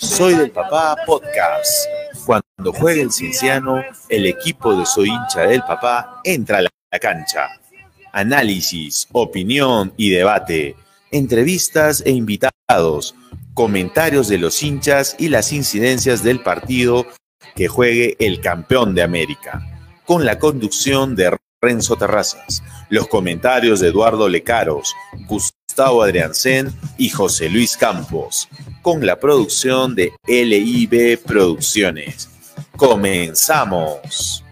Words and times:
Soy 0.00 0.34
del 0.36 0.52
Papá 0.52 0.96
Podcast. 1.04 1.72
Cuando 2.24 2.72
juega 2.72 3.02
el 3.02 3.10
Cienciano, 3.10 3.82
el 4.08 4.26
equipo 4.26 4.76
de 4.76 4.86
Soy 4.86 5.08
hincha 5.08 5.40
del 5.40 5.60
Papá 5.62 6.20
entra 6.22 6.58
a 6.58 6.62
la 6.62 6.98
cancha. 7.00 7.48
Análisis, 8.12 9.08
opinión 9.10 9.92
y 9.96 10.10
debate, 10.10 10.76
entrevistas 11.10 12.00
e 12.06 12.12
invitados, 12.12 13.16
comentarios 13.54 14.28
de 14.28 14.38
los 14.38 14.62
hinchas 14.62 15.16
y 15.18 15.30
las 15.30 15.52
incidencias 15.52 16.22
del 16.22 16.44
partido 16.44 17.04
que 17.56 17.66
juegue 17.66 18.14
el 18.20 18.40
campeón 18.40 18.94
de 18.94 19.02
América, 19.02 19.66
con 20.06 20.24
la 20.24 20.38
conducción 20.38 21.16
de 21.16 21.36
Renzo 21.60 21.96
Terrazas, 21.96 22.62
los 22.88 23.08
comentarios 23.08 23.80
de 23.80 23.88
Eduardo 23.88 24.28
Lecaros, 24.28 24.94
Gustavo 25.26 26.02
Adriancén 26.02 26.72
y 26.96 27.08
José 27.08 27.48
Luis 27.48 27.76
Campos, 27.76 28.48
con 28.80 29.04
la 29.04 29.18
producción 29.18 29.96
de 29.96 30.12
LIB 30.28 31.20
Producciones. 31.24 32.28
Comenzamos. 32.76 34.44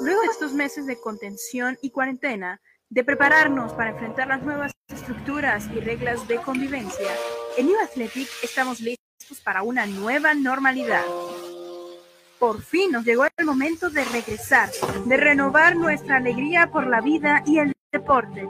Luego 0.00 0.20
de 0.20 0.26
estos 0.28 0.52
meses 0.52 0.86
de 0.86 1.00
contención 1.00 1.76
y 1.82 1.90
cuarentena, 1.90 2.60
de 2.92 3.04
prepararnos 3.04 3.72
para 3.72 3.90
enfrentar 3.90 4.28
las 4.28 4.42
nuevas 4.42 4.72
estructuras 4.88 5.66
y 5.74 5.80
reglas 5.80 6.28
de 6.28 6.36
convivencia, 6.36 7.08
en 7.56 7.66
New 7.66 7.80
Athletic 7.82 8.28
estamos 8.42 8.80
listos 8.80 9.40
para 9.42 9.62
una 9.62 9.86
nueva 9.86 10.34
normalidad. 10.34 11.02
Por 12.38 12.60
fin 12.60 12.92
nos 12.92 13.06
llegó 13.06 13.24
el 13.34 13.46
momento 13.46 13.88
de 13.88 14.04
regresar, 14.04 14.68
de 15.06 15.16
renovar 15.16 15.74
nuestra 15.74 16.16
alegría 16.16 16.70
por 16.70 16.86
la 16.86 17.00
vida 17.00 17.42
y 17.46 17.60
el 17.60 17.72
deporte. 17.90 18.46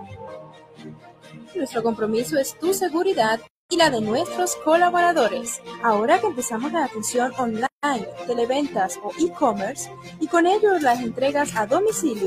Nuestro 1.54 1.84
compromiso 1.84 2.36
es 2.36 2.58
tu 2.58 2.74
seguridad 2.74 3.40
y 3.70 3.76
la 3.76 3.90
de 3.90 4.00
nuestros 4.00 4.56
colaboradores. 4.56 5.62
Ahora 5.84 6.20
que 6.20 6.26
empezamos 6.26 6.72
la 6.72 6.86
atención 6.86 7.32
online, 7.38 8.08
televentas 8.26 8.98
o 9.04 9.12
e-commerce 9.20 9.88
y 10.18 10.26
con 10.26 10.46
ello 10.46 10.80
las 10.80 11.00
entregas 11.00 11.54
a 11.54 11.66
domicilio, 11.66 12.26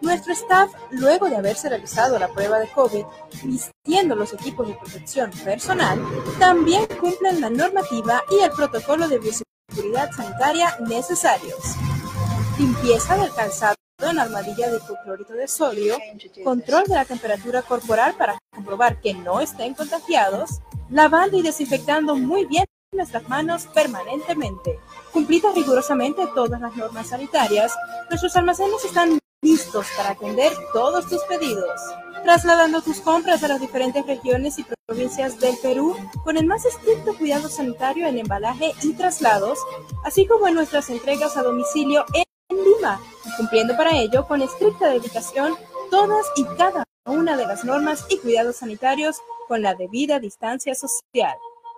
nuestro 0.00 0.32
staff, 0.32 0.70
luego 0.90 1.28
de 1.28 1.36
haberse 1.36 1.68
realizado 1.68 2.18
la 2.18 2.28
prueba 2.28 2.58
de 2.58 2.68
COVID, 2.68 3.04
vistiendo 3.44 4.14
los 4.14 4.32
equipos 4.32 4.68
de 4.68 4.74
protección 4.74 5.30
personal, 5.30 6.00
también 6.38 6.86
cumplen 7.00 7.40
la 7.40 7.50
normativa 7.50 8.22
y 8.30 8.42
el 8.42 8.50
protocolo 8.52 9.08
de 9.08 9.18
bioseguridad 9.18 10.12
sanitaria 10.12 10.76
necesarios. 10.86 11.76
Limpieza 12.58 13.16
del 13.16 13.32
calzado 13.34 13.74
en 14.00 14.18
armadilla 14.18 14.70
de 14.70 14.78
hipoclorito 14.78 15.32
de 15.32 15.48
sodio, 15.48 15.96
control 16.44 16.84
de 16.84 16.94
la 16.94 17.04
temperatura 17.04 17.62
corporal 17.62 18.14
para 18.16 18.38
comprobar 18.52 19.00
que 19.00 19.14
no 19.14 19.40
estén 19.40 19.74
contagiados, 19.74 20.60
lavando 20.90 21.38
y 21.38 21.42
desinfectando 21.42 22.16
muy 22.16 22.44
bien 22.46 22.64
nuestras 22.92 23.28
manos 23.28 23.66
permanentemente. 23.66 24.78
Cumplidas 25.12 25.54
rigurosamente 25.54 26.26
todas 26.34 26.60
las 26.60 26.76
normas 26.76 27.08
sanitarias, 27.08 27.72
nuestros 28.10 28.36
almacenes 28.36 28.84
están 28.84 29.18
listos 29.42 29.88
para 29.96 30.10
atender 30.10 30.52
todos 30.72 31.08
tus 31.08 31.20
pedidos, 31.24 31.80
trasladando 32.22 32.80
tus 32.80 33.00
compras 33.00 33.42
a 33.42 33.48
las 33.48 33.60
diferentes 33.60 34.06
regiones 34.06 34.56
y 34.58 34.64
provincias 34.86 35.38
del 35.40 35.56
Perú 35.60 35.96
con 36.22 36.36
el 36.36 36.46
más 36.46 36.64
estricto 36.64 37.16
cuidado 37.18 37.48
sanitario 37.48 38.06
en 38.06 38.18
embalaje 38.18 38.72
y 38.82 38.92
traslados, 38.94 39.58
así 40.04 40.26
como 40.26 40.46
en 40.46 40.54
nuestras 40.54 40.88
entregas 40.90 41.36
a 41.36 41.42
domicilio 41.42 42.04
en 42.14 42.24
Lima, 42.56 43.00
cumpliendo 43.36 43.76
para 43.76 43.96
ello 43.96 44.26
con 44.28 44.42
estricta 44.42 44.90
dedicación 44.90 45.56
todas 45.90 46.24
y 46.36 46.44
cada 46.56 46.84
una 47.06 47.36
de 47.36 47.46
las 47.46 47.64
normas 47.64 48.06
y 48.08 48.18
cuidados 48.18 48.56
sanitarios 48.56 49.16
con 49.48 49.60
la 49.60 49.74
debida 49.74 50.20
distancia 50.20 50.76
social. 50.76 51.34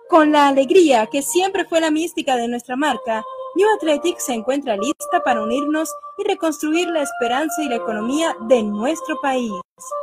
Con 0.07 0.31
la 0.31 0.47
alegría 0.47 1.07
que 1.07 1.23
siempre 1.23 1.65
fue 1.65 1.81
la 1.81 1.89
mística 1.89 2.35
de 2.35 2.47
nuestra 2.47 2.75
marca, 2.75 3.23
New 3.55 3.67
Athletic 3.77 4.19
se 4.19 4.33
encuentra 4.33 4.75
lista 4.75 5.23
para 5.23 5.41
unirnos 5.41 5.89
y 6.17 6.27
reconstruir 6.27 6.89
la 6.89 7.01
esperanza 7.01 7.63
y 7.63 7.69
la 7.69 7.77
economía 7.77 8.35
de 8.49 8.61
nuestro 8.63 9.15
país 9.21 9.51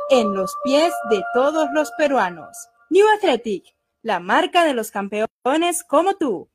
en 0.09 0.33
los 0.33 0.55
pies 0.63 0.91
de 1.11 1.23
todos 1.35 1.67
los 1.71 1.91
peruanos. 1.91 2.57
New 2.89 3.05
Athletic, 3.15 3.75
la 4.01 4.19
marca 4.19 4.65
de 4.65 4.73
los 4.73 4.89
campeones 4.89 5.83
como 5.87 6.15
tú. 6.15 6.49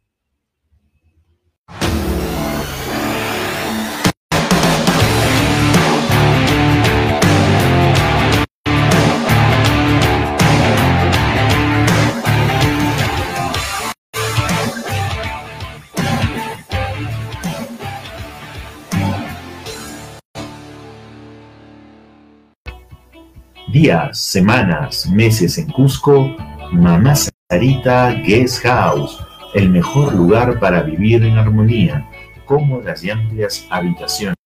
Días, 23.72 24.18
semanas, 24.18 25.08
meses 25.10 25.58
en 25.58 25.70
Cusco, 25.70 26.34
Mamá 26.72 27.14
Sarita 27.14 28.12
Guest 28.12 28.62
House, 28.62 29.22
el 29.54 29.68
mejor 29.68 30.14
lugar 30.14 30.58
para 30.58 30.80
vivir 30.82 31.22
en 31.24 31.36
armonía, 31.36 32.08
cómodas 32.46 33.04
y 33.04 33.10
amplias 33.10 33.66
habitaciones, 33.68 34.38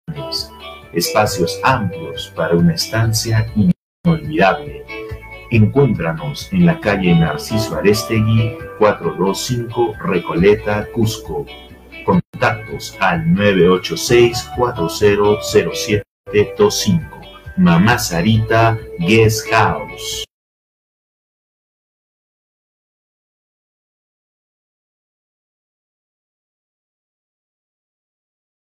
espacios 0.93 1.61
amplios 1.63 2.33
para 2.35 2.57
una 2.57 2.75
estancia 2.75 3.47
inolvidable. 4.05 4.85
Encuéntranos 5.51 6.53
en 6.53 6.67
la 6.67 6.81
calle 6.81 7.15
Narciso 7.15 7.77
Arestegui, 7.77 8.57
425 8.79 9.95
Recoleta, 10.03 10.89
Cusco. 10.93 11.47
Contactos 12.05 12.97
al 12.99 13.33
986 13.35 14.51
400725. 14.57 17.22
Mamá 17.59 17.99
Sarita 17.99 18.79
Guest 18.99 19.47
House. 19.51 20.25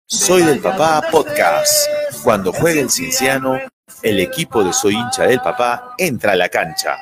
Soy 0.08 0.42
del 0.42 0.58
Papá 0.58 1.02
Podcast. 1.08 1.72
Cuando 2.24 2.52
juega 2.52 2.80
el 2.80 2.90
Cienciano, 2.90 3.60
el 4.02 4.18
equipo 4.18 4.64
de 4.64 4.72
Soy 4.72 4.94
hincha 4.94 5.22
del 5.22 5.40
Papá 5.40 5.94
entra 5.96 6.32
a 6.32 6.36
la 6.36 6.48
cancha. 6.48 6.96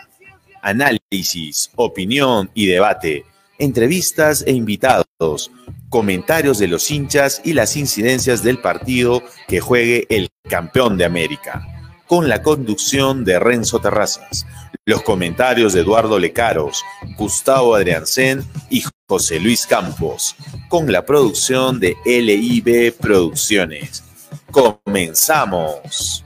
Análisis, 0.61 1.70
opinión 1.76 2.50
y 2.52 2.67
debate, 2.67 3.25
entrevistas 3.58 4.44
e 4.46 4.52
invitados, 4.52 5.50
comentarios 5.88 6.58
de 6.58 6.69
los 6.69 6.91
hinchas 6.91 7.41
y 7.44 7.55
las 7.55 7.76
incidencias 7.76 8.43
del 8.43 8.61
partido 8.61 9.23
que 9.46 9.61
juegue 9.61 10.06
el 10.11 10.29
campeón 10.50 10.99
de 10.99 11.06
América 11.06 11.67
con 12.08 12.28
la 12.28 12.43
conducción 12.43 13.25
de 13.25 13.38
Renzo 13.38 13.78
Terrazas, 13.81 14.46
los 14.87 15.02
comentarios 15.02 15.75
de 15.75 15.82
Eduardo 15.82 16.19
Lecaros, 16.19 16.82
Gustavo 17.16 17.75
Adriancén 17.75 18.43
y 18.70 18.82
José 19.06 19.38
Luis 19.38 19.66
Campos, 19.66 20.34
con 20.69 20.90
la 20.90 21.05
producción 21.05 21.78
de 21.78 21.96
LIB 22.05 22.94
Producciones. 22.96 24.02
Comenzamos. 24.50 26.25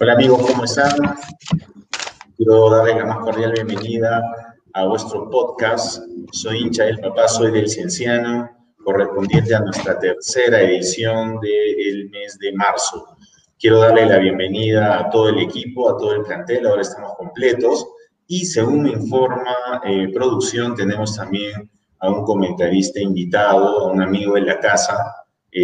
Hola 0.00 0.12
amigos, 0.12 0.46
¿cómo 0.46 0.62
están? 0.62 0.92
Quiero 2.36 2.70
darles 2.70 2.98
la 2.98 3.06
más 3.06 3.18
cordial 3.18 3.50
bienvenida 3.50 4.22
a 4.74 4.86
vuestro 4.86 5.28
podcast. 5.28 6.04
Soy 6.30 6.58
hincha 6.58 6.84
del 6.84 7.00
papá, 7.00 7.26
soy 7.26 7.50
del 7.50 7.68
Cienciano, 7.68 8.48
correspondiente 8.84 9.56
a 9.56 9.60
nuestra 9.60 9.98
tercera 9.98 10.60
edición 10.60 11.40
del 11.40 12.08
mes 12.10 12.38
de 12.38 12.52
marzo. 12.52 13.16
Quiero 13.58 13.80
darle 13.80 14.06
la 14.06 14.18
bienvenida 14.18 15.00
a 15.00 15.10
todo 15.10 15.30
el 15.30 15.40
equipo, 15.40 15.90
a 15.90 15.96
todo 15.96 16.12
el 16.12 16.22
plantel, 16.22 16.68
ahora 16.68 16.82
estamos 16.82 17.16
completos. 17.16 17.84
Y 18.28 18.44
según 18.44 18.84
me 18.84 18.90
informa 18.90 19.80
eh, 19.84 20.12
producción, 20.14 20.76
tenemos 20.76 21.16
también 21.16 21.68
a 21.98 22.08
un 22.08 22.24
comentarista 22.24 23.00
invitado, 23.00 23.80
a 23.80 23.90
un 23.90 24.00
amigo 24.00 24.34
de 24.34 24.42
la 24.42 24.60
casa, 24.60 24.96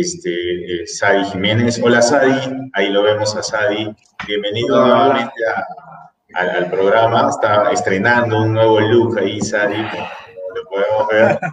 este, 0.01 0.83
eh, 0.83 0.87
Sadi 0.87 1.25
Jiménez. 1.25 1.81
Hola 1.83 2.03
Sadi, 2.03 2.71
ahí 2.73 2.91
lo 2.91 3.03
vemos 3.03 3.35
a 3.37 3.43
Sadi. 3.43 3.95
Bienvenido 4.27 4.85
nuevamente 4.85 5.43
al 6.35 6.71
programa. 6.71 7.29
Está 7.31 7.71
estrenando 7.71 8.43
un 8.43 8.55
nuevo 8.55 8.81
look 8.81 9.19
ahí, 9.19 9.41
Sadi, 9.41 9.77
lo 9.77 10.65
podemos 10.69 11.09
ver. 11.11 11.39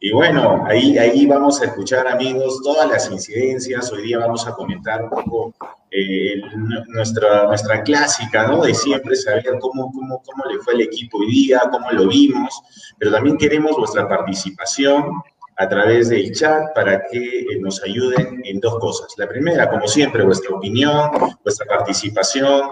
Y 0.00 0.12
bueno, 0.12 0.64
ahí, 0.68 0.96
ahí 0.96 1.26
vamos 1.26 1.60
a 1.60 1.64
escuchar, 1.64 2.06
amigos, 2.06 2.60
todas 2.62 2.88
las 2.88 3.10
incidencias. 3.10 3.90
Hoy 3.90 4.02
día 4.02 4.20
vamos 4.20 4.46
a 4.46 4.52
comentar 4.52 5.02
un 5.02 5.10
poco 5.10 5.52
eh, 5.90 6.40
nuestra, 6.86 7.48
nuestra 7.48 7.82
clásica, 7.82 8.46
¿no? 8.46 8.62
De 8.62 8.74
siempre 8.74 9.16
saber 9.16 9.44
cómo, 9.58 9.90
cómo, 9.90 10.22
cómo 10.24 10.44
le 10.52 10.60
fue 10.60 10.74
al 10.74 10.82
equipo 10.82 11.18
hoy 11.18 11.32
día, 11.32 11.62
cómo 11.72 11.90
lo 11.90 12.06
vimos, 12.06 12.62
pero 12.96 13.10
también 13.10 13.36
queremos 13.38 13.76
vuestra 13.76 14.08
participación 14.08 15.20
a 15.58 15.68
través 15.68 16.08
del 16.08 16.32
chat 16.32 16.72
para 16.74 17.02
que 17.08 17.40
eh, 17.40 17.58
nos 17.60 17.82
ayuden 17.82 18.40
en 18.44 18.60
dos 18.60 18.78
cosas. 18.78 19.12
La 19.16 19.28
primera, 19.28 19.68
como 19.68 19.86
siempre, 19.88 20.24
vuestra 20.24 20.54
opinión, 20.54 21.10
vuestra 21.42 21.66
participación. 21.66 22.70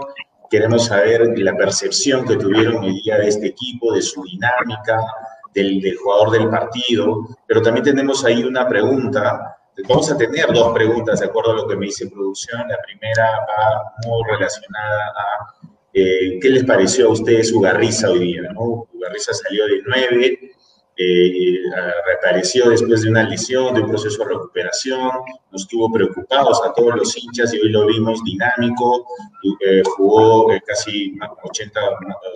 Queremos 0.49 0.87
saber 0.87 1.37
la 1.39 1.57
percepción 1.57 2.25
que 2.25 2.37
tuvieron 2.37 2.77
hoy 2.77 3.03
día 3.03 3.19
de 3.19 3.29
este 3.29 3.49
equipo, 3.49 3.93
de 3.93 4.03
su 4.03 4.23
dinámica, 4.23 5.01
del, 5.53 5.97
jugador 5.97 6.31
del 6.31 6.49
partido, 6.49 7.27
pero 7.47 7.61
también 7.61 7.85
tenemos 7.85 8.25
ahí 8.25 8.45
una 8.45 8.69
pregunta. 8.69 9.57
Vamos 9.89 10.11
a 10.13 10.17
tener 10.17 10.53
dos 10.53 10.73
preguntas 10.73 11.21
de 11.21 11.27
acuerdo 11.27 11.53
a 11.53 11.55
lo 11.57 11.67
que 11.67 11.77
me 11.77 11.87
dice 11.87 12.09
producción. 12.09 12.69
La 12.69 12.79
primera 12.83 13.25
va 13.49 13.93
muy 14.07 14.23
relacionada 14.31 15.07
a 15.09 15.67
eh, 15.93 16.39
qué 16.41 16.51
les 16.51 16.65
pareció 16.65 17.09
a 17.09 17.13
ustedes 17.13 17.53
Ugarriza 17.53 18.11
hoy 18.11 18.21
día. 18.21 18.43
¿no? 18.53 18.87
Ugarriza 18.93 19.33
salió 19.35 19.67
de 19.67 19.83
9, 19.87 20.56
eh, 20.99 21.61
reapareció 22.07 22.71
después 22.71 23.03
de 23.03 23.11
una 23.11 23.25
lesión, 23.25 23.75
de 23.75 23.83
un 23.83 23.89
proceso 23.89 24.25
de 24.25 24.31
recuperación, 24.31 25.11
nos 25.53 25.69
tuvo 25.69 25.93
preocupados 25.93 26.63
a 26.65 26.73
todos 26.73 26.97
los 26.97 27.15
hinchas 27.19 27.53
y 27.53 27.59
hoy 27.59 27.69
lo 27.69 27.87
vimos 27.87 28.25
dinámico, 28.25 29.07
eh, 29.61 29.83
jugó 29.85 30.51
eh, 30.53 30.63
casi 30.67 31.15
80, 31.43 31.81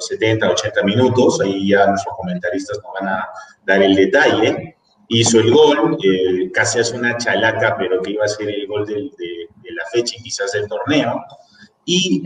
70, 0.01 0.51
80 0.51 0.83
minutos, 0.83 1.41
ahí 1.41 1.71
ya 1.71 1.87
nuestros 1.87 2.15
comentaristas 2.19 2.79
nos 2.83 2.93
van 3.01 3.09
a 3.09 3.29
dar 3.65 3.83
el 3.83 3.95
detalle, 3.95 4.77
hizo 5.09 5.41
el 5.41 5.51
gol, 5.51 5.97
casi 6.53 6.81
hace 6.81 6.99
una 6.99 7.17
chalaca, 7.17 7.77
pero 7.79 8.03
que 8.03 8.11
iba 8.11 8.27
a 8.27 8.29
ser 8.29 8.51
el 8.51 8.67
gol 8.67 8.85
de, 8.85 8.95
de 8.95 9.73
la 9.73 9.87
fecha 9.91 10.17
y 10.19 10.23
quizás 10.23 10.53
del 10.53 10.69
torneo. 10.69 11.25
Y 11.87 12.23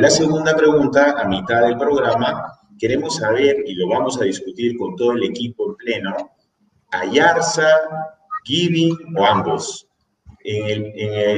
la 0.00 0.08
segunda 0.08 0.56
pregunta, 0.56 1.16
a 1.18 1.28
mitad 1.28 1.66
del 1.66 1.76
programa, 1.76 2.61
queremos 2.82 3.14
saber, 3.14 3.62
y 3.64 3.74
lo 3.74 3.86
vamos 3.86 4.20
a 4.20 4.24
discutir 4.24 4.76
con 4.76 4.96
todo 4.96 5.12
el 5.12 5.22
equipo 5.22 5.68
en 5.68 5.76
pleno, 5.76 6.32
Ayarza, 6.90 7.68
Giving 8.44 9.14
o 9.16 9.24
ambos. 9.24 9.86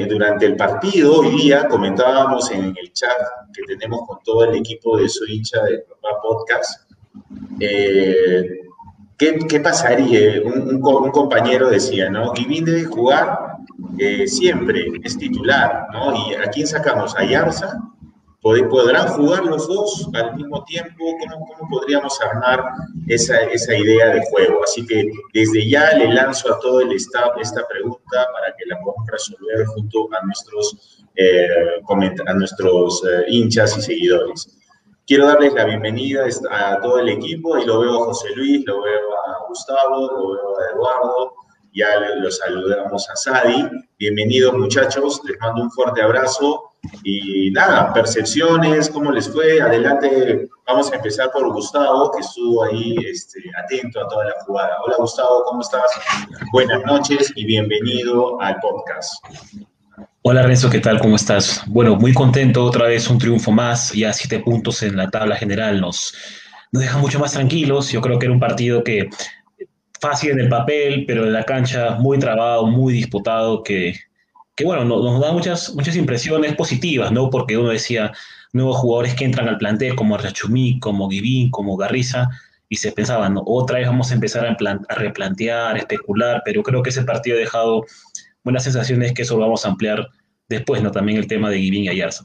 durante 0.09 0.47
el 0.47 0.57
partido 0.57 1.21
hoy 1.21 1.43
día 1.43 1.69
comentábamos 1.69 2.51
en 2.51 2.75
el 2.81 2.91
chat 2.95 3.19
que 3.53 3.63
tenemos 3.65 4.09
con 4.09 4.21
todo 4.25 4.45
el 4.45 4.55
equipo 4.55 4.97
de 4.97 5.07
su 5.07 5.27
de 5.27 5.85
Papá 5.91 6.23
Podcast, 6.23 6.91
eh, 7.61 8.63
¿qué, 9.19 9.61
pasaría? 9.61 10.41
Un, 10.43 10.81
compañero 10.81 11.69
decía, 11.69 12.09
¿no? 12.09 12.33
Giving 12.33 12.65
debe 12.65 12.85
jugar 12.85 13.59
eh, 13.99 14.27
siempre, 14.27 14.87
es 15.03 15.19
titular, 15.19 15.89
¿no? 15.93 16.17
¿Y 16.17 16.37
a 16.37 16.49
quién 16.49 16.67
sacamos? 16.67 17.15
¿A 17.19 17.25
Yarza 17.27 17.79
¿Podrán 18.45 19.09
jugar 19.09 19.47
los 19.47 19.67
dos 19.67 20.07
al 20.13 20.37
mismo 20.37 20.63
tiempo? 20.65 21.03
¿Cómo, 21.31 21.71
podríamos 21.71 22.21
armar 22.21 22.63
esa, 23.09 23.43
idea 23.43 24.09
de 24.11 24.21
juego? 24.31 24.63
Así 24.63 24.87
que 24.87 25.11
desde 25.33 25.67
ya 25.67 25.97
le 25.97 26.13
lanzo 26.13 26.53
a 26.53 26.59
todo 26.59 26.83
el 26.83 26.93
staff 26.93 27.31
esta 27.41 27.67
pregunta 27.67 28.29
para 28.35 28.55
que 28.55 28.67
la 28.67 28.79
podamos 28.81 29.07
resolver 29.11 29.65
junto 29.69 30.11
a 30.13 30.27
nuestros, 30.27 31.07
eh, 31.17 31.49
eh, 31.79 33.25
hinchas 33.29 33.79
y 33.79 33.81
seguidores. 33.81 34.59
Quiero 35.07 35.27
darles 35.27 35.55
la 35.55 35.65
bienvenida 35.65 36.27
a 36.51 36.81
todo 36.83 36.99
el 36.99 37.09
equipo 37.09 37.57
y 37.57 37.65
lo 37.65 37.81
veo 37.81 38.03
a 38.03 38.05
José 38.09 38.29
Luis, 38.37 38.63
lo 38.67 38.83
veo 38.83 39.09
a 39.27 39.49
Gustavo, 39.49 40.07
lo 40.13 40.33
veo 40.33 40.59
a 40.59 40.71
Eduardo, 40.75 41.33
ya 41.73 41.99
los 42.17 42.37
saludamos 42.37 43.09
a 43.09 43.17
Sadi. 43.17 43.71
Bienvenidos 43.99 44.53
muchachos, 44.53 45.19
les 45.25 45.41
mando 45.41 45.63
un 45.63 45.71
fuerte 45.71 46.03
abrazo 46.03 46.74
y 47.03 47.51
nada, 47.51 47.93
percepciones, 47.93 48.89
cómo 48.91 49.11
les 49.13 49.29
fue. 49.29 49.61
Adelante, 49.61 50.49
vamos 50.67 50.93
a 50.93 50.97
empezar 50.97 51.31
por 51.33 51.53
Gustavo, 51.53 52.11
que 52.13 52.21
estuvo 52.21 52.65
ahí 52.65 52.97
este, 53.11 53.41
atento 53.63 54.01
a 54.01 54.09
toda 54.09 54.25
la 54.27 54.35
jugada. 54.47 54.77
Hola 54.85 54.97
Gustavo, 54.99 55.45
¿cómo 55.47 55.61
estás? 55.61 55.91
Buenas 56.53 56.85
noches 56.85 57.33
y 57.37 57.45
bienvenido 57.45 58.41
al 58.41 58.57
podcast. 58.61 59.13
Hola 60.23 60.43
Renzo, 60.43 60.71
¿qué 60.71 60.81
tal? 60.81 60.99
¿Cómo 61.01 61.17
estás? 61.17 61.63
Bueno, 61.67 61.97
muy 61.97 62.15
contento, 62.15 62.65
otra 62.65 62.87
vez 62.87 63.09
un 63.11 63.19
triunfo 63.19 63.53
más, 63.53 63.93
ya 63.93 64.13
siete 64.13 64.39
puntos 64.39 64.83
en 64.83 64.97
la 64.97 65.11
tabla 65.11 65.37
general 65.37 65.81
nos, 65.81 66.15
nos 66.73 66.83
deja 66.83 66.99
mucho 66.99 67.19
más 67.19 67.33
tranquilos. 67.33 67.91
Yo 67.91 68.01
creo 68.01 68.19
que 68.19 68.27
era 68.27 68.33
un 68.33 68.41
partido 68.41 68.83
que 68.83 69.11
fácil 70.01 70.31
en 70.31 70.41
el 70.41 70.49
papel, 70.49 71.05
pero 71.07 71.25
en 71.25 71.33
la 71.33 71.45
cancha 71.45 71.97
muy 71.99 72.19
trabado, 72.19 72.67
muy 72.67 72.93
disputado, 72.93 73.63
que 73.63 73.95
que 74.55 74.65
bueno, 74.65 74.85
nos, 74.85 75.21
da 75.21 75.33
muchas, 75.33 75.75
muchas 75.75 75.97
impresiones 75.97 76.55
positivas, 76.55 77.11
¿no? 77.11 77.29
Porque 77.31 77.57
uno 77.57 77.71
decía, 77.71 78.13
nuevos 78.53 78.77
jugadores 78.77 79.15
que 79.15 79.25
entran 79.25 79.49
al 79.49 79.59
plantel, 79.59 79.97
como 79.97 80.17
Rachumí, 80.17 80.79
como 80.79 81.11
Givín, 81.11 81.51
como 81.51 81.77
Garriza, 81.77 82.29
y 82.69 82.77
se 82.77 82.93
pensaba, 82.93 83.29
¿no? 83.29 83.43
Otra 83.47 83.79
vez 83.79 83.89
vamos 83.89 84.11
a 84.11 84.15
empezar 84.15 84.47
a, 84.47 84.95
replantear, 84.95 85.75
a 85.75 85.79
especular, 85.79 86.43
pero 86.45 86.63
creo 86.63 86.83
que 86.83 86.91
ese 86.91 87.03
partido 87.03 87.37
ha 87.37 87.41
dejado 87.41 87.85
buenas 88.45 88.65
sensaciones 88.65 89.13
que 89.13 89.23
eso 89.23 89.35
lo 89.37 89.43
vamos 89.43 89.65
a 89.65 89.71
ampliar 89.71 90.09
después, 90.49 90.83
¿no? 90.83 90.91
También 90.91 91.19
el 91.19 91.27
tema 91.27 91.51
de 91.51 91.59
Givín 91.59 91.85
y 91.85 91.89
Ayarza. 91.89 92.25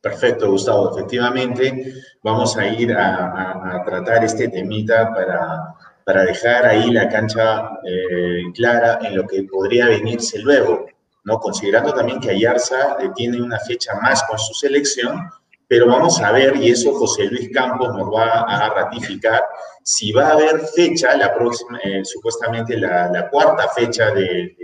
Perfecto, 0.00 0.50
Gustavo. 0.50 0.96
Efectivamente, 0.96 1.94
vamos 2.22 2.56
a 2.56 2.68
ir 2.68 2.92
a, 2.92 3.82
tratar 3.84 4.24
este 4.24 4.48
temita 4.48 5.12
para, 5.12 5.74
para, 6.04 6.22
dejar 6.24 6.66
ahí 6.66 6.90
la 6.90 7.08
cancha 7.08 7.70
eh, 7.84 8.42
clara 8.54 9.00
en 9.02 9.16
lo 9.16 9.26
que 9.26 9.42
podría 9.44 9.86
venirse 9.86 10.38
luego. 10.40 10.86
¿No? 11.24 11.38
Considerando 11.38 11.92
también 11.92 12.20
que 12.20 12.30
Ayarza 12.30 12.96
eh, 13.00 13.10
tiene 13.14 13.40
una 13.40 13.58
fecha 13.60 13.94
más 14.00 14.22
con 14.24 14.38
su 14.38 14.54
selección, 14.54 15.28
pero 15.66 15.86
vamos 15.86 16.20
a 16.20 16.32
ver, 16.32 16.56
y 16.56 16.70
eso 16.70 16.94
José 16.94 17.26
Luis 17.26 17.50
Campos 17.52 17.94
nos 17.94 18.08
va 18.08 18.42
a 18.42 18.70
ratificar, 18.70 19.42
si 19.82 20.12
va 20.12 20.28
a 20.28 20.32
haber 20.32 20.60
fecha, 20.74 21.14
la 21.16 21.34
próxima, 21.34 21.78
eh, 21.84 22.04
supuestamente 22.04 22.78
la, 22.78 23.28
cuarta 23.30 23.68
fecha 23.68 24.10
del 24.12 24.56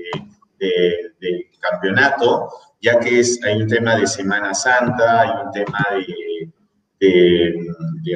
de, 0.58 1.50
campeonato, 1.60 2.48
ya 2.80 2.98
que 2.98 3.20
es, 3.20 3.38
hay 3.44 3.62
un 3.62 3.68
tema 3.68 3.96
de 3.96 4.06
Semana 4.06 4.54
Santa, 4.54 5.20
hay 5.20 5.46
un 5.46 5.52
tema 5.52 5.86
de 5.92 6.04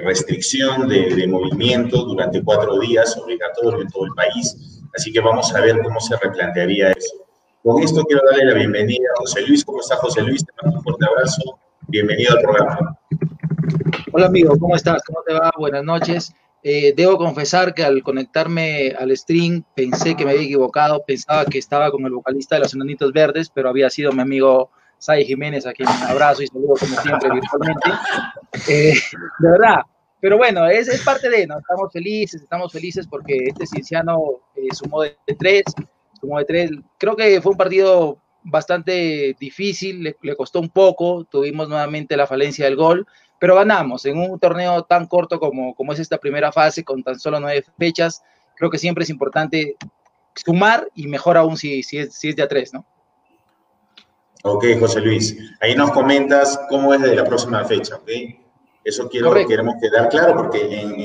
restricción 0.02 0.88
de, 0.88 1.26
movimiento 1.26 2.04
durante 2.04 2.42
cuatro 2.42 2.78
días 2.78 3.16
obligatorio 3.16 3.82
en 3.82 3.88
todo 3.88 4.06
el 4.06 4.14
país. 4.14 4.80
Así 4.96 5.12
que 5.12 5.20
vamos 5.20 5.54
a 5.54 5.60
ver 5.60 5.78
cómo 5.82 6.00
se 6.00 6.16
replantearía 6.16 6.92
eso. 6.92 7.27
Con 7.68 7.82
esto 7.82 8.02
quiero 8.04 8.22
darle 8.30 8.46
la 8.46 8.54
bienvenida 8.54 9.10
a 9.14 9.20
José 9.20 9.42
Luis. 9.46 9.62
¿Cómo 9.62 9.80
está 9.80 9.96
José 9.96 10.22
Luis? 10.22 10.42
Te 10.42 10.52
mando 10.62 10.78
un 10.78 10.84
fuerte 10.84 11.04
abrazo. 11.04 11.58
Bienvenido 11.86 12.32
al 12.34 12.40
programa. 12.40 12.98
Hola 14.10 14.24
amigo, 14.24 14.58
¿cómo 14.58 14.74
estás? 14.74 15.02
¿Cómo 15.06 15.18
te 15.26 15.34
va? 15.34 15.50
Buenas 15.58 15.84
noches. 15.84 16.32
Eh, 16.62 16.94
debo 16.96 17.18
confesar 17.18 17.74
que 17.74 17.84
al 17.84 18.02
conectarme 18.02 18.94
al 18.98 19.14
stream 19.14 19.64
pensé 19.74 20.16
que 20.16 20.24
me 20.24 20.30
había 20.30 20.44
equivocado, 20.44 21.04
pensaba 21.06 21.44
que 21.44 21.58
estaba 21.58 21.90
con 21.90 22.06
el 22.06 22.12
vocalista 22.12 22.54
de 22.54 22.62
los 22.62 22.72
Enanitos 22.72 23.12
Verdes, 23.12 23.50
pero 23.50 23.68
había 23.68 23.90
sido 23.90 24.12
mi 24.12 24.22
amigo 24.22 24.70
Sai 24.96 25.26
Jiménez, 25.26 25.66
a 25.66 25.74
quien 25.74 25.90
abrazo 25.90 26.42
y 26.42 26.46
saludo 26.46 26.72
como 26.80 27.02
siempre 27.02 27.30
virtualmente. 27.30 27.90
Eh, 28.70 28.94
de 29.40 29.50
verdad, 29.50 29.82
pero 30.20 30.38
bueno, 30.38 30.66
es, 30.66 30.88
es, 30.88 31.02
parte 31.04 31.28
de, 31.28 31.46
¿no? 31.46 31.58
Estamos 31.58 31.92
felices, 31.92 32.42
estamos 32.42 32.72
felices 32.72 33.06
porque 33.06 33.36
este 33.46 33.66
Cienciano 33.66 34.40
eh, 34.56 34.74
sumó 34.74 35.02
de 35.02 35.16
tres, 35.38 35.64
como 36.20 36.38
de 36.38 36.44
tres. 36.44 36.70
Creo 36.98 37.16
que 37.16 37.40
fue 37.40 37.52
un 37.52 37.58
partido 37.58 38.18
bastante 38.42 39.36
difícil, 39.38 40.02
le, 40.02 40.36
costó 40.36 40.60
un 40.60 40.70
poco, 40.70 41.24
tuvimos 41.24 41.68
nuevamente 41.68 42.16
la 42.16 42.26
falencia 42.26 42.64
del 42.64 42.76
gol, 42.76 43.06
pero 43.38 43.54
ganamos 43.54 44.04
en 44.06 44.18
un 44.18 44.38
torneo 44.38 44.84
tan 44.84 45.06
corto 45.06 45.38
como, 45.38 45.74
como 45.74 45.92
es 45.92 45.98
esta 45.98 46.18
primera 46.18 46.52
fase, 46.52 46.84
con 46.84 47.02
tan 47.02 47.18
solo 47.18 47.40
nueve 47.40 47.64
fechas. 47.78 48.22
Creo 48.56 48.70
que 48.70 48.78
siempre 48.78 49.04
es 49.04 49.10
importante 49.10 49.76
sumar 50.34 50.88
y 50.94 51.06
mejor 51.06 51.36
aún 51.36 51.56
si, 51.56 51.82
si, 51.82 51.98
es, 51.98 52.14
si 52.14 52.30
es 52.30 52.36
de 52.36 52.42
a 52.42 52.48
tres, 52.48 52.72
¿no? 52.72 52.84
Ok, 54.44 54.64
José 54.78 55.00
Luis. 55.00 55.36
Ahí 55.60 55.74
nos 55.74 55.90
comentas 55.90 56.58
cómo 56.68 56.94
es 56.94 57.02
de 57.02 57.14
la 57.14 57.24
próxima 57.24 57.64
fecha, 57.64 57.96
¿ok? 57.96 58.08
Eso 58.84 59.08
quiero, 59.08 59.34
queremos 59.46 59.74
quedar 59.82 60.08
claro 60.08 60.34
porque 60.34 60.80
en, 60.80 61.00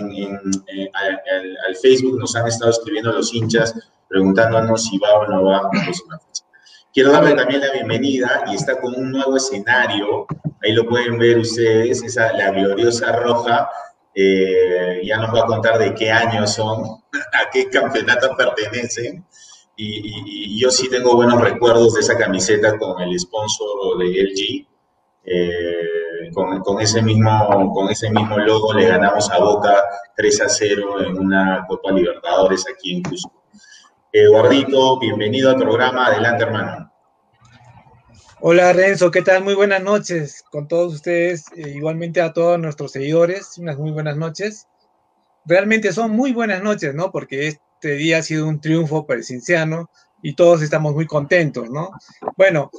eh, 0.68 0.92
al, 0.94 1.76
Facebook 1.82 2.18
nos 2.18 2.36
han 2.36 2.48
estado 2.48 2.72
escribiendo 2.72 3.12
los 3.12 3.34
hinchas 3.34 3.76
preguntándonos 4.14 4.86
si 4.86 5.00
va 5.00 5.12
o 5.18 5.28
no 5.28 5.44
va 5.44 5.58
a 5.58 5.70
próxima 5.72 6.20
fecha. 6.20 6.46
Quiero 6.94 7.12
darle 7.12 7.34
también 7.34 7.62
la 7.62 7.72
bienvenida 7.72 8.44
y 8.48 8.54
está 8.54 8.80
con 8.80 8.94
un 8.94 9.12
nuevo 9.12 9.36
escenario. 9.36 10.28
Ahí 10.62 10.74
lo 10.74 10.88
pueden 10.88 11.18
ver 11.18 11.40
ustedes, 11.40 12.04
esa, 12.04 12.32
la 12.34 12.52
gloriosa 12.52 13.12
roja. 13.14 13.72
Eh, 14.14 15.02
ya 15.04 15.18
nos 15.18 15.34
va 15.34 15.40
a 15.40 15.46
contar 15.48 15.80
de 15.80 15.96
qué 15.96 16.12
años 16.12 16.54
son, 16.54 16.84
a 17.14 17.50
qué 17.52 17.70
campeonato 17.70 18.38
pertenecen. 18.38 19.26
Y, 19.76 20.62
yo 20.62 20.70
sí 20.70 20.88
tengo 20.92 21.16
buenos 21.16 21.42
recuerdos 21.42 21.96
de 21.96 22.02
esa 22.02 22.16
camiseta 22.16 22.78
con 22.78 23.02
el 23.02 23.20
sponsor 23.20 23.98
de 23.98 24.06
LG. 24.06 24.68
Eh, 25.26 26.30
con, 26.36 26.60
con, 26.60 26.80
ese 26.80 27.02
mismo, 27.02 27.74
con 27.74 27.90
ese 27.90 28.12
mismo 28.12 28.38
logo 28.38 28.74
le 28.74 28.88
ganamos 28.88 29.32
a 29.32 29.40
Boca 29.40 29.84
3 30.16 30.42
a 30.42 30.50
0 30.50 31.04
en 31.06 31.18
una 31.18 31.66
Copa 31.68 31.92
Libertadores 31.92 32.66
aquí 32.70 32.96
en 32.96 33.02
Cusco. 33.02 33.43
Eduardito, 34.16 35.00
bienvenido 35.00 35.50
al 35.50 35.58
programa. 35.58 36.06
Adelante, 36.06 36.44
hermano. 36.44 36.94
Hola 38.42 38.72
Renzo, 38.72 39.10
¿qué 39.10 39.24
tal? 39.24 39.44
Muy 39.44 39.56
buenas 39.56 39.82
noches 39.82 40.44
con 40.52 40.68
todos 40.68 40.94
ustedes, 40.94 41.46
eh, 41.56 41.70
igualmente 41.70 42.22
a 42.22 42.32
todos 42.32 42.60
nuestros 42.60 42.92
seguidores, 42.92 43.58
unas 43.58 43.76
muy 43.80 43.90
buenas 43.90 44.16
noches. 44.16 44.68
Realmente 45.46 45.92
son 45.94 46.12
muy 46.12 46.32
buenas 46.32 46.62
noches, 46.62 46.94
¿no? 46.94 47.12
Porque 47.12 47.48
este 47.48 47.96
día 47.96 48.20
ha 48.20 48.22
sido 48.22 48.48
un 48.48 48.62
triunfo 48.62 49.08
para 49.08 49.18
el 49.18 49.24
Cinciano 49.24 49.90
y 50.22 50.36
todos 50.36 50.62
estamos 50.62 50.94
muy 50.94 51.08
contentos, 51.08 51.72
¿no? 51.72 51.90
Bueno, 52.38 52.70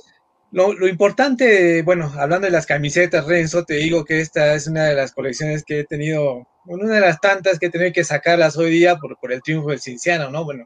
lo, 0.53 0.87
importante, 0.87 1.83
bueno, 1.83 2.13
hablando 2.17 2.47
de 2.47 2.53
las 2.53 2.67
camisetas, 2.67 3.27
Renzo, 3.27 3.65
te 3.65 3.75
digo 3.75 4.05
que 4.05 4.21
esta 4.21 4.55
es 4.55 4.69
una 4.69 4.85
de 4.85 4.95
las 4.95 5.11
colecciones 5.11 5.65
que 5.65 5.81
he 5.81 5.85
tenido, 5.85 6.47
una 6.65 6.95
de 6.95 7.01
las 7.01 7.21
tantas 7.21 7.59
que 7.59 7.67
he 7.67 7.71
tenido 7.71 7.93
que 7.93 8.05
sacarlas 8.05 8.57
hoy 8.57 8.71
día 8.71 8.95
por, 8.99 9.19
por 9.19 9.33
el 9.33 9.43
triunfo 9.43 9.71
del 9.71 9.81
Cinciano, 9.81 10.31
¿no? 10.31 10.45
Bueno, 10.45 10.65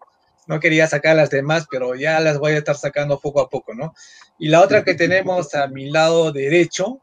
no 0.48 0.58
quería 0.60 0.88
sacar 0.88 1.14
las 1.14 1.30
demás, 1.30 1.66
pero 1.70 1.94
ya 1.94 2.18
las 2.20 2.38
voy 2.38 2.52
a 2.52 2.58
estar 2.58 2.76
sacando 2.76 3.20
poco 3.20 3.40
a 3.40 3.48
poco, 3.48 3.74
¿no? 3.74 3.94
Y 4.38 4.48
la 4.48 4.62
otra 4.62 4.82
que 4.82 4.94
tenemos 4.94 5.54
a 5.54 5.68
mi 5.68 5.90
lado 5.90 6.32
derecho 6.32 7.00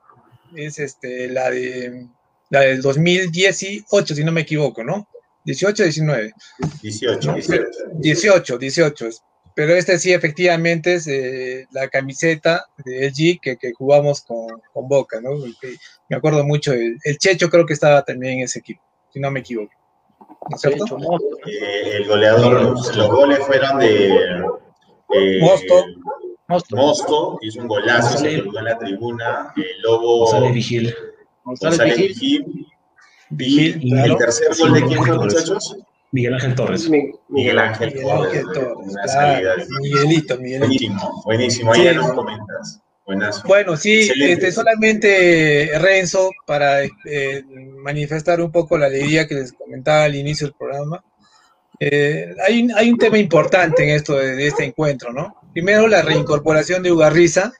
es 0.55 0.79
este, 0.79 1.29
la, 1.29 1.51
de, 1.51 2.07
la 2.49 2.61
del 2.61 2.81
2018, 2.81 4.15
si 4.15 4.23
no 4.23 4.31
me 4.31 4.41
equivoco, 4.41 4.83
¿no? 4.83 5.07
18, 5.45 5.83
19. 5.83 6.33
18, 6.81 7.33
18. 7.33 7.63
18, 7.99 8.57
18. 8.57 9.09
Pero 9.53 9.75
este 9.75 9.99
sí, 9.99 10.11
efectivamente, 10.11 10.95
es 10.95 11.07
eh, 11.07 11.67
la 11.71 11.87
camiseta 11.87 12.65
de 12.83 13.07
LG 13.07 13.39
que, 13.39 13.57
que 13.57 13.73
jugamos 13.73 14.21
con, 14.21 14.47
con, 14.73 14.87
Boca, 14.87 15.21
¿no? 15.21 15.29
me 16.09 16.17
acuerdo 16.17 16.43
mucho, 16.43 16.73
el, 16.73 16.97
el, 17.03 17.17
Checho 17.17 17.49
creo 17.49 17.65
que 17.65 17.73
estaba 17.73 18.03
también 18.03 18.39
en 18.39 18.43
ese 18.43 18.59
equipo, 18.59 18.81
si 19.13 19.19
no 19.19 19.31
me 19.31 19.39
equivoco. 19.41 19.71
Eh, 21.47 21.97
el 21.97 22.07
goleador, 22.07 22.61
los, 22.61 23.07
goles 23.09 23.39
fueron 23.39 23.79
de 23.79 24.17
eh, 25.13 25.39
Mosto. 25.41 25.85
Mosto. 26.47 26.75
Mosto, 26.75 27.39
hizo 27.41 27.61
un 27.61 27.67
golazo, 27.67 28.17
se 28.19 28.29
llegó 28.29 28.57
a 28.59 28.61
la 28.61 28.77
tribuna. 28.77 29.53
El 29.55 29.81
Lobo. 29.81 30.19
González 30.19 30.53
Vigil. 30.53 30.93
González 31.43 31.97
Vigil. 31.97 32.67
Vigil. 33.29 33.79
¿Y 33.81 33.97
el 33.97 34.17
tercer 34.17 34.49
gol 34.59 34.73
de 34.73 34.85
quién 34.85 35.03
fue, 35.03 35.17
muchachos? 35.17 35.77
Miguel 36.11 36.35
Ángel 36.35 36.55
Torres. 36.55 36.89
Miguel 36.89 37.59
Ángel 37.59 37.93
Miguel 37.93 38.09
Ángel 38.09 38.45
Torres. 38.53 38.93
Torres. 38.93 39.69
Miguelito, 39.81 40.37
Miguelito. 40.37 41.11
Buenísimo, 41.23 41.23
buenísimo. 41.25 41.73
Ahí 41.73 41.89
sí. 41.89 41.95
nos 41.95 42.13
comentas. 42.13 42.81
Bueno, 43.45 43.77
sí, 43.77 44.09
este, 44.19 44.51
solamente 44.51 45.69
Renzo, 45.79 46.31
para 46.45 46.83
eh, 46.83 47.43
manifestar 47.77 48.41
un 48.41 48.51
poco 48.51 48.77
la 48.77 48.87
alegría 48.87 49.27
que 49.27 49.35
les 49.35 49.53
comentaba 49.53 50.05
al 50.05 50.15
inicio 50.15 50.47
del 50.47 50.55
programa. 50.55 51.03
Eh, 51.79 52.33
hay, 52.47 52.63
un, 52.63 52.71
hay 52.75 52.91
un 52.91 52.97
tema 52.97 53.19
importante 53.19 53.83
en 53.83 53.89
esto 53.91 54.17
de, 54.17 54.35
de, 54.35 54.47
este 54.47 54.63
encuentro, 54.63 55.13
¿no? 55.13 55.35
Primero, 55.53 55.87
la 55.87 56.01
reincorporación 56.01 56.81
de 56.81 56.91
Ugarriza, 56.91 57.53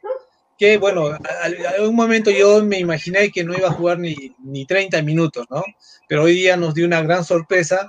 que 0.58 0.78
bueno, 0.78 1.16
en 1.16 1.84
un 1.84 1.96
momento 1.96 2.32
yo 2.32 2.64
me 2.64 2.80
imaginé 2.80 3.30
que 3.32 3.44
no 3.44 3.56
iba 3.56 3.68
a 3.68 3.74
jugar 3.74 4.00
ni, 4.00 4.16
ni 4.40 4.66
30 4.66 5.02
minutos, 5.04 5.46
¿no? 5.50 5.64
Pero 6.08 6.24
hoy 6.24 6.34
día 6.34 6.58
nos 6.58 6.74
dio 6.74 6.88
una 6.88 7.04
gran 7.04 7.24
sorpresa 7.24 7.88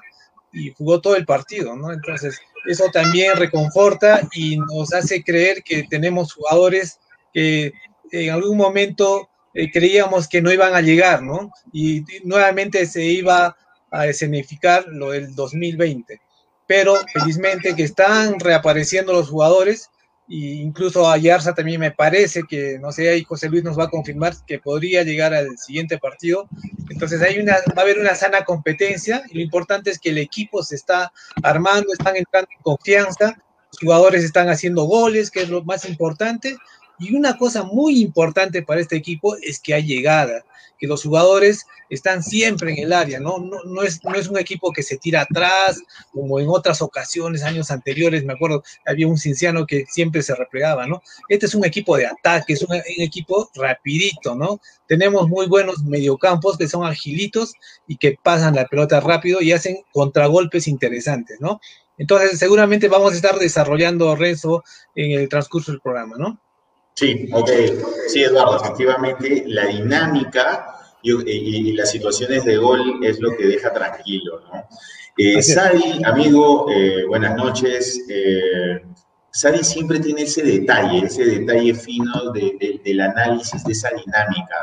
y 0.52 0.72
jugó 0.72 1.00
todo 1.00 1.16
el 1.16 1.24
partido, 1.24 1.74
¿no? 1.74 1.92
Entonces, 1.92 2.38
eso 2.66 2.84
también 2.92 3.36
reconforta 3.36 4.28
y 4.32 4.58
nos 4.58 4.92
hace 4.92 5.22
creer 5.22 5.62
que 5.62 5.84
tenemos 5.84 6.34
jugadores 6.34 6.98
que 7.36 7.74
en 8.12 8.30
algún 8.30 8.56
momento 8.56 9.28
eh, 9.52 9.70
creíamos 9.70 10.26
que 10.26 10.40
no 10.40 10.50
iban 10.50 10.74
a 10.74 10.80
llegar, 10.80 11.22
¿no? 11.22 11.52
Y, 11.70 12.02
nuevamente 12.24 12.86
se 12.86 13.04
iba 13.04 13.54
a 13.90 14.06
escenificar 14.06 14.86
lo 14.88 15.10
del 15.10 15.34
2020. 15.34 16.18
Pero 16.66 16.96
felizmente 17.12 17.76
que 17.76 17.82
están 17.82 18.40
reapareciendo 18.40 19.12
los 19.12 19.28
jugadores 19.28 19.90
e 20.30 20.36
incluso 20.36 21.10
a 21.10 21.18
Yarza 21.18 21.54
también 21.54 21.78
me 21.78 21.90
parece 21.90 22.44
que, 22.48 22.78
no 22.80 22.90
sé, 22.90 23.10
ahí 23.10 23.22
José 23.22 23.50
Luis 23.50 23.62
nos 23.62 23.78
va 23.78 23.84
a 23.84 23.90
confirmar 23.90 24.32
que 24.46 24.58
podría 24.58 25.02
llegar 25.02 25.34
al 25.34 25.58
siguiente 25.58 25.98
partido. 25.98 26.48
Entonces 26.88 27.20
hay 27.20 27.38
una, 27.38 27.52
va 27.52 27.74
a 27.76 27.80
haber 27.82 27.98
una 27.98 28.14
sana 28.14 28.44
competencia 28.44 29.22
y 29.28 29.34
lo 29.34 29.40
importante 29.42 29.90
es 29.90 29.98
que 29.98 30.08
el 30.08 30.18
equipo 30.18 30.62
se 30.62 30.74
está 30.74 31.12
armando, 31.42 31.92
están 31.92 32.16
entrando 32.16 32.48
en 32.50 32.62
confianza, 32.62 33.36
los 33.70 33.78
jugadores 33.78 34.24
están 34.24 34.48
haciendo 34.48 34.84
goles, 34.84 35.30
que 35.30 35.42
es 35.42 35.50
lo 35.50 35.62
más 35.62 35.84
importante. 35.84 36.56
Y 36.98 37.14
una 37.14 37.36
cosa 37.36 37.62
muy 37.62 38.00
importante 38.00 38.62
para 38.62 38.80
este 38.80 38.96
equipo 38.96 39.36
es 39.36 39.60
que 39.60 39.74
hay 39.74 39.84
llegada, 39.84 40.44
que 40.78 40.86
los 40.86 41.02
jugadores 41.02 41.66
están 41.88 42.22
siempre 42.22 42.72
en 42.72 42.78
el 42.78 42.92
área, 42.92 43.20
¿no? 43.20 43.38
No, 43.38 43.82
es, 43.82 44.02
no 44.04 44.14
es 44.14 44.28
un 44.28 44.38
equipo 44.38 44.72
que 44.72 44.82
se 44.82 44.96
tira 44.96 45.22
atrás, 45.22 45.80
como 46.12 46.40
en 46.40 46.48
otras 46.48 46.82
ocasiones, 46.82 47.42
años 47.42 47.70
anteriores, 47.70 48.24
me 48.24 48.32
acuerdo, 48.32 48.62
había 48.86 49.06
un 49.06 49.18
cinciano 49.18 49.66
que 49.66 49.84
siempre 49.88 50.22
se 50.22 50.34
replegaba, 50.34 50.86
¿no? 50.86 51.02
Este 51.28 51.46
es 51.46 51.54
un 51.54 51.64
equipo 51.64 51.96
de 51.96 52.06
ataque, 52.06 52.54
es 52.54 52.62
un, 52.62 52.74
un 52.74 53.02
equipo 53.02 53.50
rapidito, 53.54 54.34
¿no? 54.34 54.60
Tenemos 54.86 55.28
muy 55.28 55.46
buenos 55.46 55.82
mediocampos 55.82 56.58
que 56.58 56.68
son 56.68 56.84
agilitos 56.84 57.54
y 57.86 57.96
que 57.96 58.16
pasan 58.22 58.56
la 58.56 58.66
pelota 58.66 59.00
rápido 59.00 59.40
y 59.40 59.52
hacen 59.52 59.78
contragolpes 59.92 60.68
interesantes, 60.68 61.40
¿no? 61.40 61.60
Entonces, 61.98 62.38
seguramente 62.38 62.88
vamos 62.88 63.12
a 63.12 63.16
estar 63.16 63.38
desarrollando 63.38 64.14
Renzo 64.16 64.62
en 64.94 65.18
el 65.18 65.28
transcurso 65.28 65.72
del 65.72 65.80
programa, 65.80 66.16
¿no? 66.18 66.38
Sí, 66.96 67.28
ok. 67.30 67.50
Sí, 68.08 68.22
Eduardo, 68.22 68.56
efectivamente, 68.56 69.44
la 69.46 69.66
dinámica 69.66 70.78
y, 71.02 71.12
y, 71.12 71.68
y, 71.68 71.72
las 71.72 71.90
situaciones 71.90 72.44
de 72.44 72.56
gol 72.56 73.04
es 73.04 73.20
lo 73.20 73.36
que 73.36 73.46
deja 73.46 73.70
tranquilo, 73.70 74.40
¿no? 74.40 74.66
Eh, 75.18 75.42
Sadi, 75.42 76.02
amigo, 76.04 76.66
eh, 76.70 77.04
buenas 77.06 77.36
noches. 77.36 78.02
Eh, 78.08 78.82
Sadi 79.30 79.62
siempre 79.62 80.00
tiene 80.00 80.22
ese 80.22 80.42
detalle, 80.42 81.06
ese 81.06 81.24
detalle 81.24 81.74
fino 81.74 82.32
de, 82.32 82.56
de, 82.58 82.80
del 82.82 83.00
análisis 83.02 83.62
de 83.64 83.72
esa 83.72 83.90
dinámica. 83.90 84.56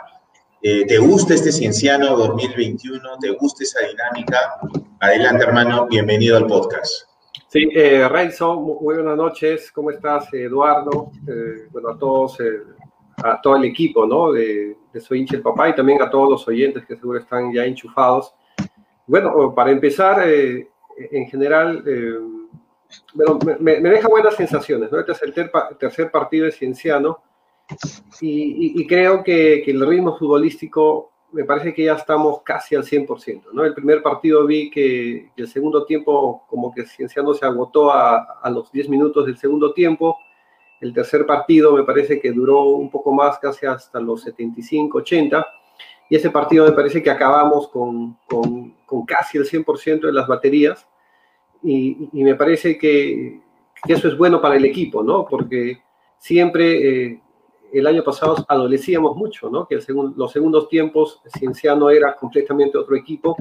Eh, 0.61 0.85
¿Te 0.87 0.97
gusta 0.97 1.35
este 1.35 1.51
Cienciano 1.51 2.15
2021? 2.17 3.17
¿Te 3.19 3.29
gusta 3.31 3.63
esa 3.63 3.79
dinámica? 3.87 4.55
Adelante, 5.01 5.43
hermano, 5.43 5.87
bienvenido 5.87 6.37
al 6.37 6.47
podcast. 6.47 7.12
Sí, 7.53 7.69
eh, 7.71 8.09
Renzo, 8.09 8.59
muy 8.59 8.95
buenas 8.95 9.15
noches. 9.15 9.71
¿Cómo 9.71 9.91
estás, 9.91 10.33
Eduardo? 10.33 11.11
Eh, 11.27 11.67
bueno, 11.69 11.89
a 11.89 11.99
todos, 11.99 12.39
eh, 12.39 12.63
a 13.17 13.39
todo 13.39 13.57
el 13.57 13.65
equipo, 13.65 14.07
¿no? 14.07 14.31
De, 14.31 14.75
de 14.91 14.99
Soy 14.99 15.19
hincha 15.19 15.35
el 15.35 15.43
papá 15.43 15.69
y 15.69 15.75
también 15.75 16.01
a 16.01 16.09
todos 16.09 16.31
los 16.31 16.47
oyentes 16.47 16.83
que 16.83 16.95
seguro 16.95 17.19
están 17.19 17.53
ya 17.53 17.63
enchufados. 17.63 18.33
Bueno, 19.05 19.53
para 19.53 19.69
empezar, 19.69 20.27
eh, 20.27 20.67
en 20.97 21.27
general, 21.27 21.83
eh, 21.85 22.17
me, 23.59 23.79
me, 23.79 23.89
deja 23.91 24.07
buenas 24.07 24.33
sensaciones, 24.33 24.91
¿no? 24.91 24.99
Este 24.99 25.11
es 25.11 25.21
el 25.21 25.31
ter, 25.31 25.51
tercer 25.77 26.09
partido 26.09 26.45
de 26.47 26.53
Cienciano 26.53 27.21
y, 28.19 28.87
creo 28.87 29.23
que 29.23 29.61
el 29.67 29.85
ritmo 29.85 30.17
futbolístico 30.17 31.12
me 31.33 31.43
parece 31.43 31.73
que 31.73 31.83
ya 31.83 31.93
estamos 31.95 32.41
casi 32.43 32.75
al 32.75 32.83
100%, 32.83 33.51
¿no? 33.53 33.65
El 33.65 33.73
primer 33.73 34.03
partido 34.03 34.45
vi 34.45 34.69
que, 34.69 35.31
el 35.35 35.47
segundo 35.47 35.83
tiempo 35.83 36.45
como 36.47 36.71
que 36.71 36.85
Cienciano 36.85 37.33
se 37.33 37.45
agotó 37.45 37.91
a, 37.91 38.39
a, 38.41 38.49
los 38.51 38.71
10 38.71 38.87
minutos 38.89 39.25
del 39.25 39.37
segundo 39.37 39.73
tiempo. 39.73 40.17
El 40.79 40.93
tercer 40.93 41.25
partido 41.25 41.75
me 41.75 41.83
parece 41.83 42.19
que 42.19 42.31
duró 42.31 42.65
un 42.65 42.89
poco 42.91 43.11
más, 43.11 43.39
casi 43.39 43.65
hasta 43.65 43.99
los 43.99 44.21
75, 44.21 44.99
80. 44.99 45.45
Y 46.09 46.15
ese 46.15 46.29
partido 46.29 46.65
me 46.65 46.73
parece 46.73 47.01
que 47.01 47.09
acabamos 47.09 47.67
con, 47.69 48.17
con, 48.27 48.75
con 48.85 49.05
casi 49.05 49.39
el 49.39 49.45
100% 49.45 50.01
de 50.01 50.13
las 50.13 50.27
baterías. 50.27 50.87
Y, 51.63 52.09
me 52.13 52.35
parece 52.35 52.77
que, 52.77 53.41
que, 53.83 53.93
eso 53.93 54.07
es 54.07 54.17
bueno 54.17 54.39
para 54.39 54.55
el 54.55 54.65
equipo, 54.65 55.03
¿no? 55.03 55.25
Porque 55.25 55.81
siempre... 56.19 57.05
Eh, 57.05 57.19
el 57.73 57.87
año 57.87 58.03
pasado 58.03 58.45
adolecíamos 58.47 59.15
mucho, 59.15 59.49
¿no? 59.49 59.67
Que 59.67 59.81
segun, 59.81 60.13
los 60.15 60.31
segundos 60.31 60.69
tiempos 60.69 61.21
Cienciano 61.37 61.89
era 61.89 62.15
completamente 62.15 62.77
otro 62.77 62.95
equipo 62.95 63.35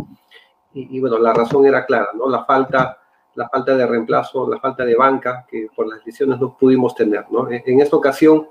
y, 0.73 0.97
y, 0.97 1.01
bueno, 1.01 1.19
la 1.19 1.33
razón 1.35 1.67
era 1.67 1.85
clara, 1.85 2.09
¿no? 2.15 2.29
La 2.29 2.45
falta, 2.45 2.99
la 3.35 3.49
falta 3.49 3.77
de 3.77 3.87
reemplazo, 3.87 4.49
la 4.49 4.59
falta 4.59 4.85
de 4.85 4.95
banca 4.95 5.47
que 5.49 5.69
por 5.75 5.87
las 5.87 6.05
lesiones 6.07 6.41
no 6.41 6.57
pudimos 6.57 6.95
tener, 6.95 7.27
¿no? 7.31 7.49
En 7.51 7.81
esta 7.81 7.97
ocasión 7.97 8.49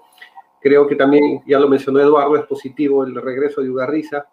creo 0.59 0.87
que 0.87 0.95
también, 0.95 1.41
ya 1.45 1.59
lo 1.59 1.67
mencionó 1.67 1.99
Eduardo, 1.99 2.35
es 2.35 2.45
positivo 2.45 3.03
el 3.03 3.15
regreso 3.15 3.61
de 3.61 3.69
Ugarriza 3.69 4.27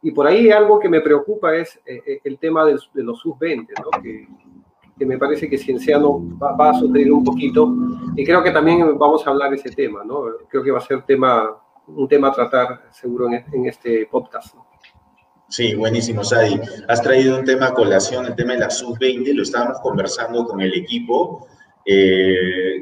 y 0.00 0.10
por 0.10 0.26
ahí 0.26 0.50
algo 0.50 0.78
que 0.78 0.88
me 0.88 1.00
preocupa 1.00 1.54
es 1.54 1.80
eh, 1.86 2.20
el 2.24 2.38
tema 2.38 2.64
de, 2.64 2.78
de 2.94 3.02
los 3.02 3.18
sub-20, 3.20 3.68
¿no? 3.82 4.02
Que, 4.02 4.26
que 4.98 5.06
me 5.06 5.18
parece 5.18 5.48
que 5.48 5.58
Cienciano 5.58 6.22
va, 6.38 6.52
va, 6.52 6.70
a 6.70 6.74
sufrir 6.74 7.12
un 7.12 7.24
poquito 7.24 7.74
y 8.16 8.24
creo 8.24 8.42
que 8.42 8.50
también 8.50 8.96
vamos 8.98 9.26
a 9.26 9.30
hablar 9.30 9.50
de 9.50 9.56
ese 9.56 9.70
tema, 9.70 10.04
¿no? 10.04 10.22
Creo 10.48 10.62
que 10.62 10.70
va 10.70 10.78
a 10.78 10.82
ser 10.82 11.02
tema, 11.02 11.56
un 11.88 12.08
tema 12.08 12.28
a 12.28 12.32
tratar 12.32 12.82
seguro 12.92 13.26
en, 13.28 13.44
en 13.52 13.66
este 13.66 14.06
podcast. 14.06 14.54
¿no? 14.54 14.66
Sí, 15.48 15.74
buenísimo, 15.74 16.24
Sadi. 16.24 16.60
Has 16.88 17.02
traído 17.02 17.38
un 17.38 17.44
tema 17.44 17.66
a 17.66 17.74
colación, 17.74 18.26
el 18.26 18.34
tema 18.34 18.54
de 18.54 18.60
la 18.60 18.70
sub-20, 18.70 19.34
lo 19.34 19.42
estábamos 19.42 19.78
conversando 19.80 20.44
con 20.46 20.60
el 20.60 20.74
equipo. 20.74 21.46
Eh, 21.84 22.76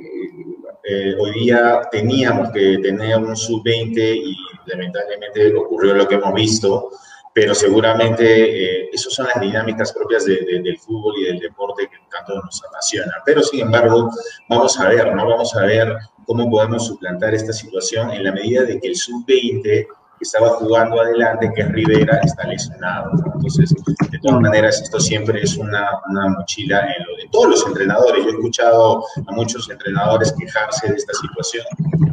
eh, 0.84 1.14
hoy 1.18 1.32
día 1.32 1.82
teníamos 1.90 2.50
que 2.50 2.78
tener 2.78 3.18
un 3.18 3.36
sub-20 3.36 3.98
y 3.98 4.36
lamentablemente 4.66 5.54
ocurrió 5.54 5.94
lo 5.94 6.08
que 6.08 6.14
hemos 6.14 6.32
visto. 6.34 6.90
Pero 7.34 7.54
seguramente 7.54 8.82
eh, 8.84 8.90
esas 8.92 9.14
son 9.14 9.26
las 9.26 9.40
dinámicas 9.40 9.92
propias 9.92 10.26
del 10.26 10.78
fútbol 10.78 11.14
y 11.18 11.24
del 11.24 11.38
deporte 11.38 11.88
que 11.88 11.96
tanto 12.10 12.34
nos 12.34 12.62
apasiona. 12.64 13.12
Pero 13.24 13.42
sin 13.42 13.60
embargo, 13.60 14.10
vamos 14.48 14.78
a 14.78 14.88
ver, 14.88 15.14
¿no? 15.14 15.26
Vamos 15.26 15.54
a 15.56 15.62
ver 15.62 15.96
cómo 16.26 16.50
podemos 16.50 16.86
suplantar 16.86 17.34
esta 17.34 17.52
situación 17.52 18.10
en 18.10 18.24
la 18.24 18.32
medida 18.32 18.64
de 18.64 18.78
que 18.78 18.88
el 18.88 18.96
sub-20 18.96 19.86
estaba 20.20 20.50
jugando 20.50 21.00
adelante, 21.00 21.50
que 21.54 21.64
Rivera 21.64 22.20
está 22.22 22.46
lesionado. 22.46 23.10
Entonces, 23.34 23.74
de 24.10 24.18
todas 24.20 24.40
maneras, 24.40 24.80
esto 24.80 25.00
siempre 25.00 25.42
es 25.42 25.56
una, 25.56 25.88
una, 26.08 26.28
mochila 26.28 26.80
en 26.80 27.04
lo 27.06 27.16
de 27.16 27.28
todos 27.30 27.48
los 27.48 27.66
entrenadores. 27.66 28.24
Yo 28.24 28.30
he 28.30 28.34
escuchado 28.34 29.04
a 29.26 29.32
muchos 29.32 29.68
entrenadores 29.68 30.32
quejarse 30.38 30.88
de 30.88 30.96
esta 30.96 31.12
situación, 31.14 31.66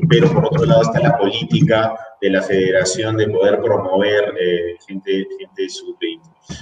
pero 0.10 0.34
por 0.34 0.46
otro 0.46 0.66
lado 0.66 0.82
está 0.82 1.00
la 1.00 1.18
política 1.18 1.96
de 2.20 2.30
la 2.32 2.42
federación 2.42 3.16
de 3.16 3.30
poder 3.30 3.62
promover 3.62 4.34
eh, 4.40 4.76
gente, 4.86 5.28
gente 5.38 5.70
sub-20. 5.70 6.22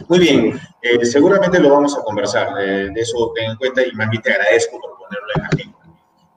Muy 0.10 0.20
bien, 0.20 0.60
eh, 0.82 1.06
seguramente 1.06 1.60
lo 1.60 1.70
vamos 1.70 1.98
a 1.98 2.04
conversar, 2.04 2.50
eh, 2.60 2.90
de 2.94 3.02
eso 3.02 3.32
ten 3.34 3.52
en 3.52 3.58
cuenta 3.58 3.82
y 3.82 3.92
más 3.94 4.10
bien 4.10 4.22
te 4.22 4.34
agradezco 4.34 4.80
por 4.80 4.98
ponerlo 4.98 5.28
en 5.36 5.42
la 5.42 5.48
agenda. 5.48 5.78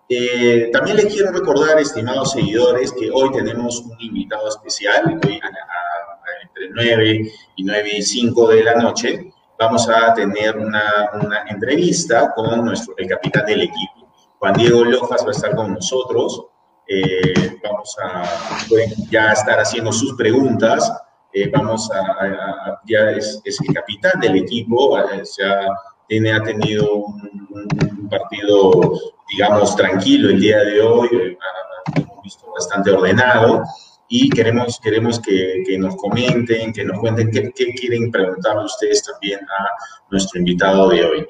Eh, 0.08 0.70
también 0.72 0.96
les 0.96 1.06
quiero 1.06 1.30
recordar, 1.32 1.78
estimados 1.78 2.32
seguidores, 2.32 2.92
que 2.92 3.10
hoy 3.12 3.30
tenemos 3.32 3.80
un 3.80 3.96
invitado 4.00 4.48
especial, 4.48 5.04
hoy 5.06 5.40
entre 6.42 6.70
9 6.72 7.32
y 7.56 7.64
9 7.64 7.90
y 7.96 8.02
5 8.02 8.48
de 8.48 8.64
la 8.64 8.74
noche, 8.74 9.32
vamos 9.58 9.88
a 9.88 10.14
tener 10.14 10.56
una, 10.56 11.10
una 11.14 11.44
entrevista 11.48 12.32
con 12.34 12.64
nuestro, 12.64 12.94
el 12.96 13.08
capitán 13.08 13.46
del 13.46 13.62
equipo. 13.62 14.10
Juan 14.38 14.54
Diego 14.54 14.84
Lojas 14.84 15.22
va 15.22 15.28
a 15.28 15.32
estar 15.32 15.54
con 15.54 15.74
nosotros, 15.74 16.46
eh, 16.86 17.58
vamos 17.62 17.96
a 18.02 18.22
ya 19.10 19.32
estar 19.32 19.58
haciendo 19.60 19.92
sus 19.92 20.14
preguntas, 20.14 20.92
eh, 21.32 21.48
vamos 21.48 21.88
a, 21.92 22.80
ya 22.86 23.10
es, 23.10 23.40
el 23.44 23.74
capitán 23.74 24.20
del 24.20 24.36
equipo, 24.36 24.98
ya 25.38 25.68
tiene, 26.08 26.32
ha 26.32 26.42
tenido 26.42 26.96
un, 26.96 28.08
partido 28.10 28.98
digamos, 29.30 29.76
tranquilo 29.76 30.30
el 30.30 30.40
día 30.40 30.58
de 30.58 30.80
hoy, 30.80 31.08
eh, 31.12 31.38
hemos 31.94 32.22
visto 32.24 32.50
bastante 32.52 32.90
ordenado 32.90 33.62
y 34.08 34.28
queremos, 34.28 34.80
queremos 34.80 35.20
que, 35.20 35.62
que 35.64 35.78
nos 35.78 35.94
comenten, 35.94 36.72
que 36.72 36.84
nos 36.84 36.98
cuenten 36.98 37.30
qué, 37.30 37.52
qué, 37.54 37.72
quieren 37.74 38.10
preguntarle 38.10 38.64
ustedes 38.64 39.04
también 39.04 39.38
a 39.38 39.68
nuestro 40.10 40.40
invitado 40.40 40.88
de 40.88 41.04
hoy. 41.04 41.28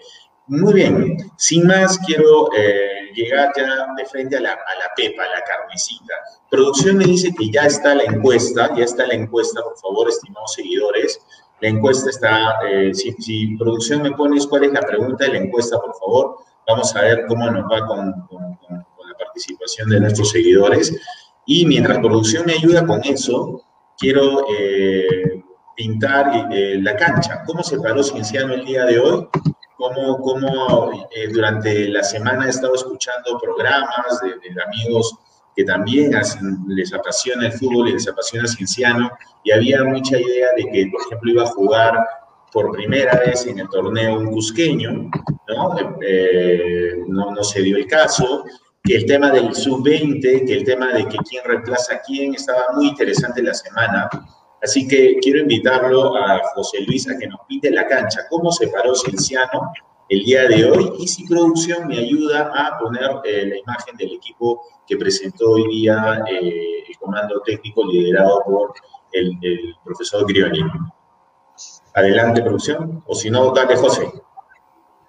Muy 0.51 0.75
bien, 0.75 1.17
sin 1.37 1.65
más, 1.65 1.97
quiero 2.05 2.53
eh, 2.57 3.13
llegar 3.15 3.53
ya 3.57 3.87
de 3.97 4.05
frente 4.05 4.37
a 4.37 4.41
la, 4.41 4.51
a 4.51 4.55
la 4.55 4.93
pepa, 4.97 5.23
a 5.23 5.29
la 5.29 5.45
carnecita. 5.45 6.13
Producción 6.51 6.97
me 6.97 7.05
dice 7.05 7.33
que 7.39 7.53
ya 7.53 7.67
está 7.67 7.95
la 7.95 8.03
encuesta, 8.03 8.69
ya 8.77 8.83
está 8.83 9.07
la 9.07 9.15
encuesta, 9.15 9.63
por 9.63 9.79
favor, 9.79 10.09
estimados 10.09 10.55
seguidores. 10.55 11.25
La 11.61 11.69
encuesta 11.69 12.11
está, 12.11 12.59
eh, 12.69 12.93
si, 12.93 13.57
producción 13.59 14.03
me 14.03 14.11
pones 14.11 14.45
cuál 14.49 14.65
es 14.65 14.73
la 14.73 14.81
pregunta 14.81 15.25
de 15.27 15.35
la 15.35 15.39
encuesta, 15.39 15.79
por 15.81 15.95
favor. 15.95 16.39
Vamos 16.67 16.97
a 16.97 17.03
ver 17.03 17.27
cómo 17.29 17.49
nos 17.49 17.71
va 17.71 17.87
con, 17.87 18.09
la 18.09 19.17
participación 19.17 19.89
de 19.89 20.01
nuestros 20.01 20.31
seguidores. 20.31 20.93
Y 21.47 21.65
mientras 21.65 21.99
producción 21.99 22.45
me 22.45 22.55
ayuda 22.55 22.85
con 22.85 23.05
eso, 23.05 23.63
quiero 23.97 24.47
eh, 24.53 25.45
pintar 25.77 26.49
eh, 26.53 26.77
la 26.83 26.97
cancha. 26.97 27.45
¿Cómo 27.47 27.63
se 27.63 27.79
paró 27.79 28.03
Cienciano 28.03 28.53
el 28.55 28.65
día 28.65 28.85
de 28.85 28.99
hoy? 28.99 29.29
¿Cómo, 29.81 30.21
cómo 30.21 30.93
eh, 31.11 31.29
durante 31.33 31.89
la 31.89 32.05
semana 32.05 32.45
he 32.45 32.51
estado 32.51 32.75
escuchando 32.75 33.39
programas 33.41 34.21
de, 34.23 34.51
de 34.51 34.63
amigos 34.63 35.17
que 35.57 35.65
también 35.65 36.13
les 36.69 36.93
apasiona 36.93 37.47
el 37.47 37.53
fútbol 37.53 37.89
y 37.89 37.93
les 37.95 38.07
apasiona 38.07 38.47
Cienciano, 38.47 39.11
y 39.43 39.53
había 39.53 39.83
mucha 39.85 40.19
idea 40.19 40.49
de 40.55 40.65
que, 40.71 40.91
por 40.93 41.01
ejemplo, 41.07 41.31
iba 41.31 41.43
a 41.45 41.47
jugar 41.47 41.99
por 42.53 42.73
primera 42.73 43.19
vez 43.21 43.47
en 43.47 43.59
el 43.59 43.69
torneo 43.69 44.19
un 44.19 44.31
cusqueño, 44.31 45.11
¿no? 45.49 45.77
Eh, 46.07 46.97
no, 47.09 47.31
no, 47.31 47.43
se 47.43 47.63
dio 47.63 47.77
el 47.79 47.87
caso, 47.87 48.45
que 48.83 48.97
el 48.97 49.07
tema 49.07 49.31
del 49.31 49.55
sub-20, 49.55 50.47
que 50.47 50.53
el 50.53 50.65
tema 50.65 50.93
de 50.93 51.07
que 51.07 51.17
quién 51.29 51.43
reemplaza 51.45 51.95
a 51.95 52.01
quién, 52.01 52.35
estaba 52.35 52.67
muy 52.75 52.89
interesante 52.89 53.43
la 53.43 53.55
semana. 53.55 54.11
Así 54.63 54.87
que 54.87 55.17
quiero 55.21 55.41
invitarlo 55.41 56.17
a 56.17 56.41
José 56.55 56.83
Luis 56.83 57.09
a 57.09 57.17
que 57.17 57.27
nos 57.27 57.41
pinte 57.49 57.71
la 57.71 57.87
cancha, 57.87 58.27
cómo 58.29 58.53
se 58.53 58.69
paró 58.69 58.95
Cienciano 58.95 59.73
el 60.11 60.25
día 60.25 60.49
de 60.49 60.69
hoy 60.69 60.93
y 60.99 61.07
si 61.07 61.25
producción 61.25 61.87
me 61.87 61.99
ayuda 61.99 62.53
a 62.55 62.79
poner 62.79 63.11
eh, 63.25 63.47
la 63.47 63.57
imagen 63.57 63.97
del 63.97 64.15
equipo 64.15 64.61
que 64.87 64.97
presentó 64.97 65.53
hoy 65.53 65.69
día 65.69 66.25
eh, 66.29 66.83
el 66.89 66.99
comando 66.99 67.41
técnico 67.43 67.87
liderado 67.87 68.43
por 68.45 68.75
el, 69.13 69.39
profesor 69.85 70.27
Grioni. 70.27 70.61
Adelante, 71.95 72.43
producción. 72.43 73.03
O 73.07 73.15
si 73.15 73.31
no, 73.31 73.53
dale, 73.53 73.77
José. 73.77 74.13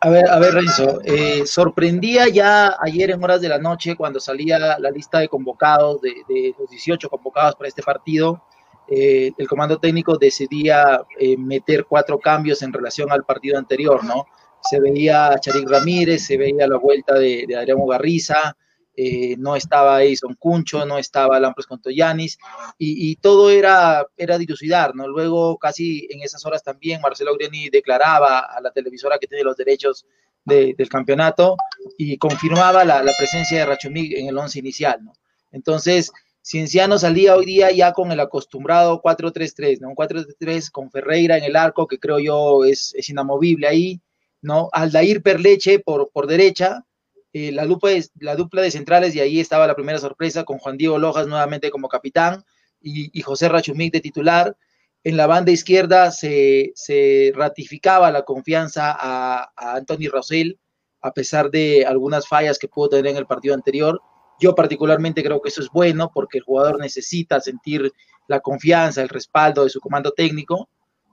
A 0.02 0.10
ver, 0.10 0.28
a 0.30 0.40
ver, 0.40 0.54
Renzo, 0.54 1.00
eh, 1.04 1.46
sorprendía 1.46 2.28
ya 2.28 2.76
ayer 2.80 3.12
en 3.12 3.24
horas 3.24 3.42
de 3.42 3.50
la 3.50 3.60
noche 3.60 3.96
cuando 3.96 4.20
salía 4.20 4.58
la 4.80 4.92
lista 4.92 5.20
de 5.20 5.28
convocados, 5.30 6.02
de 6.02 6.56
los 6.58 6.70
18 6.70 7.10
convocados 7.10 7.56
para 7.56 7.68
este 7.68 7.84
partido, 7.84 8.44
eh, 8.91 9.32
el 9.38 9.47
comando 9.47 9.80
técnico 9.80 10.17
decidía 10.17 11.01
eh, 11.17 11.38
meter 11.38 11.86
cuatro 11.86 12.19
cambios 12.19 12.62
en 12.62 12.73
relación 12.73 13.12
al 13.12 13.23
partido 13.23 13.58
anterior, 13.58 14.04
¿no? 14.04 14.25
Se 14.62 14.80
veía 14.80 15.27
a 15.30 15.39
Charik 15.39 15.67
Ramírez, 15.67 16.25
se 16.25 16.38
veía 16.38 16.67
la 16.67 16.77
vuelta 16.77 17.15
de, 17.15 17.45
de 17.47 17.56
Adrián 17.56 17.77
Garriza, 17.88 18.58
eh, 18.97 19.36
no 19.38 19.56
estaba 19.56 20.04
Edison 20.04 20.36
Cuncho, 20.36 20.86
no 20.86 20.97
estaba 20.97 21.39
Lampros 21.39 21.65
Contoyanis, 21.65 22.38
y, 22.77 23.12
y, 23.12 23.15
todo 23.15 23.49
era, 23.49 24.06
era 24.17 24.38
dilucidar, 24.38 24.93
¿no? 24.93 25.08
Luego, 25.08 25.58
casi 25.58 26.08
en 26.12 26.21
esas 26.21 26.45
horas 26.45 26.62
también, 26.62 26.99
Marcelo 26.99 27.32
Aureni 27.32 27.69
declaraba 27.69 28.39
a 28.39 28.60
la 28.60 28.71
televisora 28.71 29.17
que 29.17 29.27
tiene 29.27 29.45
los 29.45 29.56
derechos 29.56 30.06
de, 30.43 30.75
del 30.77 30.89
campeonato 30.89 31.56
y 31.97 32.17
confirmaba 32.17 32.84
la, 32.84 33.01
presencia 33.17 33.60
de 33.60 33.65
Rachomig 33.65 34.17
en 34.17 34.27
el 34.27 34.38
once 34.38 34.60
inicial, 34.60 35.04
¿no? 35.04 35.13
Entonces, 35.51 36.12
Cienciano 36.43 36.97
salía 36.97 37.36
hoy 37.36 37.45
día 37.45 37.71
ya 37.71 37.93
con 37.93 38.12
el 38.12 38.19
acostumbrado 38.19 39.01
4-3-3, 39.01 39.80
¿no? 39.80 39.89
Un 39.89 39.95
4-3 39.95 40.71
con 40.71 40.89
Ferreira 40.89 41.38
en 41.38 41.43
el 41.43 41.56
arco, 41.56 41.88
que 41.88 41.99
creo 41.99 42.19
yo 42.19 42.65
es, 42.65 42.95
inamovible 43.08 43.67
ahí, 43.67 44.01
¿no? 44.41 44.69
Aldair 44.71 45.21
Perleche 45.21 45.80
por, 45.80 46.10
por 46.12 46.25
derecha, 46.25 46.86
eh, 47.34 47.51
la, 47.51 47.63
lupa 47.65 47.89
la, 48.19 48.36
dupla 48.36 48.63
de 48.63 48.71
centrales, 48.71 49.15
y 49.15 49.19
ahí 49.19 49.39
estaba 49.39 49.67
la 49.67 49.75
primera 49.75 49.99
sorpresa 49.99 50.43
con 50.43 50.58
Juan 50.58 50.77
Diego 50.77 50.97
Lojas 50.97 51.27
nuevamente 51.27 51.69
como 51.69 51.88
capitán 51.88 52.43
y, 52.82 53.17
y 53.17 53.21
José 53.21 53.47
Rachumic 53.47 53.93
de 53.93 54.01
titular. 54.01 54.58
En 55.04 55.17
la 55.17 55.27
banda 55.27 55.51
izquierda 55.51 56.12
se, 56.12 56.71
se 56.75 57.32
ratificaba 57.36 58.12
la 58.12 58.23
confianza 58.23 58.91
a, 58.91 59.51
a 59.56 59.75
Anthony 59.75 60.10
Rosell, 60.12 60.60
a 61.01 61.13
pesar 61.13 61.51
de 61.51 61.86
algunas 61.86 62.27
fallas 62.27 62.58
que 62.58 62.67
pudo 62.67 62.89
tener 62.89 63.08
en 63.08 63.17
el 63.17 63.27
partido 63.27 63.54
anterior. 63.54 64.01
Yo 64.41 64.56
particularmente 64.56 65.23
creo 65.23 65.39
que 65.39 65.49
eso 65.49 65.62
es 65.62 65.69
bueno 65.69 66.12
porque 66.12 66.39
el 66.39 66.43
jugador 66.43 66.80
necesita 66.80 67.39
sentir 67.39 67.93
la 68.27 68.39
confianza, 68.39 69.04
el 69.04 69.10
respaldo 69.10 69.63
de 69.63 69.69
su 69.69 69.80
comando 69.80 70.12
técnico, 70.12 70.67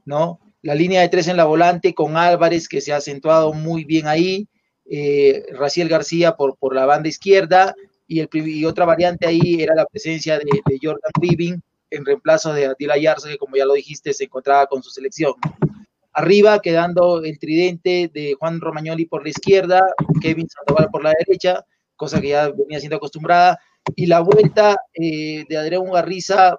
¿no? 0.06 0.40
La 0.62 0.74
línea 0.74 1.02
de 1.02 1.10
tres 1.10 1.28
en 1.28 1.36
la 1.36 1.44
volante 1.44 1.92
con 1.92 2.16
Álvarez 2.16 2.68
que 2.68 2.80
se 2.80 2.92
ha 2.92 2.96
acentuado 2.96 3.52
muy 3.52 3.84
bien 3.84 4.06
ahí, 4.06 4.48
eh, 4.90 5.44
Raciel 5.52 5.90
García 5.90 6.36
por, 6.36 6.56
por 6.56 6.74
la 6.74 6.86
banda 6.86 7.10
izquierda 7.10 7.74
y, 8.06 8.20
el, 8.20 8.28
y 8.32 8.64
otra 8.64 8.86
variante 8.86 9.26
ahí 9.26 9.60
era 9.60 9.74
la 9.74 9.84
presencia 9.84 10.38
de, 10.38 10.46
de 10.64 10.78
Jordan 10.82 11.12
Riving 11.20 11.60
en 11.90 12.06
reemplazo 12.06 12.54
de 12.54 12.66
Atila 12.66 12.96
Yarza, 12.96 13.28
que 13.28 13.36
como 13.36 13.56
ya 13.56 13.66
lo 13.66 13.74
dijiste, 13.74 14.14
se 14.14 14.24
encontraba 14.24 14.66
con 14.66 14.82
su 14.82 14.90
selección. 14.90 15.34
Arriba 16.14 16.60
quedando 16.60 17.22
el 17.22 17.38
tridente 17.38 18.10
de 18.12 18.34
Juan 18.38 18.60
Romagnoli 18.60 19.04
por 19.04 19.22
la 19.22 19.30
izquierda, 19.30 19.82
Kevin 20.20 20.48
Sandoval 20.48 20.88
por 20.90 21.04
la 21.04 21.12
derecha, 21.18 21.64
cosa 21.98 22.22
que 22.22 22.28
ya 22.28 22.48
venía 22.48 22.80
siendo 22.80 22.96
acostumbrada, 22.96 23.58
y 23.94 24.06
la 24.06 24.20
vuelta 24.20 24.78
eh, 24.94 25.44
de 25.46 25.56
Adrián 25.58 25.84
Garriza 25.92 26.58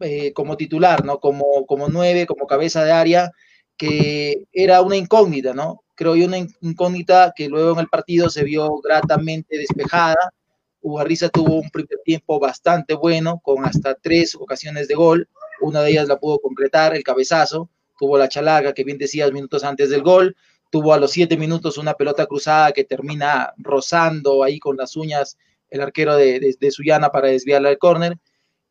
eh, 0.00 0.34
como 0.34 0.58
titular, 0.58 1.02
¿no? 1.06 1.18
Como, 1.20 1.64
como 1.66 1.88
nueve, 1.88 2.26
como 2.26 2.46
cabeza 2.46 2.84
de 2.84 2.92
área, 2.92 3.32
que 3.78 4.44
era 4.52 4.82
una 4.82 4.96
incógnita, 4.96 5.54
¿no? 5.54 5.82
creo 5.98 6.14
yo, 6.14 6.26
una 6.26 6.38
incógnita 6.38 7.32
que 7.34 7.48
luego 7.48 7.72
en 7.72 7.80
el 7.80 7.88
partido 7.88 8.30
se 8.30 8.44
vio 8.44 8.78
gratamente 8.78 9.58
despejada. 9.58 10.32
Ugarriza 10.80 11.28
tuvo 11.28 11.56
un 11.56 11.68
primer 11.70 11.98
tiempo 12.04 12.38
bastante 12.38 12.94
bueno, 12.94 13.40
con 13.42 13.64
hasta 13.64 13.96
tres 13.96 14.36
ocasiones 14.36 14.86
de 14.86 14.94
gol. 14.94 15.28
Una 15.60 15.82
de 15.82 15.90
ellas 15.90 16.06
la 16.06 16.16
pudo 16.16 16.38
concretar, 16.38 16.94
el 16.94 17.02
cabezazo. 17.02 17.68
Tuvo 17.98 18.16
la 18.16 18.28
chalaga, 18.28 18.72
que 18.74 18.84
bien 18.84 18.96
decías, 18.96 19.32
minutos 19.32 19.64
antes 19.64 19.90
del 19.90 20.02
gol. 20.02 20.36
Tuvo 20.70 20.92
a 20.92 20.98
los 20.98 21.12
siete 21.12 21.36
minutos 21.36 21.78
una 21.78 21.94
pelota 21.94 22.26
cruzada 22.26 22.72
que 22.72 22.84
termina 22.84 23.52
rozando 23.56 24.44
ahí 24.44 24.58
con 24.58 24.76
las 24.76 24.96
uñas 24.96 25.38
el 25.70 25.80
arquero 25.80 26.16
de, 26.16 26.40
de, 26.40 26.56
de 26.58 26.70
Suyana 26.70 27.10
para 27.10 27.28
desviarla 27.28 27.68
al 27.68 27.78
córner. 27.78 28.18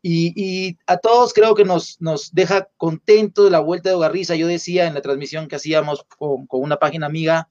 Y, 0.00 0.78
a 0.86 0.96
todos 0.98 1.32
creo 1.32 1.54
que 1.54 1.64
nos, 1.64 2.00
nos 2.00 2.32
deja 2.32 2.68
contentos 2.76 3.50
la 3.50 3.60
vuelta 3.60 3.88
de 3.88 3.96
Ogarriza. 3.96 4.36
Yo 4.36 4.46
decía 4.46 4.86
en 4.86 4.94
la 4.94 5.02
transmisión 5.02 5.48
que 5.48 5.56
hacíamos 5.56 6.04
con, 6.04 6.46
con 6.46 6.62
una 6.62 6.76
página 6.76 7.06
amiga 7.06 7.48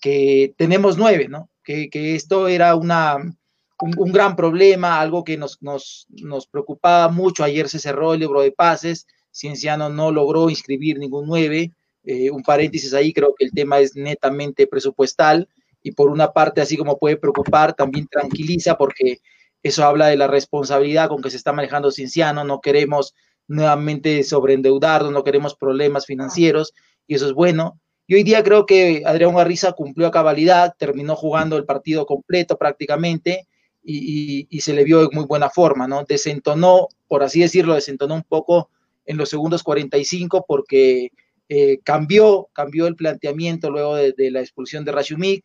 que 0.00 0.54
tenemos 0.56 0.98
nueve, 0.98 1.28
¿no? 1.28 1.48
Que, 1.62 1.88
que 1.88 2.14
esto 2.14 2.48
era 2.48 2.74
una, 2.74 3.16
un, 3.16 3.94
un, 3.96 4.12
gran 4.12 4.36
problema, 4.36 5.00
algo 5.00 5.24
que 5.24 5.36
nos, 5.36 5.62
nos, 5.62 6.06
nos 6.10 6.46
preocupaba 6.46 7.08
mucho. 7.08 7.44
Ayer 7.44 7.68
se 7.68 7.78
cerró 7.78 8.14
el 8.14 8.20
libro 8.20 8.42
de 8.42 8.52
pases, 8.52 9.06
Cienciano 9.32 9.88
no 9.88 10.10
logró 10.10 10.50
inscribir 10.50 10.98
ningún 10.98 11.26
9. 11.26 11.72
Eh, 12.04 12.30
un 12.30 12.42
paréntesis 12.42 12.92
ahí, 12.94 13.12
creo 13.12 13.34
que 13.36 13.46
el 13.46 13.52
tema 13.52 13.78
es 13.78 13.96
netamente 13.96 14.66
presupuestal 14.66 15.48
y 15.82 15.92
por 15.92 16.10
una 16.10 16.32
parte, 16.32 16.60
así 16.60 16.76
como 16.76 16.98
puede 16.98 17.16
preocupar, 17.16 17.74
también 17.74 18.06
tranquiliza 18.08 18.76
porque 18.76 19.20
eso 19.62 19.84
habla 19.84 20.08
de 20.08 20.16
la 20.16 20.26
responsabilidad 20.26 21.08
con 21.08 21.22
que 21.22 21.30
se 21.30 21.38
está 21.38 21.52
manejando 21.52 21.90
Cienciano. 21.90 22.44
No 22.44 22.60
queremos 22.60 23.14
nuevamente 23.48 24.22
sobreendeudarnos, 24.22 25.12
no 25.12 25.24
queremos 25.24 25.54
problemas 25.54 26.06
financieros 26.06 26.74
y 27.06 27.14
eso 27.14 27.26
es 27.26 27.32
bueno. 27.32 27.80
Y 28.06 28.14
hoy 28.16 28.22
día 28.22 28.42
creo 28.42 28.66
que 28.66 29.02
Adrián 29.06 29.34
Garriza 29.34 29.72
cumplió 29.72 30.06
a 30.06 30.10
cabalidad, 30.10 30.74
terminó 30.78 31.16
jugando 31.16 31.56
el 31.56 31.64
partido 31.64 32.04
completo 32.04 32.58
prácticamente 32.58 33.46
y, 33.82 34.46
y, 34.50 34.60
se 34.60 34.72
le 34.72 34.84
vio 34.84 35.02
en 35.02 35.10
muy 35.12 35.24
buena 35.24 35.50
forma, 35.50 35.86
¿no? 35.86 36.04
Desentonó, 36.04 36.88
por 37.06 37.22
así 37.22 37.40
decirlo, 37.40 37.74
desentonó 37.74 38.14
un 38.14 38.22
poco 38.22 38.70
en 39.04 39.18
los 39.18 39.28
segundos 39.28 39.62
45 39.62 40.46
porque 40.48 41.10
eh, 41.48 41.78
cambió, 41.84 42.48
cambió 42.52 42.86
el 42.86 42.96
planteamiento 42.96 43.70
luego 43.70 43.96
de, 43.96 44.30
la 44.30 44.40
expulsión 44.40 44.84
de 44.84 44.92
Rashumik, 44.92 45.44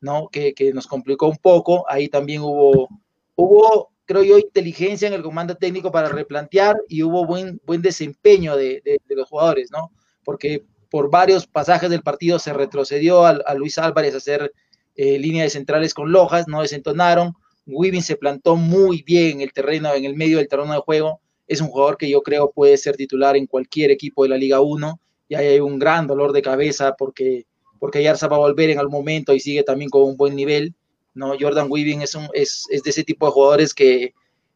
¿no? 0.00 0.28
Que, 0.28 0.54
que, 0.54 0.72
nos 0.72 0.86
complicó 0.86 1.28
un 1.28 1.36
poco. 1.36 1.84
Ahí 1.88 2.08
también 2.08 2.42
hubo, 2.42 2.88
hubo, 3.36 3.90
creo 4.04 4.22
yo, 4.22 4.38
inteligencia 4.38 5.08
en 5.08 5.14
el 5.14 5.22
comando 5.22 5.54
técnico 5.54 5.92
para 5.92 6.08
replantear 6.08 6.76
y 6.88 7.02
hubo 7.02 7.26
buen, 7.26 7.60
buen 7.64 7.82
desempeño 7.82 8.56
de, 8.56 8.82
de, 8.84 9.00
los 9.14 9.28
jugadores, 9.28 9.70
¿no? 9.70 9.92
Porque 10.24 10.64
por 10.90 11.10
varios 11.10 11.46
pasajes 11.46 11.90
del 11.90 12.02
partido 12.02 12.38
se 12.38 12.52
retrocedió 12.52 13.24
a, 13.24 13.54
Luis 13.54 13.78
Álvarez 13.78 14.14
a 14.14 14.18
hacer 14.18 14.52
eh, 14.94 15.18
línea 15.18 15.44
de 15.44 15.50
centrales 15.50 15.94
con 15.94 16.10
Lojas, 16.10 16.48
no 16.48 16.62
desentonaron. 16.62 17.34
Wibin 17.66 18.02
se 18.02 18.16
plantó 18.16 18.56
muy 18.56 19.02
bien 19.02 19.36
en 19.36 19.40
el 19.42 19.52
terreno, 19.52 19.92
en 19.92 20.04
el 20.04 20.14
medio 20.14 20.38
del 20.38 20.48
terreno 20.48 20.72
de 20.72 20.80
juego. 20.80 21.20
Es 21.46 21.60
un 21.60 21.68
jugador 21.68 21.96
que 21.96 22.08
yo 22.08 22.22
creo 22.22 22.50
puede 22.50 22.76
ser 22.76 22.96
titular 22.96 23.36
en 23.36 23.46
cualquier 23.46 23.90
equipo 23.90 24.22
de 24.22 24.30
la 24.30 24.36
Liga 24.36 24.60
1. 24.60 25.00
Y 25.28 25.34
hay 25.34 25.60
un 25.60 25.78
gran 25.78 26.06
dolor 26.06 26.32
de 26.32 26.42
cabeza 26.42 26.94
porque, 26.96 27.46
porque 27.78 28.02
Yarza 28.02 28.28
va 28.28 28.36
a 28.36 28.40
volver 28.40 28.70
en 28.70 28.78
algún 28.78 28.94
momento 28.94 29.34
y 29.34 29.40
sigue 29.40 29.62
también 29.62 29.90
con 29.90 30.02
un 30.02 30.16
buen 30.16 30.36
nivel. 30.36 30.74
¿no? 31.14 31.34
Jordan 31.38 31.66
Weaving 31.70 32.02
es, 32.02 32.14
un, 32.14 32.28
es, 32.32 32.66
es 32.70 32.82
de 32.82 32.90
ese 32.90 33.04
tipo 33.04 33.26
de 33.26 33.32
jugadores 33.32 33.74
que, 33.74 34.14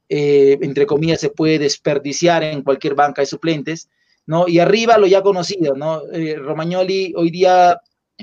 eh, 0.09 0.59
entre 0.61 0.87
comillas, 0.87 1.21
se 1.21 1.31
puede 1.31 1.59
desperdiciar 1.59 2.43
en 2.43 2.63
cualquier 2.63 2.95
banca 2.95 3.23
de 3.23 3.27
suplentes 3.27 3.89
¿no? 4.31 4.47
Y 4.47 4.61
arriba 4.61 4.97
lo 4.97 5.09
ya 5.09 5.23
conocido, 5.23 5.75
¿no? 5.75 6.03
Eh, 6.13 6.37
Romagnoli 6.37 7.13
hoy 7.17 7.31
día 7.31 7.81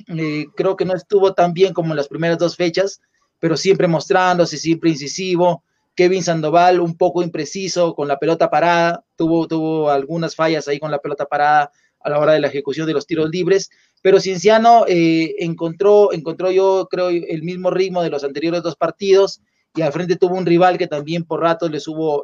eh, 0.07 0.45
creo 0.55 0.77
que 0.77 0.85
no 0.85 0.95
estuvo 0.95 1.33
tan 1.33 1.51
bien 1.53 1.73
como 1.73 1.91
en 1.91 1.97
las 1.97 2.07
primeras 2.07 2.37
dos 2.37 2.55
fechas, 2.55 3.01
pero 3.39 3.57
siempre 3.57 3.89
mostrándose, 3.89 4.57
siempre 4.57 4.89
incisivo. 4.89 5.63
Kevin 5.95 6.23
Sandoval 6.23 6.79
un 6.79 6.95
poco 6.95 7.23
impreciso 7.23 7.93
con 7.93 8.07
la 8.07 8.19
pelota 8.19 8.49
parada, 8.49 9.03
tuvo, 9.17 9.49
tuvo 9.49 9.89
algunas 9.89 10.33
fallas 10.33 10.67
ahí 10.69 10.79
con 10.79 10.91
la 10.91 10.99
pelota 10.99 11.25
parada 11.25 11.71
a 12.07 12.11
la 12.11 12.19
hora 12.19 12.33
de 12.33 12.39
la 12.39 12.47
ejecución 12.47 12.87
de 12.87 12.93
los 12.93 13.05
tiros 13.05 13.29
libres, 13.29 13.69
pero 14.01 14.19
Cienciano 14.19 14.85
eh, 14.87 15.35
encontró, 15.39 16.13
encontró 16.13 16.51
yo 16.51 16.87
creo 16.89 17.09
el 17.09 17.43
mismo 17.43 17.69
ritmo 17.69 18.01
de 18.01 18.09
los 18.09 18.23
anteriores 18.23 18.63
dos 18.63 18.75
partidos 18.75 19.41
y 19.75 19.81
al 19.81 19.91
frente 19.91 20.15
tuvo 20.15 20.35
un 20.35 20.45
rival 20.45 20.77
que 20.77 20.87
también 20.87 21.23
por 21.23 21.41
rato 21.41 21.67
le, 21.67 21.79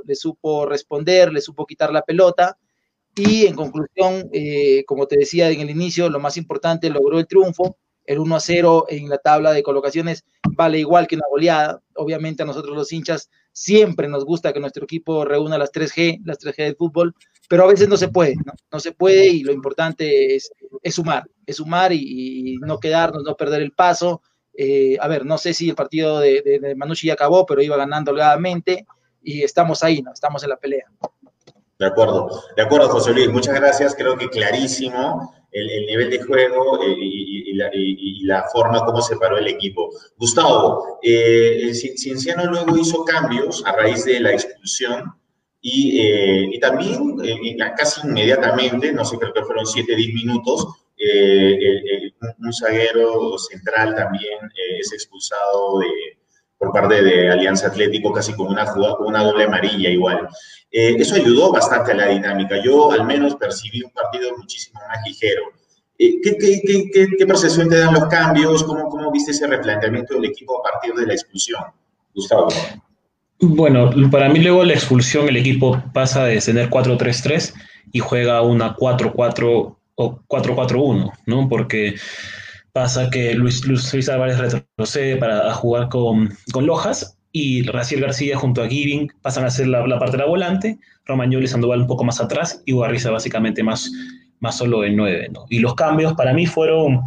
le 0.05 0.15
supo 0.15 0.65
responder, 0.65 1.33
le 1.33 1.41
supo 1.41 1.65
quitar 1.65 1.91
la 1.91 2.01
pelota 2.01 2.57
y 3.15 3.45
en 3.45 3.55
conclusión, 3.55 4.29
eh, 4.33 4.83
como 4.85 5.05
te 5.05 5.17
decía 5.17 5.49
en 5.49 5.59
el 5.59 5.69
inicio, 5.69 6.09
lo 6.09 6.19
más 6.19 6.37
importante, 6.37 6.89
logró 6.89 7.19
el 7.19 7.27
triunfo. 7.27 7.77
El 8.05 8.19
1 8.19 8.35
a 8.35 8.39
0 8.39 8.85
en 8.89 9.07
la 9.07 9.17
tabla 9.17 9.53
de 9.53 9.63
colocaciones 9.63 10.25
vale 10.55 10.79
igual 10.79 11.07
que 11.07 11.15
una 11.15 11.27
goleada. 11.29 11.81
Obviamente 11.95 12.43
a 12.43 12.45
nosotros 12.45 12.75
los 12.75 12.91
hinchas 12.91 13.29
siempre 13.53 14.09
nos 14.09 14.25
gusta 14.25 14.51
que 14.51 14.59
nuestro 14.59 14.83
equipo 14.83 15.23
reúna 15.23 15.57
las 15.57 15.71
3G, 15.71 16.21
las 16.25 16.39
3G 16.39 16.57
del 16.57 16.75
fútbol, 16.75 17.15
pero 17.47 17.63
a 17.63 17.67
veces 17.67 17.87
no 17.87 17.95
se 17.95 18.09
puede, 18.09 18.35
¿no? 18.35 18.53
No 18.71 18.79
se 18.79 18.91
puede 18.91 19.27
y 19.27 19.43
lo 19.43 19.53
importante 19.53 20.35
es, 20.35 20.51
sumar, 20.89 21.29
es 21.45 21.57
sumar 21.57 21.93
y, 21.93 22.57
no 22.61 22.79
quedarnos, 22.79 23.23
no 23.23 23.37
perder 23.37 23.61
el 23.61 23.71
paso. 23.71 24.21
Eh, 24.57 24.97
a 24.99 25.07
ver, 25.07 25.25
no 25.25 25.37
sé 25.37 25.53
si 25.53 25.69
el 25.69 25.75
partido 25.75 26.19
de, 26.19 26.41
de, 26.41 26.75
Manucci 26.75 27.07
ya 27.07 27.13
acabó, 27.13 27.45
pero 27.45 27.61
iba 27.61 27.77
ganando 27.77 28.11
holgadamente 28.11 28.85
y 29.21 29.43
estamos 29.43 29.83
ahí, 29.83 30.01
¿no? 30.01 30.11
Estamos 30.11 30.43
en 30.43 30.49
la 30.49 30.57
pelea. 30.57 30.85
De 31.79 31.85
acuerdo, 31.85 32.43
de 32.55 32.61
acuerdo, 32.61 32.89
José 32.89 33.13
Luis, 33.13 33.29
muchas 33.29 33.55
gracias. 33.55 33.95
Creo 33.95 34.17
que 34.17 34.29
clarísimo 34.29 35.33
el, 35.53 35.85
nivel 35.85 36.09
de 36.09 36.23
juego 36.23 36.81
eh, 36.83 36.95
y, 36.97 38.23
la, 38.25 38.43
forma 38.51 38.83
como 38.85 39.01
se 39.01 39.17
paró 39.17 39.37
el 39.37 39.47
equipo. 39.47 39.89
Gustavo, 40.17 40.99
eh, 41.01 41.71
Cienciano 41.73 42.45
luego 42.45 42.77
hizo 42.77 43.03
cambios 43.03 43.63
a 43.65 43.73
raíz 43.73 44.05
de 44.05 44.19
la 44.19 44.31
expulsión 44.31 45.13
y, 45.61 45.99
eh, 46.01 46.59
también 46.59 47.17
casi 47.77 48.07
inmediatamente, 48.07 48.91
no 48.91 49.05
sé, 49.05 49.17
creo 49.17 49.33
que 49.33 49.43
fueron 49.43 49.65
7, 49.65 49.95
10 49.95 50.13
minutos, 50.13 50.67
un, 50.97 52.45
un, 52.45 52.53
zaguero 52.53 53.37
central 53.37 53.93
también 53.95 54.39
es 54.79 54.93
expulsado 54.93 55.79
de 55.79 56.17
por 56.63 56.71
parte 56.71 57.03
de 57.03 57.29
Alianza 57.29 57.67
Atlético, 57.67 58.13
casi 58.13 58.33
con 58.33 58.47
una, 58.47 58.65
con 58.65 59.07
una 59.07 59.23
doble 59.23 59.43
amarilla 59.43 59.89
igual. 59.89 60.27
Eh, 60.71 60.95
eso 60.97 61.15
ayudó 61.15 61.51
bastante 61.51 61.91
a 61.91 61.95
la 61.95 62.07
dinámica. 62.07 62.61
Yo 62.63 62.91
al 62.91 63.05
menos 63.05 63.35
percibí 63.35 63.83
un 63.83 63.91
partido 63.91 64.35
muchísimo 64.37 64.79
más 64.87 64.97
ligero. 65.05 65.43
Eh, 65.97 66.19
¿qué, 66.23 66.37
qué, 66.37 67.07
qué, 67.17 67.25
percepción 67.25 67.69
te 67.69 67.77
dan 67.77 67.93
los 67.93 68.05
cambios? 68.05 68.63
¿Cómo, 68.63 68.89
¿Cómo 68.89 69.11
viste 69.11 69.31
ese 69.31 69.45
replanteamiento 69.45 70.15
del 70.15 70.25
equipo 70.25 70.59
a 70.59 70.71
partir 70.71 70.93
de 70.93 71.05
la 71.05 71.13
expulsión? 71.13 71.61
Gustavo. 72.15 72.47
Bueno, 73.39 73.91
para 74.09 74.29
mí 74.29 74.39
luego 74.39 74.63
la 74.63 74.73
expulsión 74.73 75.27
el 75.27 75.37
equipo 75.37 75.83
pasa 75.93 76.25
de 76.25 76.39
tener 76.39 76.69
4-3-3 76.69 77.53
y 77.91 77.99
juega 77.99 78.41
una 78.41 78.75
4-4 78.75 79.75
o 79.95 80.19
4-4-1, 80.27 81.11
¿no? 81.25 81.49
Porque 81.49 81.95
pasa 82.73 83.09
que 83.09 83.33
Luis, 83.35 83.65
Luis, 83.65 84.09
Álvarez 84.09 84.39
retrocede 84.39 85.15
para 85.17 85.53
jugar 85.53 85.89
con, 85.89 86.35
con, 86.51 86.65
Lojas 86.65 87.17
y 87.31 87.61
Raciel 87.63 88.01
García 88.01 88.35
junto 88.35 88.63
a 88.63 88.67
Giving 88.67 89.11
pasan 89.21 89.45
a 89.45 89.49
ser 89.49 89.67
la, 89.67 89.83
parte 89.99 90.17
de 90.17 90.23
la 90.23 90.25
volante, 90.25 90.79
Romagnoli 91.05 91.45
y 91.45 91.47
Sandoval 91.47 91.81
un 91.81 91.87
poco 91.87 92.03
más 92.03 92.19
atrás 92.19 92.61
y 92.65 92.73
Guarriza 92.73 93.11
básicamente 93.11 93.63
más, 93.63 93.91
más 94.39 94.57
solo 94.57 94.83
en 94.83 94.95
9. 94.95 95.29
¿no? 95.31 95.45
Y 95.49 95.59
los 95.59 95.75
cambios 95.75 96.13
para 96.13 96.33
mí 96.33 96.47
fueron 96.47 97.01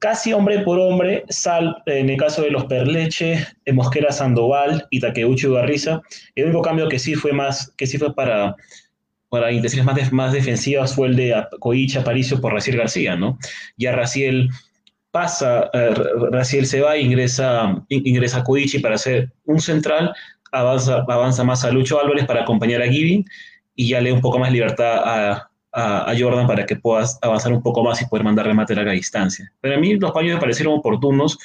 casi 0.00 0.32
hombre 0.32 0.60
por 0.60 0.78
hombre, 0.78 1.24
sal, 1.28 1.82
en 1.86 2.10
el 2.10 2.16
caso 2.16 2.42
de 2.42 2.50
los 2.50 2.64
Perleche, 2.64 3.46
Mosquera 3.72 4.10
Sandoval 4.10 4.86
y 4.90 5.00
Takeuchi 5.00 5.48
Garriza. 5.48 6.02
El 6.34 6.46
único 6.46 6.62
cambio 6.62 6.88
que 6.88 6.98
sí 6.98 7.14
fue 7.14 7.32
más, 7.32 7.72
que 7.76 7.86
sí 7.86 7.96
fue 7.96 8.14
para 8.14 8.56
para 9.28 9.50
intenciones 9.52 9.84
más, 9.84 10.12
más 10.12 10.32
defensivas 10.32 10.94
fue 10.94 11.08
el 11.08 11.16
de 11.16 11.44
Coicha 11.58 12.00
Aparicio 12.00 12.40
por 12.40 12.52
Raciel 12.52 12.76
García, 12.76 13.16
¿no? 13.16 13.38
Ya 13.76 13.92
Raciel 13.92 14.48
pasa, 15.16 15.70
eh, 15.72 15.94
Raciel 16.30 16.66
se 16.66 16.82
va, 16.82 16.98
ingresa, 16.98 17.82
ingresa 17.88 18.44
Koichi 18.44 18.80
para 18.80 18.96
hacer 18.96 19.32
un 19.46 19.58
central, 19.58 20.14
avanza, 20.52 21.06
avanza 21.08 21.42
más 21.42 21.64
a 21.64 21.70
Lucho 21.70 21.98
Álvarez 21.98 22.26
para 22.26 22.42
acompañar 22.42 22.82
a 22.82 22.86
Giving 22.86 23.24
y 23.74 23.88
ya 23.88 24.02
le 24.02 24.10
da 24.10 24.16
un 24.16 24.20
poco 24.20 24.38
más 24.38 24.52
libertad 24.52 25.02
a, 25.04 25.50
Jordan 26.18 26.46
para 26.46 26.64
que 26.66 26.76
puedas 26.76 27.18
avanzar 27.22 27.52
un 27.52 27.62
poco 27.62 27.82
más 27.82 28.00
y 28.00 28.06
poder 28.06 28.24
mandar 28.24 28.46
remate 28.46 28.74
a 28.74 28.76
larga 28.76 28.92
distancia. 28.92 29.50
Pero 29.60 29.76
a 29.76 29.78
mí 29.78 29.94
los 29.94 30.12
cambios 30.12 30.34
me 30.34 30.40
parecieron 30.40 30.74
oportunos, 30.74 31.38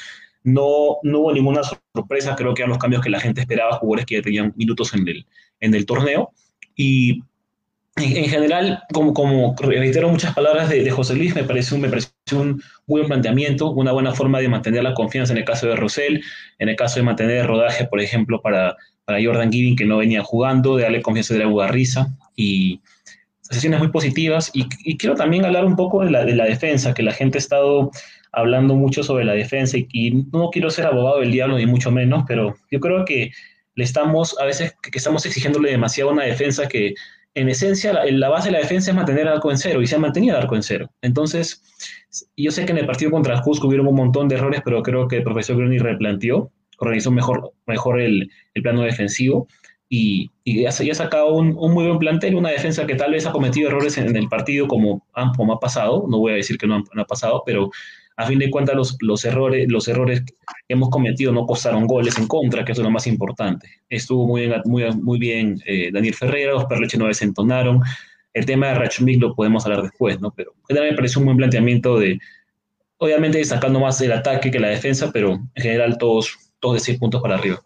no, 0.44 0.98
no 1.04 1.20
hubo 1.20 1.34
ninguna 1.34 1.62
sorpresa, 1.94 2.36
creo 2.36 2.54
que 2.54 2.62
eran 2.62 2.72
los 2.72 2.78
cambios 2.78 3.02
que 3.02 3.10
la 3.10 3.20
gente 3.22 3.42
esperaba, 3.42 3.78
jugadores 3.78 4.06
que 4.06 4.16
ya 4.16 4.22
tenían 4.22 4.54
minutos 4.58 4.94
en 4.94 5.08
el, 5.08 5.26
en 5.62 5.74
el 5.76 5.86
torneo. 5.86 6.32
Y 6.76 7.22
en, 7.98 8.30
general, 8.30 8.84
como, 8.94 9.14
como 9.14 9.56
reitero 9.58 10.10
muchas 10.10 10.34
palabras 10.34 10.70
de, 10.70 10.90
José 10.90 11.16
Luis, 11.16 11.36
me 11.36 11.44
pareció, 11.44 11.78
me 11.78 11.90
pareció 11.90 12.12
un 12.32 12.62
buen 12.88 13.08
planteamiento, 13.08 13.72
una 13.72 13.92
buena 13.92 14.14
forma 14.14 14.40
de 14.40 14.48
mantener 14.48 14.84
la 14.84 14.94
confianza 14.94 15.34
en 15.34 15.40
el 15.40 15.46
caso 15.46 15.68
de 15.68 15.76
Rosell, 15.76 16.24
en 16.60 16.70
el 16.70 16.76
caso 16.76 17.00
de 17.00 17.04
mantener 17.04 17.38
el 17.38 17.48
rodaje, 17.48 17.86
por 17.86 18.00
ejemplo, 18.00 18.42
para, 18.42 18.76
para 19.06 19.24
Jordan 19.24 19.52
Giving, 19.52 19.76
que 19.76 19.86
no 19.86 19.98
venía 19.98 20.24
jugando, 20.24 20.78
de 20.78 20.84
darle 20.84 21.02
confianza 21.02 21.34
de 21.34 21.46
la 21.46 21.68
risa 21.68 22.08
y 22.36 22.82
sesiones 23.42 23.80
muy 23.80 23.90
positivas. 23.90 24.52
Y, 24.54 24.98
quiero 24.98 25.16
también 25.16 25.46
hablar 25.46 25.66
un 25.66 25.76
poco 25.76 26.04
de 26.04 26.12
la, 26.12 26.24
de 26.26 26.36
la 26.36 26.46
defensa, 26.46 26.94
que 26.94 27.04
la 27.04 27.14
gente 27.14 27.38
ha 27.38 27.40
estado 27.40 27.92
hablando 28.32 28.76
mucho 28.76 29.04
sobre 29.04 29.26
la 29.26 29.34
defensa 29.34 29.78
y, 29.78 30.26
no 30.32 30.50
quiero 30.52 30.70
ser 30.70 30.86
abogado 30.86 31.20
del 31.20 31.32
diablo 31.32 31.58
ni 31.58 31.66
mucho 31.66 31.92
menos, 31.92 32.24
pero 32.28 32.56
yo 32.70 32.80
creo 32.80 33.06
que 33.06 33.32
le 33.76 33.84
estamos, 33.84 34.38
a 34.40 34.46
veces, 34.46 34.76
que 34.82 34.98
estamos 34.98 35.26
exigiéndole 35.26 35.72
demasiado 35.72 36.12
una 36.12 36.24
defensa 36.24 36.68
que 36.68 36.94
en 37.34 37.48
esencia, 37.48 37.94
la, 37.94 38.30
base 38.30 38.50
de 38.50 38.54
la 38.54 38.60
defensa 38.60 38.92
es 38.92 38.96
mantener 38.96 39.22
el 39.22 39.30
arco 39.30 39.52
en 39.52 39.58
cero 39.58 39.82
y 39.82 39.88
se 39.88 39.96
ha 39.96 40.00
mantenido 40.00 40.36
el 40.36 40.42
arco 40.42 40.56
en 40.56 40.64
cero. 40.64 40.92
Entonces, 41.02 41.64
yo 42.36 42.52
sé 42.52 42.66
que 42.66 42.72
en 42.72 42.78
el 42.78 42.86
partido 42.86 43.12
contra 43.12 43.36
el 43.36 43.42
Cusco 43.42 43.68
hubieron 43.68 43.88
un 43.88 43.96
montón 43.96 44.28
de 44.28 44.36
errores, 44.36 44.62
pero 44.64 44.84
creo 44.84 45.08
que 45.08 45.18
el 45.18 45.24
profesor 45.24 45.58
Gruni 45.58 45.78
replanteó, 45.78 46.52
organizó 46.78 47.12
mejor, 47.12 47.54
mejor 47.68 48.02
el, 48.02 48.30
plano 48.62 48.82
defensivo 48.82 49.48
y, 49.88 50.30
y 50.44 50.66
ha, 50.66 50.72
sacado 50.72 51.34
un, 51.36 51.54
muy 51.54 51.86
buen 51.86 52.00
plantel, 52.00 52.36
una 52.36 52.50
defensa 52.50 52.86
que 52.86 52.96
tal 52.96 53.12
vez 53.12 53.26
ha 53.26 53.32
cometido 53.32 53.70
errores 53.70 53.98
en, 53.98 54.16
el 54.16 54.28
partido 54.28 54.68
como, 54.68 55.06
como 55.36 55.54
ha 55.54 55.60
pasado, 55.60 56.06
no 56.10 56.20
voy 56.20 56.34
a 56.34 56.36
decir 56.36 56.58
que 56.58 56.68
no, 56.68 56.84
no 56.94 57.02
ha 57.02 57.06
pasado, 57.06 57.44
pero 57.46 57.70
a 58.18 58.26
fin 58.26 58.40
de 58.40 58.52
cuentas 58.52 58.76
los, 58.76 58.98
los, 59.02 59.26
errores, 59.26 59.70
los 59.70 59.88
errores 59.88 60.22
que 60.22 60.34
hemos 60.70 60.90
cometido 60.90 61.32
no 61.32 61.46
costaron 61.46 61.88
goles 61.88 62.18
en 62.18 62.28
contra, 62.28 62.64
que 62.64 62.72
es 62.74 62.78
lo 62.78 62.92
más 62.92 63.08
importante. 63.08 63.68
Estuvo 63.90 64.28
muy 64.28 64.48
bien, 64.48 64.62
muy, 64.66 64.92
muy 64.96 65.20
bien 65.20 65.62
eh, 65.66 65.90
Daniel 65.92 66.14
Ferreira, 66.14 66.54
los 66.54 66.66
Perleche 66.66 66.98
no 66.98 67.08
desentonaron, 67.08 67.82
El 68.34 68.46
tema 68.46 68.68
de 68.68 68.76
Rachmik 68.76 69.22
lo 69.22 69.36
podemos 69.36 69.66
hablar 69.66 69.84
después, 69.84 70.20
¿no? 70.22 70.34
Pero 70.36 70.54
me 70.70 70.94
parece 70.94 71.20
un 71.20 71.26
buen 71.26 71.38
planteamiento 71.38 72.00
de, 72.00 72.20
obviamente 72.98 73.40
destacando 73.40 73.80
más 73.80 74.00
el 74.02 74.12
ataque 74.12 74.52
que 74.52 74.60
la 74.60 74.70
defensa, 74.70 75.12
pero 75.12 75.32
en 75.32 75.62
general 75.64 75.98
todos, 75.98 76.38
todos 76.60 76.76
de 76.76 76.80
6 76.82 77.00
puntos 77.00 77.22
para 77.22 77.36
arriba. 77.36 77.62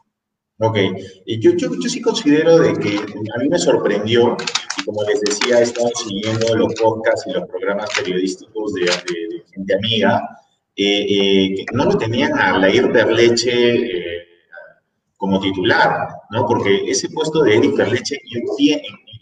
Ok, 0.57 0.77
y 1.25 1.39
yo, 1.41 1.51
yo, 1.57 1.69
yo, 1.73 1.89
sí 1.89 1.99
considero 1.99 2.59
de 2.59 2.73
que 2.79 2.95
a 2.97 3.39
mí 3.39 3.49
me 3.49 3.59
sorprendió, 3.59 4.37
y 4.77 4.85
como 4.85 5.03
les 5.03 5.19
decía, 5.19 5.59
he 5.59 5.63
estado 5.63 5.89
siguiendo 6.01 6.55
los 6.55 6.73
podcasts 6.75 7.27
y 7.27 7.33
los 7.33 7.45
programas 7.49 7.89
periodísticos 7.97 8.73
de, 8.73 8.83
de, 8.83 9.43
gente 9.53 9.75
amiga, 9.75 10.21
eh, 10.77 11.05
eh, 11.09 11.65
que 11.65 11.75
no 11.75 11.83
lo 11.83 11.97
tenían 11.97 12.39
a 12.39 12.57
Lair 12.57 12.89
Berleche 12.89 13.51
eh, 13.51 14.27
como 15.17 15.41
titular, 15.41 16.07
¿no? 16.31 16.45
Porque 16.45 16.89
ese 16.89 17.09
puesto 17.09 17.43
de 17.43 17.57
Eric 17.57 17.75
Berleche 17.75 18.17
y, 18.23 18.39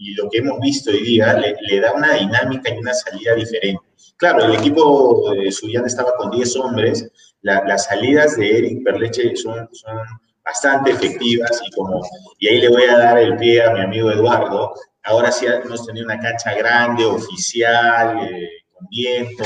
y 0.03 0.13
lo 0.15 0.29
que 0.29 0.39
hemos 0.39 0.59
visto 0.59 0.91
hoy 0.91 1.01
día 1.01 1.33
le, 1.33 1.55
le, 1.61 1.79
da 1.79 1.93
una 1.93 2.13
dinámica 2.13 2.73
y 2.73 2.77
una 2.77 2.93
salida 2.93 3.35
diferente. 3.35 3.81
Claro, 4.17 4.43
el 4.43 4.55
equipo 4.55 5.33
de 5.33 5.51
Suyán 5.51 5.85
estaba 5.85 6.13
con 6.17 6.29
10 6.29 6.55
hombres, 6.57 7.09
la, 7.41 7.63
las 7.65 7.85
salidas 7.85 8.35
de 8.35 8.57
Eric 8.57 8.83
Berleche 8.83 9.35
son, 9.35 9.69
son 9.71 9.97
bastante 10.43 10.91
efectivas 10.91 11.61
y 11.65 11.71
como, 11.71 12.01
y 12.37 12.47
ahí 12.47 12.61
le 12.61 12.69
voy 12.69 12.83
a 12.83 12.97
dar 12.97 13.17
el 13.17 13.37
pie 13.37 13.63
a 13.63 13.73
mi 13.73 13.81
amigo 13.81 14.11
Eduardo, 14.11 14.73
ahora 15.03 15.31
sí 15.31 15.45
hemos 15.45 15.85
tenido 15.85 16.05
una 16.05 16.19
cancha 16.19 16.53
grande, 16.53 17.05
oficial, 17.05 18.27
eh, 18.29 18.49
con 18.73 18.87
viento, 18.89 19.45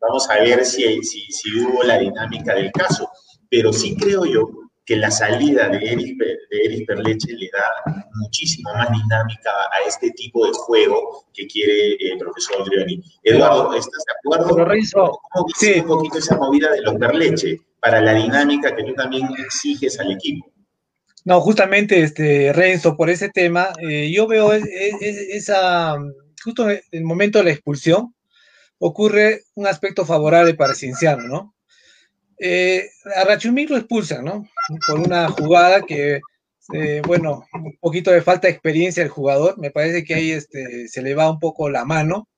vamos 0.00 0.28
a 0.28 0.34
ver 0.40 0.64
si, 0.64 1.02
si, 1.02 1.22
si, 1.30 1.60
hubo 1.60 1.82
la 1.82 1.98
dinámica 1.98 2.54
del 2.54 2.70
caso, 2.72 3.10
pero 3.48 3.72
sí 3.72 3.96
creo 3.96 4.26
yo 4.26 4.50
que 4.86 4.96
la 4.96 5.10
salida 5.10 5.68
de 5.68 5.78
Eric, 5.78 6.16
de 6.16 6.64
Eric 6.64 6.86
Perleche 6.86 7.32
le 7.32 7.50
da 7.52 8.06
muchísimo 8.14 8.72
más 8.72 8.88
dinámica 8.90 9.50
a 9.50 9.86
este 9.86 10.10
tipo 10.12 10.46
de 10.46 10.52
juego 10.52 11.26
que 11.34 11.46
quiere 11.48 11.94
el 11.94 12.12
eh, 12.12 12.18
profesor 12.18 12.64
Grioni. 12.64 13.02
Eduardo, 13.24 13.74
¿estás 13.74 14.04
de 14.06 14.14
acuerdo? 14.18 14.64
Renzo, 14.64 15.18
¿Cómo 15.32 15.46
sí. 15.58 15.80
un 15.80 15.86
poquito 15.86 16.18
esa 16.18 16.36
movida 16.36 16.70
de 16.70 16.82
los 16.82 16.94
Perleche? 16.94 17.60
para 17.86 18.00
la 18.00 18.14
dinámica 18.14 18.74
que 18.74 18.82
tú 18.82 18.94
también 18.94 19.28
exiges 19.38 20.00
al 20.00 20.10
equipo. 20.10 20.50
No, 21.24 21.40
justamente, 21.40 22.02
este, 22.02 22.52
Renzo, 22.52 22.96
por 22.96 23.10
ese 23.10 23.28
tema, 23.28 23.68
eh, 23.80 24.10
yo 24.12 24.26
veo 24.26 24.52
es, 24.52 24.64
es, 24.64 25.16
esa, 25.30 25.94
justo 26.42 26.68
en 26.68 26.80
el 26.90 27.04
momento 27.04 27.38
de 27.38 27.44
la 27.44 27.50
expulsión, 27.52 28.12
ocurre 28.78 29.42
un 29.54 29.68
aspecto 29.68 30.04
favorable 30.04 30.54
para 30.54 30.74
Cienciano, 30.74 31.28
¿no? 31.28 31.54
Eh, 32.38 32.88
a 33.14 33.24
Rachumí 33.24 33.66
lo 33.66 33.76
expulsan, 33.76 34.24
¿no? 34.24 34.48
Por 34.86 35.00
una 35.00 35.28
jugada 35.28 35.82
que, 35.82 36.20
eh, 36.72 37.02
bueno, 37.06 37.44
un 37.52 37.76
poquito 37.80 38.10
de 38.10 38.22
falta 38.22 38.48
de 38.48 38.52
experiencia 38.52 39.02
del 39.02 39.10
jugador, 39.10 39.58
me 39.58 39.70
parece 39.70 40.04
que 40.04 40.14
ahí 40.14 40.32
este, 40.32 40.88
se 40.88 41.02
le 41.02 41.14
va 41.14 41.30
un 41.30 41.38
poco 41.38 41.70
la 41.70 41.84
mano, 41.84 42.28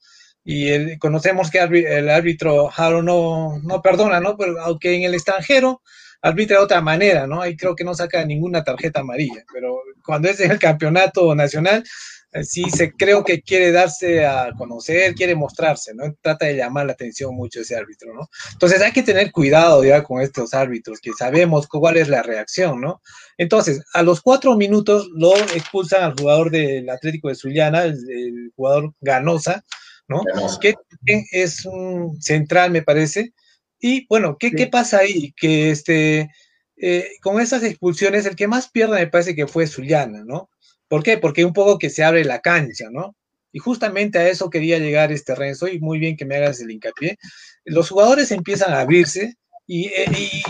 y 0.44 0.68
el, 0.68 0.98
conocemos 0.98 1.50
que 1.50 1.58
el 1.58 2.08
árbitro 2.08 2.68
Jaro 2.68 3.02
no, 3.02 3.58
no 3.62 3.82
perdona, 3.82 4.20
¿no? 4.20 4.36
Pero 4.36 4.58
aunque 4.60 4.94
en 4.94 5.02
el 5.02 5.14
extranjero 5.14 5.82
arbitra 6.22 6.58
de 6.58 6.64
otra 6.64 6.80
manera, 6.80 7.26
¿no? 7.26 7.42
Ahí 7.42 7.56
creo 7.56 7.76
que 7.76 7.84
no 7.84 7.94
saca 7.94 8.24
ninguna 8.24 8.64
tarjeta 8.64 9.00
amarilla, 9.00 9.44
pero 9.52 9.80
cuando 10.04 10.28
es 10.28 10.40
en 10.40 10.50
el 10.50 10.58
campeonato 10.58 11.34
nacional, 11.34 11.84
sí 12.42 12.64
se 12.70 12.92
creo 12.92 13.24
que 13.24 13.42
quiere 13.42 13.72
darse 13.72 14.26
a 14.26 14.52
conocer, 14.56 15.14
quiere 15.14 15.34
mostrarse, 15.34 15.94
¿no? 15.94 16.04
Trata 16.20 16.46
de 16.46 16.56
llamar 16.56 16.86
la 16.86 16.92
atención 16.92 17.34
mucho 17.34 17.60
ese 17.60 17.76
árbitro, 17.76 18.12
¿no? 18.14 18.28
Entonces 18.52 18.80
hay 18.82 18.92
que 18.92 19.02
tener 19.02 19.32
cuidado 19.32 19.84
ya 19.84 20.02
con 20.02 20.20
estos 20.20 20.54
árbitros, 20.54 21.00
que 21.00 21.12
sabemos 21.18 21.66
cuál 21.66 21.96
es 21.96 22.08
la 22.08 22.22
reacción, 22.22 22.80
¿no? 22.80 23.00
Entonces, 23.38 23.82
a 23.94 24.02
los 24.02 24.20
cuatro 24.20 24.56
minutos 24.56 25.08
lo 25.14 25.36
expulsan 25.36 26.02
al 26.02 26.14
jugador 26.18 26.50
del 26.50 26.88
Atlético 26.90 27.28
de 27.28 27.34
Zuliana, 27.34 27.84
el, 27.84 27.94
el 28.10 28.52
jugador 28.54 28.92
Ganosa, 29.00 29.64
¿no? 30.08 30.22
Que 30.60 30.74
es 31.32 31.64
un 31.64 32.20
central, 32.20 32.70
me 32.70 32.82
parece. 32.82 33.32
Y 33.80 34.06
bueno, 34.08 34.36
¿qué, 34.38 34.48
sí. 34.48 34.56
¿qué 34.56 34.66
pasa 34.66 34.98
ahí? 34.98 35.32
Que 35.36 35.70
este, 35.70 36.30
eh, 36.76 37.10
con 37.22 37.40
esas 37.40 37.62
expulsiones, 37.62 38.26
el 38.26 38.36
que 38.36 38.48
más 38.48 38.70
pierde 38.70 38.98
me 38.98 39.06
parece 39.06 39.34
que 39.34 39.46
fue 39.46 39.66
Zuliana, 39.66 40.24
¿no? 40.24 40.50
¿Por 40.88 41.02
qué? 41.02 41.18
Porque 41.18 41.44
un 41.44 41.52
poco 41.52 41.78
que 41.78 41.90
se 41.90 42.04
abre 42.04 42.24
la 42.24 42.40
cancha, 42.40 42.86
¿no? 42.90 43.14
Y 43.52 43.58
justamente 43.58 44.18
a 44.18 44.28
eso 44.28 44.50
quería 44.50 44.78
llegar 44.78 45.12
este 45.12 45.34
Renzo, 45.34 45.68
y 45.68 45.80
muy 45.80 45.98
bien 45.98 46.16
que 46.16 46.24
me 46.24 46.36
hagas 46.36 46.60
el 46.60 46.70
hincapié. 46.70 47.18
Los 47.64 47.90
jugadores 47.90 48.30
empiezan 48.30 48.72
a 48.72 48.80
abrirse 48.80 49.34
y, 49.66 49.86
eh, 49.86 50.06
y, 50.16 50.42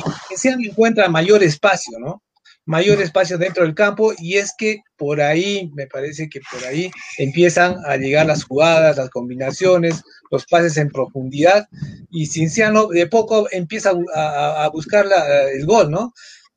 encuentra 0.66 1.08
mayor 1.08 1.42
espacio, 1.42 1.98
¿no? 1.98 2.22
mayor 2.68 3.00
espacio 3.00 3.38
dentro 3.38 3.64
del 3.64 3.74
campo 3.74 4.12
y 4.18 4.36
es 4.36 4.52
que 4.56 4.82
por 4.98 5.22
ahí, 5.22 5.70
me 5.74 5.86
parece 5.86 6.28
que 6.28 6.40
por 6.52 6.62
ahí 6.66 6.90
empiezan 7.16 7.78
a 7.86 7.96
llegar 7.96 8.26
las 8.26 8.44
jugadas, 8.44 8.98
las 8.98 9.08
combinaciones, 9.08 10.02
los 10.30 10.44
pases 10.44 10.76
en 10.76 10.90
profundidad 10.90 11.66
y 12.10 12.26
Cinciano 12.26 12.88
de 12.88 13.06
poco 13.06 13.48
empieza 13.50 13.94
a, 14.14 14.68
buscar 14.70 15.06
el 15.50 15.64
gol, 15.64 15.90
¿no? 15.90 16.12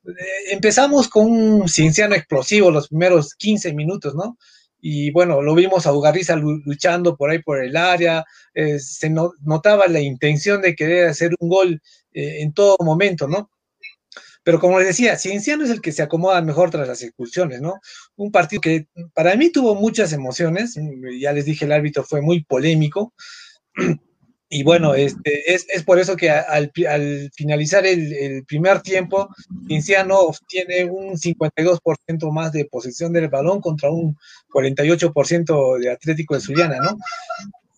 Eh, 0.06 0.54
empezamos 0.54 1.08
con 1.08 1.32
un 1.32 1.68
Cinciano 1.70 2.16
explosivo 2.16 2.72
los 2.72 2.88
primeros 2.88 3.36
15 3.36 3.74
minutos, 3.74 4.16
¿no? 4.16 4.38
Y 4.80 5.12
bueno, 5.12 5.42
lo 5.42 5.54
vimos 5.54 5.86
a 5.86 5.94
Ugarriza 5.94 6.36
luchando 6.36 7.16
por 7.16 7.30
ahí 7.30 7.40
por 7.40 7.64
el 7.64 7.78
área, 7.78 8.26
eh, 8.56 8.80
se 8.80 9.10
no, 9.12 9.34
notaba 9.42 9.88
la 9.88 10.00
intención 10.00 10.62
de 10.62 10.76
querer 10.76 11.10
hacer 11.10 11.32
un 11.40 11.50
gol 11.50 11.82
eh, 12.14 12.42
en 12.42 12.52
todo 12.54 12.78
momento, 12.80 13.28
¿no? 13.28 13.52
Pero 14.44 14.60
como 14.60 14.80
les 14.80 14.88
decía, 14.88 15.18
Cienciano 15.18 15.64
es 15.64 15.70
el 15.70 15.82
que 15.82 15.92
se 15.92 16.02
acomoda 16.02 16.42
mejor 16.42 16.72
tras 16.72 16.88
las 16.88 17.04
expulsiones, 17.04 17.62
¿no? 17.62 17.80
Un 18.16 18.32
partido 18.32 18.62
que 18.62 18.88
para 19.14 19.36
mí 19.36 19.52
tuvo 19.52 19.76
muchas 19.76 20.14
emociones, 20.14 20.76
ya 21.20 21.32
les 21.32 21.46
dije, 21.46 21.66
el 21.66 21.72
árbitro 21.74 22.04
fue 22.04 22.22
muy 22.22 22.44
polémico. 22.44 23.14
Y 24.54 24.64
bueno, 24.64 24.96
este, 24.96 25.54
es, 25.54 25.66
es 25.70 25.84
por 25.84 25.98
eso 25.98 26.18
que 26.18 26.30
al, 26.30 26.74
al 26.90 27.32
finalizar 27.34 27.86
el, 27.86 28.12
el, 28.12 28.44
primer 28.44 28.82
tiempo, 28.82 29.30
Cienciano 29.66 30.20
obtiene 30.20 30.84
un 30.84 31.16
52% 31.16 32.32
más 32.34 32.52
de 32.52 32.66
posesión 32.66 33.14
del 33.14 33.30
balón 33.30 33.62
contra 33.62 33.90
un 33.90 34.18
48% 34.54 35.80
de 35.80 35.90
Atlético 35.90 36.36
de 36.36 36.42
Zuliana, 36.42 36.76
¿no? 36.80 36.98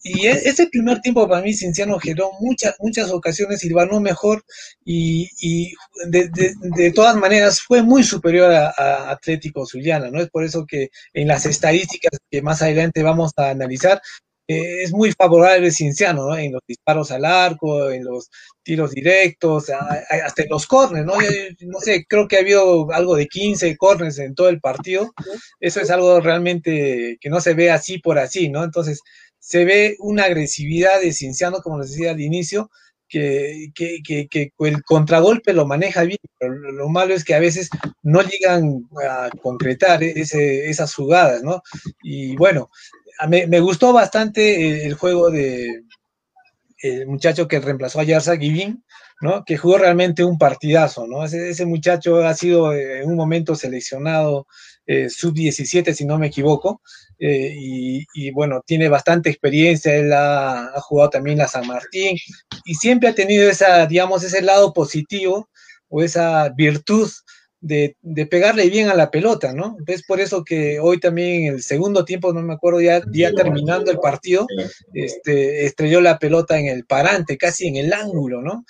Y 0.01 0.25
ese 0.25 0.67
primer 0.67 0.99
tiempo 0.99 1.29
para 1.29 1.43
mí, 1.43 1.53
Cinciano 1.53 1.99
generó 1.99 2.31
muchas, 2.39 2.75
muchas 2.79 3.11
ocasiones, 3.11 3.59
Silvano 3.59 4.01
mejor 4.01 4.43
y, 4.83 5.29
y 5.39 5.75
de, 6.07 6.27
de, 6.29 6.55
de, 6.75 6.91
todas 6.91 7.15
maneras 7.15 7.61
fue 7.61 7.83
muy 7.83 8.03
superior 8.03 8.51
a, 8.51 8.73
a, 8.75 9.11
Atlético 9.11 9.65
Zuliana, 9.67 10.09
¿no? 10.09 10.19
Es 10.19 10.29
por 10.29 10.43
eso 10.43 10.65
que 10.65 10.89
en 11.13 11.27
las 11.27 11.45
estadísticas 11.45 12.19
que 12.31 12.41
más 12.41 12.63
adelante 12.63 13.03
vamos 13.03 13.31
a 13.37 13.51
analizar, 13.51 14.01
eh, 14.47 14.83
es 14.83 14.91
muy 14.91 15.11
favorable 15.11 15.71
Cinciano, 15.71 16.27
¿no? 16.27 16.37
En 16.37 16.53
los 16.53 16.61
disparos 16.67 17.11
al 17.11 17.25
arco, 17.25 17.89
en 17.91 18.03
los 18.03 18.29
tiros 18.61 18.91
directos, 18.91 19.69
hasta 19.69 20.43
en 20.43 20.49
los 20.49 20.67
corners, 20.67 21.05
¿no? 21.05 21.13
No 21.61 21.79
sé, 21.79 22.05
creo 22.07 22.27
que 22.27 22.37
ha 22.37 22.39
habido 22.41 22.91
algo 22.91 23.15
de 23.15 23.27
15 23.27 23.77
corners 23.77 24.19
en 24.19 24.35
todo 24.35 24.49
el 24.49 24.59
partido. 24.59 25.13
Eso 25.59 25.79
es 25.81 25.89
algo 25.91 26.19
realmente 26.19 27.17
que 27.21 27.29
no 27.29 27.39
se 27.41 27.53
ve 27.53 27.71
así 27.71 27.99
por 27.99 28.19
así, 28.19 28.49
¿no? 28.49 28.63
Entonces, 28.63 29.01
se 29.39 29.65
ve 29.65 29.97
una 29.99 30.25
agresividad 30.25 31.01
de 31.01 31.13
Cinciano, 31.13 31.59
como 31.61 31.79
les 31.79 31.91
decía 31.91 32.11
al 32.11 32.21
inicio, 32.21 32.69
que, 33.13 33.71
que, 33.75 33.99
que, 34.03 34.27
que, 34.27 34.51
el 34.59 34.83
contragolpe 34.83 35.53
lo 35.53 35.67
maneja 35.67 36.03
bien, 36.03 36.17
pero 36.39 36.55
lo 36.55 36.89
malo 36.89 37.13
es 37.13 37.23
que 37.23 37.35
a 37.35 37.39
veces 37.39 37.69
no 38.01 38.21
llegan 38.23 38.87
a 39.07 39.29
concretar 39.41 40.03
ese, 40.03 40.69
esas 40.69 40.95
jugadas, 40.95 41.43
¿no? 41.43 41.61
Y 42.01 42.35
bueno, 42.37 42.69
me, 43.27 43.47
me 43.47 43.59
gustó 43.59 43.93
bastante 43.93 44.85
el 44.85 44.93
juego 44.95 45.29
de 45.29 45.83
el 46.83 47.07
muchacho 47.07 47.47
que 47.47 47.59
reemplazó 47.59 48.01
a 48.01 48.03
Yarza 48.03 48.35
Givin, 48.37 48.83
¿no? 49.21 49.45
Que 49.45 49.57
jugó 49.57 49.77
realmente 49.77 50.23
un 50.23 50.37
partidazo, 50.37 51.07
¿no? 51.07 51.23
Ese, 51.23 51.65
muchacho 51.65 52.17
ha 52.25 52.33
sido 52.33 52.73
en 52.73 53.07
un 53.07 53.15
momento 53.15 53.55
seleccionado 53.55 54.47
eh, 54.85 55.09
sub-17, 55.09 55.93
si 55.93 56.05
no 56.05 56.19
me 56.19 56.27
equivoco, 56.27 56.81
eh, 57.17 57.53
y, 57.55 58.31
bueno, 58.31 58.61
tiene 58.65 58.89
bastante 58.89 59.29
experiencia, 59.29 59.95
él 59.95 60.11
ha, 60.11 60.75
ha, 60.75 60.81
jugado 60.81 61.11
también 61.11 61.37
la 61.37 61.47
San 61.47 61.65
Martín, 61.65 62.17
y 62.65 62.75
siempre 62.75 63.07
ha 63.07 63.15
tenido 63.15 63.49
esa, 63.49 63.85
digamos, 63.85 64.23
ese 64.23 64.41
lado 64.41 64.73
positivo 64.73 65.49
o 65.87 66.03
esa 66.03 66.49
virtud 66.49 67.09
de, 67.63 67.95
de, 68.01 68.25
pegarle 68.25 68.69
bien 68.69 68.89
a 68.89 68.93
la 68.93 69.09
pelota, 69.09 69.53
¿no? 69.53 69.77
Es 69.87 70.03
por 70.03 70.19
eso 70.19 70.43
que 70.43 70.79
hoy 70.79 70.99
también 70.99 71.45
en 71.45 71.53
el 71.55 71.63
segundo 71.63 72.03
tiempo, 72.03 72.33
no 72.33 72.41
me 72.41 72.53
acuerdo 72.53 72.81
ya, 72.81 73.01
ya 73.11 73.31
terminando 73.31 73.89
el 73.89 73.99
partido, 73.99 74.45
este, 74.93 75.65
estrelló 75.65 76.01
la 76.01 76.19
pelota 76.19 76.59
en 76.59 76.67
el 76.67 76.85
parante, 76.85 77.37
casi 77.37 77.67
en 77.67 77.77
el 77.77 77.93
ángulo, 77.93 78.41
¿no? 78.41 78.65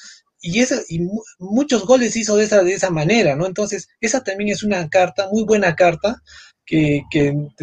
y, 0.46 0.60
esa, 0.60 0.82
y 0.90 1.00
muchos 1.40 1.86
goles 1.86 2.18
hizo 2.18 2.36
de 2.36 2.44
esa, 2.44 2.64
de 2.64 2.74
esa 2.74 2.90
manera, 2.90 3.36
¿no? 3.38 3.48
Entonces, 3.48 3.88
esa 4.02 4.26
también 4.26 4.50
es 4.50 4.62
una 4.62 4.90
carta, 4.90 5.30
muy 5.32 5.46
buena 5.46 5.74
carta, 5.74 6.22
que, 6.66 7.04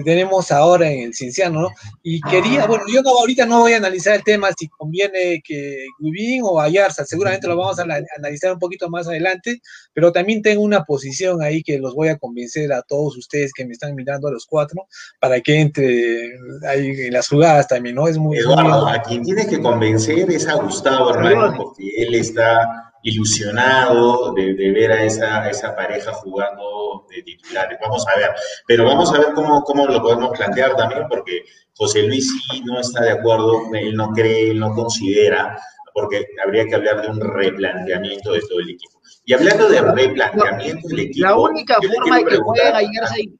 tenemos 0.04 0.50
ahora 0.52 0.90
en 0.90 1.00
el 1.04 1.14
Cienciano, 1.14 1.62
¿no? 1.62 1.68
Y 2.02 2.20
quería, 2.20 2.66
bueno, 2.66 2.84
yo 2.92 3.00
ahorita 3.06 3.46
no 3.46 3.60
voy 3.60 3.72
a 3.72 3.78
analizar 3.78 4.14
el 4.14 4.24
tema 4.24 4.48
si 4.56 4.68
conviene 4.68 5.42
que 5.44 5.86
Gubín 5.98 6.42
o 6.44 6.60
Ayarza, 6.60 7.04
seguramente 7.04 7.48
lo 7.48 7.56
vamos 7.56 7.78
a 7.78 7.84
analizar 8.16 8.52
un 8.52 8.58
poquito 8.58 8.88
más 8.90 9.06
adelante, 9.06 9.60
pero 9.92 10.12
también 10.12 10.42
tengo 10.42 10.62
una 10.62 10.84
posición 10.84 11.42
ahí 11.42 11.62
que 11.62 11.78
los 11.78 11.94
voy 11.94 12.08
a 12.08 12.18
convencer 12.18 12.72
a 12.72 12.82
todos 12.82 13.16
ustedes 13.16 13.52
que 13.52 13.64
me 13.64 13.72
están 13.72 13.94
mirando 13.94 14.28
a 14.28 14.32
los 14.32 14.46
cuatro 14.46 14.86
para 15.18 15.40
que 15.40 15.60
entre 15.60 16.32
ahí 16.68 16.90
en 17.06 17.12
las 17.12 17.28
jugadas 17.28 17.68
también, 17.68 17.94
¿no? 17.94 18.06
Es 18.06 18.18
muy... 18.18 18.38
Eduardo, 18.38 18.86
a 18.86 19.02
quien 19.02 19.24
tienes 19.24 19.46
que 19.46 19.60
convencer 19.60 20.30
es 20.30 20.46
a 20.46 20.54
Gustavo, 20.54 21.14
hermano, 21.14 21.54
porque 21.56 21.90
él 21.96 22.14
está 22.14 22.89
ilusionado 23.02 24.32
de, 24.34 24.52
ver 24.72 24.92
a 24.92 25.04
esa, 25.04 25.48
esa, 25.48 25.74
pareja 25.74 26.12
jugando 26.12 27.06
de 27.10 27.22
titulares. 27.22 27.78
Vamos 27.80 28.06
a 28.08 28.16
ver, 28.18 28.30
pero 28.66 28.84
vamos 28.84 29.12
a 29.12 29.18
ver 29.18 29.32
cómo, 29.34 29.62
cómo 29.62 29.86
lo 29.86 30.02
podemos 30.02 30.36
plantear 30.36 30.76
también, 30.76 31.06
porque 31.08 31.44
José 31.74 32.02
Luis 32.02 32.30
sí 32.50 32.62
no 32.64 32.78
está 32.80 33.02
de 33.02 33.12
acuerdo, 33.12 33.62
él 33.74 33.96
no 33.96 34.10
cree, 34.10 34.50
él 34.50 34.60
no 34.60 34.74
considera, 34.74 35.58
porque 35.94 36.26
habría 36.44 36.66
que 36.66 36.74
hablar 36.74 37.02
de 37.02 37.08
un 37.08 37.20
replanteamiento 37.20 38.32
de 38.32 38.40
todo 38.40 38.60
el 38.60 38.70
equipo. 38.70 39.00
Y 39.24 39.32
hablando 39.32 39.68
de 39.68 39.80
replanteamiento 39.80 40.88
del 40.88 41.00
equipo... 41.00 41.26
La 41.26 41.36
única 41.36 41.76
forma 41.76 42.18
de 42.18 42.24
que 42.24 42.36
jueguen 42.36 42.76
Ayarza 42.76 43.18
y... 43.18 43.34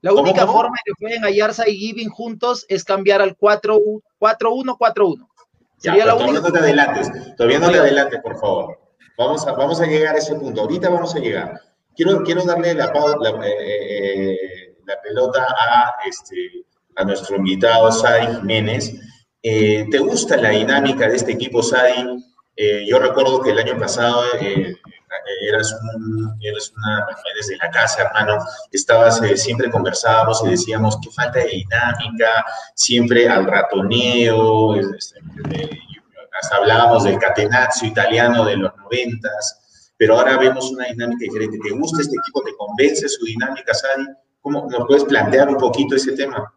La 0.00 0.12
única 0.12 0.46
forma 0.46 0.76
de 0.76 0.82
que 0.84 0.92
jueguen 0.98 1.24
Ayarza 1.24 1.66
y 1.66 1.76
Giving 1.76 2.10
juntos 2.10 2.66
es 2.68 2.84
cambiar 2.84 3.22
al 3.22 3.34
4-1-4-1. 3.38 5.26
Todavía 5.84 6.40
no 6.40 6.52
te 6.52 6.58
adelantes, 6.58 7.36
todavía 7.36 7.58
no 7.58 7.70
te 7.70 7.78
adelantes, 7.78 8.20
por 8.20 8.38
favor. 8.38 8.78
Vamos 9.16 9.46
a, 9.46 9.52
vamos 9.52 9.80
a 9.80 9.86
llegar 9.86 10.14
a 10.14 10.18
ese 10.18 10.34
punto. 10.34 10.62
Ahorita 10.62 10.88
vamos 10.88 11.14
a 11.14 11.18
llegar. 11.18 11.60
Quiero, 11.94 12.22
quiero 12.24 12.42
darle 12.42 12.74
la, 12.74 12.86
la, 13.20 13.46
eh, 13.46 14.32
eh, 14.32 14.76
la 14.84 15.00
pelota 15.00 15.46
a, 15.46 15.94
este, 16.06 16.64
a 16.96 17.04
nuestro 17.04 17.36
invitado, 17.36 17.92
Sadi 17.92 18.34
Jiménez. 18.38 18.94
Eh, 19.42 19.86
¿Te 19.90 19.98
gusta 19.98 20.36
la 20.36 20.50
dinámica 20.50 21.08
de 21.08 21.16
este 21.16 21.32
equipo, 21.32 21.62
Sadi? 21.62 22.24
yo 22.86 23.00
recuerdo 23.00 23.42
que 23.42 23.50
el 23.50 23.58
año 23.58 23.76
pasado 23.76 24.22
eras, 25.40 25.74
un, 25.94 26.36
eras 26.40 26.72
una, 26.76 27.06
desde 27.36 27.56
la 27.56 27.70
casa, 27.70 28.02
hermano, 28.02 28.44
estabas, 28.70 29.20
siempre 29.36 29.70
conversábamos 29.70 30.42
y 30.44 30.50
decíamos, 30.50 30.98
qué 31.02 31.10
falta 31.10 31.40
de 31.40 31.48
dinámica, 31.48 32.44
siempre 32.74 33.28
al 33.28 33.46
ratoneo, 33.46 34.74
este, 34.76 35.20
hasta 36.40 36.56
hablábamos 36.56 37.04
del 37.04 37.18
catenazzo 37.18 37.86
italiano 37.86 38.44
de 38.44 38.56
los 38.56 38.76
noventas, 38.76 39.92
pero 39.96 40.18
ahora 40.18 40.36
vemos 40.36 40.70
una 40.70 40.86
dinámica 40.86 41.20
diferente. 41.20 41.58
¿Te 41.62 41.70
gusta 41.70 42.02
este 42.02 42.16
equipo? 42.16 42.42
¿Te 42.42 42.54
convence 42.56 43.08
su 43.08 43.24
dinámica, 43.24 43.72
Sadi? 43.72 44.06
¿Cómo 44.40 44.68
nos 44.68 44.86
puedes 44.86 45.04
plantear 45.04 45.48
un 45.48 45.56
poquito 45.56 45.94
ese 45.96 46.12
tema? 46.12 46.52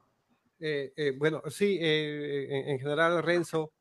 Eh, 0.60 0.92
eh, 0.96 1.14
bueno, 1.16 1.42
sí, 1.50 1.78
eh, 1.80 2.72
en, 2.72 2.80
general, 2.80 3.22
Renzo, 3.22 3.74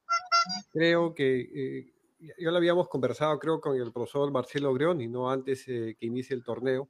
creo 0.71 1.15
que 1.15 1.95
ya 2.39 2.51
lo 2.51 2.57
habíamos 2.57 2.89
conversado, 2.89 3.39
creo, 3.39 3.61
con 3.61 3.77
el 3.77 3.93
profesor 3.93 4.31
Marcelo 4.31 4.73
Grioni, 4.75 5.09
¿no? 5.09 5.31
Antes 5.31 5.65
que 5.65 5.97
inicie 6.01 6.35
el 6.35 6.45
torneo. 6.45 6.89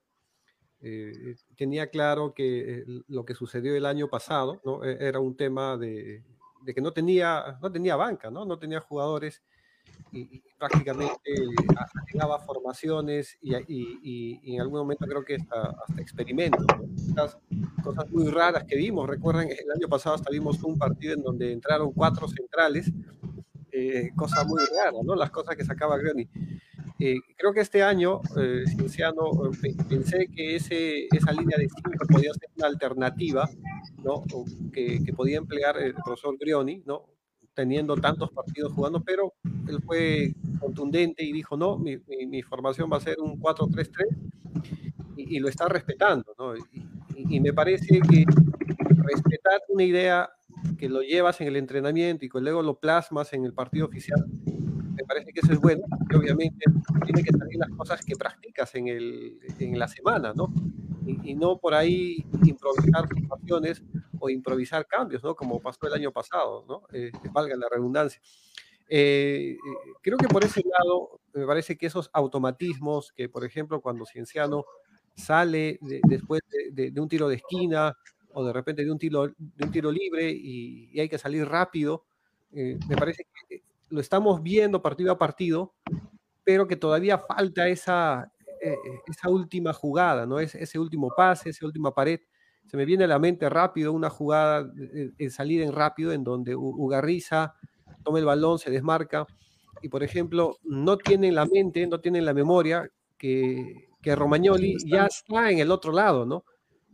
tenía 1.57 1.89
claro 1.89 2.33
que 2.35 2.85
lo 3.09 3.25
que 3.25 3.35
sucedió 3.35 3.75
el 3.77 3.87
año 3.87 4.09
pasado, 4.09 4.61
¿no? 4.65 4.85
E, 4.85 5.09
era 5.09 5.21
un 5.21 5.37
tema 5.37 5.77
de, 5.77 6.23
de 6.63 6.75
que 6.75 6.81
no 6.81 6.93
tenía, 6.93 7.59
no 7.63 7.71
tenía 7.71 7.97
banca, 7.97 8.31
¿no? 8.31 8.45
No 8.45 8.59
tenía 8.59 8.81
jugadores 8.81 9.43
y, 10.13 10.43
prácticamente 10.59 11.33
llegaba 12.13 12.39
formaciones 12.39 13.37
y, 13.43 13.55
y, 13.69 14.55
en 14.55 14.61
algún 14.61 14.79
momento 14.79 15.07
creo 15.07 15.23
que 15.25 15.37
hasta, 15.37 15.77
hasta 15.87 17.39
cosas 17.83 18.11
muy 18.11 18.31
raras 18.31 18.65
que 18.65 18.77
vimos. 18.77 19.09
Recuerden, 19.09 19.51
el 19.51 19.71
año 19.75 19.89
pasado 19.89 20.17
hasta 20.17 20.31
vimos 20.31 20.63
un 20.63 20.79
partido 20.79 21.15
en 21.15 21.23
donde 21.23 21.53
entraron 21.53 21.93
cuatro 21.93 22.27
centrales, 22.29 22.91
eh, 23.77 24.11
cosas 24.17 24.47
muy 24.47 24.61
raras, 24.65 24.95
¿no? 25.05 25.15
Las 25.15 25.31
cosas 25.31 25.57
que 25.57 25.65
sacaba 25.65 25.99
Grioni. 25.99 26.29
Eh, 26.99 27.17
creo 27.37 27.53
que 27.53 27.61
este 27.61 27.83
año, 27.83 28.23
eh, 28.39 28.65
eh, 28.65 29.77
pensé 29.87 30.29
que 30.35 30.57
ese, 30.57 31.07
esa 31.15 31.33
línea 31.33 31.59
de 31.59 31.69
cinco 31.69 32.07
podía 32.09 32.33
ser 32.33 32.49
una 32.57 32.69
alternativa 32.69 33.51
¿no? 34.03 34.23
que, 34.73 35.05
que 35.05 35.13
podía 35.13 35.37
emplear 35.37 35.77
el 35.77 35.93
profesor 35.93 36.39
Grioni, 36.39 36.83
¿no? 36.87 37.05
teniendo 37.53 37.97
tantos 37.97 38.31
partidos 38.31 38.73
jugando, 38.73 39.03
pero 39.03 39.35
él 39.69 39.83
fue 39.85 40.35
contundente 40.59 41.23
y 41.23 41.33
dijo, 41.33 41.57
no, 41.57 41.79
mi, 41.79 41.99
mi, 42.27 42.43
formación 42.43 42.91
va 42.91 42.97
a 42.97 43.01
ser 43.01 43.17
un 43.19 43.41
4-3-3 43.41 43.91
y, 45.17 45.37
y, 45.37 45.39
lo 45.39 45.49
está 45.49 45.67
respetando. 45.69 46.35
¿no? 46.39 46.57
Y, 46.57 46.65
y, 47.15 47.41
me 47.41 47.53
parece 47.53 48.01
que 48.01 48.25
respetar 49.05 49.61
una 49.69 49.85
idea 49.85 50.31
que 50.79 50.89
lo 50.89 51.03
llevas 51.03 51.41
en 51.41 51.49
el 51.49 51.57
entrenamiento 51.57 52.25
y 52.25 52.29
que 52.29 52.41
luego 52.41 52.63
lo 52.63 52.79
plasmas 52.79 53.33
en 53.33 53.45
el 53.45 53.53
partido 53.53 53.87
oficial, 53.87 54.25
me 54.97 55.05
parece 55.05 55.33
que 55.33 55.41
eso 55.41 55.53
es 55.53 55.61
bueno, 55.61 55.83
y 56.11 56.17
obviamente 56.17 56.65
tiene 57.05 57.23
que 57.23 57.31
salir 57.31 57.57
las 57.59 57.71
cosas 57.71 58.05
que 58.05 58.17
practicas 58.17 58.75
en, 58.75 58.89
el, 58.89 59.39
en 59.59 59.79
la 59.79 59.89
semana, 59.89 60.33
¿no? 60.35 60.53
Y, 61.07 61.35
no 61.35 61.59
por 61.59 61.73
ahí 61.75 62.27
improvisar 62.45 63.07
formaciones 63.09 63.83
o 64.19 64.29
improvisar 64.29 64.87
cambios, 64.87 65.23
¿no? 65.23 65.37
Como 65.37 65.61
pasó 65.61 65.87
el 65.87 65.93
año 65.93 66.11
pasado, 66.11 66.65
¿no? 66.69 66.83
Eh, 66.93 67.13
valga 67.33 67.55
la 67.57 67.69
redundancia. 67.71 68.21
Eh, 68.89 69.57
creo 70.01 70.17
que 70.17 70.29
por 70.29 70.45
ese 70.45 70.63
lado, 70.63 71.21
me 71.33 71.47
parece 71.47 71.77
que 71.77 71.87
esos 71.87 72.11
automatismos 72.13 73.13
que, 73.13 73.29
por 73.29 73.45
ejemplo, 73.45 73.81
cuando 73.81 74.07
Cienciano 74.07 74.65
sale 75.17 75.79
después 75.81 76.43
de, 76.73 76.93
un 77.01 77.09
tiro 77.09 77.29
de 77.29 77.37
esquina 77.37 77.97
o 78.39 78.45
de 78.45 78.53
repente 78.53 78.85
de 78.85 78.93
un 78.93 78.99
tiro, 78.99 79.29
de 79.29 79.65
un 79.65 79.71
tiro 79.71 79.91
libre 79.91 80.31
y, 80.31 81.01
hay 81.01 81.09
que 81.09 81.17
salir 81.17 81.49
rápido, 81.49 82.05
eh, 82.53 82.79
me 82.87 82.95
parece 82.95 83.27
que 83.49 83.63
lo 83.89 83.99
estamos 83.99 84.43
viendo 84.43 84.83
partido 84.83 85.11
a 85.11 85.19
partido, 85.19 85.73
pero 86.45 86.69
que 86.69 86.77
todavía 86.77 87.17
falta 87.17 87.67
esa, 87.67 88.31
eh, 88.61 88.73
eh, 88.73 89.01
esa 89.07 89.31
última 89.31 89.73
jugada, 89.73 90.27
¿no? 90.27 90.39
Ese, 90.39 90.63
ese 90.63 90.79
último 90.79 91.11
pase, 91.17 91.49
esa 91.49 91.65
última 91.65 91.95
pared. 91.95 92.21
Se 92.67 92.77
me 92.77 92.85
viene 92.85 93.05
a 93.05 93.07
la 93.07 93.19
mente 93.19 93.49
rápido 93.49 93.95
una 93.95 94.11
jugada 94.11 94.71
en 95.19 95.31
salida 95.31 95.65
en 95.65 95.73
rápido 95.73 96.13
en 96.13 96.23
donde 96.23 96.55
Ugarriza 96.55 97.55
toma 98.05 98.19
el 98.19 98.27
balón, 98.27 98.59
se 98.59 98.71
desmarca 98.71 99.27
y, 99.81 99.89
por 99.89 100.03
ejemplo, 100.03 100.59
no 100.63 100.99
tiene 100.99 101.29
en 101.29 101.37
la 101.37 101.47
mente, 101.47 101.87
no 101.87 102.01
tiene 102.01 102.19
en 102.19 102.27
la 102.27 102.35
memoria 102.35 102.87
que, 103.17 103.89
que 104.03 104.15
Romagnoli 104.15 104.77
ya 104.85 105.07
está 105.07 105.51
en 105.51 105.61
el 105.61 105.71
otro 105.71 105.93
lado, 105.93 106.27
¿no? 106.27 106.45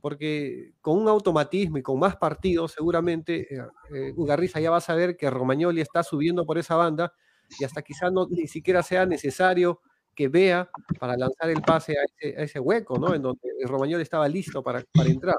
Porque 0.02 0.74
con 0.80 0.98
un 0.98 1.08
automatismo 1.08 1.78
y 1.78 1.82
con 1.82 1.98
más 1.98 2.16
partidos, 2.16 2.72
seguramente 2.72 3.54
eh, 3.54 3.62
eh, 3.94 4.12
Ugarriza 4.16 4.60
ya 4.60 4.70
va 4.70 4.78
a 4.78 4.82
saber 4.82 5.16
que 5.16 5.30
Romagnoli 5.30 5.80
está 5.80 6.02
subiendo 6.02 6.44
por 6.44 6.58
esa 6.58 6.74
banda 6.74 7.14
y 7.58 7.64
hasta 7.64 7.82
quizá 7.82 8.10
no 8.10 8.26
ni 8.28 8.48
siquiera 8.48 8.82
sea 8.82 9.06
necesario 9.06 9.80
que 10.14 10.26
vea 10.28 10.68
para 10.98 11.16
lanzar 11.16 11.50
el 11.50 11.62
pase 11.62 11.94
a 11.96 12.42
ese, 12.42 12.58
hueco, 12.58 12.98
¿no? 12.98 13.14
En 13.14 13.22
donde 13.22 13.48
Romagnoli 13.64 14.02
estaba 14.02 14.28
listo 14.28 14.60
para, 14.62 14.84
para 14.92 15.08
entrar. 15.08 15.36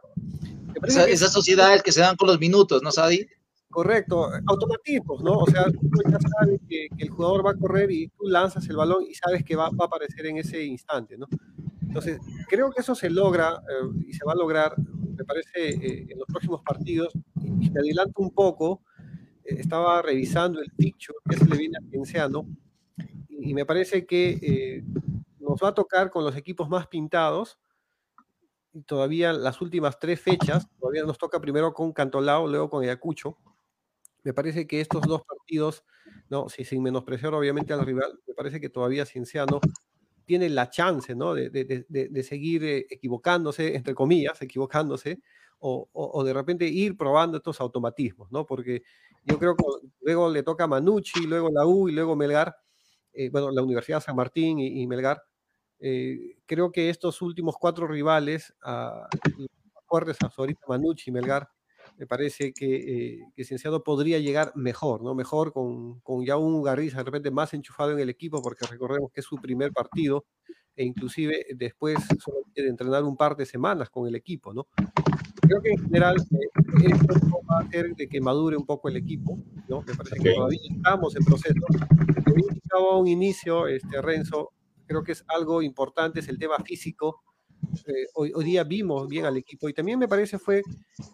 esas 0.87 1.31
sociedades 1.31 1.83
que 1.83 1.91
se 1.91 1.99
dan 1.99 2.15
con 2.15 2.29
los 2.29 2.39
minutos, 2.39 2.81
¿no, 2.81 2.89
Sadi? 2.89 3.27
Correcto, 3.69 4.29
automatismos, 4.47 5.21
¿no? 5.23 5.39
O 5.39 5.45
sea, 5.47 5.65
tú 5.65 5.89
ya 6.09 6.17
sabes 6.39 6.61
que, 6.69 6.87
el 6.97 7.09
jugador 7.09 7.45
va 7.45 7.51
a 7.51 7.55
correr 7.55 7.91
y 7.91 8.07
tú 8.07 8.27
lanzas 8.29 8.67
el 8.69 8.77
balón 8.77 9.03
y 9.09 9.13
sabes 9.13 9.43
que 9.43 9.57
va, 9.57 9.69
va 9.71 9.85
a 9.85 9.87
aparecer 9.87 10.25
en 10.27 10.37
ese 10.37 10.63
instante, 10.63 11.17
¿no? 11.17 11.27
Entonces, 11.87 12.19
creo 12.47 12.71
que 12.71 12.81
eso 12.81 12.95
se 12.95 13.09
logra 13.09 13.61
eh, 13.69 14.03
y 14.07 14.13
se 14.13 14.25
va 14.25 14.33
a 14.33 14.35
lograr, 14.35 14.75
me 14.77 15.23
parece, 15.23 15.69
eh, 15.69 16.07
en 16.09 16.17
los 16.19 16.27
próximos 16.27 16.61
partidos. 16.61 17.13
Y 17.41 17.69
me 17.69 17.79
adelanto 17.79 18.21
un 18.21 18.31
poco, 18.31 18.81
eh, 19.43 19.57
estaba 19.59 20.01
revisando 20.01 20.59
el 20.61 20.71
picture 20.71 21.17
que 21.29 21.37
se 21.37 21.45
le 21.45 21.57
viene 21.57 21.77
a 21.77 21.89
Cienciano 21.89 22.47
y, 23.29 23.53
me 23.53 23.65
parece 23.65 24.05
que 24.05 24.83
nos 25.39 25.61
va 25.61 25.69
a 25.69 25.73
tocar 25.73 26.09
con 26.09 26.23
los 26.23 26.35
equipos 26.35 26.69
más 26.69 26.87
pintados 26.87 27.59
y 28.73 28.81
todavía 28.81 29.33
las 29.33 29.61
últimas 29.61 29.99
tres 29.99 30.19
fechas, 30.19 30.67
todavía 30.79 31.03
nos 31.03 31.17
toca 31.17 31.39
primero 31.39 31.73
con 31.73 31.93
Cantolao, 31.93 32.47
luego 32.47 32.69
con 32.69 32.83
Ayacucho. 32.83 33.37
Me 34.23 34.33
parece 34.33 34.65
que 34.65 34.81
estos 34.81 35.03
dos 35.03 35.21
partidos, 35.23 35.83
no, 36.29 36.49
si 36.49 36.63
sin 36.63 36.81
menospreciar 36.81 37.33
obviamente 37.33 37.73
al 37.73 37.85
rival, 37.85 38.19
me 38.25 38.33
parece 38.33 38.59
que 38.59 38.69
todavía 38.69 39.05
Cienciano 39.05 39.59
tiene 40.25 40.49
la 40.49 40.69
chance, 40.69 41.15
¿no? 41.15 41.33
De, 41.33 41.49
de, 41.49 41.85
de, 41.89 42.23
seguir 42.23 42.63
eh, 42.63 42.85
equivocándose, 42.89 43.75
entre 43.75 43.93
comillas, 43.93 44.41
equivocándose, 44.41 45.19
o, 45.59 45.89
o, 45.93 46.23
de 46.23 46.33
repente 46.33 46.65
ir 46.65 46.97
probando 46.97 47.37
estos 47.37 47.61
automatismos, 47.61 48.29
¿no? 48.31 48.45
Porque 48.45 48.83
yo 49.23 49.39
creo 49.39 49.55
que 49.55 49.63
luego 50.01 50.29
le 50.29 50.43
toca 50.43 50.65
a 50.65 50.67
Manucci, 50.67 51.25
luego 51.25 51.49
la 51.49 51.65
U 51.65 51.87
y 51.87 51.93
luego 51.93 52.15
Melgar, 52.17 52.53
eh, 53.13 53.29
bueno, 53.29 53.49
la 53.51 53.61
Universidad 53.61 54.01
San 54.01 54.15
Martín 54.15 54.59
y, 54.59 54.85
Melgar. 54.87 55.23
Eh, 55.79 56.37
creo 56.45 56.71
que 56.71 56.89
estos 56.89 57.21
últimos 57.21 57.55
cuatro 57.57 57.87
rivales, 57.87 58.53
a, 58.61 59.07
fuertes 59.85 60.17
a 60.21 60.31
Manucci 60.67 61.09
y 61.09 61.13
Melgar, 61.13 61.47
me 61.97 62.07
parece 62.07 62.53
que, 62.53 62.75
eh, 62.75 63.19
que 63.35 63.43
Cienciano 63.43 63.83
podría 63.83 64.19
llegar 64.19 64.51
mejor, 64.55 65.03
¿no? 65.03 65.15
Mejor 65.15 65.53
con, 65.53 65.99
con 66.01 66.25
ya 66.25 66.37
un 66.37 66.63
Garriza 66.63 66.97
de 66.97 67.03
repente 67.03 67.31
más 67.31 67.53
enchufado 67.53 67.91
en 67.91 67.99
el 67.99 68.09
equipo, 68.09 68.41
porque 68.41 68.65
recordemos 68.65 69.11
que 69.11 69.21
es 69.21 69.25
su 69.25 69.37
primer 69.37 69.71
partido 69.71 70.25
e 70.75 70.83
inclusive 70.83 71.45
después 71.55 71.97
de 72.55 72.67
entrenar 72.67 73.03
un 73.03 73.15
par 73.15 73.35
de 73.35 73.45
semanas 73.45 73.89
con 73.89 74.07
el 74.07 74.15
equipo, 74.15 74.53
¿no? 74.53 74.67
Creo 75.41 75.61
que 75.61 75.71
en 75.71 75.77
general 75.83 76.15
eh, 76.17 76.87
esto 76.89 77.41
va 77.49 77.57
a 77.57 77.61
hacer 77.61 77.95
de 77.95 78.07
que 78.07 78.21
madure 78.21 78.57
un 78.57 78.65
poco 78.65 78.89
el 78.89 78.97
equipo, 78.97 79.37
¿no? 79.67 79.81
Me 79.81 79.93
parece 79.93 80.19
que 80.19 80.33
todavía 80.33 80.59
estamos 80.71 81.15
en 81.15 81.25
proceso. 81.25 81.59
Como 82.25 82.37
indicaba 82.49 82.97
un 82.97 83.07
inicio, 83.07 83.67
este, 83.67 84.01
Renzo, 84.01 84.51
creo 84.87 85.03
que 85.03 85.11
es 85.11 85.23
algo 85.27 85.61
importante, 85.61 86.21
es 86.21 86.29
el 86.29 86.39
tema 86.39 86.57
físico, 86.63 87.21
eh, 87.87 88.07
hoy, 88.13 88.31
día 88.43 88.63
vimos 88.63 89.07
bien 89.07 89.25
al 89.25 89.37
equipo 89.37 89.67
y 89.67 89.73
también 89.73 89.99
me 89.99 90.07
parece 90.07 90.39
fue 90.39 90.63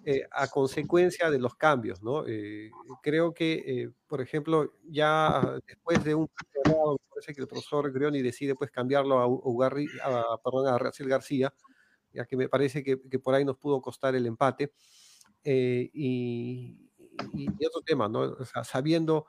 eh, 0.05 0.23
a 0.31 0.47
consecuencia 0.47 1.29
de 1.29 1.39
los 1.39 1.55
cambios, 1.55 2.01
¿no? 2.01 2.25
Eh, 2.27 2.71
creo 3.01 3.33
que, 3.33 3.89
por 4.07 4.21
ejemplo, 4.21 4.73
ya 4.83 5.59
después 5.65 6.03
de 6.03 6.15
un 6.15 6.29
me 6.65 6.73
parece 7.09 7.33
que 7.33 7.41
el 7.41 7.47
profesor 7.47 7.91
Grioni 7.91 8.21
decide 8.21 8.55
pues 8.55 8.71
cambiarlo 8.71 9.19
a, 9.19 9.27
Ugarri, 9.27 9.87
a, 10.03 10.37
perdón, 10.43 10.67
a 10.67 10.77
Raciel 10.77 11.09
García, 11.09 11.53
ya 12.13 12.25
que 12.25 12.37
me 12.37 12.49
parece 12.49 12.83
que, 12.83 12.97
que, 13.09 13.19
por 13.19 13.33
ahí 13.33 13.45
nos 13.45 13.57
pudo 13.57 13.81
costar 13.81 14.15
el 14.15 14.25
empate. 14.25 14.71
Y, 15.43 16.77
y, 17.33 17.65
otro 17.65 17.81
tema, 17.85 18.07
¿no? 18.07 18.19
O 18.21 18.45
sea, 18.45 18.63
sabiendo 18.63 19.25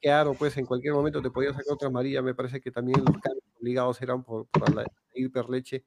que 0.00 0.10
Aro, 0.10 0.34
pues 0.34 0.56
en 0.56 0.66
cualquier 0.66 0.94
momento 0.94 1.20
te 1.20 1.30
podía 1.30 1.50
sacar 1.50 1.72
otra 1.72 1.90
María, 1.90 2.22
me 2.22 2.34
parece 2.34 2.60
que 2.60 2.70
también 2.70 3.00
los 3.00 3.16
cambios 3.20 3.44
obligados 3.60 4.00
eran 4.00 4.22
por, 4.22 4.46
por 4.48 4.74
la, 4.74 4.84
ir 5.14 5.32
Perleche 5.32 5.84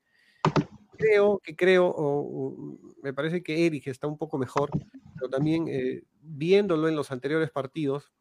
creo 1.02 1.40
que 1.40 1.56
creo, 1.56 1.88
o, 1.88 2.78
me 3.02 3.14
parece 3.14 3.44
que 3.44 3.66
Eric 3.66 3.88
está 3.88 4.08
un 4.08 4.18
poco 4.18 4.38
mejor, 4.38 4.70
pero 5.16 5.30
también 5.30 5.68
eh, 5.68 6.04
viéndolo 6.22 6.88
en 6.88 6.96
los 6.96 7.12
anteriores 7.12 7.52
partidos, 7.52 8.12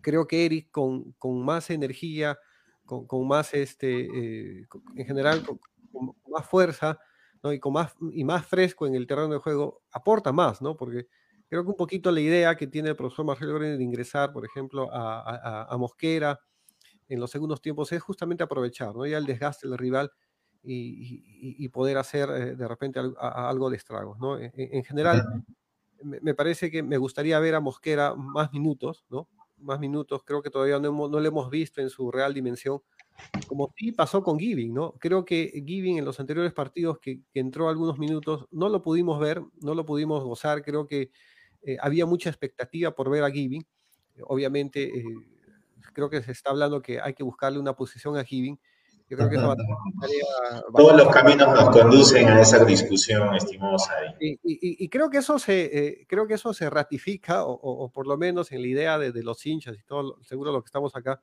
creo 0.00 0.26
que 0.26 0.46
Eric 0.46 0.70
con, 0.70 1.12
con 1.12 1.44
más 1.44 1.70
energía, 1.70 2.38
con, 2.84 3.06
con 3.06 3.26
más, 3.28 3.54
este, 3.54 4.00
eh, 4.60 4.66
en 4.96 5.06
general, 5.06 5.44
con, 5.44 5.60
más 6.28 6.46
fuerza, 6.46 6.98
¿no? 7.42 7.52
y, 7.52 7.60
con 7.60 7.72
más, 7.72 7.94
y 8.12 8.24
más 8.24 8.46
fresco 8.46 8.86
en 8.86 8.94
el 8.94 9.06
terreno 9.06 9.34
de 9.34 9.38
juego, 9.38 9.82
aporta 9.92 10.32
más, 10.32 10.62
¿no? 10.62 10.76
Porque 10.76 11.06
creo 11.48 11.64
que 11.64 11.70
un 11.70 11.76
poquito 11.76 12.12
la 12.12 12.20
idea 12.20 12.56
que 12.56 12.66
tiene 12.66 12.90
el 12.90 12.96
profesor 12.96 13.24
Marcelo 13.24 13.54
Grener 13.54 13.78
de 13.78 13.84
ingresar, 13.84 14.32
por 14.32 14.44
ejemplo, 14.44 14.92
a, 14.92 15.20
a, 15.20 15.64
a, 15.64 15.76
Mosquera 15.76 16.40
en 17.08 17.18
los 17.18 17.30
segundos 17.30 17.60
tiempos 17.60 17.90
es 17.92 18.00
justamente 18.02 18.44
aprovechar, 18.44 18.94
¿no? 18.94 19.04
Ya 19.04 19.18
el 19.18 19.26
desgaste 19.26 19.68
del 19.68 19.78
rival 19.78 20.12
y, 20.62 21.68
poder 21.68 21.98
hacer 21.98 22.28
eh, 22.30 22.56
de 22.56 22.68
repente 22.68 23.00
algo, 23.18 23.70
de 23.70 23.76
estragos. 23.76 24.18
¿no? 24.18 24.38
E, 24.38 24.52
e, 24.56 24.70
en, 24.72 24.84
general, 24.84 25.44
me, 26.02 26.34
parece 26.34 26.70
que 26.70 26.82
me 26.82 26.98
gustaría 26.98 27.38
ver 27.38 27.54
a 27.54 27.60
Mosquera 27.60 28.14
más 28.14 28.52
minutos, 28.52 29.04
¿no? 29.10 29.28
Más 29.58 29.78
minutos, 29.78 30.22
creo 30.24 30.42
que 30.42 30.50
todavía 30.50 30.78
no, 30.78 30.90
no 30.90 31.20
lo 31.20 31.28
hemos 31.28 31.50
visto 31.50 31.82
en 31.82 31.90
su 31.90 32.10
real 32.10 32.32
dimensión, 32.32 32.80
como 33.46 33.72
sí 33.76 33.92
pasó 33.92 34.22
con 34.22 34.38
Giving, 34.38 34.72
¿no? 34.72 34.92
Creo 34.92 35.24
que 35.24 35.62
Giving 35.66 35.98
en 35.98 36.04
los 36.04 36.18
anteriores 36.18 36.52
partidos 36.52 36.98
que, 36.98 37.20
entró 37.34 37.68
algunos 37.68 37.98
minutos, 37.98 38.46
no 38.50 38.68
lo 38.68 38.82
pudimos 38.82 39.20
ver, 39.20 39.42
no 39.60 39.74
lo 39.74 39.84
pudimos 39.84 40.24
gozar, 40.24 40.62
creo 40.62 40.86
que 40.86 41.10
eh, 41.62 41.76
había 41.80 42.06
mucha 42.06 42.30
expectativa 42.30 42.92
por 42.92 43.10
ver 43.10 43.24
a 43.24 43.30
Giving, 43.30 43.66
obviamente 44.22 44.84
eh, 44.84 45.04
creo 45.92 46.08
que 46.08 46.22
se 46.22 46.32
está 46.32 46.50
hablando 46.50 46.80
que 46.80 47.00
hay 47.00 47.14
que 47.14 47.22
buscarle 47.22 47.58
una 47.58 47.74
posición 47.74 48.16
a 48.16 48.24
Giving, 48.24 48.58
todos 49.16 50.96
los 50.96 51.08
caminos 51.08 51.48
nos 51.48 51.70
conducen 51.70 52.28
a 52.28 52.40
esa 52.40 52.64
discusión, 52.64 53.34
estimosa. 53.34 53.92
Y, 54.20 54.88
creo, 54.88 55.10
que 55.10 55.18
eso 55.18 55.38
se, 55.38 55.64
eh, 55.64 56.06
creo 56.06 56.26
que 56.26 56.34
eso 56.34 56.54
se 56.54 56.70
ratifica, 56.70 57.44
o, 57.44 57.90
por 57.90 58.06
lo 58.06 58.16
menos 58.16 58.52
en 58.52 58.62
la 58.62 58.68
idea 58.68 58.98
de, 58.98 59.22
los 59.22 59.44
hinchas 59.44 59.76
y 59.76 59.82
todo, 59.82 60.18
seguro 60.22 60.52
lo 60.52 60.62
que 60.62 60.66
estamos 60.66 60.94
acá, 60.94 61.20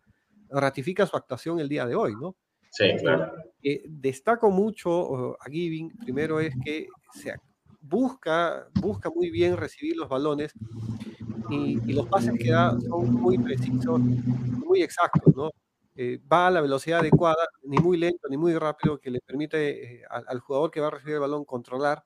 ratifica 0.50 1.06
su 1.06 1.16
actuación 1.16 1.60
el 1.60 1.70
día 1.70 1.86
de 1.86 1.96
hoy, 1.96 2.14
¿no? 2.20 2.36
Sí, 2.72 2.86
eh, 2.86 2.98
claro. 3.00 3.32
Eh, 3.64 3.84
destaco 3.88 4.50
mucho 4.52 5.38
a 5.42 5.50
Giving, 5.50 5.98
primero 5.98 6.40
es 6.40 6.54
que 6.64 6.88
se 7.14 7.36
busca, 7.82 8.68
busca 8.74 9.10
muy 9.10 9.30
bien 9.30 9.56
recibir 9.56 9.96
los 9.96 10.10
balones 10.10 10.52
y, 11.50 11.80
y 11.90 11.94
los 11.94 12.08
pases 12.08 12.34
que 12.38 12.52
da 12.52 12.78
son 12.82 13.14
muy 13.14 13.38
precisos, 13.38 14.00
muy 14.00 14.82
exactos, 14.82 15.34
¿no? 15.36 15.52
Eh, 16.00 16.20
va 16.32 16.46
a 16.46 16.52
la 16.52 16.62
velocidad 16.62 17.00
adecuada, 17.00 17.50
ni 17.64 17.78
muy 17.78 17.98
lento 17.98 18.28
ni 18.30 18.38
muy 18.38 18.54
rápido, 18.54 19.00
que 19.00 19.10
le 19.10 19.20
permite 19.20 19.96
eh, 19.96 20.04
al, 20.08 20.40
jugador 20.40 20.70
que 20.70 20.80
va 20.80 20.88
a 20.88 20.92
recibir 20.92 21.16
el 21.16 21.22
balón 21.22 21.44
controlar 21.44 22.04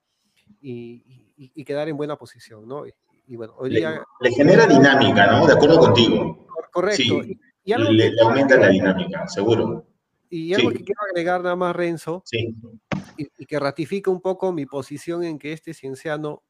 y, 0.62 1.34
quedar 1.66 1.90
en 1.90 1.98
buena 1.98 2.16
posición, 2.16 2.66
¿no? 2.66 2.84
Y, 3.26 3.36
bueno, 3.36 3.52
hoy 3.58 3.68
día... 3.68 4.02
Le, 4.20 4.30
genera 4.32 4.66
dinámica, 4.66 5.30
¿no? 5.30 5.46
De 5.46 5.52
acuerdo 5.52 5.78
contigo. 5.78 6.46
Correcto. 6.72 7.22
Sí, 7.22 7.38
y, 7.64 7.74
le, 7.74 8.12
aumenta 8.22 8.56
la 8.56 8.68
dinámica, 8.68 9.28
seguro. 9.28 9.86
Y 10.30 10.54
algo 10.54 10.70
que 10.70 10.82
quiero 10.82 11.02
agregar 11.10 11.42
nada 11.42 11.56
más, 11.56 11.76
Renzo, 11.76 12.24
y, 13.18 13.44
que 13.44 13.60
ratifica 13.60 14.10
un 14.10 14.22
poco 14.22 14.52
mi 14.52 14.64
posición 14.64 15.22
en 15.22 15.38
que 15.38 15.52
este 15.52 15.74
cienciano 15.74 16.42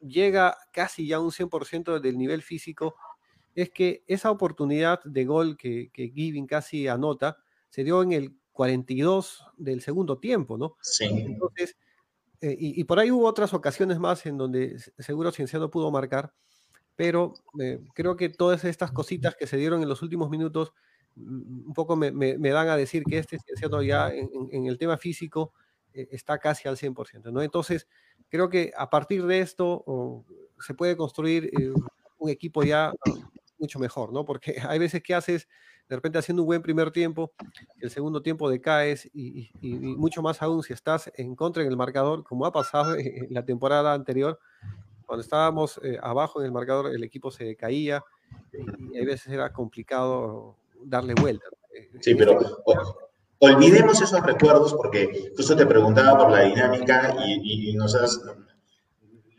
llega 0.00 0.56
casi 0.72 1.08
ya 1.08 1.16
a 1.16 1.20
un 1.20 1.32
100% 1.32 1.98
del 1.98 2.16
nivel 2.16 2.42
físico 2.42 2.94
es 3.54 3.70
que 3.70 4.04
esa 4.06 4.30
oportunidad 4.30 5.02
de 5.04 5.24
gol 5.24 5.56
que, 5.56 5.90
que 5.92 6.10
Giving 6.10 6.46
casi 6.46 6.88
anota 6.88 7.38
se 7.68 7.84
dio 7.84 8.02
en 8.02 8.12
el 8.12 8.36
42 8.52 9.46
del 9.56 9.80
segundo 9.80 10.18
tiempo, 10.18 10.58
¿no? 10.58 10.76
Sí. 10.82 11.06
Entonces, 11.06 11.76
eh, 12.42 12.56
y, 12.58 12.84
por 12.84 12.98
ahí 12.98 13.10
hubo 13.10 13.26
otras 13.26 13.52
ocasiones 13.52 13.98
más 13.98 14.24
en 14.24 14.38
donde 14.38 14.78
seguro 14.98 15.30
Cienciano 15.30 15.70
pudo 15.70 15.90
marcar, 15.90 16.32
pero 16.96 17.34
eh, 17.58 17.80
creo 17.94 18.16
que 18.16 18.30
todas 18.30 18.64
estas 18.64 18.92
cositas 18.92 19.36
que 19.36 19.46
se 19.46 19.58
dieron 19.58 19.82
en 19.82 19.88
los 19.88 20.00
últimos 20.02 20.30
minutos 20.30 20.72
mm, 21.16 21.68
un 21.68 21.74
poco 21.74 21.96
me, 21.96 22.12
dan 22.12 22.68
a 22.68 22.76
decir 22.76 23.04
que 23.04 23.18
este 23.18 23.38
Cienciano 23.38 23.82
ya 23.82 24.10
en, 24.10 24.66
el 24.66 24.78
tema 24.78 24.96
físico 24.96 25.52
eh, 25.92 26.08
está 26.10 26.38
casi 26.38 26.66
al 26.66 26.76
100%, 26.76 27.30
¿no? 27.30 27.42
Entonces, 27.42 27.86
creo 28.30 28.48
que 28.48 28.72
a 28.76 28.88
partir 28.88 29.26
de 29.26 29.40
esto 29.40 30.24
se 30.60 30.74
puede 30.74 30.96
construir 30.96 31.50
un 32.18 32.30
equipo 32.30 32.62
ya 32.62 32.92
mucho 33.60 33.78
mejor, 33.78 34.12
¿no? 34.12 34.24
Porque 34.24 34.56
hay 34.68 34.78
veces 34.78 35.02
que 35.02 35.14
haces, 35.14 35.48
de 35.88 35.96
repente 35.96 36.18
haciendo 36.18 36.42
un 36.42 36.46
buen 36.46 36.62
primer 36.62 36.90
tiempo, 36.90 37.32
el 37.80 37.90
segundo 37.90 38.22
tiempo 38.22 38.48
decaes 38.50 39.08
y, 39.12 39.50
mucho 39.62 40.22
más 40.22 40.42
aún 40.42 40.62
si 40.62 40.72
estás 40.72 41.10
en 41.14 41.36
contra 41.36 41.62
en 41.62 41.68
el 41.68 41.76
marcador, 41.76 42.24
como 42.24 42.46
ha 42.46 42.52
pasado 42.52 42.94
en 42.98 43.28
la 43.30 43.44
temporada 43.44 43.92
anterior, 43.92 44.38
cuando 45.06 45.22
estábamos 45.22 45.80
eh, 45.82 45.98
abajo 46.02 46.40
en 46.40 46.46
el 46.46 46.52
marcador 46.52 46.94
el 46.94 47.02
equipo 47.02 47.30
se 47.30 47.56
caía 47.56 48.02
y, 48.52 48.96
hay 48.96 49.04
veces 49.04 49.32
era 49.32 49.52
complicado 49.52 50.56
darle 50.82 51.14
vuelta. 51.14 51.46
Eh, 51.74 51.90
sí, 52.00 52.14
pero 52.14 52.38
olvidemos 53.38 54.00
esos 54.00 54.22
recuerdos 54.24 54.74
porque 54.74 55.32
justo 55.36 55.56
te 55.56 55.66
preguntaba 55.66 56.18
por 56.18 56.30
la 56.30 56.42
dinámica 56.42 57.16
y, 57.24 57.70
y 57.70 57.74
nos 57.74 57.94
has 57.94 58.20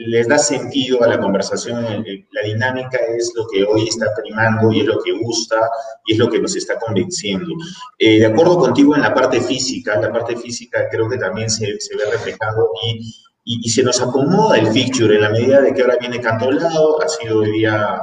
les 0.08 0.28
da 0.28 0.38
sentido 0.38 1.04
a 1.04 1.08
la 1.08 1.20
conversación, 1.20 1.84
la 1.84 2.42
dinámica 2.44 2.98
es 3.18 3.32
lo 3.36 3.46
que 3.48 3.64
hoy 3.64 3.88
está 3.88 4.08
primando 4.16 4.72
y 4.72 4.82
es 4.82 4.86
lo 4.86 5.00
que 5.02 5.12
gusta 5.14 5.70
y 6.06 6.14
es 6.14 6.20
lo 6.20 6.30
que 6.30 6.40
nos 6.40 6.56
está 6.56 6.80
convenciendo. 6.80 7.54
Eh, 8.00 8.20
de 8.20 8.26
acuerdo 8.26 8.58
contigo 8.58 8.96
en 8.96 9.02
la 9.02 9.14
parte 9.14 9.40
física, 9.42 10.00
la 10.00 10.12
parte 10.12 10.36
física 10.36 10.88
creo 10.90 11.10
que 11.10 11.18
también 11.18 11.50
se, 11.50 11.66
ve 11.68 12.12
reflejado 12.12 12.70
y, 12.84 13.62
y, 13.64 13.70
se 13.70 13.84
nos 13.84 14.02
acomoda 14.02 14.58
el 14.58 14.68
fixture 14.68 15.16
en 15.16 15.22
la 15.22 15.30
medida 15.30 15.62
de 15.62 15.74
que 15.74 15.82
ahora 15.82 15.98
viene 16.00 16.20
Cantolado, 16.20 17.02
ha 17.02 17.08
sido 17.08 17.42
día, 17.42 18.00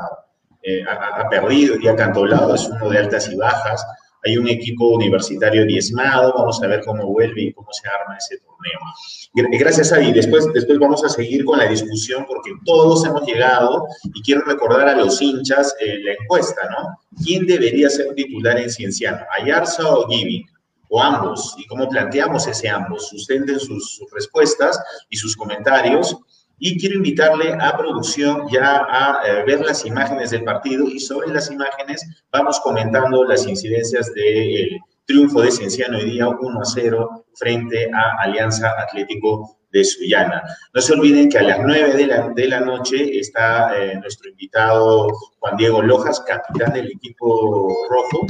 eh, 0.63 0.83
ha, 0.85 1.29
perdido 1.29 1.75
hoy 1.75 1.81
día 1.81 1.97
Cantolado, 1.97 2.55
es 2.55 2.69
uno 2.69 2.91
de 2.91 2.99
altas 2.99 3.29
y 3.29 3.37
bajas, 3.37 3.85
hay 4.25 4.37
un 4.37 4.49
equipo 4.49 4.89
universitario 4.89 5.65
diezmado, 5.65 6.35
vamos 6.37 6.63
a 6.63 6.67
ver 6.67 6.83
cómo 6.85 7.07
vuelve 7.07 7.43
y 7.43 7.53
cómo 7.53 7.69
se 7.73 7.89
arma 7.89 8.17
ese 8.17 8.39
torneo. 8.39 9.59
Gracias, 9.59 9.93
Adi. 9.93 10.13
Después, 10.13 10.47
después 10.53 10.79
vamos 10.79 11.05
a 11.05 11.09
seguir 11.09 11.45
con 11.45 11.59
la 11.59 11.67
discusión 11.67 12.25
porque 12.27 12.51
todos 12.65 13.05
hemos 13.05 13.27
llegado 13.27 13.87
y 14.15 14.23
quiero 14.23 14.43
recordar 14.43 14.89
a 14.89 14.97
los 14.97 15.21
hinchas 15.23 15.75
eh, 15.81 15.99
la 16.03 16.13
encuesta, 16.13 16.69
¿no? 16.71 16.99
¿Quién 17.25 17.47
debería 17.47 17.89
ser 17.89 18.15
titular 18.15 18.59
en 18.59 18.71
Cienciano? 18.71 19.25
¿Ayarza 19.39 19.89
o 19.89 20.09
Giving? 20.09 20.45
o 20.89 21.03
ambos, 21.03 21.55
y 21.59 21.67
cómo 21.67 21.89
planteamos 21.89 22.47
ese 22.47 22.69
ambos. 22.69 23.09
Sustenten 23.09 23.61
sus, 23.61 24.03
respuestas 24.13 24.81
y 25.09 25.17
sus 25.17 25.37
comentarios. 25.37 26.17
Y 26.59 26.79
quiero 26.79 26.97
invitarle 26.97 27.53
a 27.61 27.77
producción 27.77 28.49
ya 28.51 28.87
a 28.91 29.21
eh, 29.25 29.45
ver 29.47 29.61
las 29.61 29.85
imágenes 29.87 30.31
del 30.31 30.45
partido 30.45 30.89
y 30.89 30.99
sobre 30.99 31.29
las 31.29 31.51
imágenes 31.51 32.05
vamos 32.33 32.59
comentando 32.61 33.25
las 33.25 33.47
incidencias 33.47 34.13
del 34.15 34.79
triunfo 35.07 35.43
de 35.43 35.53
Cienciano 35.53 35.99
hoy 35.99 36.11
día 36.11 36.29
1 36.29 36.61
a 36.61 36.65
0 36.65 37.25
frente 37.35 37.89
a 37.95 38.23
Alianza 38.23 38.75
Atlético 38.79 39.59
de 39.71 39.85
Sullana. 39.85 40.43
No 40.75 40.81
se 40.81 40.93
olviden 40.95 41.29
que 41.29 41.39
a 41.39 41.43
las 41.43 41.61
9 41.61 41.95
de 41.95 42.07
la, 42.07 42.29
de 42.31 42.49
la 42.49 42.61
noche 42.61 43.19
está 43.19 43.79
eh, 43.79 43.97
nuestro 44.01 44.31
invitado 44.31 45.09
Juan 45.39 45.57
Diego 45.57 45.83
Lojas, 45.83 46.21
capitán 46.21 46.73
del 46.73 46.91
equipo 46.91 47.87
rojo, 47.89 48.27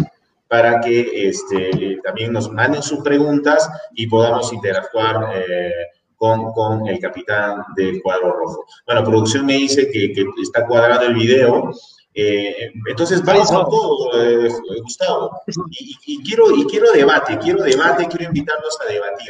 para 0.48 0.80
que 0.80 1.28
este, 1.28 1.98
también 2.04 2.32
nos 2.32 2.50
manden 2.50 2.82
sus 2.82 3.00
preguntas 3.00 3.68
y 3.94 4.06
podamos 4.06 4.52
interactuar. 4.52 5.30
Eh, 5.34 5.72
con, 6.18 6.52
con 6.52 6.86
el 6.88 6.98
capitán 6.98 7.62
del 7.76 8.02
cuadro 8.02 8.32
rojo. 8.32 8.66
Bueno, 8.86 9.04
producción 9.04 9.46
me 9.46 9.54
dice 9.54 9.90
que, 9.90 10.12
que 10.12 10.26
está 10.42 10.66
cuadrado 10.66 11.06
el 11.06 11.14
video. 11.14 11.72
Eh, 12.12 12.72
entonces 12.88 13.22
vamos 13.22 13.48
con 13.48 13.64
todo, 13.70 14.20
eh, 14.20 14.50
Gustavo. 14.82 15.40
Y, 15.70 15.96
y, 16.06 16.22
quiero, 16.24 16.54
y 16.54 16.66
quiero 16.66 16.90
debate, 16.90 17.38
quiero 17.38 17.62
debate, 17.62 18.08
quiero 18.08 18.24
invitarlos 18.24 18.76
a 18.80 18.92
debatir. 18.92 19.28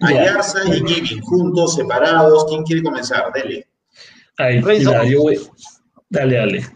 Ayarza 0.00 0.58
y 0.66 0.84
Giving, 0.84 1.22
juntos, 1.22 1.76
separados. 1.76 2.46
¿Quién 2.46 2.64
quiere 2.64 2.82
comenzar? 2.82 3.32
Dele. 3.32 3.68
Ahí, 4.36 4.60
yo 5.08 5.22
voy. 5.22 5.40
Dale, 6.10 6.36
dale. 6.36 6.66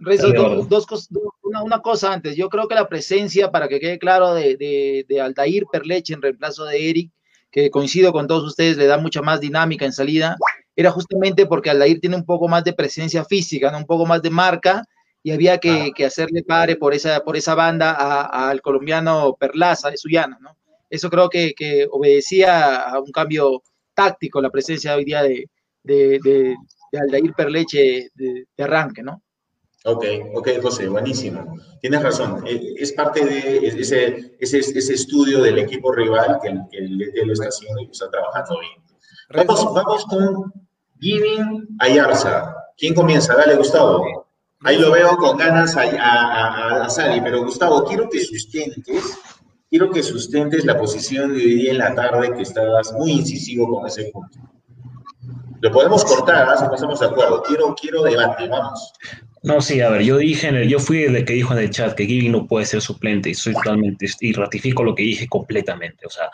Renzo, 0.00 0.32
dos, 0.32 0.68
dos, 0.68 1.08
una, 1.42 1.62
una, 1.62 1.82
cosa 1.82 2.12
antes. 2.12 2.36
Yo 2.36 2.48
creo 2.48 2.68
que 2.68 2.74
la 2.76 2.88
presencia, 2.88 3.50
para 3.50 3.68
que 3.68 3.80
quede 3.80 3.98
claro, 3.98 4.32
de, 4.32 4.56
de, 4.56 5.04
de 5.08 5.20
Aldair 5.20 5.66
Perleche 5.70 6.14
en 6.14 6.22
reemplazo 6.22 6.64
de 6.64 6.88
Eric, 6.88 7.10
que 7.50 7.70
coincido 7.70 8.12
con 8.12 8.26
todos 8.26 8.44
ustedes, 8.44 8.76
le 8.76 8.86
da 8.86 8.98
mucha 8.98 9.22
más 9.22 9.40
dinámica 9.40 9.84
en 9.84 9.92
salida, 9.92 10.36
era 10.76 10.90
justamente 10.90 11.46
porque 11.46 11.70
Aldair 11.70 12.00
tiene 12.00 12.16
un 12.16 12.24
poco 12.24 12.48
más 12.48 12.64
de 12.64 12.72
presencia 12.72 13.24
física, 13.24 13.70
¿no? 13.70 13.78
un 13.78 13.86
poco 13.86 14.06
más 14.06 14.22
de 14.22 14.30
marca, 14.30 14.84
y 15.22 15.32
había 15.32 15.58
que, 15.58 15.90
que 15.94 16.06
hacerle 16.06 16.42
pare 16.44 16.76
por 16.76 16.94
esa, 16.94 17.20
por 17.20 17.36
esa 17.36 17.54
banda 17.54 17.92
al 18.22 18.62
colombiano 18.62 19.36
Perlaza 19.38 19.90
de 19.90 19.96
Suyana. 19.96 20.38
¿no? 20.40 20.56
Eso 20.88 21.10
creo 21.10 21.28
que, 21.28 21.52
que, 21.54 21.86
obedecía 21.90 22.76
a 22.82 23.00
un 23.00 23.10
cambio 23.10 23.62
táctico 23.94 24.40
la 24.40 24.50
presencia 24.50 24.94
hoy 24.94 25.04
día 25.04 25.22
de, 25.22 25.50
de, 25.82 26.20
de, 26.22 26.56
de 26.92 26.98
Aldair 26.98 27.34
Perleche 27.34 28.10
de, 28.14 28.46
de 28.56 28.64
arranque, 28.64 29.02
¿no? 29.02 29.22
Ok, 29.90 30.04
ok, 30.34 30.48
José, 30.62 30.86
buenísimo. 30.88 31.56
Tienes 31.80 32.02
razón. 32.02 32.44
E, 32.46 32.74
es 32.76 32.92
parte 32.92 33.24
de 33.24 33.66
ese, 33.68 34.36
ese, 34.38 34.58
ese 34.58 34.94
estudio 34.94 35.42
del 35.42 35.58
equipo 35.58 35.92
rival 35.92 36.38
que, 36.42 36.54
que 36.70 36.78
el 36.78 36.98
DT 36.98 37.26
lo 37.26 37.32
está 37.32 37.46
haciendo 37.46 37.80
y 37.80 37.88
está 37.90 38.10
trabajando 38.10 38.60
bien. 38.60 39.46
Vamos, 39.46 39.74
vamos 39.74 40.04
con 40.04 40.52
Giving 41.00 41.76
Ayarza. 41.78 42.54
¿Quién 42.76 42.94
comienza? 42.94 43.34
Dale, 43.34 43.56
Gustavo. 43.56 44.26
Ahí 44.60 44.76
lo 44.76 44.90
veo 44.90 45.16
con 45.16 45.38
ganas 45.38 45.76
a, 45.76 45.82
a, 45.82 46.84
a, 46.84 46.90
Sally, 46.90 47.20
pero 47.20 47.44
Gustavo, 47.44 47.84
quiero 47.84 48.08
que 48.10 48.20
sustentes, 48.20 49.18
quiero 49.70 49.90
que 49.90 50.02
sustentes 50.02 50.64
la 50.64 50.78
posición 50.78 51.32
de 51.32 51.44
hoy 51.44 51.54
día 51.54 51.70
en 51.70 51.78
la 51.78 51.94
tarde 51.94 52.34
que 52.34 52.42
estás 52.42 52.92
muy 52.92 53.12
incisivo 53.12 53.68
con 53.70 53.86
ese 53.86 54.10
punto. 54.12 54.38
Lo 55.60 55.72
podemos 55.72 56.04
cortar, 56.04 56.46
¿no? 56.46 56.56
si 56.56 56.64
no 56.64 56.74
estamos 56.74 57.00
de 57.00 57.06
acuerdo. 57.06 57.42
Quiero, 57.42 57.74
quiero 57.74 58.02
debate, 58.02 58.48
vamos. 58.48 58.92
No, 59.42 59.60
sí, 59.60 59.80
a 59.80 59.90
ver, 59.90 60.02
yo 60.02 60.16
dije, 60.18 60.68
yo 60.68 60.78
fui 60.78 61.04
el 61.04 61.24
que 61.24 61.32
dijo 61.34 61.52
en 61.52 61.60
el 61.60 61.70
chat 61.70 61.94
que 61.94 62.06
Giving 62.06 62.32
no 62.32 62.46
puede 62.46 62.66
ser 62.66 62.80
suplente 62.80 63.30
y 63.30 63.34
soy 63.34 63.54
totalmente, 63.54 64.06
y 64.20 64.32
ratifico 64.32 64.82
lo 64.82 64.94
que 64.94 65.04
dije 65.04 65.28
completamente. 65.28 66.06
O 66.06 66.10
sea, 66.10 66.28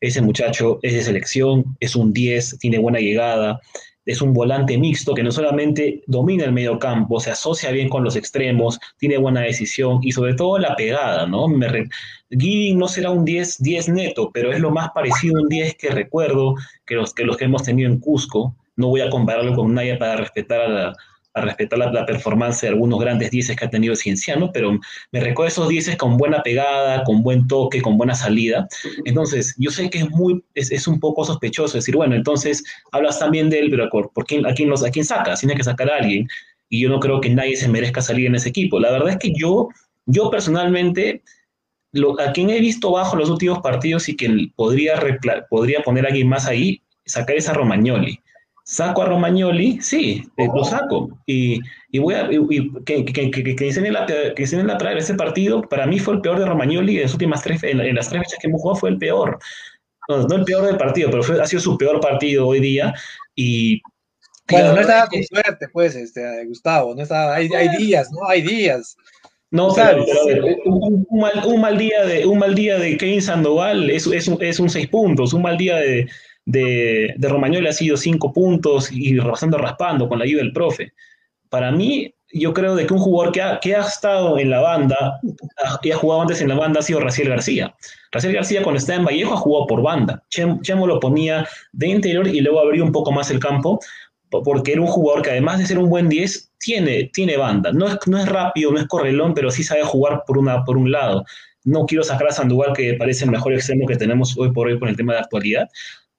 ese 0.00 0.20
muchacho 0.20 0.78
es 0.82 0.94
de 0.94 1.02
selección, 1.02 1.76
es 1.80 1.96
un 1.96 2.12
10, 2.12 2.58
tiene 2.58 2.78
buena 2.78 2.98
llegada, 2.98 3.60
es 4.04 4.20
un 4.20 4.32
volante 4.32 4.76
mixto 4.76 5.14
que 5.14 5.22
no 5.22 5.30
solamente 5.30 6.02
domina 6.06 6.44
el 6.44 6.52
medio 6.52 6.78
campo, 6.78 7.20
se 7.20 7.30
asocia 7.30 7.70
bien 7.70 7.88
con 7.88 8.04
los 8.04 8.16
extremos, 8.16 8.78
tiene 8.98 9.18
buena 9.18 9.40
decisión 9.40 10.00
y 10.02 10.12
sobre 10.12 10.34
todo 10.34 10.58
la 10.58 10.76
pegada, 10.76 11.26
¿no? 11.26 11.48
Me. 11.48 11.88
Giving 12.30 12.78
no 12.78 12.88
será 12.88 13.10
un 13.10 13.24
10, 13.24 13.62
10 13.62 13.88
neto, 13.88 14.30
pero 14.32 14.52
es 14.52 14.60
lo 14.60 14.70
más 14.70 14.90
parecido 14.94 15.38
a 15.38 15.42
un 15.42 15.48
10 15.48 15.74
que 15.76 15.90
recuerdo 15.90 16.54
que 16.86 16.94
los, 16.94 17.12
que 17.12 17.24
los 17.24 17.36
que 17.36 17.46
hemos 17.46 17.62
tenido 17.62 17.90
en 17.90 17.98
Cusco. 17.98 18.54
No 18.80 18.88
voy 18.88 19.02
a 19.02 19.10
compararlo 19.10 19.54
con 19.54 19.74
nadie 19.74 19.96
para 19.96 20.16
respetar 20.16 20.60
a 20.62 20.68
la, 20.68 20.96
respetar 21.34 21.78
la, 21.78 22.06
performance 22.06 22.62
de 22.62 22.68
algunos 22.68 22.98
grandes 22.98 23.30
dices 23.30 23.56
que 23.56 23.64
ha 23.64 23.70
tenido 23.70 23.94
Cienciano, 23.94 24.50
pero 24.52 24.78
me 25.12 25.20
recuerdo 25.20 25.48
esos 25.48 25.68
dices 25.68 25.96
con 25.96 26.16
buena 26.16 26.42
pegada, 26.42 27.04
con 27.04 27.22
buen 27.22 27.46
toque, 27.46 27.82
con 27.82 27.96
buena 27.96 28.14
salida. 28.14 28.66
Entonces, 29.04 29.54
yo 29.58 29.70
sé 29.70 29.90
que 29.90 29.98
es 29.98 30.10
muy, 30.10 30.42
es, 30.54 30.72
es 30.72 30.88
un 30.88 30.98
poco 30.98 31.24
sospechoso 31.24 31.76
decir, 31.76 31.94
bueno, 31.94 32.14
entonces 32.14 32.64
hablas 32.92 33.18
también 33.18 33.50
de 33.50 33.60
él, 33.60 33.70
pero 33.70 33.88
¿por 33.90 34.26
quién, 34.26 34.46
a, 34.46 34.54
quién 34.54 34.68
los, 34.68 34.84
¿a 34.84 34.90
quién 34.90 35.04
sacas? 35.04 35.40
Tiene 35.40 35.54
que 35.54 35.64
sacar 35.64 35.90
a 35.90 35.96
alguien. 35.96 36.26
Y 36.68 36.80
yo 36.80 36.88
no 36.88 37.00
creo 37.00 37.20
que 37.20 37.30
nadie 37.30 37.56
se 37.56 37.68
merezca 37.68 38.00
salir 38.00 38.26
en 38.26 38.36
ese 38.36 38.48
equipo. 38.48 38.80
La 38.80 38.90
verdad 38.90 39.10
es 39.10 39.18
que 39.18 39.32
yo, 39.36 39.68
yo 40.06 40.30
personalmente, 40.30 41.22
a 42.18 42.32
quien 42.32 42.50
he 42.50 42.60
visto 42.60 42.92
bajo 42.92 43.16
los 43.16 43.30
últimos 43.30 43.60
partidos 43.60 44.08
y 44.08 44.16
que 44.16 44.48
podría, 44.56 44.94
podría 45.48 45.82
poner 45.82 46.06
a 46.06 46.08
alguien 46.08 46.28
más 46.28 46.46
ahí, 46.46 46.80
sacar 47.04 47.36
es 47.36 47.48
a 47.48 47.54
Romagnoli 47.54 48.20
saco 48.70 49.02
a 49.02 49.06
Romagnoli, 49.06 49.80
sí, 49.80 50.22
eh, 50.36 50.48
lo 50.54 50.62
saco. 50.62 51.08
Y, 51.26 51.58
y 51.90 51.98
voy 51.98 52.14
a, 52.14 52.28
y, 52.30 52.72
que, 52.84 53.04
que, 53.04 53.28
que, 53.28 53.56
que, 53.56 53.64
dicen 53.64 53.92
la, 53.92 54.06
que 54.06 54.32
dicen 54.36 54.64
la 54.64 54.78
traer 54.78 54.98
ese 54.98 55.14
partido, 55.14 55.62
para 55.62 55.86
mí 55.86 55.98
fue 55.98 56.14
el 56.14 56.20
peor 56.20 56.38
de 56.38 56.46
Romagnoli 56.46 56.96
en 56.96 57.02
las 57.02 57.12
últimas 57.12 57.42
tres, 57.42 57.64
en, 57.64 57.80
en 57.80 57.96
las 57.96 58.08
tres 58.08 58.22
fechas 58.22 58.38
que 58.40 58.46
hemos 58.46 58.62
jugado 58.62 58.78
fue 58.78 58.90
el 58.90 58.98
peor. 58.98 59.40
No, 60.08 60.22
no 60.22 60.36
el 60.36 60.44
peor 60.44 60.66
del 60.66 60.76
partido, 60.76 61.10
pero 61.10 61.24
fue, 61.24 61.42
ha 61.42 61.46
sido 61.46 61.60
su 61.60 61.76
peor 61.76 62.00
partido 62.00 62.46
hoy 62.46 62.60
día. 62.60 62.94
Y 63.34 63.82
bueno, 64.48 64.72
no 64.72 64.80
estaba 64.80 65.08
con 65.08 65.24
suerte, 65.24 65.68
pues, 65.72 65.96
este, 65.96 66.44
Gustavo, 66.46 66.94
no 66.94 67.02
estaba, 67.02 67.34
hay, 67.34 67.48
hay 67.52 67.76
días, 67.76 68.08
¿no? 68.12 68.28
Hay 68.28 68.42
días. 68.42 68.96
No, 69.50 69.74
pero, 69.74 70.04
pero 70.26 70.46
un, 70.66 71.06
un, 71.08 71.20
mal, 71.20 71.42
un, 71.44 71.60
mal, 71.60 71.76
día 71.76 72.04
de 72.04 72.24
un 72.24 72.38
mal 72.38 72.54
día 72.54 72.78
de 72.78 72.96
Kevin 72.96 73.20
Sandoval 73.20 73.90
es, 73.90 74.06
es, 74.06 74.28
un, 74.28 74.40
es 74.40 74.60
un 74.60 74.70
seis 74.70 74.86
puntos, 74.86 75.32
un 75.32 75.42
mal 75.42 75.58
día 75.58 75.74
de, 75.74 76.06
de, 76.44 77.14
de 77.16 77.28
Romagnoli 77.28 77.68
ha 77.68 77.72
sido 77.72 77.96
cinco 77.96 78.32
puntos 78.32 78.90
y 78.92 79.16
bastante 79.18 79.58
raspando 79.58 80.08
con 80.08 80.18
la 80.18 80.24
ayuda 80.24 80.42
del 80.42 80.52
profe. 80.52 80.92
Para 81.48 81.70
mí, 81.70 82.14
yo 82.32 82.54
creo 82.54 82.74
de 82.76 82.86
que 82.86 82.94
un 82.94 83.00
jugador 83.00 83.32
que 83.32 83.42
ha, 83.42 83.58
que 83.60 83.74
ha 83.74 83.80
estado 83.80 84.38
en 84.38 84.50
la 84.50 84.60
banda 84.60 85.20
y 85.82 85.90
ha 85.90 85.96
jugado 85.96 86.22
antes 86.22 86.40
en 86.40 86.48
la 86.48 86.54
banda 86.54 86.80
ha 86.80 86.82
sido 86.82 87.00
Raciel 87.00 87.28
García. 87.28 87.74
Raciel 88.12 88.34
García 88.34 88.62
cuando 88.62 88.78
estaba 88.78 88.98
en 88.98 89.04
Vallejo 89.04 89.34
ha 89.34 89.38
jugado 89.38 89.66
por 89.66 89.82
banda. 89.82 90.22
Chemo 90.28 90.86
lo 90.86 91.00
ponía 91.00 91.46
de 91.72 91.88
interior 91.88 92.28
y 92.28 92.40
luego 92.40 92.60
abrió 92.60 92.84
un 92.84 92.92
poco 92.92 93.12
más 93.12 93.30
el 93.30 93.40
campo 93.40 93.80
porque 94.30 94.72
era 94.72 94.80
un 94.80 94.86
jugador 94.86 95.22
que 95.22 95.30
además 95.30 95.58
de 95.58 95.66
ser 95.66 95.78
un 95.78 95.90
buen 95.90 96.08
10, 96.08 96.52
tiene, 96.58 97.10
tiene 97.12 97.36
banda. 97.36 97.72
No 97.72 97.88
es, 97.88 97.98
no 98.06 98.18
es 98.18 98.28
rápido, 98.28 98.70
no 98.70 98.78
es 98.78 98.86
correlón, 98.86 99.34
pero 99.34 99.50
sí 99.50 99.64
sabe 99.64 99.82
jugar 99.82 100.22
por, 100.26 100.38
una, 100.38 100.64
por 100.64 100.76
un 100.76 100.92
lado. 100.92 101.24
No 101.64 101.84
quiero 101.84 102.04
sacar 102.04 102.28
a 102.28 102.32
Sandoval, 102.32 102.72
que 102.74 102.94
parece 102.94 103.24
el 103.24 103.32
mejor 103.32 103.52
extremo 103.52 103.86
que 103.86 103.96
tenemos 103.96 104.36
hoy 104.38 104.52
por 104.52 104.68
hoy 104.68 104.78
con 104.78 104.88
el 104.88 104.96
tema 104.96 105.14
de 105.14 105.18
actualidad, 105.18 105.68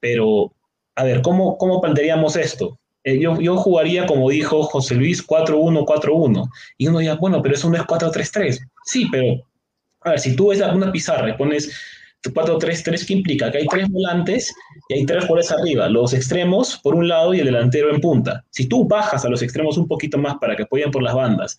pero, 0.02 0.52
a 0.96 1.04
ver, 1.04 1.22
¿cómo, 1.22 1.56
cómo 1.56 1.80
plantearíamos 1.80 2.34
esto? 2.34 2.76
Eh, 3.04 3.20
yo, 3.20 3.40
yo, 3.40 3.56
jugaría, 3.56 4.04
como 4.04 4.28
dijo 4.30 4.64
José 4.64 4.96
Luis, 4.96 5.24
4-1-4-1. 5.24 6.48
Y 6.76 6.88
uno 6.88 6.98
diría, 6.98 7.14
bueno, 7.14 7.40
pero 7.40 7.54
eso 7.54 7.70
no 7.70 7.76
es 7.76 7.84
4-3-3. 7.84 8.58
Sí, 8.84 9.06
pero, 9.12 9.46
a 10.00 10.10
ver, 10.10 10.18
si 10.18 10.34
tú 10.34 10.48
ves 10.48 10.60
una 10.60 10.90
pizarra 10.90 11.30
y 11.30 11.34
pones 11.34 11.72
4-3-3, 12.24 13.06
¿qué 13.06 13.12
implica? 13.12 13.52
Que 13.52 13.58
hay 13.58 13.66
tres 13.68 13.88
volantes 13.88 14.52
y 14.88 14.94
hay 14.94 15.06
tres 15.06 15.24
jugadores 15.24 15.52
arriba, 15.52 15.88
los 15.88 16.12
extremos 16.14 16.78
por 16.82 16.96
un 16.96 17.06
lado 17.06 17.32
y 17.32 17.38
el 17.38 17.46
delantero 17.46 17.94
en 17.94 18.00
punta. 18.00 18.44
Si 18.50 18.66
tú 18.66 18.88
bajas 18.88 19.24
a 19.24 19.28
los 19.28 19.40
extremos 19.40 19.78
un 19.78 19.86
poquito 19.86 20.18
más 20.18 20.34
para 20.40 20.56
que 20.56 20.64
apoyen 20.64 20.90
por 20.90 21.04
las 21.04 21.14
bandas, 21.14 21.56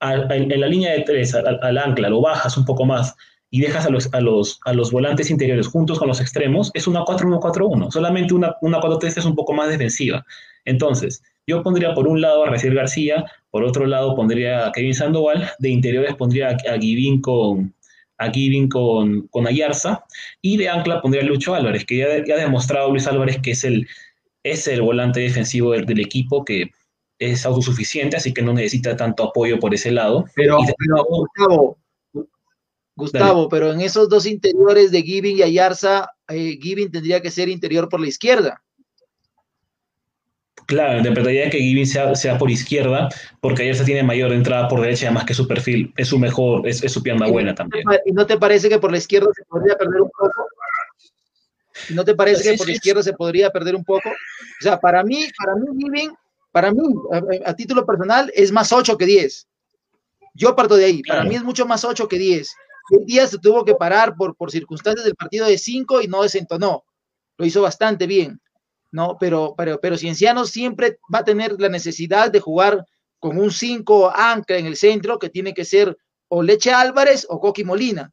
a, 0.00 0.10
a, 0.10 0.36
en 0.36 0.60
la 0.60 0.66
línea 0.66 0.92
de 0.92 1.04
tres, 1.04 1.34
al 1.34 1.78
ancla, 1.78 2.10
lo 2.10 2.20
bajas 2.20 2.54
un 2.58 2.66
poco 2.66 2.84
más 2.84 3.14
y 3.50 3.60
dejas 3.60 3.86
a 3.86 3.90
los, 3.90 4.12
a 4.12 4.20
los, 4.20 4.60
a 4.64 4.72
los 4.72 4.92
volantes 4.92 5.30
interiores 5.30 5.68
juntos 5.68 5.98
con 5.98 6.08
los 6.08 6.20
extremos, 6.20 6.70
es 6.74 6.86
una 6.86 7.00
4-1-4-1. 7.00 7.90
Solamente 7.90 8.34
una, 8.34 8.56
una 8.60 8.78
4-3 8.78 9.18
es 9.18 9.24
un 9.24 9.34
poco 9.34 9.54
más 9.54 9.68
defensiva. 9.68 10.24
Entonces, 10.64 11.22
yo 11.46 11.62
pondría 11.62 11.94
por 11.94 12.06
un 12.06 12.20
lado 12.20 12.44
a 12.44 12.50
Raciel 12.50 12.74
García, 12.74 13.24
por 13.50 13.64
otro 13.64 13.86
lado 13.86 14.14
pondría 14.14 14.66
a 14.66 14.72
Kevin 14.72 14.94
Sandoval, 14.94 15.48
de 15.58 15.70
interiores 15.70 16.14
pondría 16.14 16.48
a, 16.48 16.74
a 16.74 16.78
Givín 16.78 17.22
con, 17.22 17.74
a 18.18 18.30
Givín 18.30 18.68
con, 18.68 19.28
con 19.28 19.46
Ayarza, 19.46 20.04
y 20.42 20.58
de 20.58 20.68
ancla 20.68 21.00
pondría 21.00 21.22
a 21.22 21.26
Lucho 21.26 21.54
Álvarez, 21.54 21.86
que 21.86 21.96
ya, 21.96 22.24
ya 22.26 22.34
ha 22.34 22.38
demostrado 22.38 22.90
Luis 22.90 23.06
Álvarez 23.06 23.38
que 23.40 23.52
es 23.52 23.64
el, 23.64 23.88
es 24.42 24.68
el 24.68 24.82
volante 24.82 25.20
defensivo 25.20 25.72
del, 25.72 25.86
del 25.86 26.00
equipo 26.00 26.44
que 26.44 26.70
es 27.18 27.46
autosuficiente, 27.46 28.16
así 28.16 28.32
que 28.32 28.42
no 28.42 28.52
necesita 28.52 28.96
tanto 28.96 29.24
apoyo 29.24 29.58
por 29.58 29.74
ese 29.74 29.90
lado. 29.90 30.26
Pero, 30.34 30.58
pero 30.78 31.04
Gustavo, 31.04 31.78
Gustavo, 32.98 33.42
Dale. 33.42 33.48
pero 33.48 33.72
en 33.72 33.80
esos 33.80 34.08
dos 34.08 34.26
interiores 34.26 34.90
de 34.90 35.02
Giving 35.02 35.38
y 35.38 35.42
Ayarza, 35.42 36.10
eh, 36.28 36.58
Giving 36.60 36.90
tendría 36.90 37.22
que 37.22 37.30
ser 37.30 37.48
interior 37.48 37.88
por 37.88 38.00
la 38.00 38.08
izquierda. 38.08 38.60
Claro, 40.66 40.98
interpretaría 40.98 41.48
que 41.48 41.60
Giving 41.60 41.86
sea, 41.86 42.14
sea, 42.16 42.36
por 42.36 42.50
izquierda, 42.50 43.08
porque 43.40 43.62
Ayarza 43.62 43.84
tiene 43.84 44.02
mayor 44.02 44.32
entrada 44.32 44.66
por 44.66 44.80
derecha, 44.80 45.06
además 45.06 45.24
que 45.24 45.32
su 45.32 45.46
perfil 45.46 45.94
es 45.96 46.08
su 46.08 46.18
mejor, 46.18 46.66
es, 46.68 46.82
es 46.82 46.92
su 46.92 47.00
pierna 47.00 47.28
¿Y 47.28 47.30
buena 47.30 47.52
no 47.52 47.54
también. 47.54 47.84
¿Y 48.04 48.12
no 48.12 48.26
te 48.26 48.36
parece 48.36 48.68
que 48.68 48.80
por 48.80 48.90
la 48.90 48.98
izquierda 48.98 49.28
se 49.32 49.44
podría 49.44 49.76
perder 49.78 50.02
un 50.02 50.10
poco? 50.10 50.48
¿Y 51.88 51.94
no 51.94 52.04
te 52.04 52.16
parece 52.16 52.42
sí, 52.42 52.50
que 52.50 52.56
por 52.56 52.66
sí, 52.66 52.72
la 52.72 52.76
izquierda 52.76 53.02
sí. 53.02 53.10
se 53.10 53.16
podría 53.16 53.50
perder 53.50 53.76
un 53.76 53.84
poco? 53.84 54.10
O 54.10 54.62
sea, 54.62 54.78
para 54.80 55.04
mí, 55.04 55.24
para 55.38 55.54
mí 55.54 55.66
Giving, 55.78 56.12
para 56.50 56.72
mí, 56.72 56.80
a, 57.12 57.50
a 57.50 57.54
título 57.54 57.86
personal, 57.86 58.30
es 58.34 58.50
más 58.50 58.72
8 58.72 58.98
que 58.98 59.06
10. 59.06 59.46
Yo 60.34 60.56
parto 60.56 60.76
de 60.76 60.84
ahí. 60.84 61.02
Claro. 61.02 61.20
Para 61.20 61.30
mí 61.30 61.36
es 61.36 61.44
mucho 61.44 61.64
más 61.64 61.84
8 61.84 62.08
que 62.08 62.18
10. 62.18 62.48
Un 62.90 63.04
día 63.04 63.26
se 63.26 63.38
tuvo 63.38 63.64
que 63.64 63.74
parar 63.74 64.14
por, 64.16 64.36
por 64.36 64.50
circunstancias 64.50 65.04
del 65.04 65.16
partido 65.16 65.46
de 65.46 65.58
5 65.58 66.02
y 66.02 66.08
no 66.08 66.22
desentonó. 66.22 66.84
Lo 67.36 67.44
hizo 67.44 67.62
bastante 67.62 68.06
bien, 68.06 68.40
¿no? 68.90 69.16
Pero, 69.20 69.54
pero, 69.56 69.78
pero 69.80 69.96
Cienciano 69.96 70.44
siempre 70.46 70.98
va 71.12 71.20
a 71.20 71.24
tener 71.24 71.60
la 71.60 71.68
necesidad 71.68 72.30
de 72.30 72.40
jugar 72.40 72.84
con 73.18 73.38
un 73.38 73.50
5 73.50 74.12
ancla 74.14 74.56
en 74.56 74.66
el 74.66 74.76
centro 74.76 75.18
que 75.18 75.28
tiene 75.28 75.54
que 75.54 75.64
ser 75.64 75.96
o 76.28 76.42
Leche 76.42 76.70
Álvarez 76.72 77.26
o 77.28 77.40
Coqui 77.40 77.64
Molina, 77.64 78.12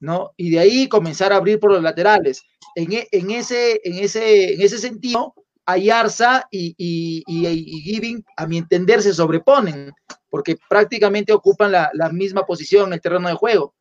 ¿no? 0.00 0.32
Y 0.36 0.50
de 0.50 0.58
ahí 0.58 0.88
comenzar 0.88 1.32
a 1.32 1.36
abrir 1.36 1.58
por 1.58 1.72
los 1.72 1.82
laterales. 1.82 2.42
En, 2.74 2.88
en, 2.92 3.30
ese, 3.30 3.80
en, 3.84 3.98
ese, 3.98 4.54
en 4.54 4.62
ese 4.62 4.78
sentido, 4.78 5.34
Ayarza 5.66 6.46
y, 6.50 6.74
y, 6.78 7.22
y, 7.26 7.46
y 7.46 7.80
Giving, 7.82 8.24
a 8.36 8.46
mi 8.46 8.56
entender, 8.56 9.02
se 9.02 9.12
sobreponen, 9.12 9.92
porque 10.30 10.56
prácticamente 10.68 11.32
ocupan 11.32 11.72
la 11.72 12.08
misma 12.10 12.46
posición 12.46 12.86
en 12.88 12.94
el 12.94 13.00
terreno 13.00 13.28
de 13.28 13.34
juego. 13.34 13.74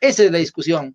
Esa 0.00 0.24
es 0.24 0.30
la 0.30 0.38
discusión. 0.38 0.94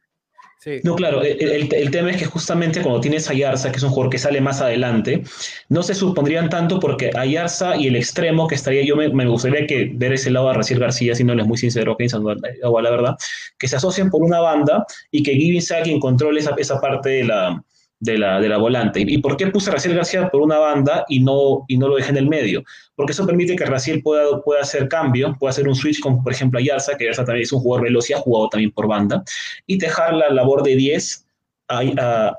No, 0.84 0.96
claro, 0.96 1.22
el, 1.22 1.72
el, 1.72 1.92
tema 1.92 2.10
es 2.10 2.18
que 2.18 2.26
justamente 2.26 2.82
cuando 2.82 3.00
tienes 3.00 3.30
a 3.30 3.34
Ayarza, 3.34 3.72
que 3.72 3.78
es 3.78 3.84
un 3.84 3.92
jugador 3.92 4.10
que 4.10 4.18
sale 4.18 4.42
más 4.42 4.62
adelante, 4.62 5.22
no 5.70 5.84
se 5.84 5.94
supondrían 5.94 6.50
tanto 6.50 6.80
porque 6.80 7.12
Ayarza 7.16 7.76
y 7.76 7.86
el 7.86 7.96
extremo 7.96 8.48
que 8.48 8.56
estaría, 8.56 8.84
yo 8.84 8.96
me, 8.96 9.10
me 9.10 9.28
gustaría 9.28 9.68
que 9.68 9.92
ver 9.94 10.14
ese 10.14 10.32
lado 10.32 10.50
a 10.50 10.54
Raciel 10.54 10.80
García, 10.80 11.14
si 11.14 11.24
no 11.24 11.36
les 11.36 11.46
muy 11.46 11.58
sincero, 11.58 11.96
pensando 11.96 12.34
la 12.34 12.90
verdad, 12.90 13.16
que 13.60 13.68
se 13.68 13.76
asocien 13.76 14.10
por 14.10 14.24
una 14.24 14.40
banda 14.40 14.86
y 15.12 15.22
que 15.22 15.36
Gibbs 15.36 15.68
sea 15.68 15.84
quien 15.84 16.00
controle 16.00 16.40
esa, 16.40 16.56
esa 16.58 16.82
parte 16.82 17.10
de 17.10 17.26
la, 17.26 17.64
de 18.00 18.18
la, 18.18 18.40
de 18.40 18.50
la 18.50 18.58
volante. 18.58 19.04
¿Y 19.06 19.18
por 19.20 19.38
qué 19.38 19.48
puse 19.48 19.70
a 19.70 19.74
Raciel 19.74 19.96
García 19.96 20.30
por 20.30 20.42
una 20.42 20.60
banda 20.60 21.06
y 21.08 21.20
no, 21.20 21.66
y 21.68 21.78
no 21.78 21.88
lo 21.88 21.96
dejé 21.96 22.12
en 22.12 22.18
el 22.18 22.28
medio? 22.28 22.64
Porque 22.96 23.14
eso 23.14 23.26
permite 23.26 23.56
que 23.56 23.66
Raciel 23.66 24.02
pueda, 24.02 24.42
pueda 24.42 24.62
hacer 24.62 24.88
cambio, 24.88 25.36
pueda 25.40 25.52
hacer 25.52 25.68
un 25.68 25.76
switch 25.76 26.00
con, 26.00 26.24
por 26.24 26.34
ejemplo, 26.34 26.60
Ayarza, 26.60 26.98
que 26.98 27.06
Ayarza 27.06 27.26
también 27.26 27.44
es 27.44 27.54
un 27.54 27.62
jugador 27.62 27.86
veloz 27.86 28.10
y 28.10 28.14
ha 28.14 28.18
jugado 28.18 28.50
también 28.50 28.72
por 28.72 28.88
banda, 28.88 29.24
y 29.66 29.78
dejar 29.78 30.14
la 30.14 30.30
labor 30.30 30.64
de 30.64 30.76
10 30.76 31.26
a, 31.68 31.82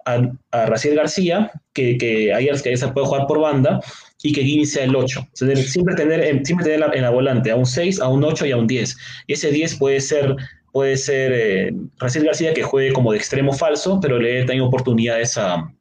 a, 0.05 0.31
a, 0.53 0.67
Raciel 0.67 0.95
García, 0.95 1.51
que, 1.73 1.99
que 1.99 2.33
Ayarza, 2.33 2.63
que 2.63 2.69
Ayarza 2.71 2.95
puede 2.95 3.07
jugar 3.07 3.27
por 3.27 3.41
banda, 3.41 3.81
y 4.23 4.33
que 4.33 4.43
Gibbs 4.43 4.73
sea 4.73 4.85
el 4.85 4.97
8. 4.97 5.29
Siempre 5.35 5.95
tener, 5.95 6.45
siempre 6.45 6.65
tener 6.65 6.95
en 6.95 7.03
la 7.03 7.11
volante 7.11 7.51
a 7.51 7.57
un 7.57 7.67
6, 7.67 8.01
a 8.01 8.09
un 8.09 8.25
8 8.25 8.47
y 8.47 8.53
a 8.53 8.57
un 8.57 8.67
10. 8.67 8.97
Y 9.27 9.33
ese 9.35 9.51
10 9.51 9.77
puede 9.77 10.01
ser 10.01 10.35
puede 10.77 10.99
ser 10.99 11.33
eh, 11.33 11.73
García 11.99 12.53
que 12.53 12.63
juegue 12.63 12.93
como 12.93 13.13
de 13.13 13.17
extremo 13.17 13.55
falso, 13.55 13.99
pero 13.99 14.19
le 14.19 14.29
dé 14.29 14.39
también 14.41 14.61
oportunidades 14.61 15.39
a, 15.39 15.73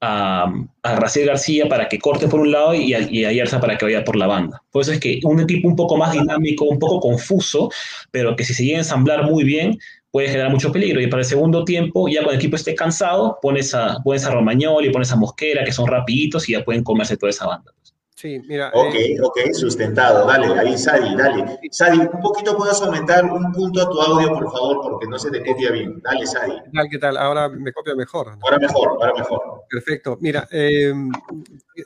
a, 0.00 0.50
García 0.82 1.68
para 1.68 1.90
que 1.90 1.98
corte 1.98 2.26
por 2.26 2.40
un 2.40 2.52
lado 2.52 2.74
y 2.74 2.94
a, 2.94 3.00
y 3.00 3.26
para 3.60 3.76
que 3.76 3.84
vaya 3.84 4.02
por 4.02 4.16
la 4.16 4.26
banda. 4.26 4.62
Por 4.70 4.80
eso 4.80 4.92
es 4.92 4.98
que 4.98 5.20
un 5.24 5.40
equipo 5.40 5.68
un 5.68 5.76
poco 5.76 5.98
más 5.98 6.12
dinámico, 6.12 6.64
un 6.64 6.78
poco 6.78 7.00
confuso, 7.00 7.68
pero 8.10 8.34
que 8.34 8.44
si 8.44 8.54
se 8.54 8.64
llega 8.64 8.78
a 8.78 8.80
ensamblar 8.80 9.24
muy 9.24 9.44
bien, 9.44 9.78
puede 10.10 10.28
generar 10.28 10.50
mucho 10.50 10.72
peligro. 10.72 10.98
Y 11.02 11.08
para 11.08 11.20
el 11.20 11.28
segundo 11.28 11.62
tiempo, 11.62 12.08
ya 12.08 12.20
cuando 12.20 12.30
el 12.30 12.38
equipo 12.38 12.56
esté 12.56 12.74
cansado, 12.74 13.38
pones 13.42 13.74
a, 13.74 13.98
pones 14.02 14.24
a 14.24 14.30
Romagnoli, 14.30 14.88
pones 14.88 15.12
a 15.12 15.16
Mosquera, 15.16 15.64
que 15.64 15.72
son 15.72 15.86
rapiditos 15.86 16.48
y 16.48 16.52
ya 16.52 16.64
pueden 16.64 16.82
comerse 16.82 17.18
toda 17.18 17.28
esa 17.28 17.46
banda. 17.46 17.74
Sí, 18.22 18.40
mira. 18.46 18.70
Ok, 18.72 18.94
eh, 18.94 19.20
ok, 19.20 19.52
sustentado. 19.52 20.24
Dale, 20.28 20.46
ahí, 20.56 20.78
Sadi, 20.78 21.16
dale. 21.16 21.58
Sadi, 21.72 21.98
un 21.98 22.20
poquito 22.20 22.56
puedes 22.56 22.80
aumentar 22.80 23.24
un 23.24 23.50
punto 23.50 23.82
a 23.82 23.90
tu 23.90 24.00
audio, 24.00 24.28
por 24.28 24.44
favor, 24.52 24.80
porque 24.80 25.08
no 25.08 25.18
se 25.18 25.28
te 25.32 25.44
copia 25.44 25.72
bien. 25.72 26.00
Dale, 26.04 26.24
Sadi. 26.24 26.52
¿Qué 26.52 26.70
tal? 26.72 26.88
¿Qué 26.88 26.98
tal? 26.98 27.16
Ahora 27.16 27.48
me 27.48 27.72
copia 27.72 27.96
mejor. 27.96 28.28
¿no? 28.28 28.38
Ahora 28.44 28.60
mejor, 28.60 28.90
ahora 28.90 29.12
mejor. 29.14 29.64
Perfecto. 29.68 30.18
Mira, 30.20 30.46
eh, 30.52 30.94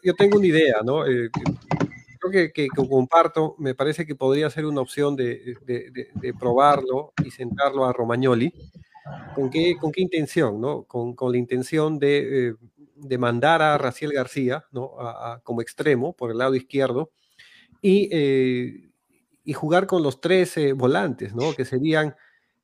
yo 0.03 0.12
tengo 0.12 0.37
una 0.37 0.47
idea, 0.47 0.82
¿no? 0.84 1.07
Eh, 1.07 1.30
creo 2.20 2.30
que, 2.30 2.53
que, 2.53 2.68
que, 2.68 2.87
comparto, 2.87 3.55
me 3.57 3.74
parece 3.74 4.05
que 4.05 4.14
podría 4.14 4.51
ser 4.51 4.66
una 4.66 4.82
opción 4.82 5.16
de, 5.16 5.57
de, 5.64 5.91
de, 5.91 6.09
de 6.12 6.34
probarlo 6.34 7.14
y 7.24 7.30
sentarlo 7.30 7.87
a 7.87 7.95
Romagnoli. 7.95 8.53
¿Con 9.34 9.49
qué, 9.49 9.78
con 9.80 9.91
qué 9.91 10.03
intención? 10.03 10.61
¿no? 10.61 10.82
Con, 10.82 11.14
con 11.14 11.32
la 11.32 11.39
intención 11.39 11.99
de, 11.99 12.57
eh, 12.97 13.07
de, 13.09 13.18
mandar 13.18 13.62
a 13.62 13.78
Raciel 13.78 14.12
García 14.12 14.64
¿no? 14.72 14.99
a, 14.99 15.34
a, 15.34 15.40
como 15.40 15.61
extremo 15.61 16.14
por 16.14 16.30
el 16.30 16.38
lado 16.38 16.55
izquierdo 16.55 17.11
y, 17.82 18.09
eh, 18.12 18.90
y 19.44 19.53
jugar 19.53 19.86
con 19.86 20.03
los 20.03 20.20
tres 20.20 20.57
eh, 20.57 20.72
volantes, 20.72 21.34
¿no? 21.34 21.55
que 21.55 21.64
serían 21.64 22.14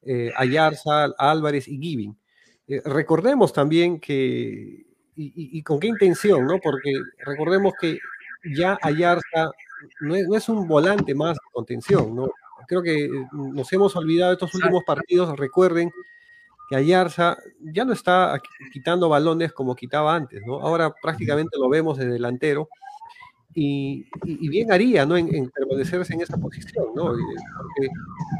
eh, 0.03 0.33
Ayarza, 0.37 1.05
Álvarez 1.19 1.69
y 1.69 1.79
Giving. 1.79 2.19
Recordemos 2.85 3.53
también 3.53 4.01
que, 4.01 4.15
y, 4.15 5.25
y, 5.25 5.59
y, 5.59 5.63
con 5.63 5.79
qué 5.79 5.89
intención, 5.89 6.47
¿no? 6.47 6.59
porque 6.59 6.93
recordemos 7.19 7.75
que 7.79 7.99
ya 8.57 8.79
Ayarza 8.81 9.51
no 10.01 10.17
es, 10.17 10.27
no 10.27 10.37
es 10.37 10.49
un 10.49 10.67
volante 10.67 11.15
más 11.15 11.35
de 11.35 11.41
contención, 11.53 12.17
¿no? 12.17 12.31
creo 12.67 12.83
que 12.83 13.11
nos 13.33 13.71
hemos 13.73 13.95
olvidado 13.97 14.31
de 14.31 14.35
estos 14.35 14.55
últimos 14.55 14.85
partidos, 14.85 15.37
recuerden 15.39 15.91
que 16.73 16.77
Ayarza 16.77 17.37
ya 17.61 17.85
no 17.85 17.93
está 17.93 18.41
quitando 18.73 19.11
balones 19.11 19.53
como 19.53 19.75
quitaba 19.75 20.15
antes, 20.15 20.41
¿no? 20.47 20.59
Ahora 20.59 20.91
prácticamente 21.03 21.59
lo 21.59 21.69
vemos 21.69 21.99
de 21.99 22.07
delantero 22.07 22.71
y, 23.55 24.07
bien 24.49 24.73
haría, 24.73 25.05
¿no? 25.05 25.19
En, 25.19 25.51
permanecerse 25.51 26.15
en 26.15 26.23
esa 26.23 26.39
posición, 26.39 26.87
¿no? 26.95 27.09
Porque 27.09 27.89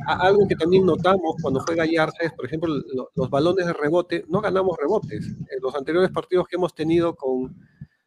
algo 0.07 0.49
que 0.49 0.57
también 0.57 0.87
notamos 0.87 1.37
cuando 1.43 1.61
juega 1.61 1.83
Ayarza 1.83 2.23
es, 2.23 2.33
por 2.33 2.47
ejemplo, 2.47 2.75
lo, 2.95 3.11
los 3.15 3.29
balones 3.29 3.67
de 3.67 3.75
rebote, 3.75 4.25
no 4.29 4.41
ganamos 4.41 4.79
rebotes. 4.79 5.27
En 5.27 5.61
los 5.61 5.75
anteriores 5.75 6.11
partidos 6.11 6.49
que 6.49 6.57
hemos 6.57 6.75
tenido 6.75 7.15
con, 7.15 7.55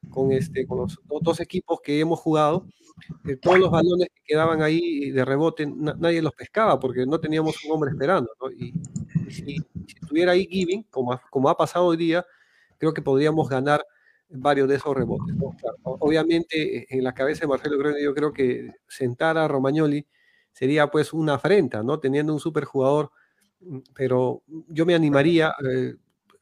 con, 0.10 0.32
este, 0.32 0.66
con 0.66 0.80
los 0.80 1.00
dos 1.22 1.40
equipos 1.40 1.82
que 1.84 2.00
hemos 2.00 2.20
jugado, 2.20 2.66
eh, 3.28 3.36
todos 3.36 3.60
los 3.60 3.70
balones 3.70 4.08
que 4.08 4.22
quedaban 4.26 4.64
ahí 4.64 5.12
de 5.12 5.24
rebote, 5.24 5.68
na, 5.68 5.94
nadie 6.00 6.24
los 6.24 6.34
pescaba 6.34 6.80
porque 6.80 7.06
no 7.06 7.20
teníamos 7.20 7.64
un 7.64 7.74
hombre 7.74 7.92
esperando, 7.92 8.32
¿no? 8.42 8.50
Y, 8.52 8.74
y 9.46 9.58
si, 9.88 9.96
estuviera 10.02 10.34
ahí 10.34 10.48
Giving, 10.50 10.84
como, 10.90 11.20
como 11.30 11.50
ha 11.50 11.58
pasado 11.58 11.86
hoy 11.86 11.98
día, 11.98 12.26
creo 12.78 12.94
que 12.94 13.02
podríamos 13.02 13.50
ganar 13.50 13.86
varios 14.30 14.68
de 14.68 14.76
esos 14.76 14.96
rebotes. 14.96 15.36
¿no? 15.36 15.56
Claro, 15.60 15.78
obviamente, 15.84 16.86
en 16.90 17.04
la 17.04 17.14
cabeza 17.14 17.42
de 17.42 17.48
Marcelo 17.48 17.78
Grande, 17.78 18.04
yo 18.04 18.14
creo 18.14 18.34
que 18.34 18.72
sentar 18.88 19.38
a 19.38 19.48
Romagnoli 19.48 20.06
sería 20.52 20.88
pues 20.88 21.14
una 21.14 21.36
afrenta, 21.36 21.84
¿no? 21.84 22.00
Teniendo 22.00 22.34
un 22.34 22.40
superjugador, 22.40 23.12
pero 23.94 24.42
yo 24.68 24.86
me 24.86 24.96
animaría 24.96 25.54
eh, 25.70 25.96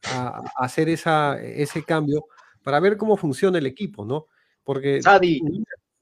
a, 0.04 0.38
a, 0.38 0.64
hacer 0.64 0.88
esa, 0.88 1.40
ese 1.40 1.82
cambio 1.82 2.26
para 2.62 2.80
ver 2.80 2.96
cómo 2.96 3.16
funciona 3.16 3.58
el 3.58 3.66
equipo, 3.66 4.04
¿no? 4.04 4.26
Porque... 4.64 5.02
Sadi, 5.02 5.40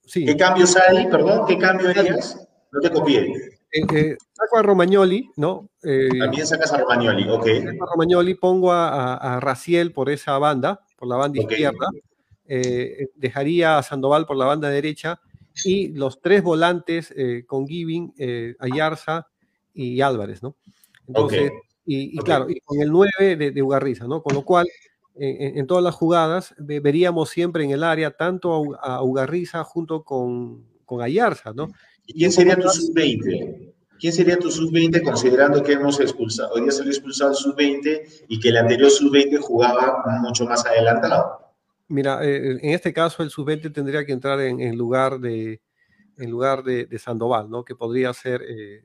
sí. 0.05 0.25
¿qué 0.25 0.37
cambio, 0.37 0.67
Sadi? 0.67 1.07
Perdón, 1.09 1.47
¿qué 1.47 1.59
cambio 1.59 1.91
harías? 1.91 2.49
No 2.71 2.81
te 2.81 2.91
copié. 2.91 3.61
Eh, 3.73 3.87
eh, 3.95 4.17
saco 4.33 4.59
a 4.59 4.63
Romagnoli, 4.63 5.31
¿no? 5.37 5.71
Eh, 5.83 6.11
También 6.19 6.47
sacas 6.47 6.73
a 6.75 6.79
Romagnoli, 6.79 7.27
ok. 7.27 7.47
A 7.81 7.87
Romagnoli 7.91 8.35
pongo 8.35 8.71
a, 8.71 9.15
a, 9.15 9.37
a, 9.37 9.41
Raciel 9.41 9.93
por 9.93 10.11
esa 10.11 10.37
banda, 10.39 10.85
por 10.99 11.09
la 11.09 11.17
banda 11.17 11.41
okay. 11.43 11.57
izquierda. 11.57 11.89
Eh, 12.45 13.09
dejaría 13.15 13.79
a 13.79 13.83
Sandoval 13.83 14.27
por 14.27 14.37
la 14.37 14.45
banda 14.45 14.69
derecha 14.69 15.21
y 15.65 15.89
los 15.89 16.21
tres 16.21 16.43
volantes 16.43 17.15
con 17.47 17.67
Giving, 17.67 18.15
Ayarza 18.59 19.29
y 19.73 20.03
Álvarez, 20.03 20.43
¿no? 20.43 20.57
Entonces, 21.07 21.51
okay. 21.51 21.59
y, 21.87 22.15
y 22.15 22.19
okay. 22.19 22.25
claro, 22.25 22.51
y 22.51 22.61
con 22.61 22.81
el 22.81 22.91
9 22.91 23.37
de, 23.37 23.51
de 23.53 23.63
Ugarriza, 23.63 24.07
¿no? 24.07 24.23
Con 24.23 24.35
lo 24.35 24.45
cual, 24.45 24.67
en, 25.15 25.59
en, 25.59 25.67
todas 25.67 25.85
las 25.85 25.95
jugadas, 25.95 26.55
veríamos 26.59 27.31
siempre 27.31 27.65
en 27.65 27.71
el 27.71 27.85
área 27.85 28.11
tanto 28.11 28.75
a, 28.83 28.97
a 28.97 29.03
Ugarriza 29.03 29.65
junto 29.65 30.05
con, 30.05 30.67
con 30.85 31.01
Ayarza, 31.01 31.53
¿no? 31.55 31.69
¿Quién 32.07 32.33
sería 32.33 32.57
tu 32.57 32.69
sub-20? 32.69 33.73
¿Quién 33.99 34.13
sería 34.13 34.37
tu 34.37 34.51
sub-20 34.51 35.03
considerando 35.03 35.63
que 35.63 35.73
hemos 35.73 36.01
expulsado, 36.01 36.55
hoy 36.55 36.63
día 36.63 36.73
le 36.83 36.91
expulsado 36.91 37.31
el 37.31 37.37
sub-20 37.37 38.25
y 38.29 38.41
que 38.41 38.49
el 38.49 38.57
anterior 38.57 38.91
sub-20 38.91 39.39
jugaba 39.39 40.03
mucho 40.21 40.45
más 40.45 40.67
adelantado? 40.67 41.39
Mira, 41.89 42.25
eh, 42.25 42.59
en 42.61 42.71
este 42.71 42.93
caso 42.93 43.23
el 43.23 43.31
sub-20 43.31 43.73
tendría 43.73 44.05
que 44.05 44.13
entrar 44.13 44.41
en, 44.41 44.61
en, 44.61 44.77
lugar 44.77 45.21
de 45.21 45.61
en 46.19 46.31
lugar 46.31 46.63
de, 46.63 46.87
de, 46.87 46.99
Sandoval, 46.99 47.49
¿no? 47.49 47.65
Que 47.65 47.75
podría 47.75 48.13
ser 48.13 48.43
eh, 48.43 48.83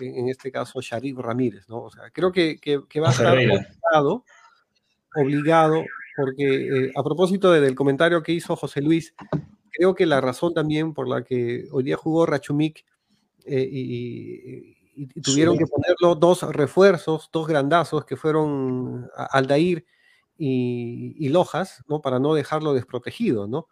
en 0.00 0.28
este 0.28 0.52
caso 0.52 0.80
Sharif 0.80 1.16
Ramírez, 1.18 1.68
¿no? 1.68 1.82
O 1.84 1.90
sea, 1.90 2.10
creo 2.10 2.30
que, 2.32 2.58
que, 2.58 2.82
que 2.88 3.00
va 3.00 3.08
a 3.08 3.12
estar 3.12 3.36
obligado, 3.38 4.24
obligado, 5.16 5.84
porque 6.16 6.86
eh, 6.86 6.92
a 6.94 7.02
propósito 7.02 7.52
de, 7.52 7.60
del 7.60 7.74
comentario 7.74 8.22
que 8.22 8.32
hizo 8.32 8.56
José 8.56 8.80
Luis, 8.80 9.14
creo 9.70 9.94
que 9.94 10.06
la 10.06 10.20
razón 10.20 10.54
también 10.54 10.94
por 10.94 11.08
la 11.08 11.24
que 11.24 11.66
hoy 11.70 11.84
día 11.84 11.96
jugó 11.96 12.26
Rachumik 12.26 12.84
eh, 13.44 13.68
y, 13.70 14.76
y, 14.96 15.08
y, 15.14 15.20
tuvieron 15.20 15.56
sí. 15.56 15.64
que 15.64 15.66
ponerlo 15.66 16.14
dos 16.14 16.42
refuerzos, 16.42 17.30
dos 17.32 17.46
grandazos 17.46 18.04
que 18.04 18.16
fueron 18.16 19.08
Aldair 19.14 19.84
y, 20.36 21.14
y, 21.18 21.28
Lojas, 21.28 21.82
¿no? 21.88 22.00
Para 22.00 22.18
no 22.18 22.34
dejarlo 22.34 22.74
desprotegido, 22.74 23.46
¿no? 23.46 23.66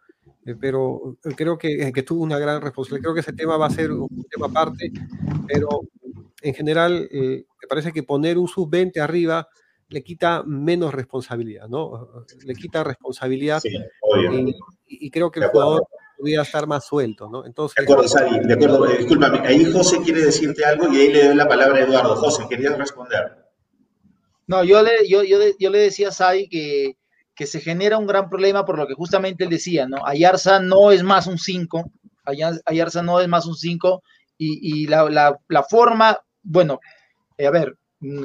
Eh, 0.45 0.55
pero 0.59 1.17
creo 1.35 1.57
que, 1.57 1.91
que, 1.91 2.03
tuvo 2.03 2.23
una 2.23 2.39
gran 2.39 2.61
responsabilidad. 2.61 3.03
Creo 3.03 3.13
que 3.13 3.21
ese 3.21 3.33
tema 3.33 3.57
va 3.57 3.67
a 3.67 3.71
ser 3.71 3.91
un 3.91 4.25
tema 4.29 4.47
aparte, 4.47 4.91
pero 5.47 5.81
en 6.41 6.53
general 6.53 7.07
eh, 7.11 7.45
me 7.61 7.67
parece 7.67 7.91
que 7.91 8.03
poner 8.03 8.37
un 8.37 8.47
sub-20 8.47 8.99
arriba 8.99 9.47
le 9.89 10.03
quita 10.03 10.43
menos 10.43 10.93
responsabilidad, 10.93 11.67
¿no? 11.67 12.09
Le 12.45 12.53
quita 12.53 12.83
responsabilidad 12.83 13.59
sí, 13.59 13.75
y, 14.89 15.07
y, 15.07 15.11
creo 15.11 15.31
que 15.31 15.39
el 15.39 15.47
jugador 15.47 15.83
podría 16.17 16.41
estar 16.41 16.67
más 16.67 16.85
suelto, 16.85 17.29
¿no? 17.29 17.45
Entonces, 17.45 17.75
de 17.77 17.83
acuerdo, 17.83 18.07
Sari, 18.07 18.39
de 18.39 18.53
acuerdo, 18.53 18.85
discúlpame, 18.85 19.39
ahí 19.47 19.71
José 19.71 19.99
quiere 20.03 20.23
decirte 20.23 20.65
algo 20.65 20.91
y 20.91 20.97
ahí 20.97 21.13
le 21.13 21.27
doy 21.27 21.35
la 21.35 21.47
palabra 21.47 21.79
a 21.79 21.83
Eduardo. 21.83 22.15
José, 22.17 22.45
¿querías 22.49 22.77
responder? 22.77 23.45
No, 24.47 24.63
yo 24.63 24.81
le, 24.81 25.07
yo, 25.07 25.23
yo, 25.23 25.37
yo 25.57 25.69
le 25.69 25.79
decía 25.79 26.09
a 26.09 26.11
Sadi 26.11 26.49
que, 26.49 26.97
que 27.35 27.45
se 27.45 27.61
genera 27.61 27.97
un 27.97 28.07
gran 28.07 28.29
problema 28.29 28.65
por 28.65 28.77
lo 28.77 28.87
que 28.87 28.95
justamente 28.95 29.45
él 29.45 29.49
decía, 29.49 29.87
¿no? 29.87 30.05
Ayarza 30.05 30.59
no 30.59 30.91
es 30.91 31.03
más 31.03 31.27
un 31.27 31.37
5, 31.37 31.89
Ayarza 32.65 33.01
no 33.01 33.21
es 33.21 33.27
más 33.27 33.45
un 33.45 33.55
5 33.55 34.03
y, 34.37 34.83
y 34.83 34.87
la, 34.87 35.09
la, 35.09 35.39
la, 35.47 35.63
forma, 35.63 36.19
bueno, 36.41 36.79
eh, 37.37 37.47
a 37.47 37.51
ver, 37.51 37.77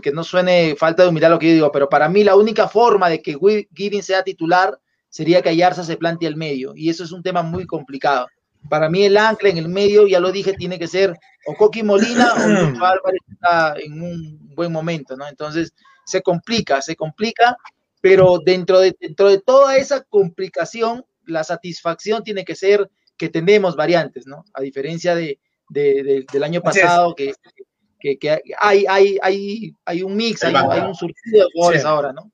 que 0.02 0.12
no 0.12 0.24
suene 0.24 0.76
falta 0.76 1.02
de 1.02 1.08
humildad 1.10 1.30
lo 1.30 1.38
que 1.38 1.48
yo 1.48 1.54
digo, 1.54 1.72
pero 1.72 1.88
para 1.88 2.08
mí 2.08 2.24
la 2.24 2.36
única 2.36 2.68
forma 2.68 3.08
de 3.08 3.20
que 3.20 3.36
Giving 3.74 4.02
sea 4.02 4.22
titular 4.22 4.78
sería 5.14 5.42
que 5.42 5.48
Ayarza 5.50 5.84
se 5.84 5.96
plantee 5.96 6.26
al 6.26 6.34
medio, 6.34 6.72
y 6.74 6.90
eso 6.90 7.04
es 7.04 7.12
un 7.12 7.22
tema 7.22 7.42
muy 7.42 7.66
complicado. 7.66 8.26
Para 8.68 8.88
mí 8.88 9.04
el 9.04 9.16
ancla 9.16 9.48
en 9.50 9.58
el 9.58 9.68
medio, 9.68 10.08
ya 10.08 10.18
lo 10.18 10.32
dije, 10.32 10.54
tiene 10.54 10.76
que 10.76 10.88
ser 10.88 11.14
o 11.46 11.54
Coqui 11.54 11.82
Molina 11.84 12.32
o 12.34 12.36
Lucho 12.72 12.84
Álvarez 12.84 13.20
está 13.30 13.74
en 13.78 14.02
un 14.02 14.54
buen 14.56 14.72
momento, 14.72 15.16
¿no? 15.16 15.28
Entonces 15.28 15.72
se 16.04 16.20
complica, 16.20 16.82
se 16.82 16.96
complica, 16.96 17.56
pero 18.00 18.38
dentro 18.44 18.80
de, 18.80 18.96
dentro 18.98 19.28
de 19.28 19.38
toda 19.40 19.76
esa 19.76 20.02
complicación, 20.02 21.04
la 21.26 21.44
satisfacción 21.44 22.24
tiene 22.24 22.44
que 22.44 22.56
ser 22.56 22.90
que 23.16 23.28
tenemos 23.28 23.76
variantes, 23.76 24.26
¿no? 24.26 24.44
A 24.52 24.62
diferencia 24.62 25.14
de, 25.14 25.38
de- 25.68 26.02
de- 26.02 26.26
del 26.32 26.42
año 26.42 26.58
es. 26.58 26.64
pasado, 26.64 27.14
que, 27.14 27.34
que, 28.00 28.18
que 28.18 28.30
hay, 28.58 28.84
hay, 28.88 29.18
hay, 29.22 29.72
hay 29.84 30.02
un 30.02 30.16
mix, 30.16 30.42
hay, 30.42 30.54
hay 30.56 30.80
un 30.80 30.94
surtido 30.96 31.44
de 31.44 31.50
jugadores 31.54 31.82
Sí. 31.82 31.86
ahora, 31.86 32.12
¿no? 32.12 32.32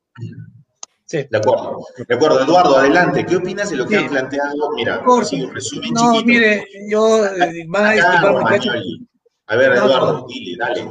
Sí. 1.10 1.26
De 1.28 1.38
acuerdo. 1.38 1.84
De 2.06 2.14
acuerdo, 2.14 2.44
Eduardo, 2.44 2.76
adelante. 2.78 3.26
¿Qué 3.26 3.34
opinas 3.34 3.68
de 3.70 3.76
lo 3.76 3.84
que 3.88 3.96
Sí. 3.96 4.04
han 4.04 4.10
planteado? 4.10 4.70
Mira, 4.76 5.02
así 5.20 5.42
un 5.42 5.52
resumen 5.52 5.92
No, 5.92 6.12
chiquito. 6.12 6.24
mire, 6.26 6.64
yo 6.88 7.26
eh, 7.26 7.64
van 7.66 7.86
a 7.86 7.92
disculpar 7.92 8.32
muchachos. 8.34 8.74
A 9.48 9.56
ver, 9.56 9.70
No, 9.76 9.86
Eduardo, 9.86 10.26
dile, 10.28 10.56
dale. 10.56 10.84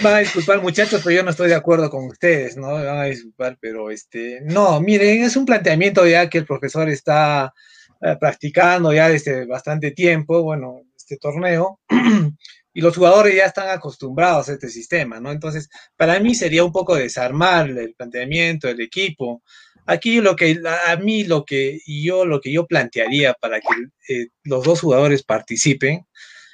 van 0.00 0.14
a 0.14 0.18
disculpar 0.18 0.62
muchachos, 0.62 1.00
pero 1.02 1.16
yo 1.16 1.24
no 1.24 1.30
estoy 1.30 1.48
de 1.48 1.56
acuerdo 1.56 1.90
con 1.90 2.04
ustedes, 2.06 2.56
¿no? 2.56 2.68
Van 2.74 2.86
a 2.98 3.04
disculpar, 3.06 3.58
pero 3.60 3.90
este, 3.90 4.40
no, 4.44 4.80
miren, 4.80 5.24
es 5.24 5.34
un 5.36 5.44
planteamiento 5.44 6.06
ya 6.06 6.30
que 6.30 6.38
el 6.38 6.46
profesor 6.46 6.88
está 6.88 7.52
eh, 8.00 8.16
practicando 8.20 8.92
ya 8.92 9.08
desde 9.08 9.44
bastante 9.44 9.90
tiempo, 9.90 10.40
bueno, 10.44 10.82
este 10.96 11.16
torneo, 11.16 11.80
y 12.78 12.80
los 12.80 12.94
jugadores 12.94 13.34
ya 13.34 13.46
están 13.46 13.70
acostumbrados 13.70 14.48
a 14.48 14.52
este 14.52 14.68
sistema, 14.68 15.18
¿no? 15.18 15.32
Entonces, 15.32 15.68
para 15.96 16.20
mí 16.20 16.32
sería 16.36 16.62
un 16.62 16.70
poco 16.70 16.94
desarmar 16.94 17.68
el 17.70 17.92
planteamiento 17.94 18.68
del 18.68 18.80
equipo. 18.80 19.42
Aquí 19.84 20.20
lo 20.20 20.36
que 20.36 20.60
a 20.86 20.94
mí 20.94 21.24
lo 21.24 21.44
que 21.44 21.80
yo 21.84 22.24
lo 22.24 22.40
que 22.40 22.52
yo 22.52 22.68
plantearía 22.68 23.34
para 23.34 23.58
que 23.58 23.66
eh, 24.14 24.28
los 24.44 24.62
dos 24.62 24.80
jugadores 24.80 25.24
participen 25.24 26.06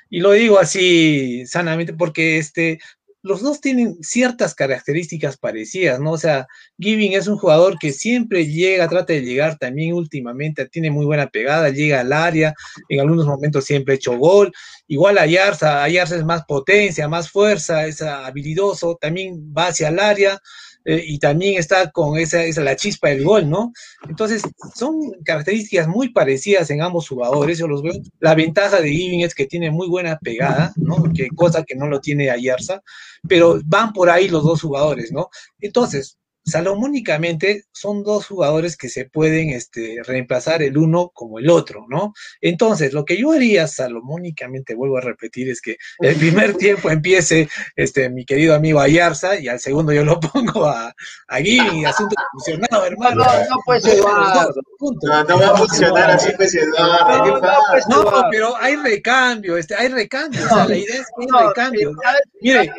y 0.09 0.20
lo 0.20 0.33
digo 0.33 0.59
así 0.59 1.45
sanamente 1.47 1.93
porque 1.93 2.39
este 2.39 2.79
los 3.25 3.41
dos 3.41 3.62
tienen 3.62 3.97
ciertas 4.03 4.55
características 4.55 5.39
parecidas, 5.39 5.99
¿no? 5.99 6.12
O 6.12 6.18
sea, 6.18 6.47
Giving 6.79 7.14
es 7.14 7.27
un 7.27 7.39
jugador 7.39 7.79
que 7.79 7.91
siempre 7.91 8.47
llega, 8.47 8.87
trata 8.87 9.14
de 9.14 9.22
llegar 9.22 9.57
también 9.57 9.95
últimamente, 9.95 10.68
tiene 10.68 10.91
muy 10.91 11.07
buena 11.07 11.29
pegada, 11.29 11.70
llega 11.70 12.01
al 12.01 12.12
área, 12.12 12.55
en 12.91 13.01
algunos 13.01 13.27
momentos 13.27 13.64
siempre 13.64 13.95
ha 13.95 13.97
hecho 13.97 14.18
gol. 14.18 14.53
Igual 14.89 15.16
Ayarza, 15.16 15.83
Ayarza 15.83 16.16
es 16.16 16.25
más 16.25 16.45
potencia, 16.45 17.09
más 17.09 17.31
fuerza, 17.31 17.87
es 17.87 18.03
habilidoso, 18.03 18.99
también 19.01 19.55
va 19.57 19.68
hacia 19.68 19.89
el 19.89 20.01
área 20.01 20.39
eh, 20.85 21.03
y 21.07 21.18
también 21.18 21.59
está 21.59 21.91
con 21.91 22.18
esa, 22.18 22.43
esa 22.45 22.62
la 22.62 22.76
chispa 22.76 23.09
del 23.09 23.24
gol, 23.24 23.49
¿no? 23.49 23.72
Entonces, 24.09 24.43
son 24.74 25.12
características 25.24 25.89
muy 25.89 26.11
parecidas 26.11 26.70
en 26.70 26.82
ambos 26.82 27.09
jugadores, 27.09 27.59
yo 27.59 27.66
los 27.68 27.82
veo. 27.82 27.95
La 28.20 28.35
ventaja 28.35 28.80
de 28.80 28.91
Giving 28.91 29.22
es 29.22 29.35
que 29.35 29.47
tiene 29.47 29.70
muy 29.70 29.89
buena 29.89 30.18
pegada, 30.18 30.72
¿no? 30.76 31.03
Que 31.14 31.28
cosa 31.28 31.64
que 31.64 31.74
no 31.74 31.87
lo 31.87 32.01
tiene 32.01 32.30
Ayarza, 32.30 32.82
pero 33.28 33.61
van 33.64 33.93
por 33.93 34.11
ahí 34.11 34.28
los 34.28 34.45
dos 34.45 34.61
jugadores, 34.62 35.12
¿no? 35.12 35.28
Entonces, 35.61 36.18
salomónicamente 36.45 37.64
son 37.72 38.03
dos 38.03 38.26
jugadores 38.26 38.76
que 38.76 38.88
se 38.88 39.07
pueden 39.07 39.51
este, 39.51 40.01
reemplazar 40.05 40.62
el 40.62 40.76
uno 40.76 41.11
como 41.14 41.38
el 41.38 41.49
otro, 41.49 41.86
¿no? 41.88 42.12
Entonces, 42.40 42.92
lo 42.92 43.05
que 43.05 43.16
yo 43.16 43.32
haría 43.32 43.66
salomónicamente, 43.66 44.74
vuelvo 44.74 44.99
a 44.99 45.01
repetir, 45.01 45.49
es 45.49 45.61
que 45.61 45.76
el 46.01 46.16
primer 46.16 46.55
tiempo 46.57 46.90
empiece 46.90 47.49
este, 47.76 48.11
mi 48.11 48.24
querido 48.24 48.55
amigo 48.55 48.80
Ayarza 48.80 49.38
y 49.38 49.49
al 49.49 49.61
segundo 49.61 49.92
yo 49.92 50.05
lo 50.05 50.20
pongo 50.32 50.66
a, 50.66 50.95
a 51.28 51.36
Giving, 51.38 51.86
asunto 51.86 52.14
funcionado, 52.32 52.86
hermano. 52.86 53.24
No, 53.24 53.24
no, 53.24 53.74
Eduardo. 53.74 54.61
Punto. 54.78 55.07
No, 55.07 55.24
no 55.24 55.38
va 55.38 55.47
a 55.47 55.57
funcionar 55.57 56.11
así, 56.11 56.30
pues, 56.36 56.55
Eduardo. 56.55 57.24
¿Qué 57.24 57.30
No, 57.30 57.40
no, 57.40 57.59
pues, 57.70 57.88
No, 57.88 58.05
pero 58.30 58.57
hay 58.57 58.76
recambio, 58.76 59.57
este, 59.57 59.74
hay 59.74 59.88
recambio, 59.88 60.45
o 60.45 60.49
sea, 60.49 60.66
la 60.66 60.76
idea 60.76 61.01
es 61.01 61.07
que 61.07 61.22
hay 61.22 61.26
No, 61.26 61.49
recambio. 61.49 61.92
Mire, 62.40 62.72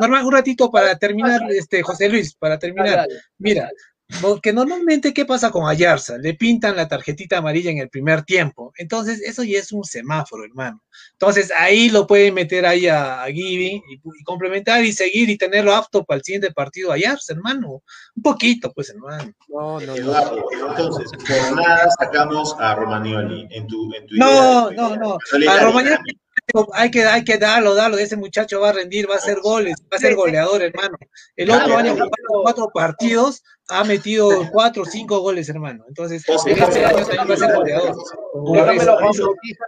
normal, 0.00 0.24
un 0.24 0.32
ratito 0.32 0.70
para 0.70 0.96
terminar, 0.98 1.40
este, 1.50 1.82
José 1.82 2.08
Luis, 2.08 2.34
para 2.34 2.58
terminar. 2.58 3.09
Mira, 3.38 3.70
porque 4.20 4.52
normalmente, 4.52 5.14
¿qué 5.14 5.24
pasa 5.24 5.50
con 5.52 5.68
Ayarza? 5.68 6.18
Le 6.18 6.34
pintan 6.34 6.74
la 6.74 6.88
tarjetita 6.88 7.38
amarilla 7.38 7.70
en 7.70 7.78
el 7.78 7.88
primer 7.88 8.22
tiempo. 8.24 8.72
Entonces, 8.76 9.20
eso 9.20 9.44
ya 9.44 9.58
es 9.60 9.70
un 9.70 9.84
semáforo, 9.84 10.44
hermano. 10.44 10.82
Entonces, 11.12 11.52
ahí 11.56 11.90
lo 11.90 12.06
pueden 12.08 12.34
meter 12.34 12.66
ahí 12.66 12.88
a, 12.88 13.22
a 13.22 13.26
Giving 13.28 13.82
y, 13.88 13.94
y 13.94 14.24
complementar 14.24 14.84
y 14.84 14.92
seguir 14.92 15.30
y 15.30 15.38
tenerlo 15.38 15.74
apto 15.74 16.04
para 16.04 16.18
el 16.18 16.24
siguiente 16.24 16.50
partido 16.50 16.90
Ayarza, 16.90 17.34
hermano. 17.34 17.82
Un 18.16 18.22
poquito, 18.22 18.72
pues, 18.72 18.90
hermano. 18.90 19.32
No, 19.48 19.78
no, 19.80 19.86
no. 19.86 19.94
Eduardo, 19.96 20.44
entonces, 20.68 21.10
por 21.12 21.56
nada 21.56 21.88
sacamos 22.00 22.56
a 22.58 22.74
Romagnoli 22.74 23.46
en 23.52 23.66
tu, 23.68 23.94
en 23.94 24.06
tu 24.08 24.16
No, 24.16 24.72
idea. 24.72 24.82
no, 24.88 24.96
no. 24.96 25.18
A 25.48 25.60
Romagnoli. 25.60 25.96
Hay 26.74 26.90
que, 26.90 27.04
hay 27.04 27.24
que 27.24 27.38
darlo, 27.38 27.74
darlo. 27.74 27.98
Ese 27.98 28.16
muchacho 28.16 28.60
va 28.60 28.70
a 28.70 28.72
rendir, 28.72 29.08
va 29.08 29.14
a 29.14 29.18
hacer 29.18 29.40
goles, 29.40 29.74
va 29.92 29.96
a 29.96 30.00
ser 30.00 30.14
goleador, 30.14 30.62
hermano. 30.62 30.96
El 31.36 31.50
otro 31.50 31.76
año, 31.76 31.92
jugando 31.92 32.42
cuatro 32.42 32.70
partidos, 32.72 33.42
ha 33.68 33.84
metido 33.84 34.28
cuatro 34.52 34.82
o 34.82 34.86
cinco 34.86 35.20
goles, 35.20 35.48
hermano. 35.48 35.84
Entonces, 35.88 36.24
José, 36.26 36.52
este 36.52 36.84
año 36.84 37.06
también 37.06 37.30
va 37.30 37.34
a 37.34 37.36
ser 37.36 37.54
goleador. 37.54 37.96
Déjamelo, 38.52 38.98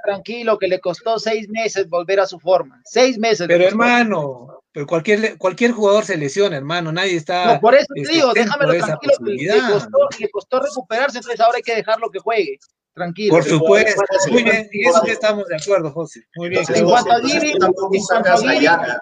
tranquilo, 0.04 0.58
que 0.58 0.68
le 0.68 0.80
costó 0.80 1.18
seis 1.18 1.48
meses 1.48 1.88
volver 1.88 2.20
a 2.20 2.26
su 2.26 2.38
forma. 2.38 2.80
Seis 2.84 3.18
meses. 3.18 3.46
Pero 3.48 3.64
hermano, 3.64 4.61
pero 4.72 4.86
cualquier, 4.86 5.36
cualquier 5.36 5.72
jugador 5.72 6.04
se 6.04 6.16
lesiona, 6.16 6.56
hermano. 6.56 6.90
Nadie 6.92 7.16
está. 7.16 7.54
No, 7.54 7.60
por 7.60 7.74
eso 7.74 7.86
te 7.94 8.00
este, 8.00 8.14
digo, 8.14 8.32
déjamelo 8.32 8.72
tranquilo, 8.72 9.12
le 9.20 9.60
costó, 9.70 9.98
le 10.18 10.30
costó 10.30 10.60
recuperarse, 10.60 11.18
entonces 11.18 11.40
ahora 11.40 11.56
hay 11.56 11.62
que 11.62 11.76
dejarlo 11.76 12.10
que 12.10 12.18
juegue. 12.18 12.58
Tranquilo. 12.94 13.34
Por 13.34 13.44
supuesto. 13.44 14.02
Muy 14.30 14.42
bien, 14.42 14.68
en 14.70 14.88
eso 14.88 15.02
que 15.02 15.12
estamos 15.12 15.46
de 15.48 15.56
acuerdo, 15.56 15.90
José. 15.92 16.26
Muy 16.36 16.48
bien. 16.48 16.60
Entonces, 16.60 16.82
En 16.82 16.88
cuanto 16.88 17.12
a 17.12 17.20
Giving, 17.20 17.56
en 17.62 17.72
cuanto 18.06 18.30
a 18.30 18.36
Giving-. 18.36 18.98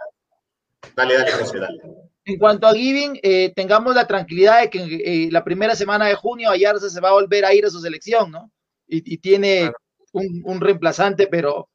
Dale, 0.97 1.15
dale, 1.19 1.33
José, 1.33 1.59
dale. 1.59 1.83
En 2.25 2.39
cuanto 2.39 2.67
a 2.67 2.75
Giving, 2.75 3.19
eh, 3.23 3.53
tengamos 3.55 3.95
la 3.95 4.07
tranquilidad 4.07 4.61
de 4.61 4.71
que 4.71 4.79
eh, 4.79 5.29
la 5.31 5.43
primera 5.43 5.75
semana 5.75 6.07
de 6.07 6.15
junio 6.15 6.51
Ayarza 6.51 6.89
se 6.89 7.01
va 7.01 7.09
a 7.11 7.15
volver 7.15 7.45
a 7.45 7.55
ir 7.55 7.65
a 7.65 7.71
su 7.71 7.81
selección, 7.81 8.31
¿no? 8.31 8.51
Y, 8.87 9.15
y 9.15 9.19
tiene 9.19 9.73
un, 10.13 10.43
un 10.45 10.61
reemplazante, 10.61 11.27
pero 11.27 11.69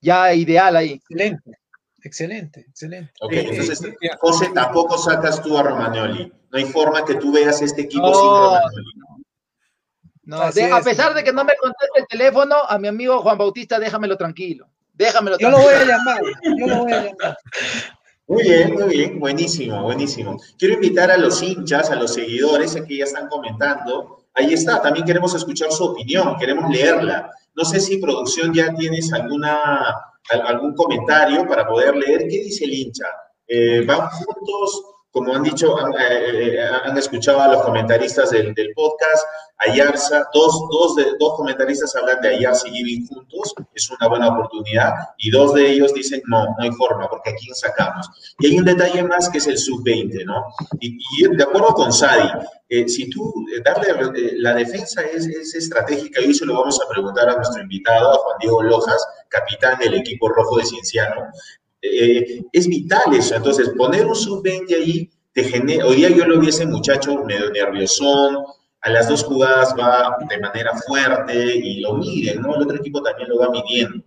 ya 0.00 0.32
ideal 0.34 0.76
ahí. 0.76 0.92
Excelente, 0.92 1.50
excelente, 2.02 2.60
excelente. 2.68 3.12
Ok, 3.20 3.32
Eh, 3.32 3.46
entonces, 3.50 3.82
eh, 3.84 4.08
José, 4.20 4.50
tampoco 4.54 4.96
sacas 4.98 5.42
tú 5.42 5.56
a 5.58 5.62
Romagnoli. 5.62 6.32
No 6.50 6.58
hay 6.58 6.64
forma 6.66 7.04
que 7.04 7.14
tú 7.16 7.32
veas 7.32 7.60
este 7.62 7.82
equipo 7.82 8.06
sin 8.14 8.24
No, 8.24 8.40
Romagnoli. 8.56 8.84
No, 10.24 10.50
de- 10.52 10.64
a 10.72 10.78
es. 10.78 10.84
pesar 10.84 11.14
de 11.14 11.24
que 11.24 11.32
no 11.32 11.42
me 11.44 11.56
conteste 11.56 12.00
el 12.00 12.06
teléfono, 12.06 12.56
a 12.68 12.78
mi 12.78 12.88
amigo 12.88 13.20
Juan 13.22 13.38
Bautista, 13.38 13.78
déjamelo 13.78 14.16
tranquilo. 14.16 14.68
Déjamelo 14.92 15.38
Yo 15.38 15.48
lo 15.50 15.56
tranquilo. 15.58 15.78
voy 15.78 15.88
a 15.90 15.96
llamar, 15.96 16.20
yo 16.58 16.66
lo 16.66 16.76
voy 16.84 16.92
a 16.92 17.02
llamar. 17.04 17.38
Muy 18.26 18.42
bien, 18.42 18.74
muy 18.74 18.88
bien, 18.90 19.18
buenísimo, 19.18 19.82
buenísimo. 19.82 20.36
Quiero 20.58 20.74
invitar 20.74 21.10
a 21.10 21.16
los 21.16 21.42
hinchas, 21.42 21.90
a 21.90 21.96
los 21.96 22.12
seguidores, 22.12 22.76
a 22.76 22.84
que 22.84 22.98
ya 22.98 23.04
están 23.04 23.26
comentando. 23.28 24.17
Ahí 24.38 24.52
está, 24.54 24.80
también 24.80 25.04
queremos 25.04 25.34
escuchar 25.34 25.70
su 25.72 25.84
opinión, 25.84 26.36
queremos 26.38 26.70
leerla. 26.70 27.30
No 27.56 27.64
sé 27.64 27.80
si 27.80 27.96
producción 27.98 28.54
ya 28.54 28.72
tienes 28.74 29.12
alguna, 29.12 29.80
al- 30.30 30.46
algún 30.46 30.74
comentario 30.74 31.46
para 31.46 31.66
poder 31.66 31.96
leer. 31.96 32.20
¿Qué 32.28 32.38
dice 32.44 32.64
el 32.64 32.72
hincha? 32.74 33.06
Eh, 33.48 33.84
¿Van 33.84 34.08
juntos? 34.10 34.82
Como 35.10 35.34
han 35.34 35.42
dicho, 35.42 35.76
han, 35.78 35.92
eh, 35.94 36.54
eh, 36.54 36.68
han 36.84 36.96
escuchado 36.96 37.40
a 37.40 37.48
los 37.48 37.62
comentaristas 37.62 38.30
del, 38.30 38.54
del 38.54 38.72
podcast, 38.74 39.24
Ayarza, 39.60 40.28
dos, 40.32 40.54
dos, 40.70 40.94
de, 40.96 41.04
dos 41.18 41.34
comentaristas 41.36 41.96
hablan 41.96 42.20
de 42.20 42.36
Ayarza 42.36 42.68
y 42.68 42.72
Giving 42.72 43.06
juntos, 43.08 43.54
es 43.74 43.90
una 43.90 44.08
buena 44.08 44.28
oportunidad, 44.28 44.92
y 45.16 45.30
dos 45.30 45.54
de 45.54 45.68
ellos 45.68 45.92
dicen, 45.94 46.22
no, 46.26 46.44
no 46.44 46.56
hay 46.60 46.70
forma, 46.72 47.08
porque 47.08 47.30
¿a 47.30 47.34
quién 47.34 47.54
sacamos? 47.54 48.08
Y 48.38 48.46
hay 48.46 48.58
un 48.58 48.64
detalle 48.64 49.02
más 49.02 49.28
que 49.28 49.38
es 49.38 49.46
el 49.48 49.58
sub-20, 49.58 50.24
¿no? 50.26 50.44
Y, 50.78 50.96
y 51.18 51.36
de 51.36 51.42
acuerdo 51.42 51.74
con 51.74 51.92
Sadi, 51.92 52.28
eh, 52.68 52.86
si 52.86 53.10
tú, 53.10 53.32
eh, 53.52 53.60
darle, 53.64 53.88
eh, 54.14 54.32
la 54.36 54.54
defensa 54.54 55.02
es, 55.02 55.26
es 55.26 55.54
estratégica, 55.54 56.20
y 56.20 56.32
se 56.34 56.46
lo 56.46 56.54
vamos 56.54 56.78
a 56.80 56.88
preguntar 56.88 57.28
a 57.28 57.34
nuestro 57.34 57.60
invitado, 57.60 58.12
a 58.12 58.18
Juan 58.18 58.38
Diego 58.40 58.62
Lojas, 58.62 59.04
capitán 59.28 59.78
del 59.78 59.94
equipo 59.94 60.28
rojo 60.28 60.58
de 60.58 60.66
Cienciano, 60.66 61.32
eh, 61.82 62.42
es 62.52 62.66
vital 62.66 63.14
eso. 63.14 63.34
Entonces, 63.36 63.70
poner 63.76 64.06
un 64.06 64.14
sub-20 64.16 64.74
ahí 64.74 65.10
te 65.32 65.44
genera. 65.44 65.86
Hoy 65.86 65.96
día 65.96 66.10
yo 66.10 66.24
lo 66.26 66.38
vi 66.40 66.46
a 66.46 66.50
ese 66.50 66.66
muchacho 66.66 67.24
medio 67.24 67.50
nerviosón. 67.50 68.38
A 68.80 68.90
las 68.90 69.08
dos 69.08 69.24
jugadas 69.24 69.74
va 69.78 70.16
de 70.28 70.38
manera 70.38 70.72
fuerte 70.86 71.56
y 71.56 71.80
lo 71.80 71.94
miden, 71.94 72.42
¿no? 72.42 72.54
El 72.54 72.62
otro 72.62 72.76
equipo 72.76 73.02
también 73.02 73.28
lo 73.28 73.38
va 73.38 73.50
midiendo. 73.50 74.04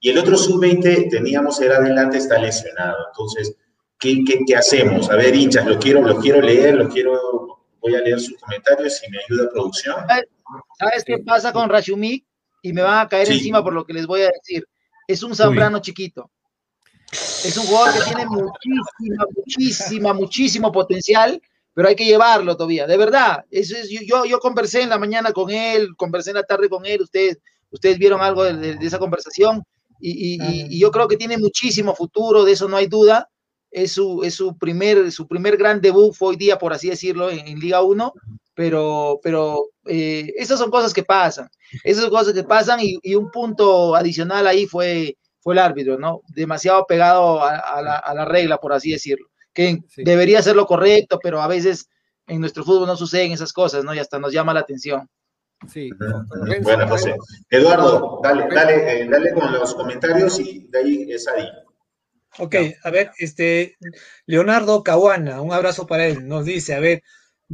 Y 0.00 0.10
el 0.10 0.18
otro 0.18 0.36
sub-20 0.36 1.10
teníamos 1.10 1.60
era 1.60 1.76
adelante, 1.76 2.18
está 2.18 2.38
lesionado. 2.38 2.96
Entonces, 3.08 3.54
¿qué, 3.98 4.22
qué, 4.26 4.40
qué 4.46 4.56
hacemos? 4.56 5.10
A 5.10 5.16
ver, 5.16 5.34
hinchas, 5.34 5.66
lo 5.66 5.78
quiero, 5.78 6.02
lo 6.02 6.16
quiero 6.18 6.40
leer, 6.40 6.74
lo 6.76 6.88
quiero. 6.88 7.20
Voy 7.80 7.94
a 7.94 8.00
leer 8.00 8.18
sus 8.18 8.38
comentarios 8.38 8.96
si 8.96 9.10
me 9.10 9.18
ayuda 9.18 9.50
producción. 9.50 9.96
¿Sabes 10.78 11.04
qué 11.04 11.18
pasa 11.18 11.52
con 11.52 11.68
Rashumik? 11.68 12.24
Y 12.62 12.72
me 12.72 12.80
van 12.80 13.04
a 13.04 13.08
caer 13.08 13.26
Sí. 13.26 13.34
encima 13.34 13.62
por 13.62 13.74
lo 13.74 13.84
que 13.84 13.92
les 13.92 14.06
voy 14.06 14.22
a 14.22 14.30
decir. 14.30 14.66
Es 15.06 15.22
un 15.22 15.34
Zambrano 15.34 15.80
chiquito. 15.80 16.30
Es 17.44 17.56
un 17.56 17.66
jugador 17.66 17.94
que 17.94 18.04
tiene 18.04 18.26
muchísima, 18.26 19.24
muchísima, 19.36 20.12
muchísimo 20.12 20.72
potencial, 20.72 21.40
pero 21.72 21.88
hay 21.88 21.96
que 21.96 22.04
llevarlo 22.04 22.56
todavía. 22.56 22.86
De 22.86 22.96
verdad, 22.96 23.44
eso 23.50 23.76
es, 23.76 23.88
yo, 23.88 24.24
yo, 24.24 24.38
conversé 24.38 24.82
en 24.82 24.90
la 24.90 24.98
mañana 24.98 25.32
con 25.32 25.50
él, 25.50 25.94
conversé 25.96 26.30
en 26.30 26.36
la 26.36 26.42
tarde 26.44 26.68
con 26.68 26.86
él, 26.86 27.02
ustedes, 27.02 27.38
Ustedes 27.74 27.98
vieron 27.98 28.20
algo 28.20 28.44
de, 28.44 28.78
esa 28.82 29.00
conversación 29.00 29.64
y, 30.00 30.78
yo 30.78 30.92
creo 30.92 31.08
que 31.08 31.16
tiene 31.16 31.38
muchísimo 31.38 31.92
futuro, 31.94 32.44
de 32.44 32.52
eso 32.52 32.68
no 32.68 32.76
hay 32.76 32.86
duda. 32.86 33.28
Es 33.72 33.92
su, 33.92 34.22
es 34.22 34.34
su, 34.34 34.56
primer, 34.56 35.10
su 35.10 35.26
primer 35.26 35.56
gran 35.56 35.80
debut 35.80 36.14
hoy 36.20 36.36
día, 36.36 36.56
por 36.56 36.72
así 36.72 36.88
decirlo, 36.88 37.28
en, 37.28 37.58
Liga 37.58 37.82
1, 37.82 38.12
pero, 38.54 39.18
pero 39.24 39.70
eh, 39.86 40.32
esas 40.36 40.60
son 40.60 40.70
cosas 40.70 40.94
que 40.94 41.02
pasan, 41.02 41.48
esas 41.82 42.04
son 42.04 42.12
cosas 42.12 42.32
que 42.32 42.44
pasan 42.44 42.78
y, 42.80 43.14
un 43.16 43.32
punto 43.32 43.96
adicional 43.96 44.46
ahí 44.46 44.66
fue, 44.66 45.16
fue 45.44 45.52
el 45.52 45.58
árbitro, 45.58 45.98
¿no? 45.98 46.22
Demasiado 46.28 46.86
pegado 46.86 47.44
a, 47.44 47.82
la, 47.82 48.24
regla, 48.24 48.56
por 48.56 48.72
así 48.72 48.90
decirlo, 48.90 49.26
que 49.52 49.78
debería 49.98 50.40
ser 50.40 50.56
lo 50.56 50.64
correcto, 50.64 51.20
pero 51.22 51.42
a 51.42 51.46
veces 51.46 51.86
en 52.26 52.40
nuestro 52.40 52.64
fútbol 52.64 52.86
no 52.86 52.96
suceden 52.96 53.30
esas 53.30 53.52
cosas, 53.52 53.84
¿no? 53.84 53.94
Y 53.94 53.98
hasta 53.98 54.18
nos 54.18 54.32
llama 54.32 54.54
la 54.54 54.60
atención. 54.60 55.06
Sí. 55.70 55.90
Bueno, 56.62 56.88
José. 56.88 57.14
Eduardo, 57.50 58.20
dale, 58.22 58.48
dale, 58.52 59.02
eh, 59.02 59.08
dale 59.08 59.34
con 59.34 59.52
los 59.52 59.74
comentarios 59.74 60.40
y 60.40 60.66
de 60.70 60.78
ahí 60.78 61.12
es 61.12 61.28
ahí. 61.28 61.46
Ok, 62.38 62.56
a 62.82 62.90
ver, 62.90 63.10
este, 63.18 63.76
Leonardo 64.24 64.82
Caguana, 64.82 65.42
un 65.42 65.52
abrazo 65.52 65.86
para 65.86 66.06
él, 66.06 66.26
nos 66.26 66.46
dice, 66.46 66.74
a 66.74 66.80
ver, 66.80 67.02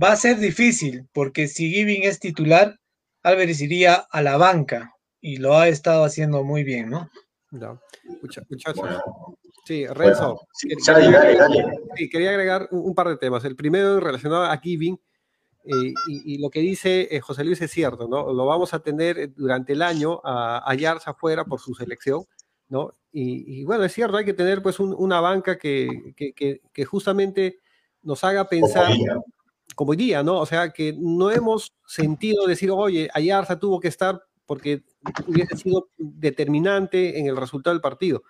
va 0.00 0.12
a 0.12 0.16
ser 0.16 0.38
difícil 0.38 1.08
porque 1.12 1.48
si 1.48 1.70
Giving 1.70 2.04
es 2.04 2.20
titular, 2.20 2.78
Álvarez 3.24 3.60
iría 3.60 3.94
a 3.94 4.22
la 4.22 4.36
banca 4.36 4.94
y 5.20 5.38
lo 5.38 5.58
ha 5.58 5.66
estado 5.66 6.04
haciendo 6.04 6.44
muy 6.44 6.62
bien, 6.62 6.88
¿no? 6.88 7.10
No. 7.50 7.80
Muchachos. 8.22 8.74
Sí, 9.64 9.86
Renzo. 9.86 10.40
sí, 10.52 12.08
quería 12.08 12.30
agregar 12.30 12.68
un, 12.70 12.94
par 12.94 13.08
de 13.08 13.16
temas. 13.16 13.44
El 13.44 13.56
primero 13.56 14.00
relacionado 14.00 14.44
a 14.44 14.56
Giving. 14.58 14.98
Eh, 15.64 15.92
y, 16.08 16.38
lo 16.38 16.48
que 16.48 16.60
dice 16.60 17.06
eh, 17.10 17.20
José 17.20 17.44
Luis 17.44 17.60
es 17.60 17.70
cierto, 17.70 18.08
¿no? 18.08 18.32
Lo 18.32 18.46
vamos 18.46 18.72
a 18.72 18.78
tener 18.80 19.18
eh, 19.18 19.28
durante 19.28 19.74
el 19.74 19.82
año 19.82 20.20
a, 20.24 20.62
hallarse 20.64 21.10
afuera 21.10 21.44
por 21.44 21.60
su 21.60 21.74
selección, 21.74 22.24
¿no? 22.68 22.96
Y, 23.12 23.64
bueno, 23.64 23.84
es 23.84 23.92
cierto, 23.92 24.16
hay 24.16 24.24
que 24.24 24.32
tener 24.32 24.62
pues 24.62 24.80
una 24.80 25.20
banca 25.20 25.58
que, 25.58 26.14
que, 26.16 26.84
justamente 26.84 27.58
nos 28.02 28.22
haga 28.24 28.48
pensar 28.48 28.92
como 29.74 29.90
hoy 29.90 29.96
día, 29.96 30.22
¿no? 30.22 30.38
O 30.38 30.46
sea, 30.46 30.70
que 30.70 30.94
no 30.96 31.30
hemos 31.30 31.74
sentido 31.86 32.46
decir, 32.46 32.70
oye, 32.70 33.10
Ayarza 33.12 33.58
tuvo 33.58 33.80
que 33.80 33.88
estar 33.88 34.22
porque 34.50 34.82
hubiese 35.28 35.56
sido 35.56 35.90
determinante 35.96 37.20
en 37.20 37.28
el 37.28 37.36
resultado 37.36 37.72
del 37.72 37.80
partido. 37.80 38.24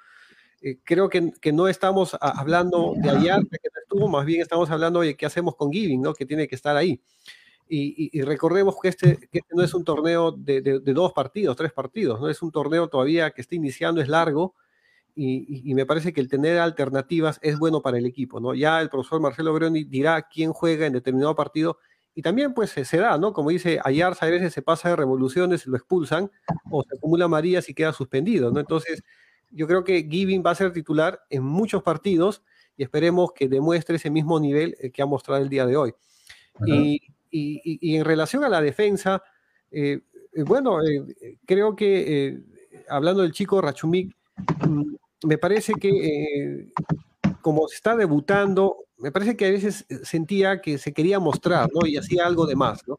Eh, 0.61 0.79
creo 0.85 1.09
que, 1.09 1.33
que, 1.41 1.51
no 1.51 1.67
estamos 1.67 2.15
hablando 2.21 2.93
de 2.99 3.09
Ayarza 3.09 3.49
que 3.57 3.71
no 3.75 3.81
estuvo, 3.83 4.07
más 4.07 4.27
bien 4.27 4.43
estamos 4.43 4.71
hablando 4.71 5.01
de 5.01 5.17
qué 5.17 5.25
hacemos 5.25 5.57
con 5.57 5.73
Giving, 5.73 6.03
¿no? 6.03 6.13
Que 6.13 6.27
tiene 6.27 6.47
que 6.47 6.57
estar 6.57 6.77
ahí. 6.77 7.01
Y, 7.67 8.11
y, 8.13 8.21
recordemos 8.21 8.75
que 8.83 8.89
este, 8.89 9.17
que 9.33 9.39
este, 9.39 9.55
no 9.55 9.63
es 9.63 9.73
un 9.73 9.83
torneo 9.83 10.31
de, 10.33 10.61
de, 10.61 10.93
dos 10.93 11.15
partidos, 11.15 11.57
tres 11.57 11.73
partidos, 11.73 12.21
no 12.21 12.29
es 12.29 12.43
un 12.43 12.53
torneo 12.53 12.89
todavía 12.89 13.31
que 13.31 13.41
está 13.41 13.55
iniciando, 13.55 14.03
es 14.03 14.09
largo, 14.09 14.57
y, 15.15 15.71
y, 15.71 15.75
me 15.75 15.87
parece 15.87 16.13
que 16.13 16.21
el 16.21 16.29
tener 16.29 16.59
alternativas 16.59 17.39
es 17.41 17.59
bueno 17.59 17.81
para 17.81 17.97
el 17.97 18.05
equipo, 18.05 18.41
¿no? 18.41 18.53
Ya 18.55 18.79
el 18.83 18.91
profesor 18.91 19.23
Marcelo 19.23 19.55
Broni 19.55 19.85
dirá 19.85 20.29
quién 20.29 20.53
juega 20.53 20.85
en 20.85 20.93
determinado 20.93 21.35
partido 21.35 21.79
y 22.15 22.23
también 22.23 22.55
pues 22.55 22.71
se 22.71 22.97
da, 22.97 23.17
¿no? 23.19 23.33
Como 23.33 23.51
dice 23.51 23.81
Ayarza, 23.85 24.27
a 24.27 24.31
veces 24.31 24.53
se 24.53 24.63
pasa 24.63 24.89
de 24.89 24.97
revoluciones 24.97 25.67
y 25.67 25.71
lo 25.71 25.77
expulsan 25.77 26.31
o 26.71 26.83
se 26.83 26.97
acumula 26.97 27.29
Marías 27.29 27.69
y 27.69 27.75
queda 27.75 27.93
suspendido, 27.93 28.51
¿no? 28.51 28.61
Entonces 28.61 29.03
yo 29.51 29.67
creo 29.67 29.85
que 29.85 30.07
Giving 30.09 30.43
va 30.45 30.53
a 30.53 30.55
ser 30.55 30.73
titular 30.73 31.21
en 31.31 31.43
muchos 31.43 31.83
partidos 31.83 32.43
y 32.77 32.83
esperemos 32.83 33.33
que 33.33 33.49
demuestre 33.49 33.97
ese 33.97 34.11
mismo 34.11 34.41
nivel 34.41 34.77
eh, 34.81 34.91
que 34.91 35.03
ha 35.03 35.07
mostrado 35.07 35.43
el 35.43 35.49
día 35.49 35.67
de 35.67 35.77
hoy. 35.77 35.95
y, 36.67 37.01
y, 37.31 37.97
en 37.97 38.05
relación 38.05 38.43
a 38.43 38.49
la 38.49 38.61
defensa, 38.61 39.23
eh, 39.71 40.01
eh, 40.33 40.43
bueno, 40.43 40.79
creo 41.47 41.77
que 41.77 42.43
hablando 42.89 43.23
del 43.23 43.33
chico 43.33 43.61
Rachumik, 43.61 44.17
mm, 44.67 44.95
me 45.27 45.39
parece 45.39 45.75
que 45.75 46.73
como 47.41 47.69
se 47.69 47.77
está 47.77 47.97
debutando, 47.97 48.77
me 48.99 49.13
parece 49.13 49.37
que 49.37 49.47
a 49.47 49.51
veces 49.51 49.87
eh, 49.89 50.01
sentía 50.05 50.61
que 50.61 50.79
se 50.79 50.93
quería 50.93 51.19
mostrar, 51.19 51.69
¿no? 51.73 51.87
Y 51.87 51.97
hacía 51.97 52.27
algo 52.27 52.47
de 52.47 52.57
más, 52.57 52.87
¿no? 52.87 52.99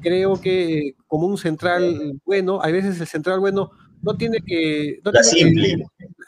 Creo 0.00 0.40
que 0.40 0.94
como 1.06 1.26
un 1.26 1.38
central 1.38 2.20
bueno, 2.24 2.62
a 2.62 2.70
veces 2.70 3.00
el 3.00 3.06
central 3.06 3.40
bueno 3.40 3.70
no 4.02 4.16
tiene 4.16 4.38
que... 4.44 5.00
No 5.04 5.12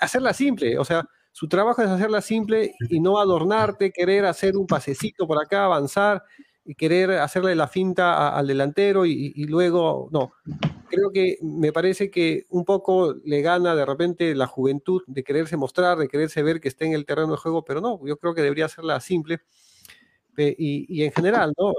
hacerla 0.01 0.35
simple, 0.35 0.79
o 0.79 0.85
sea, 0.85 1.09
su 1.33 1.49
trabajo 1.49 1.81
es 1.81 1.89
hacerla 1.89 2.21
simple 2.21 2.75
y 2.91 3.01
no 3.01 3.19
adornarte, 3.19 3.93
querer 3.93 4.27
hacer 4.27 4.57
un 4.57 4.67
pasecito 4.67 5.27
por 5.27 5.43
acá, 5.43 5.65
avanzar 5.65 6.23
y 6.65 6.75
querer 6.75 7.11
hacerle 7.13 7.55
la 7.55 7.69
finta 7.69 8.37
al 8.37 8.47
delantero 8.47 9.05
y, 9.07 9.45
luego, 9.45 10.09
no, 10.13 10.33
creo 10.89 11.11
que 11.11 11.39
me 11.43 11.73
parece 11.73 12.11
que 12.11 12.47
un 12.51 12.65
poco 12.65 13.15
le 13.25 13.43
gana 13.43 13.75
de 13.75 13.85
repente 13.85 14.35
la 14.35 14.47
juventud 14.47 15.03
de 15.07 15.25
quererse 15.25 15.57
mostrar, 15.57 15.99
de 15.99 16.09
quererse 16.09 16.43
ver 16.43 16.61
que 16.61 16.69
está 16.69 16.85
en 16.85 16.93
el 16.93 17.05
terreno 17.05 17.33
de 17.33 17.39
juego, 17.39 17.65
pero 17.65 17.81
no, 17.81 18.01
yo 18.07 18.17
creo 18.17 18.35
que 18.35 18.43
debería 18.43 18.67
hacerla 18.67 19.01
simple 19.01 19.41
y, 20.37 20.87
y 20.89 21.05
en 21.05 21.13
general, 21.13 21.53
¿no? 21.59 21.73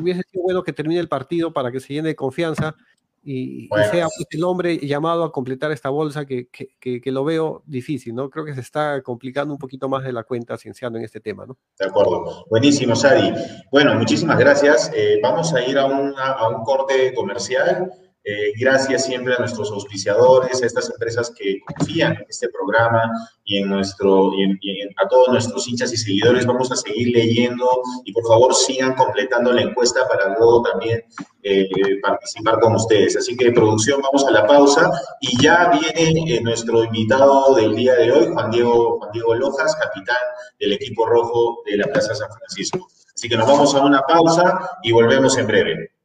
Hubiese 0.00 0.22
sido 0.30 0.42
bueno 0.44 0.62
que 0.62 0.72
termine 0.72 1.00
el 1.00 1.08
partido 1.08 1.52
para 1.52 1.70
que 1.70 1.80
se 1.80 1.94
llene 1.94 2.08
de 2.08 2.16
confianza 2.16 2.76
y, 3.22 3.68
sea 3.90 4.06
pues, 4.06 4.26
el 4.30 4.44
hombre 4.44 4.78
llamado 4.78 5.24
a 5.24 5.32
completar 5.32 5.72
esta 5.72 5.90
bolsa 5.90 6.24
que, 6.24 6.48
que, 6.48 7.00
que, 7.00 7.12
lo 7.12 7.24
veo 7.24 7.62
difícil, 7.66 8.14
¿no? 8.14 8.30
Creo 8.30 8.44
que 8.44 8.54
se 8.54 8.60
está 8.60 9.02
complicando 9.02 9.52
un 9.52 9.58
poquito 9.58 9.88
más 9.88 10.04
de 10.04 10.12
la 10.12 10.24
cuenta 10.24 10.56
cienciando 10.56 10.98
en 10.98 11.04
este 11.04 11.20
tema, 11.20 11.44
¿no? 11.46 11.56
De 11.78 11.86
acuerdo. 11.86 12.46
Buenísimo, 12.48 12.96
Sari. 12.96 13.32
Bueno, 13.70 13.94
muchísimas 13.94 14.38
gracias. 14.38 14.90
Eh, 14.94 15.18
vamos 15.22 15.52
a 15.52 15.62
ir 15.62 15.78
a, 15.78 15.82
a 15.82 16.48
un 16.48 16.64
corte 16.64 17.12
comercial. 17.14 17.90
Eh, 18.24 18.52
gracias 18.58 19.06
siempre 19.06 19.34
a 19.34 19.38
nuestros 19.38 19.70
auspiciadores, 19.70 20.62
a 20.62 20.66
estas 20.66 20.90
empresas 20.90 21.32
que 21.36 21.60
confían 21.64 22.12
en 22.12 22.26
este 22.28 22.48
programa 22.50 23.10
y 23.44 23.58
en 23.58 23.68
nuestro 23.70 24.32
y, 24.34 24.82
a 24.96 25.08
todos 25.08 25.28
nuestros 25.28 25.66
hinchas 25.66 25.92
y 25.92 25.96
seguidores. 25.96 26.44
Vamos 26.44 26.70
a 26.70 26.76
seguir 26.76 27.08
leyendo 27.16 27.66
y 28.04 28.12
por 28.12 28.26
favor 28.26 28.54
sigan 28.54 28.94
completando 28.96 29.52
la 29.52 29.62
encuesta 29.62 30.06
para 30.06 30.36
luego 30.36 30.62
también 30.62 31.04
eh, 31.42 31.68
participar 32.02 32.60
con 32.60 32.74
ustedes. 32.74 33.16
Así 33.16 33.36
que 33.36 33.52
producción, 33.52 34.02
vamos 34.02 34.26
a 34.26 34.30
la 34.30 34.46
pausa 34.46 34.90
y 35.20 35.42
ya 35.42 35.70
viene 35.70 36.34
eh, 36.34 36.40
nuestro 36.42 36.84
invitado 36.84 37.54
del 37.54 37.74
día 37.74 37.94
de 37.94 38.12
hoy, 38.12 38.26
Juan 38.32 38.50
Diego, 38.50 38.98
Juan 38.98 39.12
Diego 39.12 39.34
Lojas, 39.36 39.74
capitán 39.76 40.16
del 40.60 40.72
equipo 40.72 41.06
rojo 41.06 41.62
de 41.64 41.78
la 41.78 41.86
Plaza 41.86 42.14
San 42.14 42.28
Francisco. 42.30 42.88
Así 43.14 43.28
que 43.28 43.36
nos 43.36 43.46
vamos 43.46 43.74
a 43.74 43.84
una 43.84 44.02
pausa 44.02 44.78
y 44.82 44.92
volvemos 44.92 45.38
en 45.38 45.46
breve. 45.46 45.97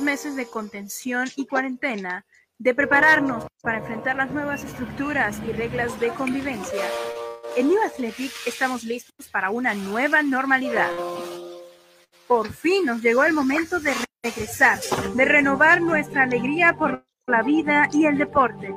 Meses 0.00 0.34
de 0.34 0.46
contención 0.46 1.28
y 1.36 1.46
cuarentena, 1.46 2.24
de 2.58 2.74
prepararnos 2.74 3.46
para 3.60 3.78
enfrentar 3.78 4.16
las 4.16 4.30
nuevas 4.30 4.64
estructuras 4.64 5.38
y 5.46 5.52
reglas 5.52 6.00
de 6.00 6.08
convivencia, 6.08 6.84
en 7.56 7.68
New 7.68 7.82
Athletic 7.82 8.32
estamos 8.46 8.84
listos 8.84 9.28
para 9.28 9.50
una 9.50 9.74
nueva 9.74 10.22
normalidad. 10.22 10.90
Por 12.26 12.50
fin 12.50 12.86
nos 12.86 13.02
llegó 13.02 13.24
el 13.24 13.34
momento 13.34 13.78
de 13.78 13.92
regresar, 14.22 14.78
de 15.14 15.24
renovar 15.24 15.82
nuestra 15.82 16.22
alegría 16.22 16.74
por 16.74 17.04
la 17.26 17.42
vida 17.42 17.88
y 17.92 18.06
el 18.06 18.16
deporte. 18.16 18.74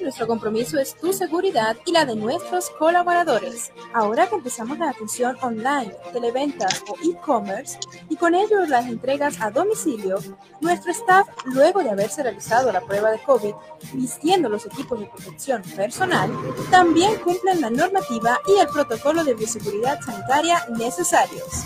Nuestro 0.00 0.26
compromiso 0.26 0.78
es 0.78 0.94
tu 0.94 1.12
seguridad 1.12 1.76
y 1.84 1.92
la 1.92 2.06
de 2.06 2.16
nuestros 2.16 2.70
colaboradores. 2.70 3.70
Ahora 3.92 4.28
que 4.28 4.36
empezamos 4.36 4.78
la 4.78 4.90
atención 4.90 5.36
online, 5.42 5.94
televentas 6.12 6.82
o 6.88 6.96
e-commerce 7.02 7.78
y 8.08 8.16
con 8.16 8.34
ello 8.34 8.64
las 8.66 8.86
entregas 8.86 9.40
a 9.40 9.50
domicilio, 9.50 10.18
nuestro 10.60 10.92
staff, 10.92 11.28
luego 11.44 11.82
de 11.82 11.90
haberse 11.90 12.22
realizado 12.22 12.72
la 12.72 12.80
prueba 12.80 13.10
de 13.10 13.22
COVID, 13.22 13.54
vistiendo 13.92 14.48
los 14.48 14.64
equipos 14.64 15.00
de 15.00 15.06
protección 15.06 15.62
personal, 15.62 16.30
también 16.70 17.16
cumplen 17.16 17.60
la 17.60 17.70
normativa 17.70 18.38
y 18.48 18.58
el 18.58 18.68
protocolo 18.68 19.22
de 19.22 19.34
bioseguridad 19.34 20.00
sanitaria 20.00 20.64
necesarios 20.76 21.64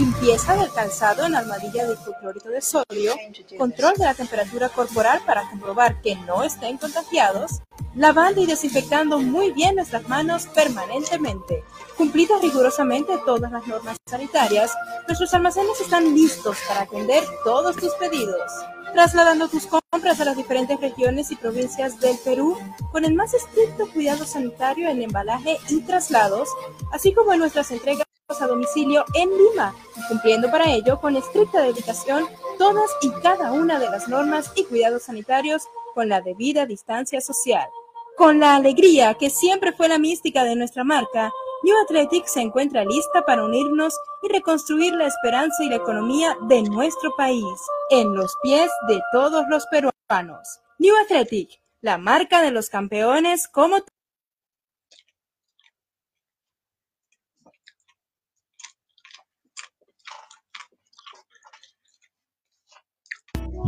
limpieza 0.00 0.56
del 0.56 0.72
calzado 0.72 1.26
en 1.26 1.34
armadilla 1.34 1.86
de 1.86 1.92
hipoclorito 1.92 2.48
de 2.48 2.62
sodio, 2.62 3.14
control 3.58 3.92
de 3.98 4.04
la 4.04 4.14
temperatura 4.14 4.70
corporal 4.70 5.20
para 5.26 5.42
comprobar 5.50 6.00
que 6.00 6.16
no 6.16 6.42
estén 6.42 6.78
contagiados, 6.78 7.60
lavando 7.94 8.40
y 8.40 8.46
desinfectando 8.46 9.18
muy 9.18 9.52
bien 9.52 9.76
nuestras 9.76 10.08
manos 10.08 10.46
permanentemente. 10.46 11.64
Cumplidas 11.98 12.40
rigurosamente 12.40 13.18
todas 13.26 13.52
las 13.52 13.66
normas 13.66 13.98
sanitarias, 14.08 14.72
nuestros 15.06 15.34
almacenes 15.34 15.78
están 15.82 16.14
listos 16.14 16.56
para 16.66 16.82
atender 16.82 17.22
todos 17.44 17.76
tus 17.76 17.92
pedidos, 17.96 18.50
trasladando 18.94 19.48
tus 19.48 19.66
compras 19.66 20.18
a 20.18 20.24
las 20.24 20.36
diferentes 20.36 20.80
regiones 20.80 21.30
y 21.30 21.36
provincias 21.36 22.00
del 22.00 22.16
Perú 22.24 22.56
con 22.90 23.04
el 23.04 23.12
más 23.12 23.34
estricto 23.34 23.86
cuidado 23.92 24.24
sanitario 24.24 24.88
en 24.88 25.02
embalaje 25.02 25.58
y 25.68 25.82
traslados, 25.82 26.48
así 26.90 27.12
como 27.12 27.34
en 27.34 27.40
nuestras 27.40 27.70
entregas 27.70 28.06
a 28.38 28.46
domicilio 28.46 29.04
en 29.14 29.28
Lima, 29.36 29.74
cumpliendo 30.08 30.50
para 30.50 30.70
ello 30.70 31.00
con 31.00 31.16
estricta 31.16 31.62
dedicación 31.62 32.28
todas 32.58 32.90
y 33.02 33.10
cada 33.22 33.52
una 33.52 33.80
de 33.80 33.90
las 33.90 34.08
normas 34.08 34.52
y 34.54 34.64
cuidados 34.64 35.04
sanitarios 35.04 35.64
con 35.94 36.08
la 36.08 36.20
debida 36.20 36.64
distancia 36.64 37.20
social. 37.20 37.68
Con 38.16 38.38
la 38.38 38.54
alegría 38.54 39.14
que 39.14 39.30
siempre 39.30 39.72
fue 39.72 39.88
la 39.88 39.98
mística 39.98 40.44
de 40.44 40.54
nuestra 40.54 40.84
marca, 40.84 41.32
New 41.64 41.74
Athletic 41.84 42.26
se 42.26 42.40
encuentra 42.40 42.84
lista 42.84 43.24
para 43.26 43.44
unirnos 43.44 43.94
y 44.22 44.28
reconstruir 44.28 44.94
la 44.94 45.06
esperanza 45.06 45.64
y 45.64 45.68
la 45.68 45.76
economía 45.76 46.36
de 46.42 46.62
nuestro 46.62 47.14
país 47.16 47.44
en 47.90 48.14
los 48.14 48.32
pies 48.42 48.70
de 48.88 49.00
todos 49.12 49.44
los 49.48 49.66
peruanos. 49.66 50.60
New 50.78 50.94
Athletic, 51.04 51.60
la 51.80 51.98
marca 51.98 52.42
de 52.42 52.52
los 52.52 52.70
campeones 52.70 53.48
como 53.48 53.78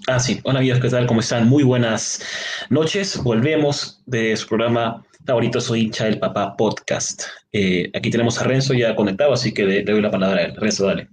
Ah, 0.09 0.21
sí. 0.21 0.39
Hola 0.45 0.59
amigos, 0.59 0.79
¿qué 0.79 0.89
tal? 0.89 1.05
¿Cómo 1.05 1.19
están? 1.19 1.49
Muy 1.49 1.63
buenas 1.63 2.23
noches. 2.69 3.21
Volvemos 3.21 4.01
de 4.05 4.37
su 4.37 4.47
programa 4.47 5.05
favorito, 5.25 5.59
Soy 5.59 5.81
hincha 5.81 6.05
del 6.05 6.17
papá 6.17 6.55
podcast. 6.55 7.23
Eh, 7.51 7.91
aquí 7.93 8.09
tenemos 8.09 8.39
a 8.39 8.45
Renzo 8.45 8.73
ya 8.73 8.95
conectado, 8.95 9.33
así 9.33 9.53
que 9.53 9.65
le, 9.65 9.83
doy 9.83 10.01
la 10.01 10.09
palabra 10.09 10.39
a 10.39 10.43
él. 10.45 10.55
Renzo, 10.55 10.85
dale. 10.85 11.09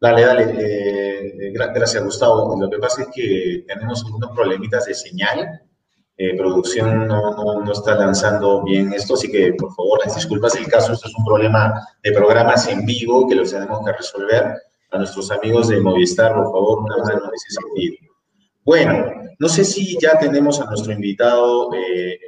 Dale, 0.00 0.22
dale. 0.22 0.44
Eh, 0.60 1.52
gracias, 1.52 2.04
Gustavo. 2.04 2.56
Lo 2.56 2.70
que 2.70 2.78
pasa 2.78 3.02
es 3.02 3.08
que 3.12 3.64
tenemos 3.66 4.04
algunos 4.04 4.30
problemitas 4.30 4.86
de 4.86 4.94
señal. 4.94 5.62
Eh, 6.16 6.36
producción 6.36 7.08
no, 7.08 7.32
no, 7.32 7.64
no, 7.64 7.72
está 7.72 7.96
lanzando 7.96 8.62
bien 8.62 8.92
esto, 8.92 9.14
así 9.14 9.28
que 9.28 9.54
por 9.54 9.74
favor, 9.74 9.98
las 10.04 10.14
disculpas 10.14 10.54
el 10.54 10.68
caso. 10.68 10.92
Esto 10.92 11.08
es 11.08 11.14
un 11.18 11.24
problema 11.24 11.84
de 12.00 12.12
programas 12.12 12.68
en 12.68 12.86
vivo 12.86 13.28
que 13.28 13.34
los 13.34 13.50
tenemos 13.50 13.84
que 13.84 13.92
resolver. 13.92 14.54
A 14.92 14.98
nuestros 14.98 15.32
amigos 15.32 15.66
de 15.66 15.80
Movistar, 15.80 16.32
por 16.32 16.44
favor, 16.44 16.78
una 16.84 16.96
mano 16.98 17.24
en 17.24 17.34
ese 17.34 17.60
sentido. 17.60 18.05
Bueno, 18.66 19.12
no 19.38 19.48
sé 19.48 19.64
si 19.64 19.96
ya 20.00 20.18
tenemos 20.18 20.60
a 20.60 20.64
nuestro 20.64 20.92
invitado. 20.92 21.72
Eh, 21.72 22.18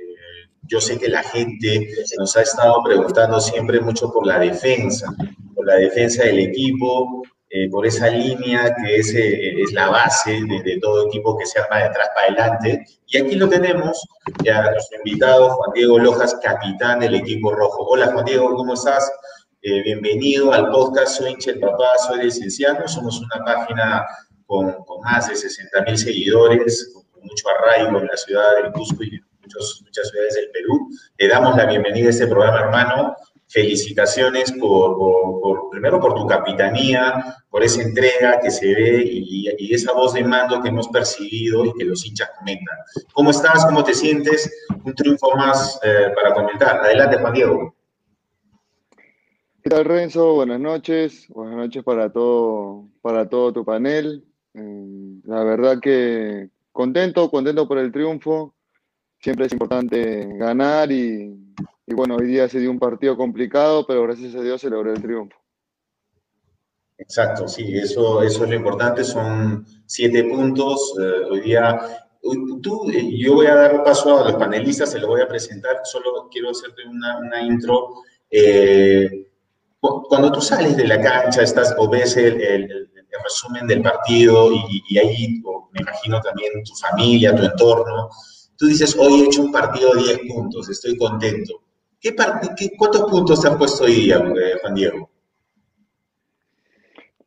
yo 0.62 0.80
sé 0.80 0.96
que 0.96 1.08
la 1.08 1.24
gente 1.24 1.88
nos 2.16 2.36
ha 2.36 2.42
estado 2.42 2.80
preguntando 2.84 3.40
siempre 3.40 3.80
mucho 3.80 4.12
por 4.12 4.24
la 4.24 4.38
defensa, 4.38 5.12
por 5.56 5.66
la 5.66 5.74
defensa 5.74 6.22
del 6.22 6.38
equipo, 6.38 7.24
eh, 7.50 7.68
por 7.68 7.84
esa 7.84 8.08
línea 8.10 8.72
que 8.76 8.98
es, 8.98 9.12
eh, 9.16 9.52
la 9.72 9.88
base 9.88 10.40
de, 10.64 10.78
todo 10.80 11.08
equipo 11.08 11.36
que 11.36 11.44
se 11.44 11.58
arma 11.58 11.78
de 11.78 11.84
atrás 11.86 12.08
para 12.14 12.26
adelante. 12.28 12.84
Y 13.08 13.18
aquí 13.18 13.34
lo 13.34 13.48
tenemos, 13.48 14.00
ya 14.44 14.70
nuestro 14.70 14.98
invitado, 14.98 15.50
Juan 15.50 15.72
Diego 15.74 15.98
Lojas, 15.98 16.38
capitán 16.40 17.00
del 17.00 17.16
equipo 17.16 17.50
rojo. 17.50 17.84
Hola 17.88 18.12
Juan 18.12 18.24
Diego, 18.24 18.54
¿cómo 18.54 18.74
estás? 18.74 19.10
bienvenido 19.60 20.52
al 20.52 20.70
podcast 20.70 21.18
Soy 21.18 21.32
hincha 21.32 21.50
el 21.50 21.58
papá, 21.58 21.88
soy 22.06 22.22
licenciado. 22.22 22.86
Somos 22.86 23.20
una 23.20 23.44
página 23.44 24.06
con, 24.48 24.72
con 24.84 25.02
más 25.02 25.28
de 25.28 25.36
60 25.36 25.82
mil 25.82 25.98
seguidores, 25.98 26.90
con, 26.94 27.04
mucho 27.22 27.48
arraigo 27.48 27.98
en 27.98 28.06
la 28.06 28.16
ciudad 28.16 28.62
del 28.62 28.72
Cusco 28.72 29.02
y 29.02 29.16
en 29.16 29.26
muchos, 29.42 29.82
muchas 29.84 30.08
ciudades 30.08 30.34
del 30.36 30.50
Perú. 30.50 30.88
Le 31.18 31.28
damos 31.28 31.56
la 31.56 31.66
bienvenida 31.66 32.06
a 32.06 32.10
este 32.10 32.26
programa, 32.28 32.60
hermano. 32.60 33.16
Felicitaciones 33.48 34.52
por, 34.52 34.96
por, 34.96 35.40
por 35.40 35.70
primero 35.70 36.00
por 36.00 36.14
tu 36.14 36.26
capitanía, 36.26 37.36
por 37.50 37.62
esa 37.62 37.82
entrega 37.82 38.40
que 38.40 38.50
se 38.50 38.66
ve 38.72 39.02
y, 39.04 39.48
y, 39.58 39.74
esa 39.74 39.92
voz 39.92 40.14
de 40.14 40.24
mando 40.24 40.62
que 40.62 40.68
hemos 40.68 40.88
percibido 40.88 41.66
y 41.66 41.72
que 41.74 41.84
los 41.84 42.06
hinchas 42.06 42.30
comentan. 42.38 42.78
¿Cómo 43.12 43.30
estás? 43.30 43.66
¿Cómo 43.66 43.82
te 43.84 43.94
sientes? 43.94 44.50
Un 44.84 44.94
triunfo 44.94 45.34
más 45.36 45.78
eh, 45.82 46.12
para 46.14 46.32
comentar. 46.34 46.78
Adelante, 46.78 47.18
Juan 47.18 47.32
Diego. 47.34 47.74
¿Qué 49.62 49.70
tal, 49.70 49.84
Renzo? 49.84 50.34
Buenas 50.34 50.60
noches. 50.60 51.26
Buenas 51.28 51.56
noches 51.56 51.82
para 51.82 52.10
todo, 52.10 52.86
para 53.02 53.28
todo 53.28 53.52
tu 53.52 53.64
panel. 53.64 54.27
Eh, 54.54 55.20
la 55.24 55.44
verdad 55.44 55.78
que 55.80 56.50
contento, 56.72 57.30
contento 57.30 57.66
por 57.66 57.78
el 57.78 57.92
triunfo. 57.92 58.54
Siempre 59.20 59.46
es 59.46 59.52
importante 59.52 60.28
ganar 60.36 60.92
y, 60.92 61.36
bueno, 61.86 62.16
hoy 62.16 62.26
día 62.26 62.48
se 62.48 62.60
dio 62.60 62.70
un 62.70 62.78
partido 62.78 63.16
complicado, 63.16 63.84
pero 63.86 64.04
gracias 64.04 64.34
a 64.36 64.42
Dios 64.42 64.60
se 64.60 64.70
logró 64.70 64.92
el 64.92 65.02
triunfo. 65.02 65.36
Exacto, 66.96 67.48
sí, 67.48 67.76
eso, 67.76 68.22
eso 68.22 68.44
es 68.44 68.50
lo 68.50 68.56
importante, 68.56 69.02
son 69.04 69.66
siete 69.86 70.24
puntos. 70.24 70.94
Eh, 71.00 71.24
hoy 71.30 71.40
día, 71.40 71.80
tú, 72.62 72.90
eh, 72.90 73.10
yo 73.18 73.34
voy 73.34 73.46
a 73.46 73.54
dar 73.54 73.84
paso 73.84 74.20
a 74.20 74.30
los 74.30 74.36
panelistas, 74.36 74.92
se 74.92 74.98
lo 74.98 75.08
voy 75.08 75.20
a 75.20 75.28
presentar, 75.28 75.80
solo 75.84 76.28
quiero 76.30 76.50
hacerte 76.50 76.82
una, 76.86 77.42
intro. 77.42 78.02
Eh, 78.30 79.26
cuando 79.80 80.32
tú 80.32 80.40
sales 80.40 80.76
de 80.76 80.86
la 80.86 81.00
cancha, 81.00 81.42
estás 81.42 81.74
o 81.78 81.92
el, 81.92 82.90
el 83.10 83.22
resumen 83.22 83.66
del 83.66 83.82
partido 83.82 84.50
y, 84.52 84.98
ahí 84.98 85.40
me 85.72 85.80
imagino 85.80 86.20
también 86.20 86.52
tu 86.64 86.74
familia, 86.74 87.34
tu 87.34 87.42
entorno. 87.44 88.10
Tú 88.56 88.66
dices, 88.66 88.96
hoy 88.98 89.20
he 89.20 89.24
hecho 89.26 89.42
un 89.42 89.52
partido 89.52 89.94
de 89.94 90.02
10 90.02 90.20
puntos, 90.28 90.68
estoy 90.68 90.96
contento. 90.96 91.62
¿Qué 92.00 92.14
¿Cuántos 92.76 93.10
puntos 93.10 93.40
te 93.40 93.48
han 93.48 93.58
puesto 93.58 93.84
hoy 93.84 94.10
eh, 94.10 94.58
Juan 94.60 94.74
Diego? 94.74 95.10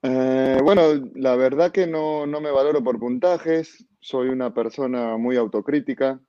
Eh, 0.03 0.59
bueno, 0.63 0.81
la 1.15 1.35
verdad 1.35 1.71
que 1.71 1.85
no, 1.87 2.25
no, 2.25 2.41
me 2.41 2.51
valoro 2.51 2.83
por 2.83 2.99
puntajes, 2.99 3.85
soy 3.99 4.29
una 4.29 4.53
persona 4.53 5.15
muy 5.17 5.37
autocrítica, 5.37 6.19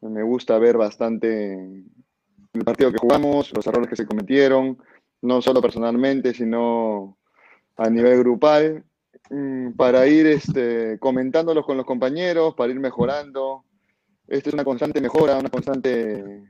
me 0.00 0.22
gusta 0.22 0.58
ver 0.58 0.78
bastante 0.78 1.84
el 2.54 2.64
partido 2.64 2.90
que 2.90 2.98
jugamos, 2.98 3.52
los 3.52 3.66
errores 3.66 3.88
que 3.88 3.96
se 3.96 4.06
cometieron, 4.06 4.78
no 5.20 5.42
solo 5.42 5.60
personalmente, 5.60 6.32
sino 6.32 7.18
a 7.76 7.90
nivel 7.90 8.18
grupal, 8.18 8.84
mm, 9.30 9.72
para 9.72 10.06
ir 10.06 10.26
este, 10.26 10.98
comentándolos 10.98 11.64
con 11.64 11.76
los 11.76 11.86
compañeros, 11.86 12.54
para 12.54 12.72
ir 12.72 12.80
mejorando. 12.80 13.64
Esto 14.26 14.50
es 14.50 14.54
una 14.54 14.64
constante 14.64 15.00
mejora, 15.00 15.38
una 15.38 15.50
constante, 15.50 16.44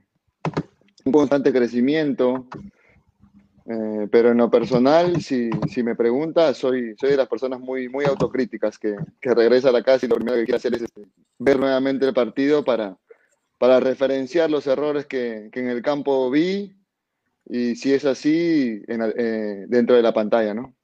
un 1.05 1.13
constante 1.13 1.53
crecimiento. 1.53 2.47
Eh, 3.65 4.09
pero 4.11 4.31
en 4.31 4.39
lo 4.39 4.51
personal, 4.51 5.23
si, 5.23 5.51
si 5.69 5.83
me 5.83 5.95
preguntas, 5.95 6.57
soy, 6.57 6.97
soy 6.99 7.11
de 7.11 7.17
las 7.17 7.29
personas 7.29 7.61
muy, 7.61 7.89
muy 7.89 8.05
autocríticas 8.05 8.77
que, 8.77 8.97
que 9.21 9.35
regresa 9.35 9.69
a 9.69 9.73
la 9.73 9.85
casa 9.85 10.05
y 10.05 10.09
lo 10.09 10.17
primero 10.17 10.37
que 10.37 10.45
quiere 10.45 10.57
hacer 10.57 10.75
es 10.75 10.83
este, 10.83 11.03
ver 11.39 11.61
nuevamente 11.61 12.05
el 12.07 12.13
partido 12.13 12.65
para, 12.65 12.99
para 13.59 13.79
referenciar 13.79 14.51
los 14.51 14.67
errores 14.67 15.07
que, 15.07 15.49
que 15.53 15.61
en 15.61 15.69
el 15.69 15.81
campo 15.81 16.29
vi 16.29 16.75
y 17.47 17.77
si 17.77 17.93
es 17.93 18.05
así, 18.05 18.83
en, 18.89 19.13
eh, 19.17 19.67
dentro 19.69 19.97
de 19.97 20.03
la 20.03 20.13
pantalla, 20.13 20.55
¿no? 20.55 20.75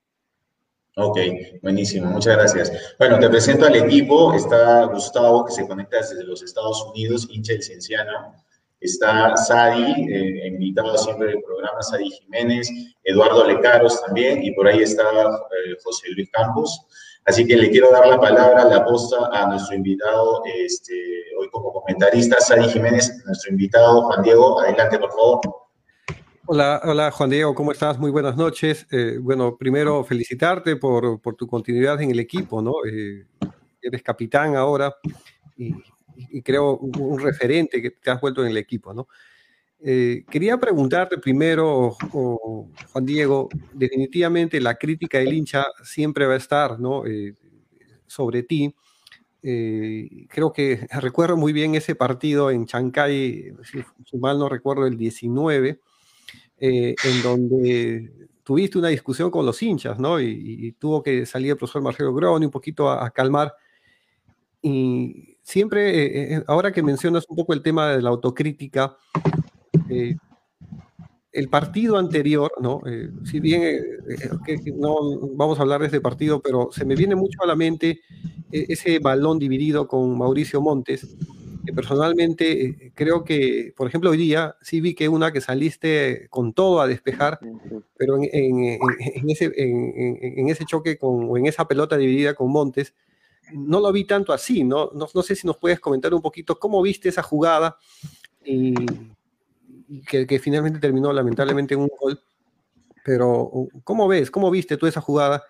Ok, 1.01 1.17
buenísimo, 1.63 2.11
muchas 2.11 2.37
gracias. 2.37 2.73
Bueno, 2.99 3.21
te 3.21 3.31
presento 3.31 3.67
al 3.67 3.77
equipo. 3.77 4.35
Está 4.35 4.83
Gustavo, 4.87 5.45
que 5.45 5.53
se 5.53 5.65
conecta 5.65 5.99
desde 5.99 6.25
los 6.25 6.43
Estados 6.43 6.85
Unidos, 6.91 7.29
hincha 7.31 7.53
del 7.53 7.63
Cienciano. 7.63 8.35
Está 8.81 9.37
Sadi, 9.37 9.93
eh, 10.13 10.49
invitado 10.49 10.99
siempre 10.99 11.29
del 11.29 11.43
programa, 11.43 11.81
Sadi 11.83 12.11
Jiménez, 12.11 12.69
Eduardo 13.05 13.45
Lecaros 13.45 14.03
también, 14.03 14.43
y 14.43 14.53
por 14.55 14.67
ahí 14.67 14.83
está 14.83 15.05
eh, 15.05 15.77
José 15.85 16.09
Luis 16.17 16.29
Campos. 16.33 16.87
Así 17.27 17.47
que 17.47 17.57
le 17.57 17.71
quiero 17.71 17.93
dar 17.93 18.09
la 18.09 18.19
palabra, 18.19 18.65
la 18.65 18.85
posta 18.85 19.29
a 19.33 19.47
nuestro 19.47 19.77
invitado, 19.77 20.43
este, 20.53 20.95
hoy 21.39 21.49
como 21.51 21.73
comentarista, 21.75 22.41
Sadi 22.41 22.69
Jiménez, 22.71 23.23
nuestro 23.25 23.53
invitado, 23.53 24.03
Juan 24.03 24.23
Diego. 24.25 24.61
Adelante, 24.61 24.99
por 24.99 25.11
favor. 25.11 25.68
Hola, 26.51 26.81
hola 26.83 27.11
Juan 27.11 27.29
Diego, 27.29 27.55
¿cómo 27.55 27.73
estás? 27.73 27.99
Muy 27.99 28.11
buenas 28.11 28.35
noches. 28.35 28.87
Eh, 28.91 29.19
bueno, 29.21 29.59
primero 29.59 30.03
felicitarte 30.03 30.77
por, 30.77 31.21
tu 31.37 31.47
continuidad 31.47 32.01
en 32.01 32.11
el 32.11 32.19
equipo, 32.21 32.63
¿no? 32.63 32.73
Eh, 32.91 33.27
eres 33.83 34.03
capitán 34.03 34.57
ahora 34.57 34.97
y, 35.59 35.75
creo 36.41 36.79
un 36.79 37.21
referente 37.21 37.83
que 37.83 37.91
te 37.91 38.11
has 38.11 38.19
vuelto 38.19 38.43
en 38.43 38.49
el 38.49 38.57
equipo, 38.57 38.95
¿no? 38.95 39.09
Eh, 39.79 40.25
quería 40.31 40.57
preguntarte 40.57 41.19
primero, 41.19 41.91
Juan 42.13 43.05
Diego, 43.05 43.51
definitivamente 43.75 44.59
la 44.59 44.77
crítica 44.77 45.19
del 45.19 45.35
hincha 45.35 45.67
siempre 45.85 46.25
va 46.25 46.33
a 46.33 46.39
estar, 46.39 46.81
¿no? 46.81 47.03
Sobre 48.07 48.43
ti. 48.43 48.75
Creo 49.43 50.51
que 50.55 50.87
recuerdo 50.99 51.37
muy 51.37 51.53
bien 51.53 51.75
ese 51.75 51.95
partido 51.95 52.51
en 52.51 52.65
Chancay, 52.65 53.53
si 54.07 54.17
mal 54.17 54.39
no 54.39 54.49
recuerdo, 54.49 54.87
el 54.87 54.97
19, 54.97 55.83
eh, 56.61 56.95
en 57.05 57.23
donde 57.23 58.13
tuviste 58.43 58.79
una 58.79 58.89
discusión 58.89 59.31
con 59.31 59.45
los 59.45 59.63
hinchas, 59.63 59.99
¿no? 59.99 60.21
Y, 60.21 60.27
y 60.69 60.73
tuvo 60.73 61.03
que 61.03 61.27
salir 61.27 61.51
el 61.53 61.57
profesor 61.57 61.83
Marcelo 61.83 62.15
Groni 62.15 62.47
un 62.47 62.51
poquito 62.51 62.89
a, 62.89 63.05
a 63.05 63.11
calmar. 63.11 63.55
Y 64.63 65.39
siempre, 65.49 65.91
eh, 65.91 66.35
eh, 66.35 66.45
ahora 66.47 66.73
que 66.73 66.83
mencionas 66.83 67.25
un 67.29 67.37
poco 67.37 67.55
el 67.55 67.63
tema 67.63 67.91
de 67.91 68.03
la 68.03 68.11
autocrítica, 68.11 68.97
eh, 69.89 70.15
el 71.33 71.49
partido 71.49 71.97
anterior, 71.97 72.53
¿no? 72.61 72.83
si 73.25 73.39
bien 73.41 73.81
no 74.77 75.19
vamos 75.35 75.59
a 75.59 75.63
hablar 75.63 75.81
de 75.81 75.87
este 75.87 76.01
partido, 76.01 76.41
pero 76.41 76.69
se 76.73 76.85
me 76.85 76.97
viene 76.97 77.15
mucho 77.15 77.43
a 77.43 77.47
la 77.47 77.55
mente 77.55 78.01
ese 78.51 78.99
balón 78.99 79.39
dividido 79.39 79.87
con 79.87 80.19
Mauricio 80.19 80.61
Montes, 80.61 81.17
que 81.69 81.75
personalmente 81.75 82.93
creo 82.95 83.25
que, 83.25 83.75
por 83.77 83.87
ejemplo, 83.87 84.09
hoy 84.09 84.17
día 84.17 84.57
sí 84.63 84.81
vi 84.81 84.95
que 84.95 85.07
una 85.07 85.33
que 85.33 85.43
saliste 85.43 86.27
con 86.31 86.55
todo 86.55 86.81
a 86.81 86.87
despejar, 86.87 87.41
pero 87.95 88.17
en, 88.17 88.25
en, 88.33 88.79
en 88.99 89.31
ese, 89.31 89.53
en, 89.55 90.49
ese 90.49 90.65
choque 90.65 90.97
con, 90.97 91.29
o 91.29 91.37
en 91.37 91.45
esa 91.45 91.69
pelota 91.69 91.99
dividida 91.99 92.33
con 92.33 92.51
Montes, 92.51 92.95
no 93.53 93.81
lo 93.81 93.93
vi 93.93 94.05
tanto 94.05 94.33
así, 94.33 94.65
¿no? 94.65 94.91
¿no? 94.95 95.09
No, 95.15 95.23
sé 95.23 95.37
si 95.37 95.47
nos 95.47 95.59
puedes 95.59 95.79
comentar 95.79 96.15
un 96.15 96.23
poquito 96.23 96.59
cómo 96.59 96.81
viste 96.81 97.11
esa 97.11 97.23
jugada 97.23 97.77
y, 98.43 98.75
y 99.89 100.01
que, 100.01 100.27
que, 100.27 100.39
finalmente 100.39 100.79
terminó 100.79 101.13
lamentablemente 101.13 101.75
en 101.75 101.81
un 101.81 101.91
gol, 102.01 102.19
pero 103.05 103.69
¿cómo 103.85 104.09
ves? 104.09 104.31
¿Cómo 104.31 104.51
viste 104.51 104.79
tú 104.79 104.87
esa 104.87 105.03
jugada? 105.03 105.43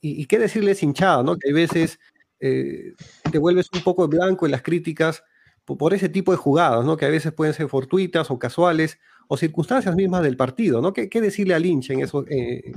Y, 0.00 0.22
y 0.22 0.26
qué 0.26 0.38
decirles 0.38 0.84
hinchada, 0.84 1.24
¿no? 1.24 1.36
Que 1.36 1.48
hay 1.48 1.52
veces 1.52 1.98
eh, 2.38 2.92
te 3.32 3.38
vuelves 3.38 3.68
un 3.74 3.82
poco 3.82 4.06
blanco 4.06 4.46
en 4.46 4.52
las 4.52 4.62
críticas 4.62 5.24
por 5.64 5.94
ese 5.94 6.08
tipo 6.08 6.32
de 6.32 6.38
jugadas, 6.38 6.84
¿no? 6.84 6.96
Que 6.96 7.06
a 7.06 7.10
veces 7.10 7.32
pueden 7.32 7.54
ser 7.54 7.68
fortuitas 7.68 8.30
o 8.30 8.38
casuales 8.38 8.98
o 9.28 9.36
circunstancias 9.36 9.94
mismas 9.94 10.22
del 10.22 10.36
partido, 10.36 10.82
¿no? 10.82 10.92
¿Qué, 10.92 11.08
decirle 11.20 11.54
al 11.54 11.64
hincha 11.64 11.94
en, 11.94 12.00
eso, 12.00 12.24
eh, 12.28 12.72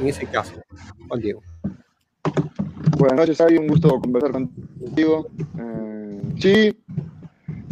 en 0.00 0.08
ese 0.08 0.26
caso, 0.26 0.54
Juan 1.08 1.20
Diego? 1.20 1.42
Buenas 2.98 3.18
noches, 3.18 3.40
hay 3.40 3.56
un 3.56 3.66
gusto 3.66 4.00
conversar 4.00 4.32
contigo. 4.32 5.28
Eh, 5.58 6.20
sí, 6.38 6.78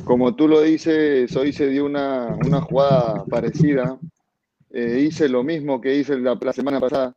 como 0.05 0.35
tú 0.35 0.49
lo 0.49 0.61
dices, 0.61 1.35
hoy 1.37 1.53
se 1.53 1.69
dio 1.69 1.87
una, 1.87 2.37
una 2.47 2.61
jugada 2.61 3.25
parecida. 3.25 3.99
Eh, 4.71 5.07
hice 5.09 5.29
lo 5.29 5.43
mismo 5.43 5.81
que 5.81 5.97
hice 5.97 6.19
la, 6.19 6.39
semana 6.53 6.81
pasada. 6.81 7.17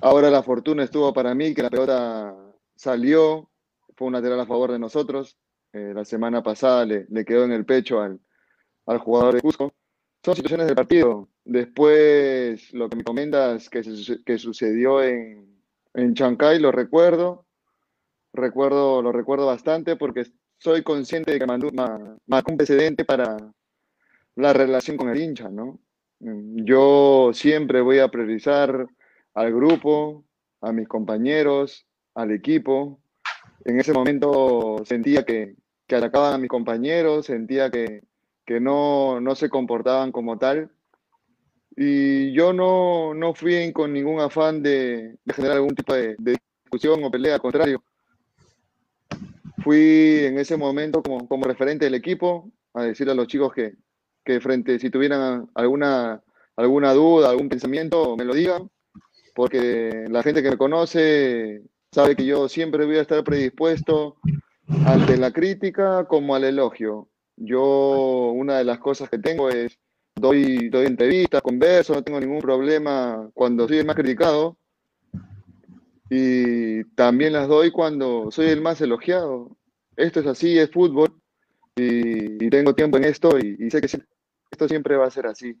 Ahora 0.00 0.30
la 0.30 0.42
fortuna 0.42 0.84
estuvo 0.84 1.12
para 1.12 1.34
mí, 1.34 1.54
que 1.54 1.62
la 1.62 1.70
pelota 1.70 2.34
salió, 2.74 3.48
fue 3.96 4.08
un 4.08 4.12
lateral 4.12 4.40
a 4.40 4.46
favor 4.46 4.72
de 4.72 4.78
nosotros. 4.78 5.38
Eh, 5.72 5.92
la 5.94 6.04
semana 6.04 6.42
pasada 6.42 6.84
le, 6.84 7.24
quedó 7.24 7.44
en 7.44 7.52
el 7.52 7.64
pecho 7.64 8.00
al, 8.00 8.20
al 8.86 8.98
jugador 8.98 9.34
de 9.34 9.40
Cusco. 9.40 9.72
Son 10.24 10.34
situaciones 10.34 10.66
del 10.66 10.76
partido. 10.76 11.28
Después, 11.44 12.72
lo 12.72 12.88
que 12.88 12.96
me 12.96 13.04
comentas 13.04 13.70
que, 13.70 13.82
que 14.24 14.38
sucedió 14.38 15.02
en, 15.02 15.62
en 15.94 16.14
Chancay, 16.14 16.58
lo 16.58 16.72
recuerdo. 16.72 17.46
Recuerdo, 18.32 19.00
lo 19.00 19.12
recuerdo 19.12 19.46
bastante 19.46 19.96
porque 19.96 20.24
soy 20.58 20.82
consciente 20.82 21.32
de 21.32 21.38
que 21.38 21.46
marcó 21.46 22.50
un 22.50 22.56
precedente 22.56 23.04
para 23.04 23.36
la 24.34 24.52
relación 24.52 24.96
con 24.96 25.08
el 25.08 25.20
hincha, 25.20 25.48
¿no? 25.48 25.80
Yo 26.18 27.30
siempre 27.32 27.80
voy 27.80 27.98
a 27.98 28.08
priorizar 28.08 28.86
al 29.34 29.54
grupo, 29.54 30.24
a 30.60 30.72
mis 30.72 30.88
compañeros, 30.88 31.86
al 32.14 32.30
equipo, 32.30 33.00
en 33.66 33.80
ese 33.80 33.92
momento 33.92 34.82
sentía 34.84 35.24
que, 35.24 35.56
atacaban 35.90 36.34
a 36.34 36.38
mis 36.38 36.48
compañeros, 36.48 37.26
sentía 37.26 37.70
que, 37.70 38.02
no, 38.60 39.20
se 39.34 39.50
comportaban 39.50 40.12
como 40.12 40.38
tal. 40.38 40.70
Y 41.76 42.32
yo 42.32 42.52
no, 42.52 43.12
no 43.12 43.34
fui 43.34 43.72
con 43.72 43.92
ningún 43.92 44.20
afán 44.20 44.62
de, 44.62 45.18
de 45.24 45.34
generar 45.34 45.56
algún 45.56 45.74
tipo 45.74 45.92
de, 45.92 46.16
discusión 46.64 47.02
o 47.02 47.10
pelea, 47.10 47.34
al 47.34 47.40
contrario. 47.40 47.82
Fui 49.64 50.20
en 50.24 50.38
ese 50.38 50.56
momento 50.56 51.02
como, 51.02 51.44
referente 51.44 51.86
del 51.86 51.94
equipo 51.94 52.50
a 52.72 52.84
decirle 52.84 53.12
a 53.12 53.16
los 53.16 53.26
chicos 53.26 53.52
que, 53.52 53.74
que 54.24 54.40
frente, 54.40 54.78
si 54.78 54.90
tuvieran 54.90 55.50
alguna 55.54 56.22
duda, 56.54 57.30
algún 57.30 57.48
pensamiento, 57.48 58.16
me 58.16 58.24
lo 58.24 58.32
digan, 58.32 58.70
porque 59.34 60.04
la 60.08 60.22
gente 60.22 60.42
que 60.42 60.50
me 60.50 60.56
conoce 60.56 61.62
sabe 61.96 62.14
que 62.14 62.26
yo 62.26 62.46
siempre 62.46 62.84
voy 62.84 62.96
a 62.96 63.00
estar 63.00 63.24
predispuesto 63.24 64.18
ante 64.84 65.16
la 65.16 65.30
crítica 65.30 66.04
como 66.04 66.34
al 66.34 66.44
elogio. 66.44 67.08
Yo, 67.36 68.32
una 68.34 68.58
de 68.58 68.64
las 68.64 68.78
cosas 68.80 69.08
que 69.08 69.18
tengo 69.18 69.48
es, 69.48 69.78
doy, 70.14 70.68
doy 70.68 70.84
entrevistas, 70.84 71.40
converso, 71.40 71.94
no 71.94 72.02
tengo 72.02 72.20
ningún 72.20 72.40
problema 72.40 73.30
cuando 73.32 73.66
soy 73.66 73.78
el 73.78 73.86
más 73.86 73.96
criticado. 73.96 74.58
Y 76.10 76.84
también 76.96 77.32
las 77.32 77.48
doy 77.48 77.70
cuando 77.70 78.30
soy 78.30 78.48
el 78.48 78.60
más 78.60 78.78
elogiado. 78.82 79.56
Esto 79.96 80.20
es 80.20 80.26
así, 80.26 80.58
es 80.58 80.70
fútbol. 80.70 81.18
Y, 81.76 82.50
tengo 82.50 82.74
tiempo 82.74 82.98
en 82.98 83.04
esto 83.04 83.38
y, 83.38 83.56
y 83.58 83.70
sé 83.70 83.80
que 83.80 83.86
esto 83.86 84.68
siempre 84.68 84.96
va 84.96 85.06
a 85.06 85.10
ser 85.10 85.28
así. 85.28 85.56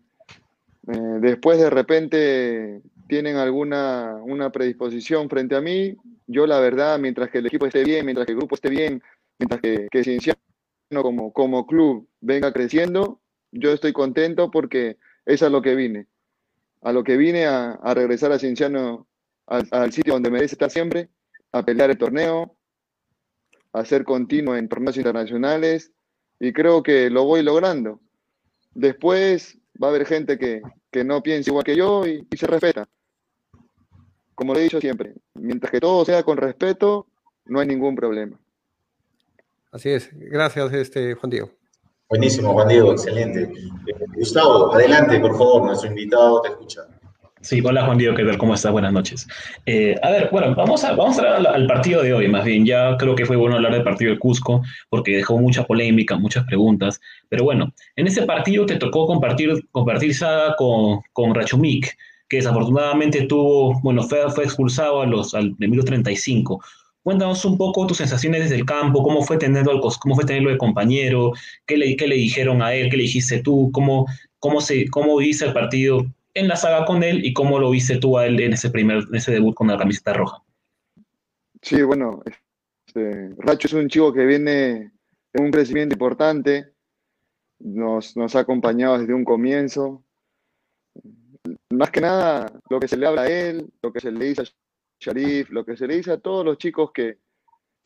Eh, 0.88 1.18
después 1.20 1.58
de 1.58 1.70
repente 1.70 2.82
tienen 3.08 3.36
alguna 3.36 4.16
una 4.22 4.50
predisposición 4.50 5.28
frente 5.28 5.56
a 5.56 5.60
mí, 5.60 5.96
yo 6.26 6.46
la 6.46 6.60
verdad, 6.60 6.98
mientras 6.98 7.30
que 7.30 7.38
el 7.38 7.46
equipo 7.46 7.66
esté 7.66 7.84
bien, 7.84 8.04
mientras 8.04 8.26
que 8.26 8.32
el 8.32 8.38
grupo 8.38 8.54
esté 8.54 8.68
bien, 8.68 9.02
mientras 9.38 9.60
que, 9.60 9.88
que 9.90 10.04
Cienciano 10.04 10.38
como, 11.02 11.32
como 11.32 11.66
club 11.66 12.08
venga 12.20 12.52
creciendo, 12.52 13.20
yo 13.52 13.72
estoy 13.72 13.92
contento 13.92 14.50
porque 14.50 14.98
es 15.24 15.42
lo 15.42 15.62
que 15.62 15.74
vine. 15.74 16.06
A 16.82 16.92
lo 16.92 17.04
que 17.04 17.16
vine 17.16 17.46
a, 17.46 17.72
a 17.72 17.94
regresar 17.94 18.32
a 18.32 18.38
Cienciano 18.38 19.06
al, 19.46 19.66
al, 19.70 19.92
sitio 19.92 20.14
donde 20.14 20.30
merece 20.30 20.54
estar 20.54 20.70
siempre, 20.70 21.08
a 21.52 21.64
pelear 21.64 21.90
el 21.90 21.98
torneo, 21.98 22.56
a 23.72 23.84
ser 23.84 24.04
continuo 24.04 24.56
en 24.56 24.68
torneos 24.68 24.96
internacionales 24.96 25.92
y 26.40 26.52
creo 26.52 26.82
que 26.82 27.10
lo 27.10 27.24
voy 27.24 27.42
logrando. 27.42 28.00
Después 28.74 29.58
va 29.82 29.88
a 29.88 29.90
haber 29.90 30.06
gente 30.06 30.38
que, 30.38 30.62
que 30.90 31.04
no 31.04 31.22
piensa 31.22 31.50
igual 31.50 31.64
que 31.64 31.76
yo 31.76 32.06
y, 32.06 32.26
y 32.30 32.36
se 32.36 32.46
respeta 32.46 32.88
como 34.36 34.52
le 34.52 34.60
he 34.60 34.64
dicho 34.64 34.80
siempre, 34.80 35.14
mientras 35.34 35.72
que 35.72 35.80
todo 35.80 36.04
sea 36.04 36.22
con 36.22 36.36
respeto, 36.36 37.06
no 37.46 37.58
hay 37.58 37.66
ningún 37.66 37.96
problema. 37.96 38.38
Así 39.72 39.88
es. 39.88 40.10
Gracias, 40.12 40.72
este, 40.74 41.14
Juan 41.14 41.30
Diego. 41.30 41.50
Buenísimo, 42.08 42.52
Juan 42.52 42.68
Diego, 42.68 42.92
excelente. 42.92 43.44
Eh, 43.44 43.94
Gustavo, 44.14 44.74
adelante, 44.74 45.18
por 45.18 45.32
favor, 45.32 45.64
nuestro 45.64 45.88
invitado 45.88 46.42
te 46.42 46.48
escucha. 46.50 46.82
Sí, 47.46 47.60
hola 47.64 47.86
Juan 47.86 47.96
Diego, 47.96 48.16
¿qué 48.16 48.24
tal? 48.24 48.38
¿Cómo 48.38 48.54
estás? 48.54 48.72
Buenas 48.72 48.92
noches. 48.92 49.28
Eh, 49.66 49.94
a 50.02 50.10
ver, 50.10 50.30
bueno, 50.32 50.52
vamos 50.56 50.82
a, 50.82 50.96
vamos 50.96 51.16
a 51.16 51.20
hablar 51.20 51.54
al, 51.54 51.66
partido 51.68 52.02
de 52.02 52.12
hoy, 52.12 52.26
más 52.26 52.44
bien. 52.44 52.66
Ya 52.66 52.96
creo 52.96 53.14
que 53.14 53.24
fue 53.24 53.36
bueno 53.36 53.54
hablar 53.54 53.72
del 53.72 53.84
partido 53.84 54.10
del 54.10 54.18
Cusco, 54.18 54.64
porque 54.88 55.18
dejó 55.18 55.38
mucha 55.38 55.62
polémica, 55.62 56.16
muchas 56.16 56.44
preguntas. 56.44 57.00
Pero 57.28 57.44
bueno, 57.44 57.72
en 57.94 58.08
ese 58.08 58.22
partido 58.22 58.66
te 58.66 58.74
tocó 58.74 59.06
compartir, 59.06 59.64
compartir 59.70 60.12
saga 60.12 60.56
con, 60.56 61.02
con 61.12 61.36
Rachumik 61.36 61.96
que 62.28 62.38
desafortunadamente 62.38 63.22
tuvo, 63.26 63.80
bueno, 63.80 64.02
fue, 64.02 64.28
fue 64.32 64.42
expulsado 64.42 65.02
a 65.02 65.06
los, 65.06 65.32
al 65.32 65.54
de 65.56 65.68
35. 65.68 66.60
Cuéntanos 67.04 67.44
un 67.44 67.56
poco 67.56 67.86
tus 67.86 67.98
sensaciones 67.98 68.40
desde 68.42 68.56
el 68.56 68.64
campo, 68.64 69.04
cómo 69.04 69.22
fue 69.22 69.36
tenerlo, 69.36 69.70
al, 69.70 69.80
cómo 70.00 70.16
fue 70.16 70.24
tenerlo 70.24 70.50
de 70.50 70.58
compañero, 70.58 71.30
qué 71.64 71.76
le, 71.76 71.94
qué 71.94 72.08
le 72.08 72.16
dijeron 72.16 72.60
a 72.60 72.74
él, 72.74 72.90
qué 72.90 72.96
le 72.96 73.04
dijiste 73.04 73.38
tú, 73.38 73.70
cómo, 73.72 74.06
cómo, 74.40 74.60
se, 74.60 74.88
cómo 74.88 75.16
viste 75.18 75.44
el 75.44 75.52
partido 75.52 76.04
en 76.36 76.48
la 76.48 76.56
saga 76.56 76.84
con 76.84 77.02
él 77.02 77.24
y 77.24 77.32
cómo 77.32 77.58
lo 77.58 77.70
viste 77.70 77.96
tú 77.96 78.18
a 78.18 78.26
él 78.26 78.38
en 78.40 78.52
ese 78.52 78.70
primer, 78.70 79.04
en 79.08 79.14
ese 79.14 79.32
debut 79.32 79.54
con 79.54 79.68
la 79.68 79.78
camiseta 79.78 80.12
roja. 80.12 80.42
Sí, 81.62 81.82
bueno, 81.82 82.22
este, 82.86 83.30
Racho 83.38 83.66
es 83.66 83.72
un 83.72 83.88
chico 83.88 84.12
que 84.12 84.26
viene 84.26 84.92
en 85.32 85.44
un 85.44 85.50
crecimiento 85.50 85.94
importante, 85.94 86.72
nos, 87.58 88.16
nos 88.16 88.36
ha 88.36 88.40
acompañado 88.40 88.98
desde 88.98 89.14
un 89.14 89.24
comienzo, 89.24 90.04
más 91.70 91.90
que 91.90 92.00
nada 92.00 92.52
lo 92.68 92.78
que 92.80 92.88
se 92.88 92.96
le 92.96 93.06
habla 93.06 93.22
a 93.22 93.28
él, 93.30 93.70
lo 93.82 93.92
que 93.92 94.00
se 94.00 94.12
le 94.12 94.26
dice 94.26 94.42
a 94.42 94.44
Sharif, 95.00 95.50
lo 95.50 95.64
que 95.64 95.76
se 95.76 95.86
le 95.86 95.96
dice 95.96 96.12
a 96.12 96.18
todos 96.18 96.44
los 96.44 96.58
chicos 96.58 96.90
que 96.92 97.18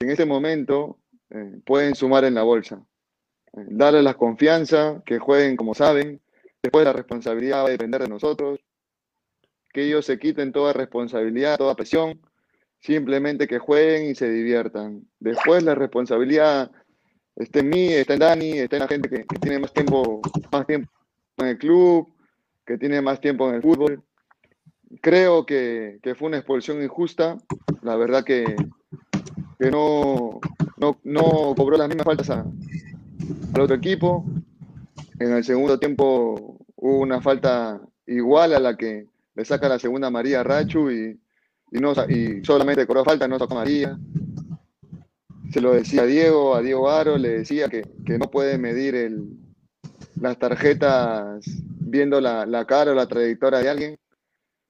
en 0.01 0.11
este 0.11 0.27
momento 0.27 0.99
eh, 1.31 1.61
pueden 1.65 1.95
sumar 1.95 2.25
en 2.25 2.35
la 2.35 2.43
bolsa. 2.43 2.85
Eh, 3.53 3.67
darles 3.69 4.03
la 4.03 4.15
confianza, 4.15 5.03
que 5.07 5.19
jueguen 5.19 5.57
como 5.57 5.75
saben, 5.75 6.21
después 6.63 6.85
la 6.85 6.93
responsabilidad 6.93 7.63
va 7.63 7.69
a 7.69 7.71
depender 7.71 8.03
de 8.03 8.09
nosotros, 8.09 8.61
que 9.73 9.85
ellos 9.85 10.05
se 10.05 10.19
quiten 10.19 10.53
toda 10.53 10.73
responsabilidad, 10.73 11.59
toda 11.59 11.75
presión, 11.75 12.21
simplemente 12.81 13.47
que 13.47 13.59
jueguen 13.59 14.11
y 14.11 14.15
se 14.15 14.29
diviertan. 14.31 15.07
Después 15.19 15.63
la 15.63 15.75
responsabilidad 15.75 16.71
está 17.37 17.61
en 17.61 17.69
mí, 17.69 17.89
está 17.89 18.15
en 18.15 18.21
Dani, 18.21 18.59
está 18.59 18.77
en 18.77 18.81
la 18.83 18.89
gente 18.89 19.09
que, 19.09 19.25
tiene 19.41 19.59
más 19.59 19.73
tiempo, 19.73 20.21
más 20.53 20.67
tiempo 20.67 20.91
en 21.39 21.47
el 21.47 21.59
club, 21.59 22.13
que 22.67 22.79
tiene 22.79 23.01
más 23.01 23.21
tiempo 23.21 23.49
en 23.49 23.57
el 23.57 23.63
fútbol. 23.63 24.03
Creo 25.01 25.47
que, 25.47 26.01
fue 26.19 26.29
una 26.29 26.39
expulsión 26.39 26.83
injusta. 26.83 27.37
La 27.83 27.97
verdad 27.97 28.25
que, 28.25 28.57
que 29.59 29.71
no, 29.71 30.41
no, 30.77 30.99
no 31.05 31.55
cobró 31.57 31.77
las 31.77 31.89
mismas 31.89 32.05
faltas 32.05 32.31
al 32.31 33.61
otro 33.61 33.77
equipo. 33.77 34.25
En 35.21 35.35
el 35.35 35.45
segundo 35.45 35.79
tiempo 35.79 36.57
hubo 36.77 36.99
una 36.99 37.21
falta 37.21 37.79
igual 38.07 38.55
a 38.55 38.59
la 38.59 38.75
que 38.75 39.07
le 39.35 39.45
saca 39.45 39.69
la 39.69 39.79
segunda 39.79 40.09
María 40.09 40.43
Rachu 40.43 40.91
y, 40.91 41.21
y, 41.71 41.79
no, 41.79 41.93
y 42.09 42.43
solamente 42.43 42.87
cobró 42.87 43.05
falta, 43.05 43.29
no 43.29 43.39
sacó 43.39 43.55
María. 43.55 43.99
Se 45.53 45.61
lo 45.61 45.75
decía 45.75 46.03
a 46.03 46.07
Diego, 46.07 46.55
a 46.55 46.63
Diego 46.63 46.89
Aro, 46.89 47.19
le 47.19 47.41
decía 47.41 47.69
que, 47.69 47.83
no 48.19 48.31
puede 48.31 48.57
medir 48.57 49.13
las 50.19 50.39
tarjetas 50.39 51.45
viendo 51.81 52.19
la, 52.19 52.47
la 52.47 52.65
cara 52.65 52.93
o 52.93 52.95
la 52.95 53.07
trayectoria 53.07 53.59
de 53.59 53.69
alguien. 53.69 53.99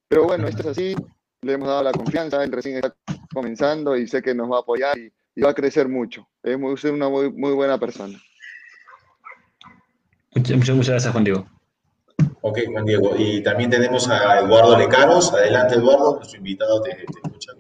Pero 0.08 0.24
bueno, 0.24 0.48
esto 0.48 0.62
es 0.62 0.66
así, 0.66 0.96
le 1.42 1.52
hemos 1.52 1.68
dado 1.68 1.84
la 1.84 1.92
confianza, 1.92 2.42
él 2.42 2.50
recién 2.50 2.74
está 2.74 2.92
comenzando 3.32 3.96
y 3.96 4.08
sé 4.08 4.20
que 4.20 4.34
nos 4.34 4.50
va 4.50 4.56
a 4.56 4.60
apoyar 4.60 4.98
y, 4.98 5.12
y 5.36 5.42
va 5.42 5.50
a 5.50 5.54
crecer 5.54 5.88
mucho. 5.88 6.28
Es 6.42 6.58
muy, 6.58 6.76
ser 6.76 6.92
una 6.92 7.08
muy, 7.08 7.30
muy 7.30 7.52
buena 7.52 7.78
persona. 7.78 8.20
Muchas, 10.34 10.88
gracias, 10.88 11.12
Juan 11.12 11.24
Diego. 11.24 11.46
Ok, 12.42 12.60
Juan 12.70 12.84
Diego. 12.84 13.14
Y 13.18 13.42
también 13.42 13.70
tenemos 13.70 14.08
a 14.08 14.38
Eduardo 14.38 14.78
Lecaros. 14.78 15.32
Adelante, 15.32 15.74
Eduardo, 15.74 16.16
nuestro 16.16 16.38
invitado 16.38 16.80
te, 16.82 16.90
te 16.94 17.04
escucha. 17.24 17.52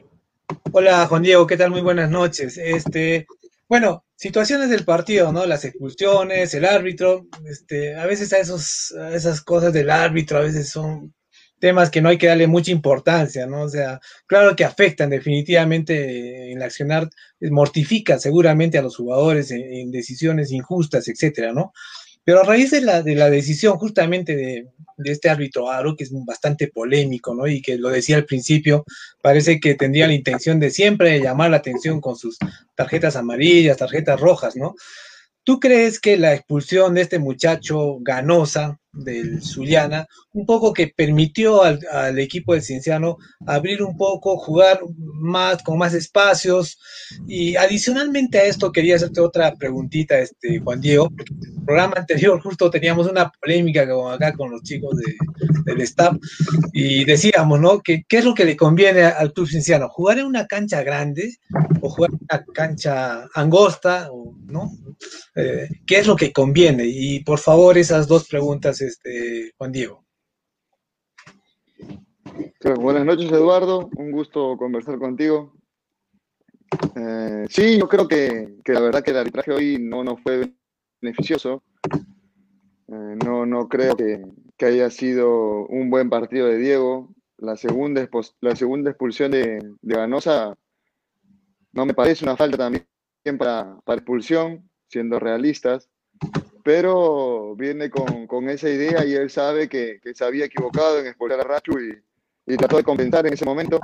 Hola 0.72 1.06
Juan 1.08 1.22
Diego, 1.22 1.48
¿qué 1.48 1.56
tal? 1.56 1.70
Muy 1.70 1.80
buenas 1.80 2.10
noches. 2.10 2.56
Este, 2.56 3.26
bueno, 3.68 4.04
situaciones 4.14 4.70
del 4.70 4.84
partido, 4.84 5.32
¿no? 5.32 5.46
Las 5.46 5.64
expulsiones, 5.64 6.54
el 6.54 6.64
árbitro, 6.64 7.26
este, 7.44 7.96
a 7.96 8.06
veces 8.06 8.32
a 8.32 8.38
esos, 8.38 8.92
a 8.92 9.16
esas 9.16 9.40
cosas 9.40 9.72
del 9.72 9.90
árbitro, 9.90 10.38
a 10.38 10.42
veces 10.42 10.68
son 10.70 11.12
temas 11.58 11.90
que 11.90 12.00
no 12.00 12.08
hay 12.08 12.18
que 12.18 12.28
darle 12.28 12.46
mucha 12.46 12.70
importancia, 12.70 13.46
¿no? 13.46 13.62
O 13.62 13.68
sea, 13.68 14.00
claro 14.26 14.54
que 14.54 14.64
afectan 14.64 15.10
definitivamente 15.10 16.52
en 16.52 16.58
el 16.58 16.62
accionar, 16.62 17.10
mortifica 17.40 18.18
seguramente 18.18 18.78
a 18.78 18.82
los 18.82 18.96
jugadores 18.96 19.50
en, 19.50 19.60
en 19.60 19.90
decisiones 19.90 20.52
injustas, 20.52 21.08
etcétera, 21.08 21.52
¿no? 21.52 21.72
Pero 22.30 22.42
a 22.42 22.44
raíz 22.44 22.70
de 22.70 22.80
la, 22.80 23.02
de 23.02 23.16
la 23.16 23.28
decisión 23.28 23.76
justamente 23.76 24.36
de, 24.36 24.68
de 24.98 25.10
este 25.10 25.28
árbitro 25.28 25.68
Aro, 25.68 25.96
que 25.96 26.04
es 26.04 26.12
bastante 26.24 26.68
polémico, 26.68 27.34
¿no? 27.34 27.48
Y 27.48 27.60
que 27.60 27.76
lo 27.76 27.88
decía 27.88 28.14
al 28.14 28.24
principio, 28.24 28.84
parece 29.20 29.58
que 29.58 29.74
tendría 29.74 30.06
la 30.06 30.12
intención 30.12 30.60
de 30.60 30.70
siempre 30.70 31.18
llamar 31.18 31.50
la 31.50 31.56
atención 31.56 32.00
con 32.00 32.14
sus 32.14 32.38
tarjetas 32.76 33.16
amarillas, 33.16 33.78
tarjetas 33.78 34.20
rojas, 34.20 34.54
¿no? 34.54 34.76
¿Tú 35.42 35.58
crees 35.58 35.98
que 35.98 36.16
la 36.16 36.32
expulsión 36.32 36.94
de 36.94 37.00
este 37.00 37.18
muchacho 37.18 37.96
Ganosa 37.98 38.78
del 38.92 39.42
Zuliana, 39.42 40.06
un 40.32 40.46
poco 40.46 40.72
que 40.72 40.92
permitió 40.94 41.62
al, 41.62 42.18
equipo 42.18 42.52
del 42.52 42.62
Cienciano 42.62 43.18
abrir 43.46 43.82
un 43.82 43.96
poco, 43.96 44.36
jugar 44.36 44.80
más, 44.96 45.62
con 45.62 45.78
más 45.78 45.94
espacios? 45.94 46.78
Y 47.26 47.56
adicionalmente 47.56 48.38
a 48.38 48.44
esto 48.44 48.72
quería 48.72 48.96
hacerte 48.96 49.20
otra 49.20 49.54
preguntita, 49.54 50.18
este, 50.18 50.58
Juan 50.60 50.80
Diego, 50.80 51.08
en 51.18 51.58
el 51.58 51.64
programa 51.64 51.94
anterior 51.96 52.40
justo 52.42 52.70
teníamos 52.70 53.06
una 53.06 53.30
polémica 53.40 53.88
como 53.88 54.10
acá 54.10 54.32
con 54.32 54.50
los 54.50 54.62
chicos 54.62 54.96
de, 54.96 55.14
del 55.64 55.80
staff 55.82 56.16
y 56.72 57.04
decíamos, 57.04 57.60
¿no? 57.60 57.80
Que, 57.80 58.04
¿Qué 58.08 58.18
es 58.18 58.24
lo 58.24 58.34
que 58.34 58.44
le 58.44 58.56
conviene 58.56 59.04
al 59.04 59.32
club 59.32 59.48
Cienciano? 59.48 59.88
¿Jugar 59.88 60.18
en 60.18 60.26
una 60.26 60.46
cancha 60.46 60.82
grande 60.82 61.36
o 61.80 61.90
jugar 61.90 62.10
en 62.10 62.18
una 62.28 62.44
cancha 62.52 63.28
angosta? 63.34 64.10
¿no? 64.50 64.72
Eh, 65.34 65.68
¿Qué 65.86 65.98
es 65.98 66.06
lo 66.06 66.16
que 66.16 66.32
conviene? 66.32 66.84
Y 66.86 67.20
por 67.20 67.38
favor, 67.38 67.78
esas 67.78 68.06
dos 68.06 68.28
preguntas, 68.28 68.79
este, 68.80 69.52
Juan 69.56 69.72
Diego. 69.72 70.04
Buenas 72.78 73.04
noches, 73.04 73.30
Eduardo. 73.32 73.90
Un 73.96 74.12
gusto 74.12 74.56
conversar 74.56 74.98
contigo. 74.98 75.54
Eh, 76.94 77.46
sí, 77.48 77.78
yo 77.78 77.88
creo 77.88 78.06
que, 78.06 78.56
que, 78.64 78.72
la 78.72 78.80
verdad 78.80 79.02
que 79.02 79.10
el 79.10 79.16
arbitraje 79.18 79.52
hoy 79.52 79.78
no 79.80 80.04
nos 80.04 80.20
fue 80.20 80.52
beneficioso. 81.00 81.62
Eh, 82.88 83.16
no, 83.24 83.46
no 83.46 83.68
creo 83.68 83.96
que, 83.96 84.22
que, 84.56 84.66
haya 84.66 84.90
sido 84.90 85.66
un 85.66 85.90
buen 85.90 86.10
partido 86.10 86.46
de 86.46 86.58
Diego. 86.58 87.14
La 87.38 87.56
segunda, 87.56 88.08
la 88.40 88.56
segunda 88.56 88.90
expulsión 88.90 89.30
de, 89.30 89.58
de 89.80 89.94
Ganosa 89.94 90.56
no 91.72 91.86
me 91.86 91.94
parece 91.94 92.24
una 92.24 92.36
falta 92.36 92.56
también 92.56 92.86
para, 93.38 93.78
para 93.84 93.98
expulsión, 93.98 94.68
siendo 94.88 95.18
realistas, 95.18 95.89
pero 96.62 97.54
viene 97.56 97.90
con, 97.90 98.26
con, 98.26 98.48
esa 98.48 98.68
idea 98.68 99.04
y 99.04 99.14
él 99.14 99.30
sabe 99.30 99.68
que, 99.68 99.98
que, 100.02 100.14
se 100.14 100.24
había 100.24 100.44
equivocado 100.44 101.00
en 101.00 101.06
expulsar 101.06 101.40
a 101.40 101.44
Rachu 101.44 101.78
y, 101.78 102.52
y 102.52 102.56
trató 102.56 102.76
de 102.76 102.84
compensar 102.84 103.26
en 103.26 103.32
ese 103.32 103.44
momento. 103.44 103.80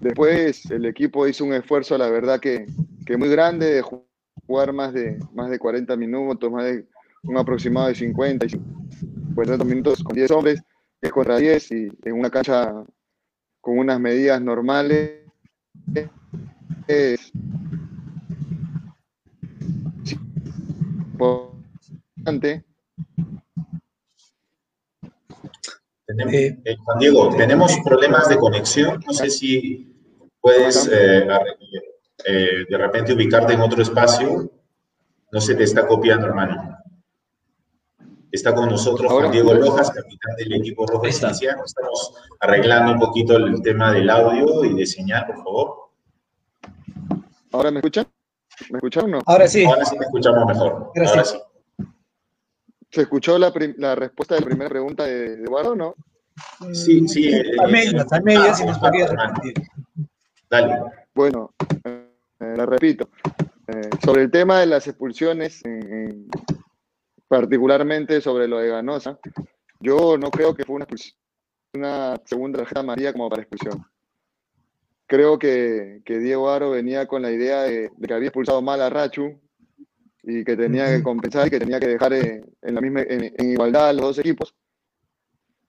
Después 0.00 0.70
el 0.70 0.86
equipo 0.86 1.26
hizo 1.26 1.44
un 1.44 1.54
esfuerzo, 1.54 1.98
la 1.98 2.08
verdad 2.08 2.38
que, 2.40 2.66
que 3.04 3.16
muy 3.16 3.28
grande, 3.28 3.66
de 3.66 3.82
jugar 3.82 4.72
más 4.72 4.92
de, 4.92 5.18
más 5.34 5.50
de 5.50 5.58
40 5.58 5.96
minutos, 5.96 6.50
más 6.50 6.64
de 6.64 6.86
un 7.24 7.36
aproximado 7.36 7.88
de 7.88 7.94
50 7.94 8.46
y 8.46 8.50
50 8.50 9.64
minutos 9.64 10.02
con 10.02 10.14
10 10.14 10.30
hombres, 10.30 10.62
es 11.00 11.12
contra 11.12 11.38
10 11.38 11.72
y 11.72 11.88
en 12.04 12.12
una 12.12 12.30
cancha 12.30 12.72
con 13.60 13.78
unas 13.78 14.00
medidas 14.00 14.40
normales. 14.40 15.22
Es 16.86 17.32
importante. 21.18 22.64
Tenemos, 26.06 26.34
eh, 26.34 26.76
Juan 26.84 26.98
Diego, 26.98 27.36
tenemos 27.36 27.78
problemas 27.84 28.28
de 28.28 28.38
conexión. 28.38 29.02
No 29.06 29.12
sé 29.12 29.28
si 29.30 29.94
puedes 30.40 30.88
eh, 30.90 31.26
eh, 32.24 32.64
de 32.68 32.78
repente 32.78 33.12
ubicarte 33.12 33.52
en 33.52 33.60
otro 33.60 33.82
espacio. 33.82 34.50
No 35.30 35.40
se 35.40 35.54
te 35.54 35.64
está 35.64 35.86
copiando, 35.86 36.26
hermano. 36.26 36.78
Está 38.30 38.54
con 38.54 38.68
nosotros 38.68 39.10
Juan 39.10 39.30
Diego 39.30 39.54
Lojas, 39.54 39.90
capitán 39.90 40.36
del 40.36 40.54
equipo 40.54 40.86
rojo 40.86 41.10
Cienciano. 41.10 41.64
Estamos 41.64 42.14
arreglando 42.40 42.92
un 42.92 42.98
poquito 42.98 43.36
el 43.36 43.60
tema 43.62 43.92
del 43.92 44.08
audio 44.08 44.64
y 44.64 44.74
de 44.74 44.86
señal, 44.86 45.26
por 45.26 45.36
favor. 45.36 45.90
¿Ahora 47.52 47.70
me 47.70 47.78
escuchan? 47.78 48.06
¿Me 48.70 48.78
escucharon 48.78 49.14
o 49.14 49.16
no? 49.18 49.22
Ahora 49.26 49.48
sí. 49.48 49.64
Ahora 49.64 49.84
sí 49.84 49.96
me 49.98 50.04
escuchamos 50.04 50.46
mejor. 50.46 50.92
Gracias. 50.94 51.34
Ahora 51.34 51.44
sí. 51.44 51.48
¿Se 52.90 53.02
escuchó 53.02 53.38
la, 53.38 53.52
la, 53.76 53.94
respuesta 53.94 54.34
de 54.34 54.40
la 54.40 54.46
primera 54.46 54.70
pregunta 54.70 55.04
de, 55.04 55.36
de 55.36 55.44
Eduardo 55.44 55.72
o 55.72 55.76
no? 55.76 55.94
Sí, 56.72 57.06
sí. 57.08 57.30
A 57.62 57.66
medias, 57.66 58.12
a 58.12 58.20
medias, 58.20 58.58
si 58.58 58.64
nos 58.64 58.78
podía 58.78 59.06
repetir. 59.06 59.54
Dale. 60.48 60.80
Bueno, 61.14 61.52
eh, 61.84 62.54
la 62.56 62.64
repito. 62.64 63.10
Eh, 63.66 63.90
sobre 64.02 64.22
el 64.22 64.30
tema 64.30 64.60
de 64.60 64.66
las 64.66 64.86
expulsiones, 64.86 65.62
en, 65.64 65.92
en, 65.92 66.28
particularmente 67.26 68.20
sobre 68.20 68.48
lo 68.48 68.58
de 68.58 68.68
Ganosa, 68.68 69.18
yo 69.80 70.16
no 70.16 70.30
creo 70.30 70.54
que 70.54 70.64
fue 70.64 70.76
una, 70.76 70.86
una 71.74 72.16
segunda 72.24 72.60
tarjeta 72.60 72.80
amarilla 72.80 73.12
como 73.12 73.28
para 73.28 73.42
expulsión. 73.42 73.84
Creo 75.08 75.38
que, 75.38 76.02
que, 76.04 76.18
Diego 76.18 76.50
Aro 76.50 76.70
venía 76.70 77.06
con 77.08 77.22
la 77.22 77.32
idea 77.32 77.62
de, 77.62 77.90
de, 77.96 78.06
que 78.06 78.12
había 78.12 78.28
expulsado 78.28 78.60
mal 78.60 78.82
a 78.82 78.90
Rachu 78.90 79.40
y 80.22 80.44
que 80.44 80.54
tenía 80.54 80.94
que 80.94 81.02
compensar 81.02 81.46
y 81.46 81.50
que 81.50 81.58
tenía 81.58 81.80
que 81.80 81.88
dejar 81.88 82.12
en, 82.12 82.44
en 82.60 82.74
la 82.74 82.80
misma, 82.82 83.00
en, 83.00 83.32
en, 83.34 83.50
igualdad 83.50 83.88
a 83.88 83.92
los 83.94 84.02
dos 84.02 84.18
equipos. 84.18 84.54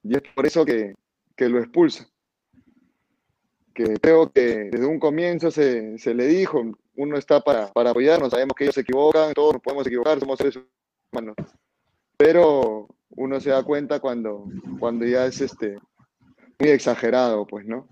Y 0.03 0.17
es 0.17 0.21
por 0.35 0.45
eso 0.45 0.65
que, 0.65 0.93
que 1.37 1.47
lo 1.47 1.59
expulsa. 1.59 2.05
Que 3.73 3.93
creo 4.01 4.29
que 4.29 4.69
desde 4.69 4.85
un 4.85 4.99
comienzo 4.99 5.51
se, 5.51 5.97
se 5.97 6.13
le 6.13 6.27
dijo, 6.27 6.61
uno 6.97 7.17
está 7.17 7.39
para, 7.39 7.71
para 7.71 7.91
apoyarnos, 7.91 8.31
sabemos 8.31 8.55
que 8.57 8.65
ellos 8.65 8.75
se 8.75 8.81
equivocan, 8.81 9.33
todos 9.33 9.53
nos 9.53 9.61
podemos 9.61 9.87
equivocar, 9.87 10.19
somos 10.19 10.37
seres 10.37 10.59
humanos. 11.13 11.37
Pero 12.17 12.89
uno 13.11 13.39
se 13.39 13.51
da 13.51 13.63
cuenta 13.63 14.01
cuando, 14.01 14.43
cuando 14.79 15.05
ya 15.05 15.25
es 15.25 15.39
este, 15.39 15.77
muy 16.59 16.71
exagerado, 16.71 17.47
pues, 17.47 17.65
¿no? 17.65 17.87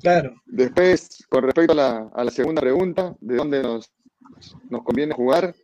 Claro. 0.00 0.34
Después, 0.46 1.24
con 1.28 1.44
respecto 1.44 1.72
a 1.72 1.76
la, 1.76 2.10
a 2.14 2.24
la 2.24 2.30
segunda 2.30 2.60
pregunta, 2.60 3.14
¿de 3.20 3.36
dónde 3.36 3.62
nos, 3.62 3.92
nos 4.68 4.82
conviene 4.82 5.14
jugar? 5.14 5.54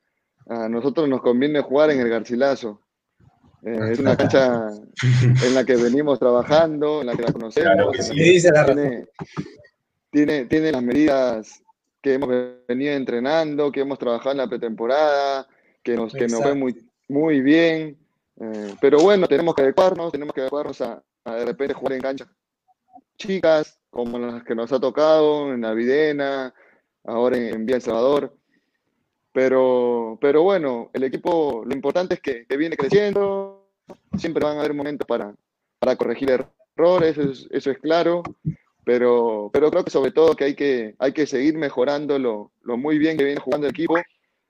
A 0.46 0.68
nosotros 0.68 1.08
nos 1.08 1.20
conviene 1.20 1.60
jugar 1.60 1.90
en 1.90 2.00
el 2.00 2.08
Garcilaso. 2.08 2.80
Eh, 3.62 3.78
es 3.92 3.98
una 3.98 4.16
cancha 4.16 4.68
en 5.44 5.54
la 5.54 5.64
que 5.64 5.76
venimos 5.76 6.18
trabajando, 6.18 7.00
en 7.00 7.08
la 7.08 7.16
que 7.16 7.22
la 7.22 7.32
conocemos. 7.32 7.72
Claro 7.72 7.90
que 7.90 8.02
sí. 8.02 8.14
tiene, 8.14 9.06
tiene, 10.10 10.44
tiene, 10.46 10.72
las 10.72 10.82
medidas 10.82 11.62
que 12.00 12.14
hemos 12.14 12.28
venido 12.68 12.94
entrenando, 12.94 13.72
que 13.72 13.80
hemos 13.80 13.98
trabajado 13.98 14.32
en 14.32 14.38
la 14.38 14.48
pretemporada, 14.48 15.46
que 15.82 15.96
nos, 15.96 16.12
que 16.12 16.28
nos 16.28 16.42
fue 16.42 16.54
muy, 16.54 16.88
muy 17.08 17.40
bien. 17.40 17.98
Eh, 18.40 18.74
pero 18.80 19.00
bueno, 19.00 19.26
tenemos 19.26 19.54
que 19.54 19.62
adecuarnos, 19.62 20.12
tenemos 20.12 20.32
que 20.32 20.42
adecuarnos 20.42 20.80
a, 20.80 21.02
de 21.24 21.44
repente 21.44 21.74
jugar 21.74 21.94
en 21.94 22.00
canchas 22.00 22.28
chicas, 23.18 23.78
como 23.98 24.16
las 24.20 24.44
que 24.44 24.54
nos 24.54 24.72
ha 24.72 24.78
tocado 24.78 25.52
en 25.52 25.62
Navidena, 25.62 26.54
ahora 27.02 27.36
en, 27.36 27.66
Vía 27.66 27.74
El 27.76 27.82
Salvador. 27.82 28.32
Pero, 29.32 30.16
pero 30.20 30.44
bueno, 30.44 30.88
el 30.92 31.02
equipo, 31.02 31.64
lo 31.66 31.74
importante 31.74 32.14
es 32.14 32.20
que, 32.20 32.46
que 32.46 32.56
viene 32.56 32.76
creciendo, 32.76 33.68
siempre 34.16 34.44
van 34.44 34.56
a 34.56 34.60
haber 34.60 34.72
momentos 34.72 35.04
para, 35.04 35.34
para 35.80 35.96
corregir 35.96 36.30
errores, 36.30 37.18
eso 37.18 37.28
es, 37.28 37.48
eso 37.50 37.72
es 37.72 37.78
claro, 37.78 38.22
pero, 38.84 39.50
pero 39.52 39.68
creo 39.68 39.82
que 39.82 39.90
sobre 39.90 40.12
todo 40.12 40.36
que 40.36 40.44
hay 40.44 40.54
que, 40.54 40.94
hay 41.00 41.12
que 41.12 41.26
seguir 41.26 41.58
mejorando 41.58 42.20
lo, 42.20 42.52
lo 42.62 42.76
muy 42.76 42.98
bien 42.98 43.18
que 43.18 43.24
viene 43.24 43.40
jugando 43.40 43.66
el 43.66 43.72
equipo 43.72 43.96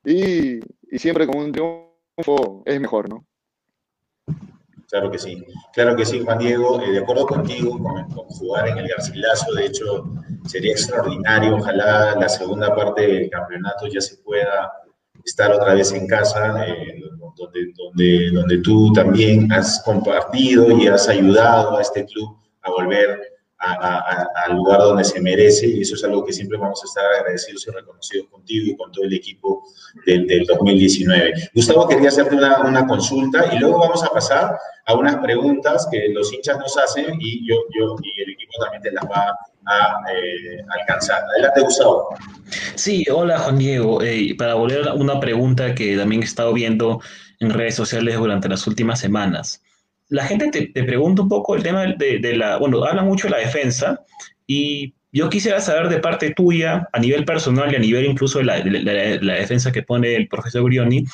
y, 0.05 0.59
y 0.95 0.99
siempre 0.99 1.27
con 1.27 1.39
un 1.39 1.53
triunfo 1.53 2.65
es 2.67 2.79
mejor, 2.79 3.09
¿no? 3.09 3.25
Claro 4.91 5.11
que 5.11 5.19
sí, 5.19 5.45
claro 5.75 5.95
que 5.95 6.07
sí, 6.07 6.21
Juan 6.25 6.39
Diego, 6.39 6.81
eh, 6.81 6.93
de 6.93 6.99
acuerdo 7.01 7.27
contigo, 7.27 7.79
con, 7.79 8.09
jugar 8.29 8.69
en 8.69 8.79
el 8.79 8.89
Garcilaso, 8.89 9.53
de 9.53 9.67
hecho, 9.67 10.05
sería 10.47 10.73
extraordinario, 10.73 11.57
ojalá 11.57 12.17
la 12.19 12.29
segunda 12.29 12.75
parte 12.75 13.07
del 13.07 13.29
campeonato 13.29 13.87
ya 13.87 14.01
se 14.01 14.17
pueda 14.17 14.73
estar 15.23 15.53
otra 15.53 15.75
vez 15.75 15.93
en 15.93 16.07
casa, 16.07 16.67
eh, 16.67 17.03
donde, 17.37 17.73
donde, 17.77 18.31
donde 18.33 18.59
tú 18.59 18.91
también 18.95 19.53
has 19.53 19.83
compartido 19.85 20.71
y 20.71 20.87
has 20.87 21.07
ayudado 21.07 21.77
a 21.77 21.83
este 21.83 22.07
club 22.07 22.39
a 22.63 22.71
volver 22.71 23.38
al 23.59 24.55
lugar 24.55 24.79
donde 24.81 25.05
se 25.05 25.21
merece 25.21 25.67
y 25.67 25.81
eso 25.81 25.97
es 25.97 26.05
algo 26.05 26.25
que 26.25 26.33
siempre 26.33 26.59
vamos 26.59 26.81
a 26.83 26.87
estar 26.87 27.05
agradecidos 27.05 27.67
y 27.67 27.71
reconocidos 27.71 28.29
contigo 28.29 28.67
y 28.71 28.77
con 28.77 28.93
todo 28.93 29.05
el 29.05 29.13
equipo 29.13 29.65
del, 30.07 30.27
del 30.27 30.45
2019. 30.45 31.51
Gustavo, 31.55 31.89
quería 31.89 32.09
hacerte 32.09 32.37
una, 32.37 32.61
una, 32.61 32.87
consulta 32.87 33.53
y 33.53 33.59
luego 33.59 33.81
vamos 33.81 34.05
a 34.05 34.11
pasar 34.11 34.57
a 34.87 34.95
unas 34.95 35.17
preguntas 35.17 35.89
que 35.91 36.09
los 36.11 36.33
hinchas 36.33 36.59
nos 36.59 36.77
hacen 36.79 37.17
y 37.21 37.49
yo, 37.49 37.57
yo 37.77 37.97
y 38.03 38.23
el 38.23 38.31
equipo 38.31 38.53
también 38.61 38.83
te 38.83 38.93
las 38.93 39.05
va 39.05 39.37
a 39.67 40.03
eh, 40.13 40.63
alcanzar. 40.81 41.23
Adelante, 41.35 41.61
Gustavo. 41.63 42.09
Sí, 42.77 43.05
hola 43.13 43.41
Juan 43.41 43.59
Diego. 43.59 44.03
Eh, 44.03 44.35
para 44.39 44.55
volver 44.55 44.87
a 44.87 44.95
una 44.95 45.19
pregunta 45.19 45.75
que 45.75 45.97
también 45.97 46.23
he 46.23 46.27
estado 46.27 46.53
viendo 46.53 47.01
en 47.41 47.51
redes 47.51 47.75
sociales 47.75 48.17
durante 48.17 48.49
las 48.49 48.67
últimas 48.67 49.01
semanas 49.01 49.63
la 50.09 50.25
gente 50.25 50.51
te, 50.51 50.85
pregunta 50.85 51.23
un 51.23 51.29
poco 51.29 51.55
el 51.55 51.63
tema 51.63 51.87
de, 51.87 52.37
la, 52.37 52.57
bueno, 52.59 52.85
habla 52.85 53.03
mucho 53.03 53.27
de 53.27 53.33
la 53.33 53.39
defensa 53.39 54.01
y 54.47 54.95
yo 55.13 55.29
quisiera 55.29 55.61
saber 55.61 55.89
de 55.89 56.01
parte 56.01 56.35
tuya, 56.35 56.89
a 56.93 56.99
nivel 56.99 57.25
personal 57.25 57.73
y 57.73 57.77
a 57.77 57.81
nivel 57.81 58.07
incluso 58.07 58.39
de 58.39 58.45
la, 58.45 58.61
de 58.61 58.71
la, 58.71 58.93
la 59.21 59.35
defensa 59.35 59.73
que 59.73 59.83
pone 59.83 60.15
el 60.15 60.29
profesor 60.29 60.63
Brioni, 60.63 61.05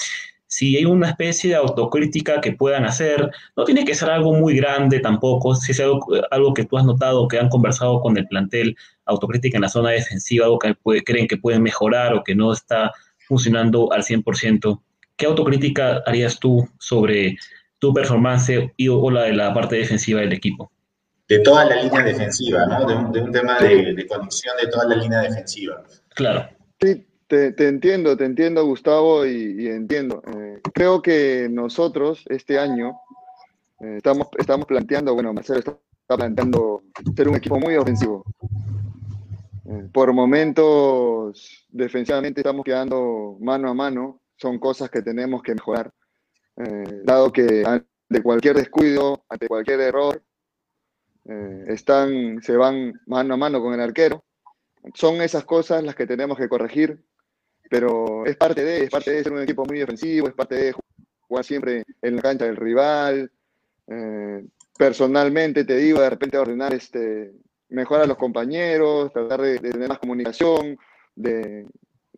si 0.54 0.76
hay 0.76 0.84
una 0.84 1.08
especie 1.08 1.50
de 1.50 1.56
autocrítica 1.56 2.40
que 2.40 2.52
puedan 2.52 2.84
hacer, 2.84 3.28
no 3.56 3.64
tiene 3.64 3.84
que 3.84 3.96
ser 3.96 4.08
algo 4.08 4.32
muy 4.34 4.54
grande 4.54 5.00
tampoco, 5.00 5.56
si 5.56 5.72
es 5.72 5.80
algo, 5.80 6.06
algo 6.30 6.54
que 6.54 6.64
tú 6.64 6.78
has 6.78 6.84
notado, 6.84 7.26
que 7.26 7.40
han 7.40 7.48
conversado 7.48 8.00
con 8.00 8.16
el 8.16 8.28
plantel, 8.28 8.76
autocrítica 9.04 9.56
en 9.56 9.62
la 9.62 9.68
zona 9.68 9.90
defensiva, 9.90 10.44
algo 10.44 10.60
que 10.60 10.74
puede, 10.74 11.02
creen 11.02 11.26
que 11.26 11.38
pueden 11.38 11.60
mejorar 11.60 12.14
o 12.14 12.22
que 12.22 12.36
no 12.36 12.52
está 12.52 12.92
funcionando 13.26 13.92
al 13.92 14.04
100%, 14.04 14.80
¿qué 15.16 15.26
autocrítica 15.26 16.04
harías 16.06 16.38
tú 16.38 16.68
sobre 16.78 17.36
tu 17.84 17.92
performance 17.92 18.72
y, 18.78 18.88
o 18.88 19.10
la 19.10 19.24
de 19.24 19.34
la 19.34 19.52
parte 19.52 19.76
defensiva 19.76 20.20
del 20.22 20.32
equipo. 20.32 20.72
De 21.28 21.40
toda 21.40 21.66
la 21.66 21.82
línea 21.82 22.02
defensiva, 22.02 22.64
¿no? 22.64 22.86
De 22.86 22.94
un, 22.94 23.12
de 23.12 23.20
un 23.20 23.30
tema 23.30 23.58
de, 23.58 23.92
de, 23.92 24.06
conexión 24.06 24.56
de 24.62 24.68
toda 24.68 24.86
la 24.86 24.96
línea 24.96 25.20
defensiva. 25.20 25.82
Claro. 26.14 26.48
Sí, 26.80 27.06
te, 27.26 27.52
te 27.52 27.68
entiendo, 27.68 28.16
te 28.16 28.24
entiendo, 28.24 28.64
Gustavo, 28.64 29.26
y, 29.26 29.64
y 29.64 29.66
entiendo. 29.66 30.22
Eh, 30.34 30.60
creo 30.72 31.02
que 31.02 31.48
nosotros 31.50 32.24
este 32.30 32.58
año 32.58 32.98
eh, 33.80 33.96
estamos, 33.98 34.28
estamos 34.38 34.66
planteando, 34.66 35.12
bueno, 35.12 35.34
Marcelo 35.34 35.58
está 35.58 35.76
planteando 36.16 36.84
ser 37.14 37.28
un 37.28 37.36
equipo 37.36 37.60
muy 37.60 37.76
ofensivo. 37.76 38.24
Eh, 39.66 39.88
por 39.92 40.10
momentos, 40.14 41.66
defensivamente 41.68 42.40
estamos 42.40 42.64
quedando 42.64 43.36
mano 43.40 43.68
a 43.68 43.74
mano, 43.74 44.22
son 44.36 44.58
cosas 44.58 44.88
que 44.88 45.02
tenemos 45.02 45.42
que 45.42 45.54
mejorar. 45.54 45.92
Eh, 46.56 47.02
dado 47.04 47.32
que 47.32 47.64
ante 47.66 48.22
cualquier 48.22 48.56
descuido, 48.56 49.24
ante 49.28 49.48
cualquier 49.48 49.80
error, 49.80 50.22
eh, 51.26 51.64
están, 51.68 52.42
se 52.42 52.56
van 52.56 53.00
mano 53.06 53.34
a 53.34 53.36
mano 53.36 53.60
con 53.60 53.74
el 53.74 53.80
arquero. 53.80 54.24
Son 54.94 55.20
esas 55.22 55.44
cosas 55.44 55.82
las 55.82 55.94
que 55.94 56.06
tenemos 56.06 56.36
que 56.36 56.48
corregir, 56.48 57.02
pero 57.70 58.26
es 58.26 58.36
parte 58.36 58.64
de, 58.64 58.84
es 58.84 58.90
parte 58.90 59.10
de 59.10 59.22
ser 59.22 59.32
un 59.32 59.42
equipo 59.42 59.64
muy 59.64 59.78
defensivo, 59.78 60.28
es 60.28 60.34
parte 60.34 60.54
de 60.56 60.74
jugar 61.20 61.44
siempre 61.44 61.84
en 62.02 62.16
la 62.16 62.22
cancha 62.22 62.44
del 62.44 62.56
rival. 62.56 63.32
Eh, 63.86 64.44
personalmente 64.76 65.64
te 65.64 65.76
digo, 65.76 66.00
de 66.00 66.10
repente 66.10 66.38
ordenar 66.38 66.74
este, 66.74 67.32
mejor 67.68 68.00
a 68.00 68.06
los 68.06 68.18
compañeros, 68.18 69.12
tratar 69.12 69.40
de, 69.40 69.58
tener 69.58 69.88
más 69.88 69.98
comunicación, 69.98 70.78
de, 71.14 71.66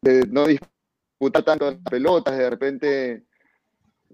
de, 0.00 0.26
no 0.28 0.46
disputar 0.46 1.44
tanto 1.44 1.70
las 1.70 1.80
pelotas, 1.80 2.36
de 2.36 2.50
repente 2.50 3.24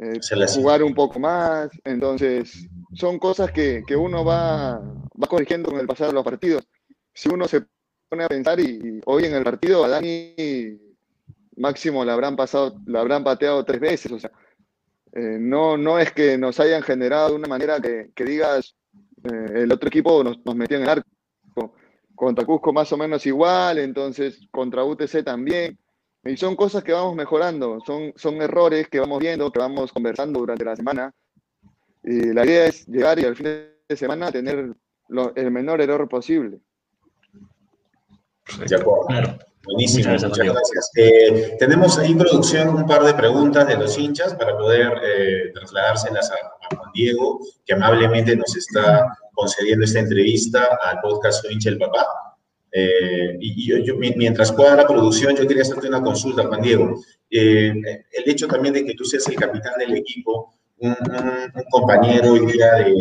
eh, 0.00 0.20
jugar 0.54 0.82
un 0.82 0.94
poco 0.94 1.18
más. 1.18 1.70
Entonces, 1.84 2.68
son 2.94 3.18
cosas 3.18 3.50
que, 3.52 3.82
que 3.86 3.96
uno 3.96 4.24
va, 4.24 4.78
va, 4.78 5.26
corrigiendo 5.28 5.70
con 5.70 5.80
el 5.80 5.86
pasar 5.86 6.08
de 6.08 6.14
los 6.14 6.24
partidos. 6.24 6.66
Si 7.14 7.28
uno 7.28 7.46
se 7.46 7.64
pone 8.08 8.24
a 8.24 8.28
pensar 8.28 8.60
y, 8.60 8.64
y 8.64 9.00
hoy 9.06 9.24
en 9.24 9.34
el 9.34 9.44
partido 9.44 9.84
a 9.84 9.88
Dani 9.88 10.34
máximo 11.56 12.04
la 12.04 12.14
habrán 12.14 12.36
pasado, 12.36 12.80
la 12.86 13.00
habrán 13.00 13.24
pateado 13.24 13.64
tres 13.64 13.80
veces, 13.80 14.12
o 14.12 14.18
sea, 14.18 14.30
eh, 15.12 15.36
no, 15.38 15.76
no 15.76 15.98
es 15.98 16.12
que 16.12 16.38
nos 16.38 16.58
hayan 16.60 16.82
generado 16.82 17.30
de 17.30 17.34
una 17.36 17.48
manera 17.48 17.80
que, 17.80 18.10
que 18.14 18.24
digas 18.24 18.74
eh, 19.24 19.62
el 19.62 19.72
otro 19.72 19.88
equipo 19.88 20.24
nos, 20.24 20.44
nos, 20.44 20.56
metió 20.56 20.78
en 20.78 20.84
el 20.84 20.88
arco. 20.88 21.08
Contra 22.14 22.44
Cusco 22.44 22.72
más 22.72 22.92
o 22.92 22.96
menos 22.96 23.26
igual, 23.26 23.78
entonces 23.78 24.46
contra 24.50 24.84
UTC 24.84 25.24
también. 25.24 25.78
Y 26.24 26.36
son 26.36 26.54
cosas 26.54 26.84
que 26.84 26.92
vamos 26.92 27.16
mejorando, 27.16 27.80
son, 27.84 28.12
son 28.16 28.40
errores 28.40 28.88
que 28.88 29.00
vamos 29.00 29.18
viendo, 29.18 29.50
que 29.50 29.58
vamos 29.58 29.92
conversando 29.92 30.40
durante 30.40 30.64
la 30.64 30.76
semana. 30.76 31.12
Y 32.04 32.32
la 32.32 32.44
idea 32.44 32.66
es 32.66 32.86
llegar 32.86 33.18
y 33.18 33.24
al 33.24 33.36
fin 33.36 33.46
de 33.46 33.96
semana 33.96 34.30
tener 34.30 34.72
lo, 35.08 35.34
el 35.34 35.50
menor 35.50 35.80
error 35.80 36.08
posible. 36.08 36.60
De 38.68 38.76
acuerdo. 38.76 39.06
Claro. 39.06 39.38
Buenísimo, 39.64 40.10
muchas 40.10 40.22
gracias. 40.22 40.46
Muchas 40.46 40.54
gracias. 40.54 40.90
Eh, 40.96 41.56
tenemos 41.58 41.98
ahí 41.98 42.10
en 42.10 42.18
producción 42.18 42.68
un 42.70 42.86
par 42.86 43.04
de 43.04 43.14
preguntas 43.14 43.66
de 43.68 43.76
los 43.76 43.96
hinchas 43.96 44.34
para 44.34 44.56
poder 44.58 44.92
eh, 45.04 45.52
trasladárselas 45.54 46.30
a, 46.32 46.34
a, 46.34 46.76
Juan 46.76 46.90
Diego, 46.92 47.40
que 47.64 47.74
amablemente 47.74 48.34
nos 48.34 48.56
está 48.56 49.06
concediendo 49.34 49.84
esta 49.84 50.00
entrevista 50.00 50.78
al 50.82 51.00
podcast 51.00 51.42
Soy 51.42 51.54
hincha 51.54 51.70
el 51.70 51.78
papá. 51.78 52.06
Eh, 52.74 53.36
y 53.38 53.68
yo, 53.68 53.76
yo, 53.78 53.96
mientras 53.96 54.50
cuadra 54.50 54.82
la 54.82 54.86
producción, 54.86 55.36
yo 55.36 55.46
quería 55.46 55.62
hacerte 55.62 55.88
una 55.88 56.02
consulta, 56.02 56.46
Juan 56.46 56.62
Diego. 56.62 57.02
Eh, 57.30 57.74
el 58.12 58.30
hecho 58.30 58.48
también 58.48 58.74
de 58.74 58.84
que 58.84 58.94
tú 58.94 59.04
seas 59.04 59.28
el 59.28 59.36
capitán 59.36 59.74
del 59.78 59.94
equipo, 59.94 60.54
un, 60.78 60.90
un, 60.90 61.28
un 61.54 61.64
compañero 61.70 62.32
hoy 62.32 62.46
día 62.46 62.72
de, 62.74 62.92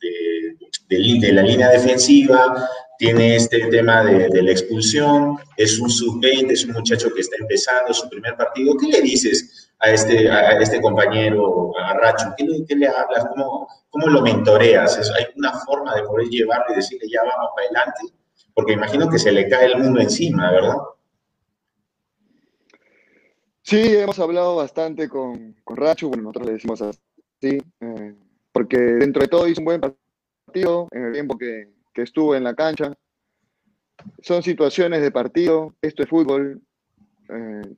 de, 0.00 0.56
de, 0.88 1.18
de, 1.20 1.32
la 1.32 1.42
línea 1.42 1.68
defensiva, 1.68 2.68
tiene 2.96 3.36
este 3.36 3.66
tema 3.66 4.04
de, 4.04 4.42
la 4.42 4.50
expulsión, 4.50 5.36
es 5.56 5.78
un 5.78 5.90
sub-20, 5.90 6.52
es 6.52 6.64
un 6.64 6.72
muchacho 6.72 7.12
que 7.12 7.20
está 7.20 7.36
empezando 7.38 7.92
su 7.92 8.08
primer 8.08 8.36
partido. 8.36 8.76
¿Qué 8.76 8.86
le 8.86 9.02
dices 9.02 9.70
a 9.80 9.90
este, 9.90 10.30
a 10.30 10.58
este 10.60 10.80
compañero, 10.80 11.72
a 11.78 11.94
Racho? 11.94 12.34
¿Qué 12.36 12.44
le, 12.44 12.64
qué 12.66 12.76
le 12.76 12.88
hablas? 12.88 13.26
¿Cómo, 13.30 13.68
¿Cómo 13.90 14.06
lo 14.08 14.22
mentoreas? 14.22 14.98
¿Hay 15.16 15.26
una 15.36 15.52
forma 15.60 15.94
de 15.94 16.02
poder 16.02 16.28
llevarlo 16.28 16.72
y 16.72 16.76
decirle 16.76 17.06
ya 17.12 17.20
vamos 17.22 17.50
para 17.54 17.66
adelante? 17.66 18.18
Porque 18.54 18.72
imagino 18.72 19.08
que 19.08 19.18
se 19.18 19.32
le 19.32 19.48
cae 19.48 19.66
el 19.66 19.78
mundo 19.78 20.00
encima, 20.00 20.50
¿verdad? 20.50 20.76
Sí, 23.62 23.96
hemos 23.96 24.18
hablado 24.18 24.56
bastante 24.56 25.08
con, 25.08 25.54
con 25.62 25.76
Racho, 25.76 26.08
bueno, 26.08 26.22
nosotros 26.22 26.46
le 26.46 26.52
decimos 26.54 26.80
así, 26.80 27.58
eh, 27.80 28.14
porque 28.50 28.78
dentro 28.78 29.20
de 29.20 29.28
todo 29.28 29.46
hizo 29.46 29.60
un 29.60 29.66
buen 29.66 29.80
partido 29.80 30.88
en 30.90 31.04
el 31.04 31.12
tiempo 31.12 31.36
que, 31.36 31.68
que 31.92 32.02
estuvo 32.02 32.34
en 32.34 32.44
la 32.44 32.54
cancha. 32.54 32.96
Son 34.22 34.42
situaciones 34.42 35.02
de 35.02 35.10
partido, 35.10 35.74
esto 35.82 36.02
es 36.02 36.08
fútbol, 36.08 36.62
eh, 37.28 37.76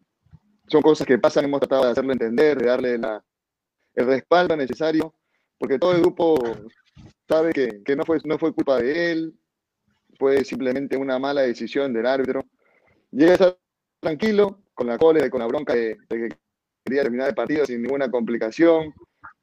son 0.69 0.83
cosas 0.83 1.07
que 1.07 1.19
pasan, 1.19 1.47
hemos 1.47 1.61
tratado 1.61 1.87
de 1.87 1.91
hacerle 1.91 2.13
entender, 2.13 2.59
de 2.59 2.67
darle 2.67 2.99
la, 2.99 3.25
el 3.95 4.07
respaldo 4.07 4.57
necesario, 4.57 5.15
porque 5.59 5.79
todo 5.79 5.93
el 5.93 6.03
grupo 6.03 6.37
sabe 7.29 7.53
que, 7.53 7.83
que 7.85 7.97
no, 7.97 8.05
fue, 8.05 8.19
no 8.25 8.39
fue 8.39 8.55
culpa 8.55 8.79
de 8.79 9.13
él, 9.13 9.35
fue 10.21 10.45
simplemente 10.45 10.99
una 10.99 11.19
mala 11.19 11.41
decisión 11.41 11.95
del 11.95 12.05
árbitro. 12.05 12.45
Llega 13.11 13.31
a 13.31 13.35
estar 13.35 13.59
tranquilo, 14.01 14.61
con 14.75 14.87
la 14.87 14.99
cólera 14.99 15.27
y 15.27 15.31
con 15.31 15.41
la 15.41 15.47
bronca 15.47 15.75
de, 15.75 15.97
de, 16.11 16.29
que 16.29 16.37
quería 16.85 17.03
terminar 17.03 17.29
el 17.29 17.35
partido 17.35 17.65
sin 17.65 17.83
ninguna 17.83 18.11
complicación, 18.11 18.93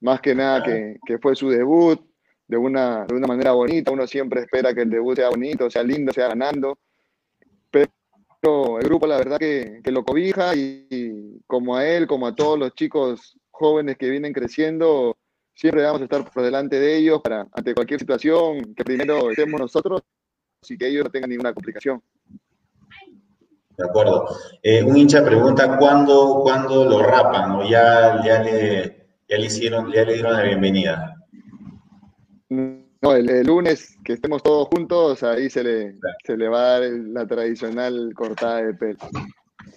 más 0.02 0.22
que 0.22 0.36
nada 0.36 0.64
que, 0.64 0.98
que 1.06 1.18
fue 1.18 1.36
su 1.36 1.50
debut 1.50 2.00
de 2.48 2.58
una, 2.58 3.06
de 3.06 3.16
una 3.16 3.28
manera 3.28 3.54
bonita. 3.54 3.92
Uno 3.92 4.06
siempre 4.06 4.42
espera 4.42 4.74
que 4.74 4.82
el 4.82 4.90
debut 4.92 5.16
sea 5.16 5.30
bonito, 5.30 5.70
sea 5.70 5.82
lindo, 5.82 6.14
sea 6.14 6.28
ganando. 6.28 6.78
Pero 7.72 8.80
el 8.80 8.86
grupo, 8.86 9.08
la 9.08 9.18
verdad, 9.18 9.40
que, 9.40 9.82
que 9.84 9.92
lo 9.92 10.06
cobija 10.06 10.56
y, 10.56 10.88
y 10.92 11.42
como 11.48 11.76
a 11.76 11.88
él, 11.88 12.06
como 12.06 12.28
a 12.28 12.36
todos 12.36 12.58
los 12.58 12.76
chicos 12.76 13.36
jóvenes 13.50 13.98
que 13.98 14.12
vienen 14.12 14.32
creciendo, 14.32 15.18
siempre 15.56 15.82
vamos 15.82 16.02
a 16.02 16.04
estar 16.04 16.32
por 16.32 16.44
delante 16.44 16.80
de 16.80 16.98
ellos 16.98 17.20
para, 17.24 17.48
ante 17.52 17.74
cualquier 17.74 18.00
situación, 18.00 18.76
que 18.76 18.84
primero 18.84 19.32
estemos 19.32 19.60
nosotros 19.60 20.04
y 20.68 20.78
que 20.78 20.88
ellos 20.88 21.06
no 21.06 21.12
tengan 21.12 21.30
ninguna 21.30 21.54
complicación. 21.54 22.02
De 23.78 23.86
acuerdo. 23.86 24.28
Eh, 24.64 24.84
un 24.84 24.98
hincha 24.98 25.24
pregunta 25.24 25.78
cuándo, 25.78 26.42
cuándo 26.42 26.86
lo 26.86 27.04
rapan 27.04 27.52
o 27.52 27.70
ya, 27.70 28.22
ya, 28.26 28.42
le, 28.42 29.08
ya 29.28 29.38
le 29.38 29.46
hicieron, 29.46 29.92
ya 29.92 30.04
le 30.04 30.14
dieron 30.14 30.34
la 30.34 30.44
bienvenida. 30.44 31.14
No, 32.50 33.14
el, 33.16 33.46
lunes 33.46 33.96
que 34.04 34.14
estemos 34.14 34.42
todos 34.42 34.68
juntos, 34.70 35.22
ahí 35.22 35.50
se 35.50 35.64
le, 35.64 35.96
se 36.26 36.36
le 36.36 36.50
va 36.50 36.60
a 36.60 36.80
dar 36.80 36.90
la 36.90 37.28
tradicional 37.28 38.12
cortada 38.16 38.64
de 38.64 38.74
pelo. 38.74 38.98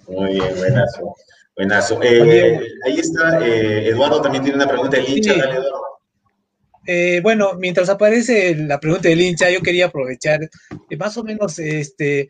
Muy 0.09 0.32
bien, 0.32 0.55
buenazo. 0.57 1.15
Buenazo. 1.57 2.02
Eh, 2.02 2.59
ahí 2.86 2.98
está, 2.98 3.47
eh, 3.47 3.89
Eduardo 3.89 4.23
también 4.23 4.44
tiene 4.44 4.57
una 4.57 4.69
pregunta 4.69 4.97
del 4.97 5.09
hincha. 5.11 5.35
Dale, 5.36 5.52
Eduardo. 5.52 6.00
Eh, 6.86 7.20
bueno, 7.23 7.55
mientras 7.59 7.89
aparece 7.89 8.57
la 8.57 8.81
pregunta 8.81 9.09
del 9.09 9.20
hincha, 9.20 9.51
yo 9.51 9.61
quería 9.61 9.86
aprovechar 9.86 10.40
más 10.98 11.16
o 11.16 11.24
menos 11.24 11.59
este 11.59 12.28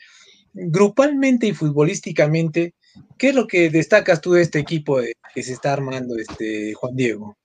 grupalmente 0.53 1.47
y 1.47 1.53
futbolísticamente, 1.53 2.75
¿qué 3.17 3.29
es 3.29 3.35
lo 3.35 3.47
que 3.47 3.71
destacas 3.71 4.21
tú 4.21 4.33
de 4.33 4.43
este 4.43 4.59
equipo 4.59 4.99
que 5.35 5.43
se 5.43 5.53
está 5.53 5.73
armando, 5.73 6.17
este 6.17 6.75
Juan 6.75 6.97
Diego? 6.97 7.37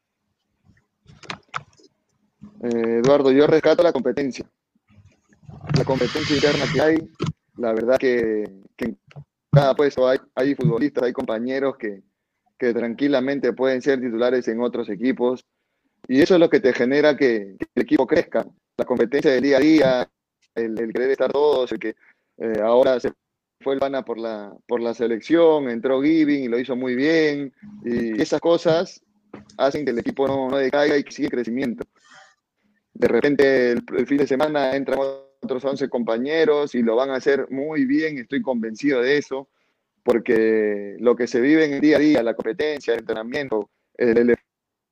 Eh, 2.64 3.02
Eduardo, 3.04 3.32
yo 3.32 3.48
rescato 3.48 3.84
la 3.84 3.94
competencia. 3.94 4.46
La 5.78 5.84
competencia 5.84 6.36
interna 6.36 6.66
que 6.72 6.82
hay, 6.82 6.98
la 7.58 7.74
verdad 7.74 7.98
que, 7.98 8.44
en 8.78 8.98
cada 9.52 9.76
puesto 9.76 10.08
hay, 10.08 10.20
hay 10.36 10.56
futbolistas, 10.56 11.04
hay 11.04 11.14
compañeros 11.14 11.76
que, 11.78 12.04
tranquilamente 12.58 13.54
pueden 13.54 13.80
ser 13.80 14.02
titulares 14.02 14.48
en 14.48 14.60
otros 14.60 14.90
equipos. 14.90 15.46
Y 16.08 16.22
eso 16.22 16.36
es 16.36 16.40
lo 16.40 16.50
que 16.50 16.60
te 16.60 16.74
genera 16.74 17.16
que, 17.16 17.56
el 17.76 17.82
equipo 17.82 18.06
crezca. 18.06 18.46
La 18.78 18.86
competencia 18.86 19.32
del 19.32 19.44
día 19.44 19.58
a 19.58 19.60
día, 19.60 20.10
el, 20.54 20.94
querer 20.94 21.12
estar 21.12 21.32
todos, 21.32 21.72
el 21.72 21.80
que 21.80 21.96
eh, 22.38 22.60
ahora 22.62 23.00
se 23.00 23.12
fue 23.62 23.74
el 23.74 23.80
Pana 23.80 24.04
por 24.04 24.20
la, 24.20 24.54
por 24.68 24.82
la 24.82 24.94
selección, 24.94 25.70
entró 25.70 26.02
Giving 26.02 26.44
y 26.44 26.48
lo 26.48 26.60
hizo 26.60 26.76
muy 26.76 26.96
bien. 26.96 27.54
Y 27.84 28.22
esas 28.22 28.42
cosas 28.42 29.02
hacen 29.58 29.86
que 29.86 29.92
el 29.92 30.00
equipo 30.00 30.28
no, 30.28 30.56
decaiga 30.58 30.98
y 30.98 31.04
siga 31.10 31.30
crecimiento 31.30 31.86
de 32.96 33.08
repente 33.08 33.72
el, 33.72 34.08
fin 34.08 34.18
de 34.18 34.26
semana 34.26 34.76
entran 34.76 34.98
otros 35.42 35.64
11 35.64 35.90
compañeros 35.90 36.74
y 36.76 36.82
lo 36.82 36.96
van 36.96 37.10
a 37.12 37.16
hacer 37.16 37.48
muy 37.52 37.86
bien, 37.86 38.18
estoy 38.18 38.42
convencido 38.42 39.02
de 39.02 39.18
eso, 39.18 39.50
porque 40.02 40.96
lo 41.00 41.16
que 41.16 41.28
se 41.28 41.42
vive 41.42 41.66
en 41.66 41.74
el 41.74 41.82
día 41.82 41.98
a 41.98 42.00
día, 42.00 42.24
la 42.24 42.34
competencia, 42.34 42.94
el 42.94 43.02
entrenamiento, 43.02 43.70
el, 43.96 44.36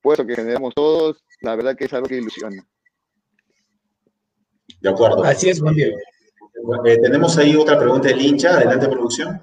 esfuerzo 0.04 0.28
que 0.28 0.36
generamos 0.36 0.74
todos, 0.76 1.24
la 1.42 1.56
verdad 1.56 1.78
que 1.78 1.86
es 1.86 1.94
algo 1.94 2.08
que 2.08 2.18
ilusiona. 2.18 2.62
De 4.82 4.90
acuerdo. 4.90 5.24
Así 5.24 5.50
es, 5.50 5.62
Juan 5.62 5.76
Diego. 5.76 5.98
Eh, 6.86 6.98
tenemos 7.02 7.38
ahí 7.38 7.56
otra 7.56 7.80
pregunta 7.80 8.10
del 8.10 8.22
hincha. 8.22 8.58
Adelante, 8.58 8.90
producción. 8.90 9.42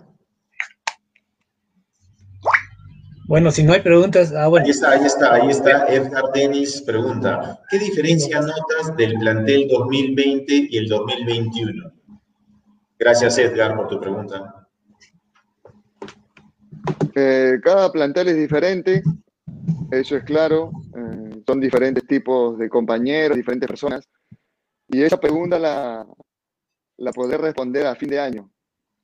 Bueno, 3.27 3.51
si 3.51 3.63
no 3.63 3.73
hay 3.73 3.81
preguntas, 3.81 4.35
ah, 4.37 4.49
bueno. 4.49 4.67
Ahí 4.67 4.71
está, 4.71 4.91
ahí 4.91 5.07
está, 5.07 5.35
ahí 5.35 5.49
está. 5.49 5.87
Edgar 5.87 6.25
Denis 6.35 6.83
pregunta, 6.83 7.61
¿qué 7.71 7.79
diferencia 7.79 8.41
notas 8.41 8.95
del 8.97 9.15
plantel 9.15 9.69
2020 9.69 10.69
y 10.71 10.77
el 10.77 10.89
2021? 10.89 11.93
Gracias, 12.99 13.39
Edgar, 13.39 13.77
por 13.77 13.89
tu 13.89 14.01
pregunta. 14.01 14.67
Eh, 17.15 17.59
cada 17.63 17.91
plantel 17.93 18.29
es 18.29 18.37
diferente, 18.37 19.03
eso 19.91 20.17
es 20.17 20.25
claro. 20.25 20.71
Eh, 20.97 21.43
son 21.47 21.61
diferentes 21.61 22.07
tipos 22.07 22.59
de 22.59 22.69
compañeros, 22.69 23.37
diferentes 23.37 23.69
personas. 23.69 24.09
Y 24.89 25.03
esa 25.03 25.19
pregunta 25.19 25.59
la, 25.59 26.07
la 26.97 27.13
poder 27.13 27.41
responder 27.41 27.87
a 27.87 27.95
fin 27.95 28.11
de 28.11 28.21
año. 28.21 28.51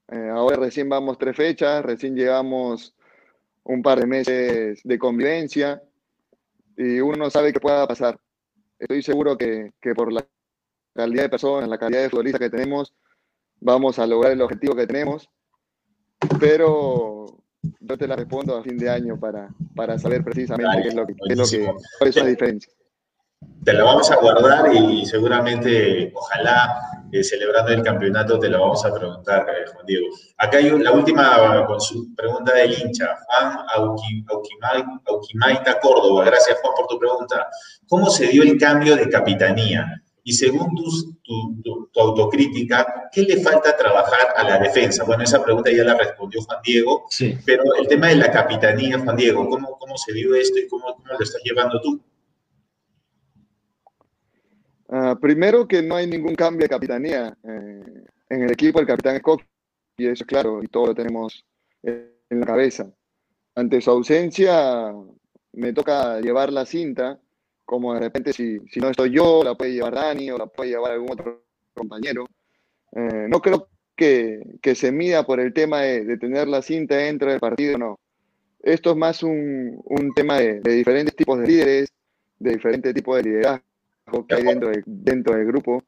Eh, 0.09 0.29
ahora 0.29 0.57
recién 0.57 0.89
vamos 0.89 1.19
tres 1.19 1.37
fechas, 1.37 1.85
recién 1.85 2.15
llegamos 2.15 2.95
un 3.65 3.83
par 3.83 3.99
de 3.99 4.07
meses 4.07 4.81
de 4.85 4.99
convivencia 4.99 5.83
y 6.77 7.01
uno 7.01 7.17
no 7.17 7.31
sabe 7.31 7.53
qué 7.53 7.59
pueda 7.59 7.87
pasar. 7.89 8.19
Estoy 8.79 9.03
seguro 9.03 9.37
que, 9.37 9.73
por 9.97 10.13
la 10.13 10.25
calidad 10.95 11.25
de 11.25 11.29
personas, 11.31 11.69
la 11.69 11.79
calidad 11.79 12.03
de 12.03 12.11
futbolistas 12.11 12.41
que 12.41 12.51
tenemos, 12.51 12.95
vamos 13.61 13.99
a 13.99 14.07
lograr 14.07 14.33
el 14.33 14.43
objetivo 14.43 14.77
que 14.77 14.87
tenemos, 14.87 15.29
pero 16.39 17.43
yo 17.81 17.99
te 17.99 18.07
la 18.07 18.17
respondo 18.17 18.57
a 18.57 18.63
fin 18.63 18.77
de 18.77 18.91
año 18.91 19.19
para, 19.19 19.49
para 19.75 19.99
saber 19.99 20.23
precisamente 20.25 20.83
qué 20.83 20.89
es 20.89 20.95
lo 20.95 21.07
que, 21.07 21.15
qué 21.15 21.33
es 21.33 21.39
lo 21.39 21.45
que 21.45 21.73
cuáles 21.99 22.15
son 22.15 22.25
las 22.25 22.33
diferencias 22.33 22.77
te 23.65 23.73
la 23.73 23.83
vamos 23.83 24.11
a 24.11 24.17
guardar 24.17 24.73
y 24.73 25.05
seguramente, 25.07 26.13
ojalá, 26.15 26.81
eh, 27.11 27.23
celebrando 27.25 27.73
el 27.73 27.83
campeonato, 27.83 28.39
te 28.39 28.49
la 28.49 28.59
vamos 28.59 28.85
a 28.85 28.95
preguntar, 28.95 29.47
eh, 29.49 29.69
Juan 29.73 29.87
Diego. 29.87 30.07
Acá 30.39 30.59
hay 30.59 30.71
la 30.71 30.93
última 30.93 31.67
pregunta 32.17 32.55
del 32.55 32.79
hincha, 32.79 33.19
Juan 33.27 33.67
Auquimaita 35.07 35.81
Córdoba. 35.81 36.25
Gracias, 36.27 36.59
Juan, 36.61 36.75
por 36.77 36.87
tu 36.87 36.99
pregunta. 36.99 37.49
¿Cómo 37.89 38.09
se 38.09 38.29
dio 38.29 38.43
el 38.45 38.57
cambio 38.57 38.95
de 38.97 39.09
capitanía? 39.09 40.01
Y 40.29 40.33
según 40.33 40.75
tu, 41.23 41.89
autocrítica, 41.95 43.09
¿qué 43.13 43.23
le 43.23 43.41
falta 43.41 43.77
trabajar 43.77 44.35
a 44.37 44.43
la 44.43 44.59
defensa? 44.59 45.05
Bueno, 45.05 45.23
esa 45.23 45.41
pregunta 45.41 45.71
ya 45.71 45.85
la 45.85 45.97
respondió 45.97 46.43
Juan 46.43 46.59
Diego, 46.65 47.05
sí. 47.09 47.39
pero 47.47 47.63
el 47.79 47.87
tema 47.87 48.09
de 48.09 48.17
la 48.17 48.33
capitanía, 48.33 48.99
Juan 48.99 49.17
Diego, 49.17 49.49
¿cómo, 49.49 49.79
cómo 49.79 49.97
se 49.97 50.13
dio 50.13 50.35
esto 50.35 50.59
y 50.59 50.67
cómo, 50.67 50.97
cómo 50.97 51.13
lo 51.17 51.21
estás 51.23 51.41
llevando 51.45 51.81
tú? 51.81 52.01
Ah, 54.89 55.17
primero 55.21 55.69
que 55.69 55.81
no 55.81 55.95
hay 55.95 56.09
ningún 56.09 56.35
cambio 56.35 56.65
de 56.65 56.71
capitanía 56.71 57.39
eh, 57.45 58.05
en 58.29 58.43
el 58.43 58.51
equipo, 58.51 58.81
el 58.81 58.87
capitán 58.89 59.15
es 59.15 59.23
y 59.97 60.07
eso 60.07 60.25
es 60.25 60.27
claro, 60.27 60.61
y 60.61 60.67
todo 60.67 60.89
lo 60.89 60.95
tenemos 60.97 61.45
en 61.85 62.41
la 62.41 62.47
cabeza. 62.47 62.91
Ante 63.55 63.81
su 63.81 63.93
ausencia, 63.93 64.93
me 65.53 65.73
toca 65.73 66.21
llevar 66.21 66.53
la 66.53 66.67
cinta, 66.67 67.21
como 67.67 67.93
de 67.93 68.01
repente 68.01 68.33
si, 68.33 68.61
si 68.71 68.81
no 68.81 68.89
estoy 68.89 69.11
yo, 69.11 69.43
la 69.45 69.55
puede 69.55 69.75
llevar 69.75 69.95
Dani 69.95 70.31
o 70.31 70.39
la 70.39 70.47
puede 70.47 70.71
llevar 70.71 70.93
algún 70.93 71.11
otro 71.13 71.43
compañero. 71.75 72.25
Eh, 72.93 73.27
no 73.29 73.41
creo 73.41 73.69
que, 73.95 74.59
que, 74.63 74.75
se 74.75 74.93
mida 74.93 75.27
por 75.27 75.41
el 75.41 75.53
tema 75.53 75.83
de, 75.83 76.17
tener 76.17 76.49
la 76.49 76.63
cinta 76.63 76.97
dentro 76.97 77.31
del 77.31 77.41
partido, 77.41 77.77
no. 77.77 77.99
Esto 78.63 78.93
es 78.93 78.97
más 78.97 79.23
un, 79.23 79.81
un 79.85 80.15
tema 80.15 80.39
de, 80.39 80.61
de 80.61 80.73
diferentes 80.73 81.15
tipos 81.15 81.39
de 81.39 81.47
líderes, 81.47 81.93
de 82.39 82.53
diferentes 82.53 82.95
tipos 82.95 83.17
de 83.17 83.23
liderazgo 83.25 84.27
que 84.27 84.35
hay 84.35 84.45
dentro, 84.45 84.71
dentro 84.87 85.37
del 85.37 85.47
grupo 85.47 85.83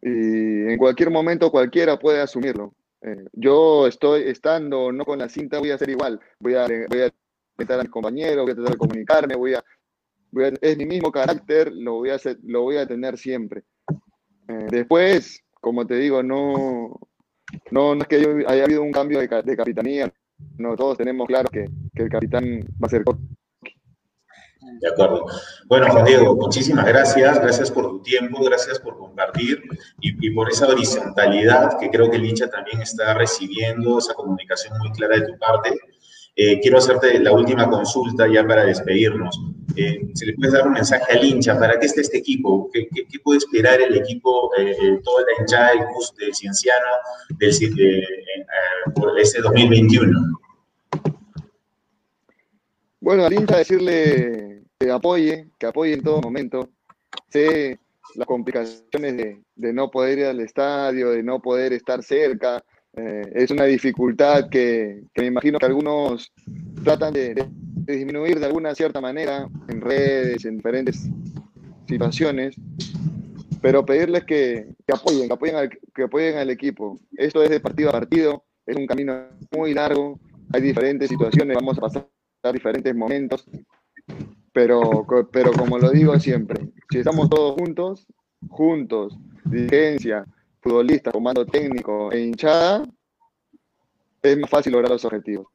y 0.00 0.70
en 0.70 0.78
cualquier 0.78 1.10
momento 1.10 1.50
cualquiera 1.50 1.98
puede 1.98 2.20
asumirlo. 2.20 2.74
Eh, 3.02 3.24
yo 3.32 3.86
estoy 3.86 4.22
estando 4.22 4.92
no 4.92 5.04
con 5.04 5.18
la 5.18 5.28
cinta, 5.28 5.58
voy 5.58 5.70
a 5.70 5.74
hacer 5.74 5.90
igual, 5.90 6.20
voy 6.38 6.54
a, 6.54 6.66
voy 6.66 7.02
a 7.02 7.12
a 7.58 7.82
mis 7.82 7.90
compañeros, 7.90 8.44
voy 8.44 8.52
a 8.52 8.54
tratar 8.54 8.72
de 8.72 8.78
comunicarme, 8.78 9.34
voy 9.34 9.54
a, 9.54 9.64
es 10.60 10.76
mi 10.76 10.86
mismo 10.86 11.10
carácter, 11.10 11.72
lo 11.72 11.94
voy 11.94 12.10
a, 12.10 12.16
hacer, 12.16 12.38
lo 12.44 12.62
voy 12.62 12.76
a 12.76 12.86
tener 12.86 13.18
siempre. 13.18 13.64
Eh, 14.48 14.66
después, 14.70 15.42
como 15.60 15.86
te 15.86 15.96
digo, 15.96 16.22
no, 16.22 16.98
no, 17.70 17.94
es 17.94 18.06
que 18.06 18.44
haya 18.46 18.64
habido 18.64 18.82
un 18.82 18.92
cambio 18.92 19.20
de, 19.20 19.28
de 19.42 19.56
capitanía, 19.56 20.12
no, 20.56 20.76
todos 20.76 20.96
tenemos 20.98 21.26
claro 21.26 21.48
que, 21.50 21.66
que 21.94 22.02
el 22.02 22.08
capitán 22.08 22.60
va 22.82 22.86
a 22.86 22.88
ser 22.88 23.04
de 24.80 24.88
acuerdo. 24.88 25.26
Bueno, 25.66 25.90
Juan 25.90 26.04
Diego, 26.04 26.36
muchísimas 26.36 26.86
gracias. 26.86 27.40
Gracias 27.40 27.70
por 27.70 27.88
tu 27.88 28.02
tiempo, 28.02 28.42
gracias 28.44 28.78
por 28.78 28.96
compartir 28.96 29.62
y, 30.00 30.30
por 30.30 30.50
esa 30.50 30.68
horizontalidad 30.68 31.78
que 31.78 31.90
creo 31.90 32.10
que 32.10 32.16
el 32.16 32.26
hincha 32.26 32.48
también 32.48 32.80
está 32.80 33.14
recibiendo, 33.14 33.98
esa 33.98 34.14
comunicación 34.14 34.78
muy 34.78 34.92
clara 34.92 35.16
de 35.16 35.26
tu 35.26 35.38
parte. 35.38 35.78
Eh, 36.40 36.60
quiero 36.60 36.78
hacerte 36.78 37.18
la 37.18 37.32
última 37.32 37.68
consulta 37.68 38.28
ya 38.32 38.46
para 38.46 38.64
despedirnos. 38.64 39.36
Eh, 39.74 40.08
si 40.14 40.24
le 40.24 40.34
puedes 40.34 40.52
dar 40.52 40.68
un 40.68 40.74
mensaje 40.74 41.04
al 41.12 41.24
hincha, 41.24 41.58
¿para 41.58 41.80
qué 41.80 41.86
está 41.86 42.00
este 42.00 42.18
equipo? 42.18 42.70
¿Qué, 42.72 42.88
puede 43.24 43.38
esperar 43.38 43.80
el 43.80 43.96
equipo, 43.96 44.52
eh, 44.56 45.00
toda 45.02 45.22
la 45.22 45.40
hinchada 45.40 45.70
del, 45.72 45.80
del 46.16 46.34
Cienciano 46.34 46.86
del, 47.40 48.04
por 48.94 49.18
este 49.18 49.42
2021? 49.42 50.38
Bueno, 53.00 53.24
al 53.24 53.32
hincha 53.32 53.56
decirle 53.56 54.62
que 54.78 54.92
apoye, 54.92 55.48
que 55.58 55.66
apoye 55.66 55.94
en 55.94 56.04
todo 56.04 56.20
momento. 56.20 56.68
Sé 57.30 57.80
las 58.14 58.28
complicaciones 58.28 59.40
de, 59.56 59.72
no 59.72 59.90
poder 59.90 60.20
ir 60.20 60.26
al 60.26 60.38
estadio, 60.38 61.10
de 61.10 61.24
no 61.24 61.40
poder 61.40 61.72
estar 61.72 62.00
cerca. 62.04 62.64
Eh, 62.98 63.22
es 63.34 63.50
una 63.50 63.64
dificultad 63.64 64.48
que, 64.48 65.02
me 65.16 65.26
imagino 65.26 65.58
que 65.58 65.66
algunos 65.66 66.32
tratan 66.82 67.12
de, 67.12 67.46
disminuir 67.86 68.38
de 68.38 68.46
alguna 68.46 68.74
cierta 68.74 69.00
manera 69.00 69.48
en 69.68 69.80
redes, 69.80 70.44
en 70.44 70.56
diferentes 70.56 71.08
situaciones, 71.86 72.54
pero 73.62 73.86
pedirles 73.86 74.24
que, 74.24 74.66
apoyen, 74.92 75.28
que 75.28 75.34
apoyen, 75.34 75.56
al, 75.56 75.70
que 75.94 76.02
apoyen 76.02 76.36
al 76.36 76.50
equipo. 76.50 76.98
Esto 77.16 77.42
es 77.42 77.50
de 77.50 77.60
partido 77.60 77.90
a 77.90 77.92
partido, 77.92 78.44
es 78.66 78.76
un 78.76 78.86
camino 78.86 79.28
muy 79.56 79.72
largo, 79.72 80.20
hay 80.52 80.60
diferentes 80.60 81.08
situaciones, 81.08 81.56
vamos 81.56 81.78
a 81.78 81.82
pasar 81.82 82.08
diferentes 82.52 82.94
momentos 82.94 83.48
pero, 84.58 85.06
pero 85.30 85.52
como 85.52 85.78
lo 85.78 85.90
digo 85.90 86.18
siempre, 86.18 86.68
si 86.90 86.98
estamos 86.98 87.30
todos 87.30 87.54
juntos, 87.54 88.06
juntos, 88.48 89.16
dirigencia, 89.44 90.24
futbolista, 90.60 91.10
comando 91.10 91.44
técnico 91.46 92.12
e 92.12 92.20
hinchada, 92.20 92.84
es 94.22 94.38
más 94.38 94.50
fácil 94.50 94.72
lograr 94.72 94.90
los 94.90 95.04
objetivos. 95.04 95.46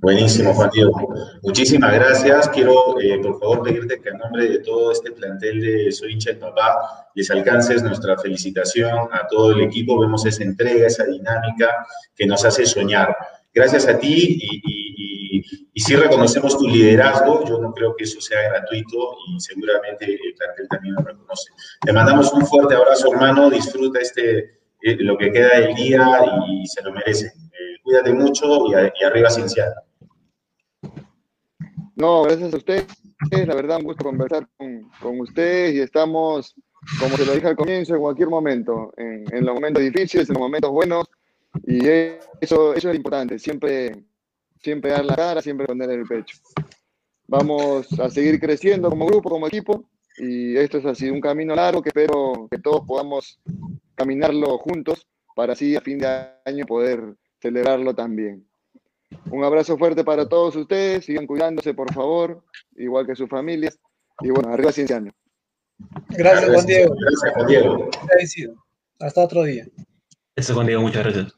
Buenísimo, 0.00 0.54
Juan 0.54 0.70
Diego. 0.72 1.12
Muchísimas 1.42 1.92
gracias. 1.92 2.48
Quiero, 2.50 3.00
eh, 3.00 3.18
por 3.20 3.40
favor, 3.40 3.64
pedirte 3.64 4.00
que 4.00 4.10
en 4.10 4.18
nombre 4.18 4.48
de 4.48 4.58
todo 4.60 4.92
este 4.92 5.10
plantel 5.10 5.60
de 5.60 5.90
Soy 5.90 6.12
hincha 6.12 6.30
del 6.30 6.38
papá, 6.38 7.08
les 7.16 7.28
alcances 7.32 7.82
nuestra 7.82 8.16
felicitación 8.16 9.08
a 9.10 9.26
todo 9.26 9.52
el 9.52 9.62
equipo. 9.62 9.98
Vemos 9.98 10.24
esa 10.24 10.44
entrega, 10.44 10.86
esa 10.86 11.04
dinámica 11.04 11.84
que 12.14 12.26
nos 12.26 12.44
hace 12.44 12.64
soñar. 12.64 13.16
Gracias 13.52 13.88
a 13.88 13.98
ti 13.98 14.38
y, 14.40 14.77
y, 15.72 15.80
sí 15.80 15.96
reconocemos 15.96 16.58
tu 16.58 16.68
liderazgo. 16.68 17.44
Yo 17.44 17.58
no 17.58 17.72
creo 17.72 17.94
que 17.96 18.04
eso 18.04 18.20
sea 18.20 18.48
gratuito 18.50 19.16
y 19.28 19.40
seguramente 19.40 20.04
el 20.06 20.34
plantel 20.36 20.68
también 20.68 20.94
lo 20.94 21.02
reconoce. 21.02 21.50
Te 21.80 21.92
mandamos 21.92 22.32
un 22.32 22.46
fuerte 22.46 22.74
abrazo, 22.74 23.12
hermano. 23.12 23.50
Disfruta 23.50 24.00
este, 24.00 24.60
eh, 24.82 24.96
lo 24.98 25.16
que 25.16 25.32
queda 25.32 25.60
del 25.60 25.74
día 25.74 26.06
y 26.48 26.66
se 26.66 26.82
lo 26.82 26.92
merece. 26.92 27.26
Eh, 27.26 27.76
cuídate 27.82 28.12
mucho 28.12 28.66
y, 28.66 28.72
y 29.00 29.04
arriba 29.04 29.30
Cienciano. 29.30 29.74
No, 31.96 32.22
gracias 32.22 32.54
a 32.54 32.56
ustedes. 32.56 32.86
La 33.46 33.54
verdad, 33.54 33.78
un 33.78 33.84
gusto 33.84 34.04
conversar 34.04 34.48
con, 34.56 34.88
con 35.02 35.20
ustedes 35.20 35.74
y 35.74 35.80
estamos, 35.80 36.54
como 37.00 37.16
se 37.16 37.26
lo 37.26 37.32
dije 37.32 37.48
al 37.48 37.56
comienzo, 37.56 37.94
en 37.94 38.00
cualquier 38.00 38.28
momento, 38.28 38.92
en, 38.96 39.24
en, 39.34 39.44
los 39.44 39.54
momentos 39.54 39.82
difíciles, 39.82 40.28
en 40.28 40.34
los 40.34 40.40
momentos 40.40 40.70
buenos. 40.70 41.06
Y 41.66 41.84
eso, 42.40 42.74
eso 42.74 42.90
es 42.90 42.96
importante, 42.96 43.38
siempre, 43.40 44.04
siempre 44.60 44.90
dar 44.90 45.04
la 45.04 45.16
cara, 45.16 45.42
siempre 45.42 45.66
poner 45.66 45.90
el 45.90 46.06
pecho. 46.06 46.38
Vamos 47.26 47.86
a 47.98 48.08
seguir 48.10 48.40
creciendo 48.40 48.88
como 48.90 49.06
grupo, 49.06 49.30
como 49.30 49.46
equipo. 49.46 49.88
Y 50.16 50.56
esto 50.56 50.78
es 50.78 50.86
así, 50.86 51.10
un 51.10 51.20
camino 51.20 51.54
largo 51.54 51.82
que 51.82 51.90
espero 51.90 52.48
que 52.50 52.58
todos 52.58 52.82
podamos 52.86 53.38
caminarlo 53.94 54.58
juntos 54.58 55.06
para 55.36 55.52
así 55.52 55.76
a 55.76 55.80
fin 55.80 55.98
de 55.98 56.08
año 56.44 56.66
poder 56.66 57.14
celebrarlo 57.40 57.94
también. 57.94 58.44
Un 59.30 59.44
abrazo 59.44 59.78
fuerte 59.78 60.02
para 60.04 60.28
todos 60.28 60.56
ustedes, 60.56 61.04
sigan 61.04 61.26
cuidándose 61.26 61.72
por 61.72 61.92
favor, 61.92 62.42
igual 62.76 63.06
que 63.06 63.14
sus 63.14 63.28
familias. 63.28 63.78
Y 64.20 64.30
bueno, 64.30 64.52
arriba 64.52 64.72
Cienciano. 64.72 65.12
Gracias, 66.08 66.50
Juan 66.50 66.66
Diego. 66.66 66.94
Gracias, 66.98 67.32
Juan 67.34 67.46
Diego. 67.46 67.90
Hasta 68.98 69.22
otro 69.22 69.44
día. 69.44 69.66
Eso, 70.34 70.54
Juan 70.54 70.66
Diego, 70.66 70.82
muchas 70.82 71.04
gracias. 71.04 71.34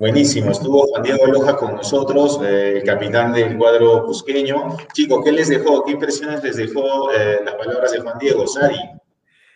Buenísimo, 0.00 0.50
estuvo 0.50 0.86
Juan 0.86 1.02
Diego 1.02 1.26
Loja 1.26 1.54
con 1.56 1.76
nosotros, 1.76 2.40
eh, 2.42 2.78
el 2.78 2.84
capitán 2.84 3.34
del 3.34 3.58
cuadro 3.58 4.06
cusqueño. 4.06 4.78
Chicos, 4.94 5.22
¿qué 5.22 5.30
les 5.30 5.50
dejó? 5.50 5.84
¿Qué 5.84 5.92
impresiones 5.92 6.42
les 6.42 6.56
dejó 6.56 7.12
eh, 7.12 7.40
las 7.44 7.54
palabras 7.56 7.92
de 7.92 8.00
Juan 8.00 8.18
Diego? 8.18 8.46
Sari. 8.46 8.78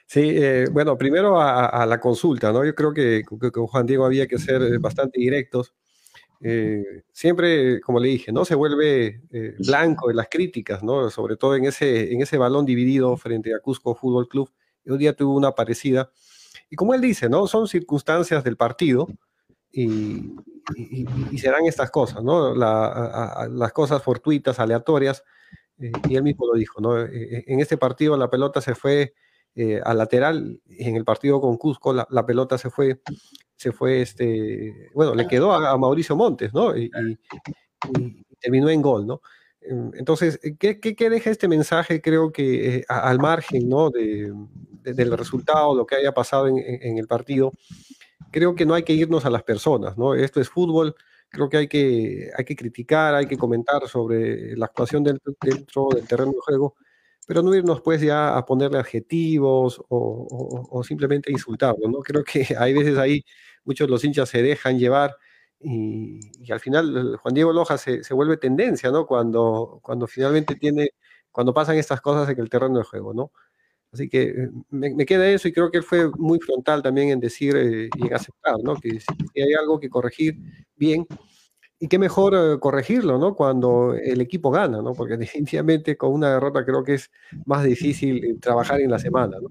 Sí, 0.04 0.20
eh, 0.34 0.66
bueno, 0.70 0.98
primero 0.98 1.40
a, 1.40 1.86
la 1.86 1.98
consulta, 1.98 2.52
¿no? 2.52 2.62
Yo 2.62 2.74
creo 2.74 2.92
que, 2.92 3.22
con 3.24 3.66
Juan 3.66 3.86
Diego 3.86 4.04
había 4.04 4.26
que 4.26 4.38
ser 4.38 4.78
bastante 4.80 5.18
directos. 5.18 5.72
Siempre, 7.10 7.80
como 7.80 7.98
le 7.98 8.08
dije, 8.08 8.30
¿no? 8.30 8.44
Se 8.44 8.54
vuelve 8.54 9.22
blanco 9.60 10.10
en 10.10 10.16
las 10.16 10.28
críticas, 10.28 10.82
¿no? 10.82 11.08
Sobre 11.08 11.38
todo 11.38 11.56
en 11.56 11.64
ese, 11.64 12.12
en 12.12 12.20
ese 12.20 12.36
balón 12.36 12.66
dividido 12.66 13.16
frente 13.16 13.54
a 13.54 13.60
Cusco 13.60 13.94
Fútbol 13.94 14.28
Club. 14.28 14.50
Un 14.84 14.98
día 14.98 15.16
tuvo 15.16 15.38
una 15.38 15.52
parecida. 15.52 16.10
Y 16.68 16.76
como 16.76 16.92
él 16.92 17.00
dice, 17.00 17.30
¿no? 17.30 17.46
Son 17.46 17.66
circunstancias 17.66 18.44
del 18.44 18.58
partido 18.58 19.08
y, 19.74 20.34
y, 20.76 21.06
y 21.30 21.38
serán 21.38 21.66
estas 21.66 21.90
cosas, 21.90 22.22
¿no? 22.22 22.54
La, 22.54 22.86
a, 22.86 23.42
a, 23.42 23.48
las 23.48 23.72
cosas 23.72 24.02
fortuitas, 24.02 24.58
aleatorias. 24.58 25.24
Eh, 25.78 25.92
y 26.08 26.16
él 26.16 26.22
mismo 26.22 26.46
lo 26.46 26.54
dijo, 26.54 26.80
¿no? 26.80 26.96
en 26.96 27.58
este 27.58 27.76
partido 27.76 28.16
la 28.16 28.30
pelota 28.30 28.60
se 28.60 28.76
fue 28.76 29.12
eh, 29.56 29.80
al 29.84 29.98
lateral, 29.98 30.60
en 30.66 30.96
el 30.96 31.04
partido 31.04 31.40
con 31.40 31.56
Cusco 31.56 31.92
la, 31.92 32.08
la, 32.10 32.26
pelota 32.26 32.58
se 32.58 32.70
fue, 32.70 33.00
se 33.54 33.70
fue, 33.70 34.02
este, 34.02 34.90
bueno, 34.94 35.14
le 35.14 35.28
quedó 35.28 35.52
a, 35.52 35.70
a 35.70 35.78
Mauricio 35.78 36.16
Montes, 36.16 36.52
¿no? 36.52 36.76
Y, 36.76 36.90
terminó 38.40 38.68
en 38.68 38.82
gol, 38.82 39.06
¿no? 39.06 39.20
Em, 39.60 39.92
entonces, 39.94 40.40
¿qué, 40.58 40.80
qué, 40.80 40.96
qué 40.96 41.08
deja 41.08 41.30
este 41.30 41.46
mensaje? 41.46 42.02
Creo 42.02 42.32
que 42.32 42.78
eh, 42.78 42.84
al 42.88 43.20
margen, 43.20 43.68
¿no? 43.68 43.90
De, 43.90 44.32
de, 44.82 44.92
del 44.92 45.16
resultado, 45.16 45.76
lo 45.76 45.86
que 45.86 45.94
haya 45.96 46.12
pasado 46.12 46.48
en, 46.48 46.58
en, 46.58 46.98
el 46.98 47.06
partido, 47.06 47.52
creo 48.34 48.56
que 48.56 48.66
no 48.66 48.74
hay 48.74 48.82
que 48.82 48.92
irnos 48.94 49.24
a 49.26 49.30
las 49.30 49.44
personas, 49.44 49.96
¿no? 49.96 50.12
Esto 50.16 50.40
es 50.40 50.48
fútbol, 50.50 50.96
creo 51.28 51.48
que 51.48 51.56
hay 51.58 51.68
que, 51.68 52.30
hay 52.36 52.44
que 52.44 52.56
criticar, 52.56 53.14
hay 53.14 53.26
que 53.28 53.36
comentar 53.38 53.86
sobre 53.88 54.56
la 54.56 54.66
actuación 54.66 55.04
del, 55.04 55.20
dentro 55.40 55.86
del 55.94 56.04
terreno 56.08 56.32
de 56.32 56.40
juego, 56.40 56.74
pero 57.28 57.42
no 57.42 57.54
irnos 57.54 57.80
pues 57.80 58.00
ya 58.02 58.36
a 58.36 58.44
ponerle 58.44 58.78
adjetivos 58.78 59.78
o, 59.78 59.86
o, 59.88 60.78
o 60.80 60.82
simplemente 60.82 61.30
insultarlo, 61.30 61.88
¿no? 61.88 62.00
Creo 62.00 62.24
que 62.24 62.44
hay 62.58 62.74
veces 62.74 62.98
ahí 62.98 63.24
muchos 63.64 63.88
los 63.88 64.04
hinchas 64.04 64.28
se 64.28 64.42
dejan 64.42 64.80
llevar 64.80 65.16
y, 65.60 66.18
y 66.44 66.50
al 66.52 66.58
final 66.60 67.16
Juan 67.18 67.34
Diego 67.34 67.52
Loja 67.52 67.78
se, 67.78 68.02
se, 68.02 68.14
vuelve 68.14 68.36
tendencia, 68.36 68.90
¿no? 68.90 69.06
Cuando, 69.06 69.78
cuando 69.82 70.08
finalmente 70.08 70.56
tiene, 70.56 70.90
cuando 71.30 71.54
pasan 71.54 71.76
estas 71.78 72.00
cosas 72.00 72.28
en 72.28 72.40
el 72.40 72.50
terreno 72.50 72.78
de 72.78 72.84
juego, 72.84 73.14
¿no? 73.14 73.30
Así 73.94 74.08
que 74.08 74.22
eh, 74.22 74.50
me, 74.70 74.92
me 74.92 75.06
queda 75.06 75.28
eso 75.28 75.46
y 75.46 75.52
creo 75.52 75.70
que 75.70 75.78
él 75.78 75.84
fue 75.84 76.10
muy 76.18 76.40
frontal 76.40 76.82
también 76.82 77.10
en 77.10 77.20
decir 77.20 77.54
eh, 77.56 77.88
y 77.96 78.06
en 78.08 78.12
aceptar, 78.12 78.56
¿no? 78.62 78.74
Que 78.74 78.90
si, 78.90 79.06
si 79.32 79.40
hay 79.40 79.54
algo 79.54 79.78
que 79.78 79.88
corregir, 79.88 80.36
bien, 80.74 81.06
y 81.78 81.86
qué 81.86 81.98
mejor 81.98 82.34
eh, 82.34 82.58
corregirlo, 82.58 83.18
¿no? 83.18 83.36
Cuando 83.36 83.94
el 83.94 84.20
equipo 84.20 84.50
gana, 84.50 84.82
¿no? 84.82 84.94
Porque 84.94 85.16
definitivamente 85.16 85.96
con 85.96 86.12
una 86.12 86.34
derrota 86.34 86.64
creo 86.64 86.82
que 86.82 86.94
es 86.94 87.10
más 87.46 87.62
difícil 87.62 88.40
trabajar 88.40 88.80
en 88.80 88.90
la 88.90 88.98
semana, 88.98 89.36
¿no? 89.40 89.50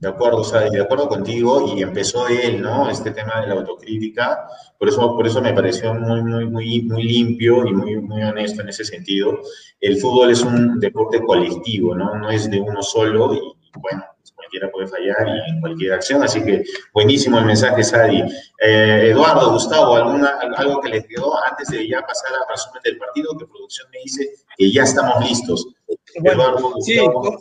De 0.00 0.08
acuerdo, 0.08 0.38
o 0.38 0.44
sea, 0.44 0.60
de 0.60 0.80
acuerdo 0.80 1.08
contigo, 1.08 1.74
y 1.76 1.82
empezó 1.82 2.28
él, 2.28 2.62
¿no? 2.62 2.88
Este 2.88 3.10
tema 3.10 3.40
de 3.40 3.48
la 3.48 3.54
autocrítica, 3.54 4.46
por 4.78 4.88
eso, 4.88 5.16
por 5.16 5.26
eso 5.26 5.42
me 5.42 5.52
pareció 5.52 5.92
muy, 5.92 6.22
muy, 6.22 6.46
muy, 6.46 6.82
muy 6.82 7.02
limpio 7.02 7.66
y 7.66 7.72
muy, 7.72 7.96
muy 7.96 8.22
honesto 8.22 8.62
en 8.62 8.68
ese 8.68 8.84
sentido. 8.84 9.40
El 9.80 9.96
fútbol 9.96 10.30
es 10.30 10.42
un 10.42 10.78
deporte 10.78 11.20
colectivo, 11.20 11.96
¿no? 11.96 12.14
No 12.14 12.30
es 12.30 12.48
de 12.48 12.60
uno 12.60 12.80
solo 12.80 13.34
y, 13.34 13.40
bueno, 13.78 14.04
cualquiera 14.38 14.70
puede 14.70 14.86
fallar 14.86 15.16
y 15.48 15.60
cualquier 15.60 15.92
acción, 15.92 16.22
así 16.22 16.42
que 16.42 16.64
buenísimo 16.92 17.38
el 17.38 17.44
mensaje, 17.44 17.82
Sadi. 17.82 18.22
Eh, 18.60 19.10
Eduardo, 19.10 19.52
Gustavo, 19.52 19.96
¿alguna, 19.96 20.38
¿algo 20.56 20.80
que 20.80 20.90
les 20.90 21.06
quedó 21.06 21.32
antes 21.44 21.68
de 21.68 21.88
ya 21.88 22.00
pasar 22.02 22.30
al 22.32 22.48
resumen 22.48 22.80
del 22.84 22.98
partido? 22.98 23.36
Que 23.36 23.46
producción 23.46 23.88
me 23.90 23.98
dice 24.04 24.30
que 24.56 24.72
ya 24.72 24.84
estamos 24.84 25.28
listos. 25.28 25.68
Bueno, 26.20 26.42
Eduardo, 26.42 26.74
sí, 26.80 26.98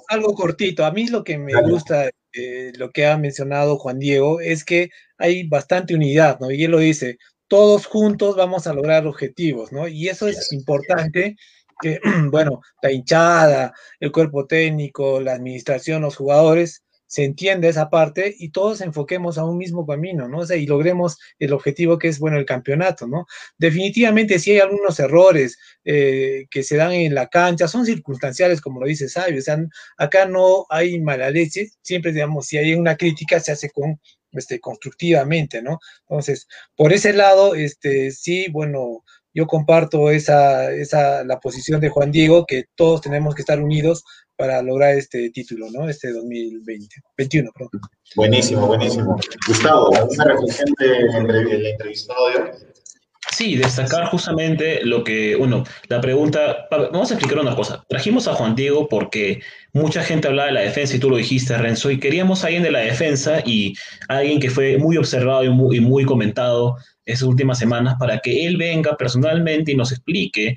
algo 0.10 0.34
cortito. 0.34 0.86
A 0.86 0.92
mí 0.92 1.08
lo 1.08 1.24
que 1.24 1.38
me 1.38 1.54
Dale. 1.54 1.72
gusta, 1.72 2.10
eh, 2.34 2.72
lo 2.78 2.90
que 2.90 3.06
ha 3.06 3.18
mencionado 3.18 3.78
Juan 3.78 4.00
Diego, 4.00 4.40
es 4.40 4.66
que 4.66 4.90
hay 5.18 5.48
bastante 5.48 5.96
unidad, 5.96 6.40
¿no? 6.40 6.52
Y 6.52 6.64
él 6.64 6.72
lo 6.72 6.80
dice, 6.80 7.18
todos 7.48 7.86
juntos 7.86 8.36
vamos 8.36 8.68
a 8.68 8.74
lograr 8.74 9.08
objetivos, 9.08 9.72
¿no? 9.72 9.88
Y 9.88 10.10
eso 10.10 10.28
es 10.28 10.52
importante 10.52 11.38
que, 11.82 12.00
bueno, 12.32 12.62
la 12.82 12.92
hinchada, 12.92 13.74
el 14.00 14.12
cuerpo 14.12 14.46
técnico, 14.46 15.20
la 15.22 15.34
administración, 15.34 16.02
los 16.02 16.16
jugadores, 16.16 16.84
se 17.08 17.24
entiende 17.24 17.70
esa 17.70 17.90
parte 17.90 18.36
y 18.38 18.50
todos 18.50 18.82
enfoquemos 18.82 19.38
a 19.38 19.46
un 19.46 19.58
mismo 19.58 19.88
camino, 19.88 20.28
¿no? 20.28 20.40
O 20.40 20.46
sea, 20.46 20.58
y 20.58 20.68
logremos 20.68 21.18
el 21.40 21.54
objetivo 21.54 21.98
que 21.98 22.10
es, 22.10 22.20
bueno, 22.20 22.38
el 22.38 22.46
campeonato, 22.46 23.08
¿no? 23.08 23.26
Definitivamente, 23.58 24.40
si 24.40 24.52
hay 24.52 24.60
algunos 24.60 25.00
errores 25.00 25.58
eh, 25.86 26.48
que 26.52 26.64
se 26.64 26.76
dan 26.76 26.92
en 26.92 27.16
la 27.16 27.28
cancha, 27.28 27.68
son 27.68 27.86
circunstanciales, 27.86 28.62
como 28.62 28.82
lo 28.82 28.88
dice 28.88 29.08
Sabio, 29.10 29.40
o 29.40 29.42
sea, 29.42 29.58
acá 29.98 30.26
no 30.26 30.66
hay 30.70 31.00
mala 31.00 31.32
leche, 31.32 31.70
siempre, 31.82 32.12
digamos, 32.12 32.46
si 32.46 32.58
hay 32.58 32.74
una 32.74 32.98
crítica, 32.98 33.40
se 33.40 33.54
hace 33.54 33.70
con, 33.70 34.00
este, 34.34 34.60
constructivamente, 34.60 35.62
¿no? 35.62 35.80
Entonces, 36.10 36.48
por 36.76 36.92
ese 36.94 37.14
lado, 37.14 37.56
este, 37.56 38.12
sí, 38.12 38.48
bueno, 38.52 39.04
yo 39.38 39.46
comparto 39.46 40.10
esa, 40.10 40.72
esa, 40.72 41.24
la 41.24 41.40
posición 41.40 41.80
de 41.80 41.90
Juan 41.90 42.12
Diego, 42.12 42.44
que 42.48 42.66
todos 42.74 43.02
tenemos 43.02 43.36
que 43.36 43.44
estar 43.44 43.62
unidos 43.62 44.04
para 44.36 44.64
lograr 44.64 44.96
este 44.96 45.30
título, 45.30 45.68
¿no? 45.72 45.88
Este 45.88 46.12
2020, 46.12 46.88
21, 47.16 47.52
perdón. 47.54 47.82
Buenísimo, 48.16 48.66
buenísimo. 48.66 49.16
Gustavo, 49.48 49.96
¿alguna 49.96 50.24
reflexión 50.24 50.74
del 50.80 51.66
entrevistado 51.68 52.30
de 52.30 52.36
hoy? 52.36 52.50
Sí, 53.32 53.56
destacar 53.58 54.08
justamente 54.08 54.84
lo 54.84 55.04
que, 55.04 55.36
uno, 55.36 55.64
la 55.88 56.02
pregunta, 56.02 56.66
vamos 56.72 57.12
a 57.12 57.14
explicar 57.14 57.38
una 57.38 57.56
cosa. 57.56 57.84
Trajimos 57.88 58.28
a 58.28 58.34
Juan 58.34 58.56
Diego 58.56 58.88
porque 58.88 59.42
mucha 59.72 60.02
gente 60.02 60.30
hablaba 60.30 60.48
de 60.48 60.54
la 60.54 60.62
defensa 60.62 60.96
y 60.96 61.00
tú 61.00 61.12
lo 61.12 61.18
dijiste, 61.18 61.56
Renzo, 61.56 61.92
y 61.92 62.00
queríamos 62.00 62.44
a 62.44 62.48
alguien 62.48 62.64
de 62.64 62.72
la 62.72 62.80
defensa 62.80 63.44
y 63.46 63.76
alguien 64.08 64.40
que 64.40 64.50
fue 64.50 64.80
muy 64.80 64.98
observado 64.98 65.44
y 65.44 65.50
muy, 65.50 65.78
y 65.78 65.82
muy 65.82 66.06
comentado 66.06 66.78
esas 67.08 67.24
últimas 67.24 67.58
semanas 67.58 67.96
para 67.98 68.20
que 68.20 68.46
él 68.46 68.58
venga 68.58 68.96
personalmente 68.96 69.72
y 69.72 69.76
nos 69.76 69.92
explique 69.92 70.56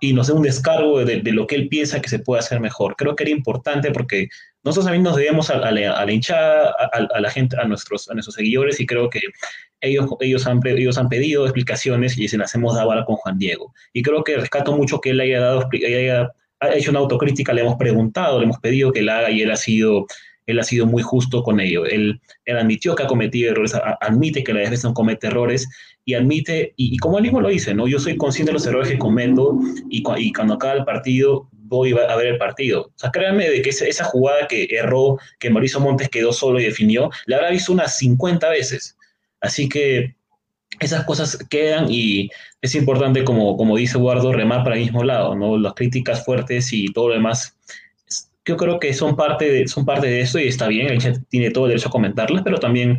y 0.00 0.12
nos 0.12 0.28
dé 0.28 0.32
un 0.32 0.42
descargo 0.42 1.04
de, 1.04 1.20
de, 1.20 1.32
lo 1.32 1.46
que 1.46 1.56
él 1.56 1.68
piensa 1.68 2.00
que 2.00 2.08
se 2.08 2.20
puede 2.20 2.38
hacer 2.38 2.60
mejor. 2.60 2.94
Creo 2.96 3.16
que 3.16 3.24
era 3.24 3.32
importante 3.32 3.90
porque 3.90 4.28
nosotros 4.62 4.86
también 4.86 5.02
nos 5.02 5.16
debemos 5.16 5.50
a, 5.50 5.54
a, 5.54 5.72
la, 5.72 5.92
a 5.92 6.06
la, 6.06 6.12
hinchada, 6.12 6.72
a, 6.92 7.20
la 7.20 7.30
gente, 7.30 7.56
a 7.60 7.64
nuestros, 7.64 8.08
a 8.08 8.14
nuestros 8.14 8.36
seguidores 8.36 8.78
y 8.78 8.86
creo 8.86 9.10
que 9.10 9.20
ellos, 9.80 10.08
ellos, 10.20 10.46
han, 10.46 10.60
ellos 10.64 10.98
han 10.98 11.08
pedido 11.08 11.44
explicaciones 11.44 12.16
y 12.16 12.28
se 12.28 12.38
las 12.38 12.54
hemos 12.54 12.76
dado 12.76 12.92
ahora 12.92 13.04
con 13.04 13.16
Juan 13.16 13.38
Diego. 13.38 13.74
Y 13.92 14.02
creo 14.02 14.22
que 14.22 14.36
rescato 14.36 14.76
mucho 14.76 15.00
que 15.00 15.10
él 15.10 15.20
haya, 15.20 15.40
dado, 15.40 15.68
haya 15.72 16.32
ha 16.62 16.74
hecho 16.76 16.90
una 16.90 17.00
autocrítica, 17.00 17.52
le 17.52 17.62
hemos 17.62 17.76
preguntado, 17.76 18.38
le 18.38 18.44
hemos 18.44 18.60
pedido 18.60 18.92
que 18.92 19.02
la 19.02 19.18
haga 19.18 19.30
y 19.30 19.42
él 19.42 19.50
ha 19.50 19.56
sido 19.56 20.06
él 20.46 20.58
ha 20.58 20.64
sido 20.64 20.86
muy 20.86 21.02
justo 21.02 21.42
con 21.42 21.60
ello. 21.60 21.86
Él, 21.86 22.20
él 22.44 22.58
admitió 22.58 22.94
que 22.94 23.04
ha 23.04 23.06
cometido 23.06 23.50
errores, 23.50 23.74
admite 24.00 24.44
que 24.44 24.52
la 24.52 24.60
defensa 24.60 24.92
comete 24.92 25.28
errores 25.28 25.68
y 26.04 26.14
admite, 26.14 26.74
y, 26.76 26.96
como 26.98 27.18
él 27.18 27.22
mismo 27.22 27.40
lo 27.40 27.48
dice, 27.48 27.74
¿no? 27.74 27.86
yo 27.86 27.98
soy 27.98 28.16
consciente 28.16 28.50
de 28.50 28.54
los 28.54 28.66
errores 28.66 28.90
que 28.90 28.98
cometo 28.98 29.58
y, 29.88 30.02
y 30.18 30.32
cuando 30.32 30.54
acaba 30.54 30.74
el 30.74 30.84
partido 30.84 31.48
voy 31.52 31.92
a 31.92 32.16
ver 32.16 32.26
el 32.26 32.38
partido. 32.38 32.82
O 32.82 32.92
sea, 32.96 33.10
créanme 33.10 33.48
de 33.48 33.62
que 33.62 33.70
esa, 33.70 33.86
esa, 33.86 34.04
jugada 34.04 34.46
que 34.46 34.68
erró, 34.70 35.18
que 35.38 35.48
Mauricio 35.48 35.80
Montes 35.80 36.10
quedó 36.10 36.32
solo 36.32 36.60
y 36.60 36.64
definió, 36.64 37.10
la 37.24 37.36
habrá 37.36 37.50
visto 37.50 37.72
unas 37.72 37.96
50 37.96 38.48
veces. 38.50 38.98
Así 39.40 39.68
que 39.68 40.14
esas 40.80 41.04
cosas 41.04 41.38
quedan 41.48 41.86
y 41.90 42.30
es 42.60 42.74
importante, 42.74 43.24
como, 43.24 43.56
como 43.56 43.76
dice 43.76 43.96
Eduardo, 43.96 44.32
remar 44.32 44.64
para 44.64 44.76
el 44.76 44.82
mismo 44.82 45.02
lado, 45.02 45.34
¿no? 45.34 45.56
Las 45.58 45.74
críticas 45.74 46.24
fuertes 46.24 46.72
y 46.72 46.86
todo 46.92 47.08
lo 47.08 47.14
demás 47.14 47.56
yo 48.44 48.56
creo 48.56 48.80
que 48.80 48.92
son 48.92 49.16
parte 49.16 49.50
de, 49.50 49.68
son 49.68 49.84
parte 49.84 50.06
de 50.06 50.20
eso 50.20 50.38
y 50.38 50.48
está 50.48 50.66
bien, 50.68 50.88
el 50.88 50.98
chat 50.98 51.16
tiene 51.28 51.50
todo 51.50 51.66
el 51.66 51.70
derecho 51.70 51.88
a 51.88 51.92
comentarlas, 51.92 52.42
pero 52.42 52.58
también 52.58 52.98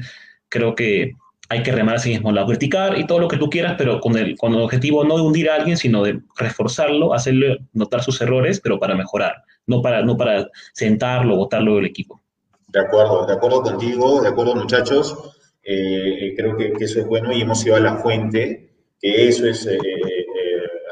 creo 0.50 0.76
que 0.76 1.14
hay 1.50 1.62
que 1.62 1.72
remar 1.72 1.96
a 1.96 2.00
sí 2.00 2.10
mismo, 2.10 2.32
la 2.32 2.46
criticar 2.46 2.98
y 2.98 3.06
todo 3.06 3.20
lo 3.20 3.28
que 3.28 3.38
tú 3.38 3.50
quieras, 3.50 3.76
pero 3.78 4.00
con 4.00 4.18
el, 4.18 4.38
con 4.38 4.54
el 4.54 4.62
objetivo 4.62 5.04
no 5.04 5.18
de 5.18 5.24
hundir 5.24 5.50
a 5.50 5.56
alguien, 5.56 5.78
sino 5.78 6.04
de 6.04 6.22
reforzarlo, 6.38 7.14
hacerle 7.14 7.60
notar 7.74 8.02
sus 8.02 8.20
errores, 8.22 8.60
pero 8.62 8.80
para 8.80 8.96
mejorar, 8.96 9.44
no 9.68 9.82
para, 9.82 10.02
no 10.04 10.16
para 10.16 10.48
sentarlo, 10.74 11.36
botarlo 11.36 11.76
del 11.76 11.86
equipo. 11.86 12.22
De 12.70 12.80
acuerdo, 12.80 13.26
de 13.26 13.34
acuerdo 13.34 13.62
contigo, 13.62 14.22
de 14.22 14.30
acuerdo 14.30 14.56
muchachos, 14.56 15.16
eh, 15.64 16.34
creo 16.36 16.58
que, 16.58 16.74
que, 16.74 16.86
eso 16.86 17.02
es 17.02 17.08
bueno 17.08 17.32
y 17.32 17.42
hemos 17.42 17.64
ido 17.66 17.76
a 17.76 17.80
la 17.80 17.98
fuente, 17.98 18.72
que 19.00 19.28
eso 19.28 19.46
es 19.46 19.68
eh, 19.68 19.78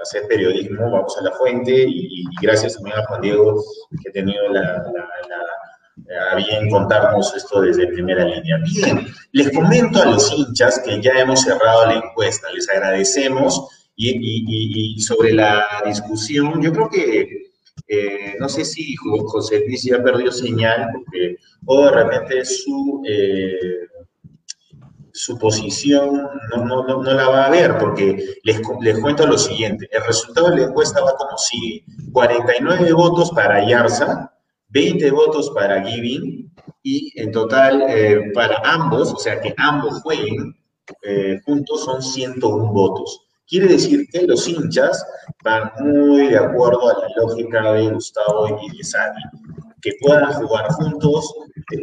hacer 0.01 0.27
periodismo, 0.27 0.91
vamos 0.91 1.17
a 1.17 1.23
la 1.23 1.31
fuente 1.31 1.85
y, 1.87 2.23
gracias 2.41 2.75
también 2.75 2.97
a 2.97 3.05
Juan 3.05 3.21
Diego 3.21 3.63
que 4.01 4.09
ha 4.09 4.13
tenido 4.13 4.49
la, 4.49 4.83
bien 6.35 6.69
contarnos 6.69 7.35
esto 7.35 7.61
desde 7.61 7.87
primera 7.87 8.25
línea. 8.25 8.57
Bien, 8.73 9.07
les 9.31 9.51
comento 9.51 10.01
a 10.01 10.05
los 10.05 10.31
hinchas 10.33 10.79
que 10.79 11.01
ya 11.01 11.11
hemos 11.13 11.41
cerrado 11.41 11.85
la 11.85 11.95
encuesta, 11.95 12.51
les 12.51 12.69
agradecemos 12.69 13.67
y 13.95 14.99
sobre 14.99 15.33
la 15.33 15.63
discusión, 15.85 16.61
yo 16.61 16.71
creo 16.71 16.89
que 16.89 17.51
eh, 17.93 18.37
no 18.39 18.47
sé 18.47 18.63
si 18.63 18.95
José 18.95 19.65
Luis 19.67 19.83
ya 19.83 20.01
perdió 20.01 20.31
señal 20.31 20.89
porque 20.93 21.35
o 21.65 21.85
de 21.85 21.91
repente 21.91 22.45
su... 22.45 23.03
Eh, 23.05 23.87
su 25.13 25.37
posición 25.37 26.13
no, 26.49 26.65
no, 26.65 26.83
no, 26.83 27.03
no, 27.03 27.13
la 27.13 27.27
va 27.27 27.45
a 27.45 27.49
ver, 27.49 27.77
porque 27.77 28.23
les, 28.43 28.61
les 28.81 28.99
cuento 28.99 29.25
lo 29.25 29.37
siguiente, 29.37 29.87
el 29.91 30.03
resultado 30.03 30.49
de 30.49 30.57
la 30.57 30.67
encuesta 30.67 31.01
va 31.01 31.15
como 31.15 31.37
sigue, 31.37 31.85
49 32.11 32.93
votos 32.93 33.31
para 33.31 33.67
Yarza, 33.67 34.33
20 34.69 35.11
votos 35.11 35.51
para 35.51 35.83
Giving, 35.83 36.51
y 36.83 37.11
en 37.19 37.31
total 37.31 37.83
eh, 37.87 38.31
para 38.33 38.61
ambos, 38.63 39.13
o 39.13 39.17
sea 39.17 39.39
que 39.39 39.53
ambos 39.57 40.01
jueguen 40.01 40.55
eh, 41.03 41.39
juntos 41.45 41.85
son 41.85 42.01
101 42.01 42.71
votos. 42.71 43.27
Quiere 43.51 43.67
decir 43.67 44.07
que 44.09 44.21
los 44.21 44.47
hinchas 44.47 45.05
van 45.43 45.73
muy 45.81 46.29
de 46.29 46.37
acuerdo 46.37 46.89
a 46.89 47.01
la 47.01 47.07
lógica 47.17 47.73
de 47.73 47.89
Gustavo 47.89 48.57
y 48.63 48.77
de 48.77 48.81
Sadi 48.81 49.21
que 49.81 49.91
puedan 49.99 50.31
jugar 50.31 50.69
juntos. 50.69 51.33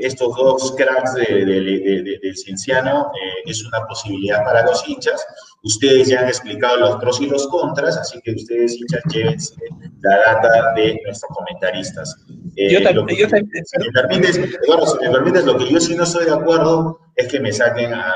Estos 0.00 0.34
dos 0.34 0.74
cracks 0.76 1.12
de, 1.14 1.44
de, 1.44 1.60
de, 1.60 2.18
del 2.22 2.36
Cienciano 2.36 3.10
eh, 3.14 3.50
es 3.50 3.62
una 3.66 3.86
posibilidad 3.86 4.42
para 4.44 4.64
los 4.64 4.88
hinchas. 4.88 5.22
Ustedes 5.62 6.08
ya 6.08 6.20
han 6.20 6.28
explicado 6.28 6.78
los 6.78 6.96
pros 6.96 7.20
y 7.20 7.26
los 7.26 7.46
contras, 7.48 7.98
así 7.98 8.18
que 8.22 8.32
ustedes, 8.32 8.74
hinchas, 8.76 9.02
llévense 9.12 9.54
la 10.00 10.16
data 10.16 10.72
de 10.74 10.98
nuestros 11.04 11.30
comentaristas. 11.36 12.16
Eh, 12.56 12.72
yo 12.72 12.82
también, 12.82 13.18
yo 13.18 13.28
también. 13.28 13.64
Si 13.66 13.78
me 13.78 13.92
permites, 13.92 14.38
Eduardo, 14.38 14.86
si 14.86 15.04
me 15.04 15.10
permites, 15.10 15.44
lo 15.44 15.58
que 15.58 15.70
yo 15.70 15.80
sí 15.80 15.94
no 15.94 16.04
estoy 16.04 16.24
de 16.24 16.32
acuerdo 16.32 16.98
es 17.18 17.28
que 17.28 17.40
me 17.40 17.52
saquen 17.52 17.92
a, 17.92 18.00
a, 18.00 18.14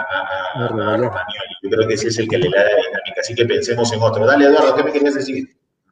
a, 0.54 0.64
a 0.64 0.68
Romagnoli. 0.68 1.10
Yo 1.62 1.70
creo 1.70 1.88
que 1.88 1.94
ese 1.94 2.06
es 2.08 2.18
el 2.18 2.28
que 2.28 2.38
le 2.38 2.48
da 2.48 2.62
la 2.62 2.70
dinámica, 2.70 3.20
así 3.20 3.34
que 3.34 3.44
pensemos 3.44 3.92
en 3.92 4.00
otro. 4.00 4.24
Dale, 4.24 4.46
Eduardo, 4.46 4.76
¿qué 4.76 4.84
me 4.84 4.92
querías 4.92 5.14
decir? 5.14 5.48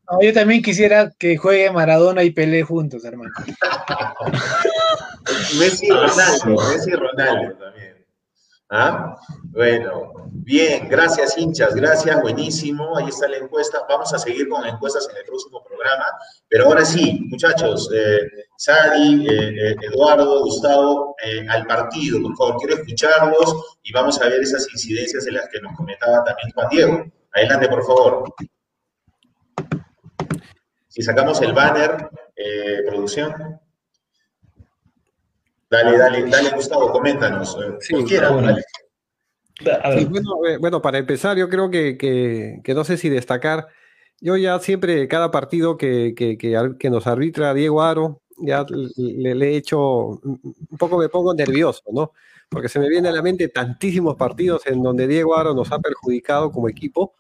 No, 0.09 0.23
yo 0.23 0.33
también 0.33 0.63
quisiera 0.63 1.13
que 1.19 1.37
juegue 1.37 1.73
Maradona 1.73 2.23
y 2.23 2.31
Pelé 2.31 2.63
juntos, 2.63 3.05
hermano. 3.05 3.33
Messi 5.59 5.87
y 5.87 5.91
Ronaldo, 5.91 6.57
Messi 6.71 6.91
y 6.91 6.95
Ronaldo 6.95 7.57
también. 7.57 8.00
¿Ah? 8.73 9.17
Bueno, 9.47 10.13
bien, 10.31 10.89
gracias 10.89 11.37
hinchas, 11.37 11.75
gracias, 11.75 12.23
buenísimo, 12.23 12.97
ahí 12.97 13.09
está 13.09 13.27
la 13.27 13.39
encuesta, 13.39 13.85
vamos 13.89 14.15
a 14.15 14.19
seguir 14.19 14.49
con 14.49 14.65
encuestas 14.65 15.09
en 15.11 15.17
el 15.17 15.25
próximo 15.25 15.61
programa, 15.65 16.05
pero 16.49 16.67
ahora 16.67 16.85
sí, 16.85 17.19
muchachos, 17.29 17.91
eh, 17.93 18.21
Sadi, 18.57 19.27
eh, 19.29 19.75
Eduardo, 19.81 20.45
Gustavo, 20.45 21.17
eh, 21.25 21.45
al 21.49 21.67
partido, 21.67 22.23
por 22.23 22.37
favor, 22.37 22.57
quiero 22.59 22.75
escucharlos 22.77 23.79
y 23.83 23.93
vamos 23.93 24.21
a 24.21 24.29
ver 24.29 24.41
esas 24.41 24.71
incidencias 24.73 25.25
de 25.25 25.33
las 25.33 25.49
que 25.49 25.61
nos 25.61 25.75
comentaba 25.77 26.23
también 26.23 26.51
Juan 26.55 26.69
Diego. 26.71 27.05
Adelante, 27.33 27.69
por 27.69 27.85
favor. 27.85 28.35
Si 30.87 31.03
sacamos 31.03 31.41
el 31.43 31.53
banner, 31.53 32.09
eh, 32.37 32.83
producción. 32.87 33.61
Dale, 35.71 35.97
dale, 35.97 36.29
dale, 36.29 36.51
Gustavo, 36.51 36.91
coméntanos. 36.91 37.57
Eh, 37.63 37.77
sí, 37.81 37.93
cualquiera, 37.95 38.31
bueno. 38.31 38.57
Sí, 38.57 40.05
bueno, 40.07 40.47
eh, 40.49 40.57
bueno, 40.59 40.83
para 40.83 40.99
empezar, 40.99 41.37
yo 41.37 41.49
creo 41.49 41.71
que, 41.71 41.97
que, 41.97 42.61
que, 42.65 42.75
no 42.75 42.83
sé 42.83 42.97
si 42.97 43.09
destacar. 43.09 43.69
Yo 44.21 44.37
ya 44.37 44.59
siempre, 44.59 45.07
cada 45.07 45.31
partido 45.31 45.77
que, 45.77 46.15
que 46.17 46.91
nos 46.91 47.07
arbitra 47.07 47.55
Diego 47.55 47.83
Aro, 47.83 48.23
ya 48.39 48.67
le, 48.97 49.35
le, 49.35 49.53
he 49.53 49.57
hecho, 49.57 50.21
un 50.23 50.79
poco 50.79 50.99
me 50.99 51.09
pongo 51.09 51.35
nervioso, 51.35 51.83
¿no? 51.93 52.13
Porque 52.49 52.69
se 52.69 52.81
me 52.81 52.89
viene 52.89 53.09
a 53.09 53.13
la 53.13 53.23
mente 53.23 53.49
tantísimos 53.49 54.17
partidos 54.17 54.67
en 54.67 54.83
donde 54.83 55.07
Diego 55.07 55.37
Aro 55.37 55.55
nos 55.55 55.71
ha 55.73 55.79
perjudicado 55.79 56.51
como 56.51 56.69
equipo 56.69 57.15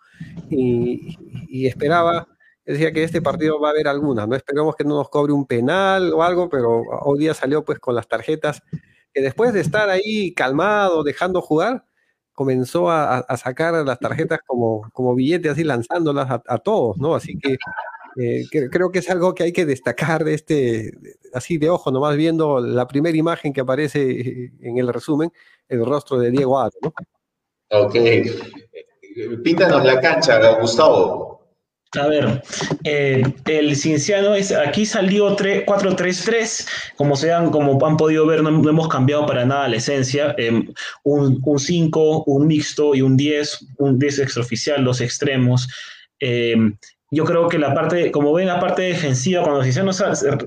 y, 0.51 1.17
y 1.49 1.67
esperaba 1.67 2.27
decía 2.73 2.93
que 2.93 3.05
este 3.05 3.23
partido 3.23 3.61
va 3.61 3.69
a 3.69 3.71
haber 3.73 3.89
algunas, 3.89 4.29
no 4.29 4.37
esperemos 4.37 4.77
que 4.77 4.85
no 4.85 4.97
nos 4.97 5.09
cobre 5.09 5.33
un 5.33 5.47
penal 5.47 6.13
o 6.13 6.23
algo, 6.23 6.49
pero 6.49 6.83
hoy 7.03 7.19
día 7.19 7.35
salió 7.35 7.65
pues 7.65 7.79
con 7.79 7.95
las 7.95 8.09
tarjetas, 8.09 8.63
que 9.13 9.21
después 9.21 9.53
de 9.53 9.61
estar 9.61 9.89
ahí 9.91 10.33
calmado, 10.35 11.03
dejando 11.03 11.41
jugar, 11.41 11.85
comenzó 12.33 12.91
a, 12.91 13.25
sacar 13.37 13.75
las 13.85 13.99
tarjetas 13.99 14.41
como, 14.47 14.89
como 14.93 15.15
billetes, 15.15 15.53
así 15.53 15.65
lanzándolas 15.65 16.41
a, 16.47 16.59
todos, 16.59 16.97
¿no? 16.97 17.15
Así 17.15 17.37
que, 17.39 17.59
eh, 18.17 18.45
que, 18.51 18.71
creo 18.71 18.91
que 18.91 19.01
es 19.01 19.11
algo 19.11 19.35
que 19.35 19.43
hay 19.43 19.53
que 19.53 19.67
destacar 19.67 20.25
de 20.25 20.35
este, 20.35 20.93
así 21.35 21.59
de 21.59 21.69
ojo, 21.71 21.91
nomás 21.91 22.17
viendo 22.17 22.61
la 22.61 22.87
primera 22.87 23.17
imagen 23.17 23.53
que 23.53 23.61
aparece 23.61 24.53
en 24.61 24.79
el 24.79 24.89
resumen, 24.89 25.33
el 25.69 25.85
rostro 25.85 26.19
de 26.19 26.31
Diego 26.31 26.59
Aro, 26.59 26.73
¿no? 26.83 26.95
Ok. 27.73 27.95
Píntanos 29.45 29.85
la 29.85 30.01
cancha, 30.01 30.59
Gustavo. 30.61 31.40
A 31.99 32.07
ver, 32.07 32.41
eh, 32.85 33.25
el 33.47 33.75
Cienciano 33.75 34.37
es, 34.37 34.53
aquí 34.53 34.87
salió 34.87 35.37
4-3-3, 35.37 36.95
como, 36.95 37.17
sean, 37.17 37.51
como 37.51 37.85
han 37.85 37.97
podido 37.97 38.27
ver, 38.27 38.45
no, 38.45 38.51
no, 38.53 38.69
hemos 38.69 38.87
cambiado 38.87 39.27
para 39.27 39.45
nada 39.45 39.67
la 39.67 39.77
esencia, 39.77 40.33
eh, 40.39 40.53
un, 41.03 41.41
un 41.43 41.59
5, 41.59 42.25
un 42.27 42.47
mixto 42.47 42.95
y 42.95 43.03
un 43.03 43.17
10, 43.17 43.67
un 43.79 43.99
10 43.99 44.21
extraoficial, 44.21 44.85
dos 44.85 45.01
extremos. 45.01 45.69
Eh, 46.21 46.57
yo 47.11 47.25
creo 47.25 47.49
que 47.49 47.59
la 47.59 47.75
parte, 47.75 48.13
como 48.13 48.33
ven, 48.33 48.47
la 48.47 48.61
parte 48.61 48.83
defensiva, 48.83 49.43
cuando 49.43 49.61
el 49.63 49.73
Cienciano, 49.73 49.91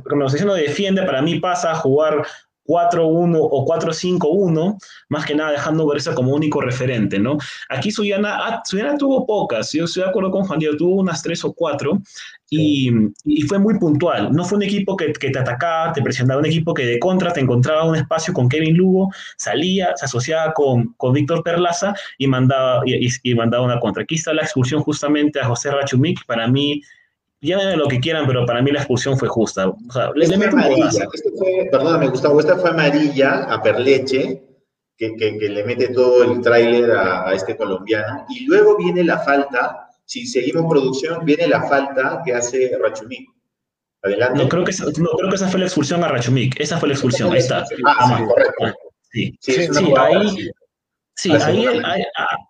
cuando 0.04 0.26
el 0.26 0.32
Cienciano 0.32 0.54
defiende, 0.54 1.04
para 1.04 1.22
mí 1.22 1.42
pasa 1.42 1.72
a 1.72 1.76
jugar 1.76 2.26
4-1 2.66 3.38
o 3.40 3.66
4-5-1, 3.66 4.78
más 5.10 5.26
que 5.26 5.36
nada 5.36 5.52
dejando 5.52 5.88
Berza 5.88 6.16
como 6.16 6.34
único 6.34 6.62
referente, 6.62 7.20
¿no? 7.20 7.38
Aquí 7.70 7.92
Suyana, 7.92 8.38
ah, 8.48 8.64
tuvo 8.98 9.26
pocas, 9.26 9.72
yo 9.74 9.86
estoy 9.86 10.04
de 10.04 10.10
acuerdo 10.10 10.32
con 10.32 10.46
Juan 10.46 10.60
Diego, 10.60 10.78
tuvo 10.78 10.96
unas 10.96 11.22
3 11.24 11.44
o 11.46 11.54
4 11.54 12.02
y, 12.50 12.92
y, 13.26 13.42
fue 13.44 13.58
muy 13.58 13.80
puntual. 13.80 14.32
No 14.32 14.46
fue 14.46 14.58
un 14.58 14.64
equipo 14.64 14.96
que, 14.96 15.12
que, 15.14 15.32
te 15.32 15.40
atacaba, 15.40 15.92
te 15.92 16.02
presionaba, 16.02 16.40
un 16.40 16.46
equipo 16.46 16.74
que 16.74 16.86
de 16.86 17.00
contra 17.00 17.34
te 17.34 17.40
encontraba 17.40 17.84
un 17.86 17.96
espacio 17.96 18.34
con 18.34 18.48
Kevin 18.48 18.78
Lugo, 18.78 19.10
salía, 19.38 19.94
se 19.96 20.06
asociaba 20.06 20.54
con, 20.54 20.94
con 20.98 21.14
Víctor 21.14 21.44
Perlaza 21.44 21.94
y 22.18 22.28
mandaba, 22.28 22.84
y, 22.86 23.36
mandaba 23.36 23.66
una 23.66 23.80
contra. 23.80 24.04
Aquí 24.04 24.16
está 24.16 24.34
la 24.34 24.44
expulsión 24.44 24.82
justamente 24.84 25.40
a 25.40 25.46
José 25.46 25.72
Rachumic, 25.72 26.26
para 26.26 26.48
mí 26.48 26.82
llamen 27.50 27.78
lo 27.78 27.88
que 27.88 28.00
quieran, 28.00 28.26
pero 28.28 28.46
para 28.46 28.62
mí 28.62 28.72
la 28.72 28.80
expulsión 28.80 29.18
fue 29.18 29.28
justa. 29.28 29.70
O 29.70 29.92
sea, 29.92 30.12
le, 30.16 30.26
este 30.26 30.38
fue 30.38 30.48
amarilla. 30.48 31.08
Este 31.14 31.32
fue, 31.38 31.68
perdóname, 31.72 32.08
Gustavo, 32.08 32.40
esta 32.40 32.58
fue 32.58 32.70
amarilla 32.70 33.44
a 33.44 33.62
Perleche, 33.62 34.44
que, 34.98 35.16
que, 35.16 35.38
que 35.38 35.50
le 35.50 35.64
mete 35.64 35.90
todo 35.90 36.24
el 36.24 36.42
tráiler 36.42 36.92
a, 36.92 37.30
a, 37.30 37.34
este 37.34 37.58
colombiano, 37.58 38.26
y 38.30 38.46
luego 38.46 38.78
viene 38.78 39.04
la 39.04 39.20
falta 39.20 39.90
Si 40.06 40.26
seguimos 40.28 40.70
producción, 40.70 41.26
viene 41.26 41.48
la 41.48 41.64
falta 41.64 42.22
que 42.26 42.34
hace 42.34 42.78
Rachumí. 42.82 43.26
Adelante. 44.04 44.44
No 44.44 44.50
creo, 44.50 44.64
que 44.66 44.72
esa, 44.72 44.86
no, 44.86 45.10
creo 45.18 45.30
que 45.30 45.36
esa 45.36 45.48
fue 45.48 45.60
la 45.60 45.66
expulsión 45.66 46.04
a 46.04 46.10
Rachumik. 46.10 46.60
Esa 46.60 46.78
fue 46.78 46.90
la 46.90 46.94
expulsión, 46.96 47.32
ahí 47.32 47.40
está. 47.40 47.66
Ah, 47.86 48.18
sí, 48.18 48.24
correcto. 48.26 48.80
Sí, 49.10 49.38
Sí, 49.40 49.54
sí, 49.54 49.62
es 49.62 49.70
una 49.70 49.82
jugada 49.82 50.08
ahí, 50.08 50.50
sí, 51.16 51.32
Hace 51.32 51.46
ahí, 51.46 51.66
él, 51.66 51.86
ahí, 51.86 52.04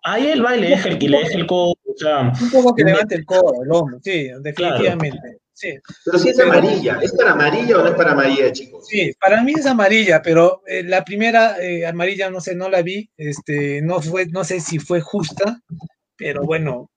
ahí 0.03 0.28
él 0.28 0.45
va 0.45 0.56
y 0.56 0.61
le 0.61 0.70
deja 0.70 0.90
el, 0.90 1.03
y 1.03 1.07
le 1.07 1.18
deja 1.20 1.38
el 1.38 1.45
codo. 1.45 1.74
O 1.94 1.98
sea, 1.98 2.34
Un 2.41 2.52
poco 2.52 2.76
que 2.76 2.84
levante 2.84 3.15
el 3.15 3.26
codo, 3.26 3.64
el 3.64 3.72
hombro, 3.72 3.99
sí, 4.03 4.30
definitivamente. 4.41 5.40
Sí. 5.56 5.70
Pero 6.06 6.18
si 6.20 6.30
es 6.30 6.38
Pero- 6.38 6.52
amarilla, 6.52 6.99
¿es 7.02 7.11
para 7.14 7.32
amarilla 7.34 7.78
o 7.78 7.82
no 7.84 7.90
es 7.90 7.95
para 7.95 8.11
amarilla, 8.14 8.52
chicos? 8.52 8.88
Sí, 8.88 9.11
para 9.20 9.44
mí 9.44 9.53
es 9.56 9.65
amarilla, 9.68 10.22
pero 10.22 10.61
eh, 10.65 10.84
la 10.84 11.06
primera 11.06 11.57
eh, 11.61 11.86
amarilla 11.86 12.30
no 12.32 12.41
sé, 12.41 12.56
no 12.56 12.70
la 12.70 12.82
vi, 12.82 13.10
este, 13.18 13.82
no 13.84 14.02
fue, 14.02 14.26
no 14.28 14.44
sé 14.44 14.60
si 14.60 14.80
fue 14.80 14.99
justa, 15.02 15.61
pero 16.18 16.41
bueno, 16.44 16.90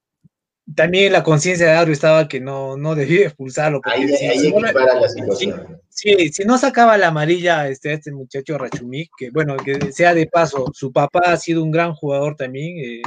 también 0.75 1.13
la 1.13 1.23
conciencia 1.23 1.67
de 1.67 1.73
Aro 1.73 1.93
estaba 1.93 2.29
que 2.29 2.41
no, 2.41 2.77
no 2.79 2.95
debía 2.95 3.27
expulsarlo. 3.27 3.81
porque 3.83 4.01
Ahí, 4.01 4.09
si- 4.09 4.25
ahí 4.27 4.39
si 4.39 4.51
no 4.53 4.61
la- 4.61 4.71
equipara 4.71 5.01
la 5.01 5.09
situación. 5.09 5.81
Sí, 5.99 6.29
si 6.29 6.45
no 6.45 6.59
sacaba 6.59 6.99
la 6.99 7.09
amarilla 7.09 7.69
este, 7.69 7.95
este 7.95 8.13
muchacho 8.13 8.59
Rachumik, 8.59 9.11
que 9.17 9.31
bueno, 9.31 9.57
que 9.57 9.93
sea 9.93 10.13
de 10.13 10.27
paso, 10.27 10.67
su 10.75 10.93
papá 10.93 11.21
ha 11.25 11.39
sido 11.39 11.65
un 11.65 11.71
gran 11.71 11.95
jugador 11.95 12.37
también, 12.37 12.77
eh, 12.77 13.03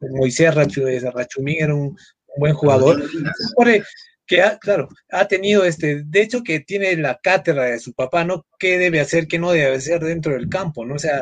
Moisés 0.00 0.48
eh, 0.48 1.10
Rachumik 1.10 1.60
era 1.60 1.74
un, 1.74 1.88
un 1.88 1.94
buen 2.38 2.54
jugador, 2.54 3.02
que 4.36 4.42
ha, 4.42 4.58
claro, 4.58 4.88
ha 5.10 5.28
tenido 5.28 5.64
este, 5.64 6.02
de 6.04 6.22
hecho 6.22 6.42
que 6.42 6.60
tiene 6.60 6.96
la 6.96 7.18
cátedra 7.22 7.64
de 7.64 7.78
su 7.78 7.92
papá, 7.92 8.24
¿no? 8.24 8.46
¿Qué 8.58 8.78
debe 8.78 9.00
hacer, 9.00 9.26
qué 9.26 9.38
no 9.38 9.52
debe 9.52 9.74
hacer 9.76 10.00
dentro 10.02 10.32
del 10.32 10.48
campo, 10.48 10.86
¿no? 10.86 10.94
O 10.94 10.98
sea, 10.98 11.20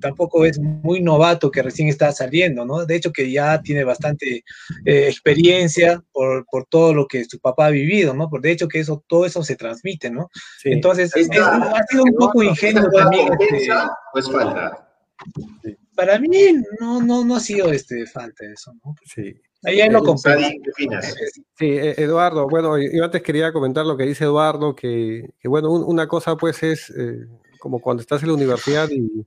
tampoco 0.00 0.44
es 0.44 0.58
muy 0.60 1.00
novato 1.02 1.50
que 1.50 1.62
recién 1.62 1.88
está 1.88 2.12
saliendo, 2.12 2.64
¿no? 2.64 2.86
De 2.86 2.94
hecho 2.94 3.12
que 3.12 3.30
ya 3.30 3.60
tiene 3.60 3.82
bastante 3.84 4.44
eh, 4.84 5.06
experiencia 5.08 6.00
por, 6.12 6.46
por 6.50 6.66
todo 6.66 6.94
lo 6.94 7.06
que 7.06 7.24
su 7.24 7.40
papá 7.40 7.66
ha 7.66 7.70
vivido, 7.70 8.14
¿no? 8.14 8.28
Por 8.30 8.40
de 8.40 8.52
hecho 8.52 8.68
que 8.68 8.80
eso, 8.80 9.02
todo 9.08 9.26
eso 9.26 9.42
se 9.42 9.56
transmite, 9.56 10.10
¿no? 10.10 10.28
Sí. 10.60 10.70
Entonces, 10.70 11.14
es- 11.16 11.28
ha 11.30 11.82
sido 11.88 12.04
un 12.04 12.14
poco 12.14 12.42
ingenuo 12.42 12.82
¿Esta 12.84 12.90
jugada 12.90 13.10
también. 13.10 13.32
este, 13.32 13.46
compensa 13.48 13.90
o 14.14 14.18
es 14.18 14.30
falta? 14.30 14.88
para 15.96 16.18
mí 16.18 16.28
no, 16.80 17.00
no, 17.00 17.24
no 17.24 17.36
ha 17.36 17.40
sido 17.40 17.72
este, 17.72 18.04
falta 18.06 18.44
eso, 18.52 18.72
¿no? 18.84 18.94
Sí. 19.04 19.34
Ahí 19.64 19.80
ahí 19.80 19.88
lo 19.90 19.98
Eh, 20.00 20.60
¿qué 20.62 20.70
opinas? 20.70 21.14
Sí, 21.58 21.66
eh, 21.66 21.94
Eduardo, 21.98 22.48
bueno, 22.48 22.76
yo 22.78 23.04
antes 23.04 23.22
quería 23.22 23.52
comentar 23.52 23.86
lo 23.86 23.96
que 23.96 24.04
dice 24.04 24.24
Eduardo, 24.24 24.74
que, 24.74 25.30
que, 25.40 25.48
bueno, 25.48 25.70
un- 25.70 25.84
una 25.84 26.06
cosa 26.06 26.36
pues 26.36 26.62
es 26.62 26.90
eh, 26.90 27.26
como 27.58 27.80
cuando 27.80 28.00
estás 28.02 28.22
en 28.22 28.28
la 28.28 28.34
universidad 28.34 28.88
y, 28.90 29.26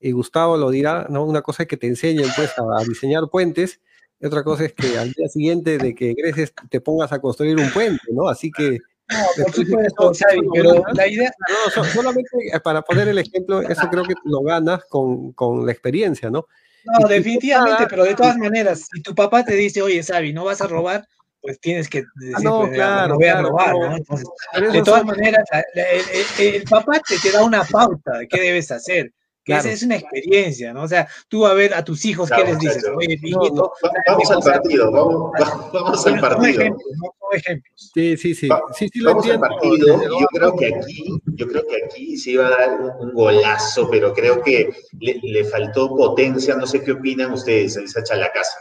y 0.00 0.12
Gustavo 0.12 0.56
lo 0.56 0.70
dirá, 0.70 1.06
¿no? 1.10 1.24
Una 1.24 1.42
cosa 1.42 1.64
es 1.64 1.68
que 1.68 1.76
te 1.76 1.86
enseñen 1.88 2.28
pues 2.36 2.50
a, 2.58 2.62
a 2.80 2.84
diseñar 2.84 3.24
puentes, 3.30 3.80
y 4.20 4.26
otra 4.26 4.44
cosa 4.44 4.64
es 4.64 4.72
que 4.74 4.96
al 4.96 5.10
día 5.12 5.28
siguiente 5.28 5.76
de 5.78 5.94
que 5.94 6.10
egreses 6.12 6.52
te 6.70 6.80
pongas 6.80 7.12
a 7.12 7.20
construir 7.20 7.56
un 7.58 7.70
puente, 7.70 8.02
¿no? 8.12 8.28
Así 8.28 8.50
que... 8.50 8.78
No, 9.10 9.44
por 9.44 9.52
supuesto, 9.52 10.12
pero 10.54 10.82
la 10.94 11.06
idea, 11.06 11.30
No, 11.48 11.70
so- 11.70 11.84
solamente 11.84 12.30
eh, 12.54 12.58
para 12.60 12.80
poner 12.80 13.06
el 13.08 13.18
ejemplo, 13.18 13.60
eso 13.60 13.82
creo 13.90 14.02
que 14.04 14.14
lo 14.24 14.40
ganas 14.40 14.82
con, 14.88 15.32
con 15.32 15.66
la 15.66 15.72
experiencia, 15.72 16.30
¿no? 16.30 16.46
No, 16.84 17.08
definitivamente, 17.08 17.86
pero 17.88 18.04
de 18.04 18.14
todas 18.14 18.36
maneras, 18.36 18.86
si 18.92 19.02
tu 19.02 19.14
papá 19.14 19.44
te 19.44 19.54
dice, 19.54 19.82
oye, 19.82 20.02
Xavi, 20.02 20.32
no 20.32 20.44
vas 20.44 20.60
a 20.60 20.66
robar, 20.66 21.04
pues 21.40 21.58
tienes 21.60 21.88
que 21.88 22.04
decir, 22.14 22.34
Ah, 22.36 22.40
no, 22.42 22.58
pues, 22.60 22.72
claro, 22.74 23.08
no 23.08 23.14
voy 23.16 23.26
a 23.26 23.42
robar, 23.42 23.74
de 24.72 24.82
todas 24.82 25.04
maneras, 25.04 25.44
el- 25.74 26.54
el 26.54 26.62
papá 26.64 27.00
te, 27.06 27.18
te 27.18 27.30
da 27.32 27.44
una 27.44 27.64
pauta 27.64 28.18
de 28.18 28.28
qué 28.28 28.40
debes 28.40 28.70
hacer. 28.70 29.10
Que 29.44 29.52
Claro. 29.52 29.60
esa 29.68 29.72
es 29.74 29.82
una 29.82 29.96
experiencia, 29.96 30.72
¿no? 30.72 30.84
O 30.84 30.88
sea, 30.88 31.06
tú 31.28 31.44
a 31.46 31.52
ver 31.52 31.74
a 31.74 31.84
tus 31.84 32.02
hijos, 32.06 32.30
¿qué 32.30 32.36
Claro, 32.36 32.50
les 32.52 32.58
dices? 32.60 32.84
Oye, 32.96 33.18
no. 33.52 33.70
Vamos 34.06 34.30
al 34.30 34.40
partido, 34.42 34.90
vamos, 34.90 35.32
va- 35.32 35.70
vamos 35.74 36.06
al 36.06 36.12
son 36.12 36.20
partido. 36.20 36.60
ejemplos, 36.62 36.86
¿no? 36.96 37.10
Son 37.20 37.38
ejemplos. 37.38 37.90
Sí, 37.92 38.16
sí, 38.16 38.34
sí. 38.34 38.48
Va- 38.48 38.62
Sí, 38.74 38.88
sí 38.90 39.00
lo 39.00 39.10
Vamos 39.10 39.26
al 39.26 39.32
entiendo. 39.32 39.56
partido 39.60 39.98
desde 39.98 40.14
y 40.14 40.20
yo 40.20 40.26
creo 40.32 40.56
que 40.56 40.66
aquí, 40.74 41.04
yo 41.26 41.46
creo 41.48 41.66
que 41.66 41.76
aquí 41.84 42.16
se 42.16 42.30
iba 42.30 42.46
a 42.46 42.50
dar 42.50 42.80
un, 43.00 43.12
golazo, 43.12 43.90
pero 43.90 44.14
creo 44.14 44.42
que 44.42 44.70
le, 44.98 45.20
le 45.22 45.44
faltó 45.44 45.94
potencia. 45.94 46.54
No 46.56 46.66
sé 46.66 46.82
qué 46.82 46.92
opinan 46.92 47.32
ustedes 47.34 47.76
en 47.76 47.84
esa 47.84 48.02
chalacaza. 48.02 48.58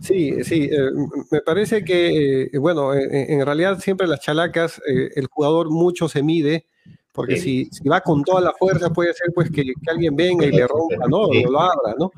Sí, 0.00 0.44
sí, 0.44 0.64
eh, 0.70 0.90
me 1.30 1.40
parece 1.40 1.82
que, 1.82 2.42
eh, 2.52 2.58
bueno, 2.58 2.92
en, 2.92 3.10
en 3.40 3.46
realidad 3.46 3.78
siempre 3.80 4.06
las 4.06 4.20
chalacas, 4.20 4.82
eh, 4.86 5.10
el 5.14 5.28
jugador 5.28 5.70
mucho 5.70 6.08
se 6.10 6.22
mide, 6.22 6.66
porque 7.12 7.36
Sí. 7.36 7.66
si, 7.70 7.82
si 7.82 7.88
va 7.88 8.00
con 8.00 8.22
toda 8.24 8.40
la 8.40 8.52
fuerza 8.52 8.90
puede 8.90 9.12
ser 9.14 9.28
pues 9.34 9.50
que, 9.50 9.62
que 9.64 9.90
alguien 9.90 10.16
venga 10.16 10.46
y 10.46 10.50
le 10.52 10.66
rompa, 10.66 11.06
¿no? 11.08 11.18
O 11.24 11.50
lo 11.50 11.60
abra, 11.60 11.94
¿no? 11.98 12.10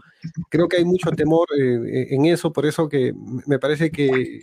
Creo 0.48 0.68
que 0.68 0.76
hay 0.78 0.84
mucho 0.84 1.10
temor 1.10 1.46
eh, 1.58 2.06
en 2.10 2.24
eso, 2.26 2.52
por 2.52 2.64
eso 2.66 2.88
que 2.88 3.12
me 3.46 3.58
parece 3.58 3.90
que, 3.90 4.40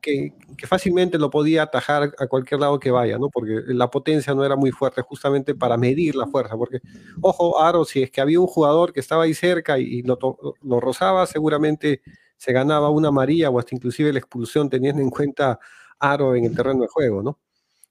que, 0.00 0.32
que 0.56 0.66
fácilmente 0.66 1.18
lo 1.18 1.30
podía 1.30 1.62
atajar 1.64 2.12
a 2.18 2.26
cualquier 2.28 2.60
lado 2.60 2.78
que 2.78 2.90
vaya, 2.90 3.18
¿no? 3.18 3.28
Porque 3.30 3.62
la 3.68 3.90
potencia 3.90 4.34
no 4.34 4.44
era 4.44 4.54
muy 4.54 4.70
fuerte 4.70 5.02
justamente 5.02 5.54
para 5.54 5.76
medir 5.76 6.14
la 6.14 6.26
fuerza, 6.26 6.56
porque, 6.56 6.80
ojo, 7.22 7.60
Aro, 7.60 7.84
si 7.84 8.02
es 8.02 8.10
que 8.10 8.20
había 8.20 8.38
un 8.38 8.46
jugador 8.46 8.92
que 8.92 9.00
estaba 9.00 9.24
ahí 9.24 9.34
cerca 9.34 9.78
y, 9.78 9.84
y 9.84 10.02
lo, 10.02 10.18
lo 10.62 10.80
rozaba, 10.80 11.26
seguramente 11.26 12.02
se 12.36 12.52
ganaba 12.52 12.90
una 12.90 13.08
amarilla 13.08 13.48
o 13.50 13.58
hasta 13.58 13.74
inclusive 13.74 14.12
la 14.12 14.18
expulsión 14.18 14.68
teniendo 14.68 15.00
en 15.02 15.08
cuenta 15.10 15.58
Aro 15.98 16.34
en 16.36 16.44
el 16.44 16.54
terreno 16.54 16.82
de 16.82 16.88
juego, 16.88 17.22
¿no? 17.22 17.38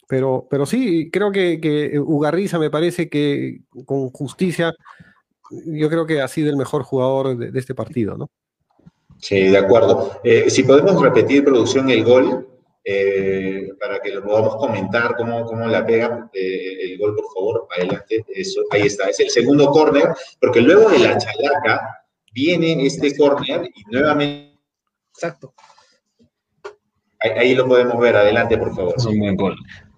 Pero, 0.07 0.47
pero 0.49 0.65
sí, 0.65 1.09
creo 1.11 1.31
que, 1.31 1.59
que 1.59 1.99
Ugarriza 1.99 2.59
me 2.59 2.69
parece 2.69 3.09
que 3.09 3.61
con 3.85 4.09
justicia, 4.11 4.73
yo 5.65 5.89
creo 5.89 6.05
que 6.05 6.21
ha 6.21 6.27
sido 6.27 6.49
el 6.49 6.57
mejor 6.57 6.83
jugador 6.83 7.37
de, 7.37 7.51
de 7.51 7.59
este 7.59 7.73
partido, 7.73 8.17
¿no? 8.17 8.29
Sí, 9.19 9.47
de 9.47 9.57
acuerdo. 9.57 10.19
Eh, 10.23 10.49
si 10.49 10.63
podemos 10.63 11.01
repetir, 11.01 11.43
producción, 11.43 11.89
el 11.89 12.03
gol, 12.03 12.47
eh, 12.83 13.69
para 13.79 13.99
que 13.99 14.11
lo 14.11 14.23
podamos 14.23 14.57
comentar 14.57 15.15
cómo, 15.15 15.43
cómo 15.45 15.65
la 15.65 15.85
pega 15.85 16.29
eh, 16.33 16.91
el 16.91 16.99
gol, 16.99 17.15
por 17.15 17.25
favor, 17.33 17.67
adelante. 17.75 18.23
Eso, 18.27 18.61
ahí 18.69 18.83
está, 18.83 19.09
es 19.09 19.19
el 19.19 19.29
segundo 19.29 19.67
córner, 19.71 20.09
porque 20.39 20.61
luego 20.61 20.89
de 20.89 20.99
la 20.99 21.17
chalaca 21.17 22.05
viene 22.33 22.85
este 22.85 23.15
córner 23.17 23.69
y 23.73 23.83
nuevamente 23.91 24.53
Exacto. 25.13 25.53
ahí, 27.19 27.31
ahí 27.31 27.55
lo 27.55 27.67
podemos 27.67 27.97
ver. 27.99 28.17
Adelante, 28.17 28.57
por 28.57 28.75
favor. 28.75 28.93
Es 28.97 29.05
un 29.05 29.17
buen 29.17 29.35
gol. 29.35 29.55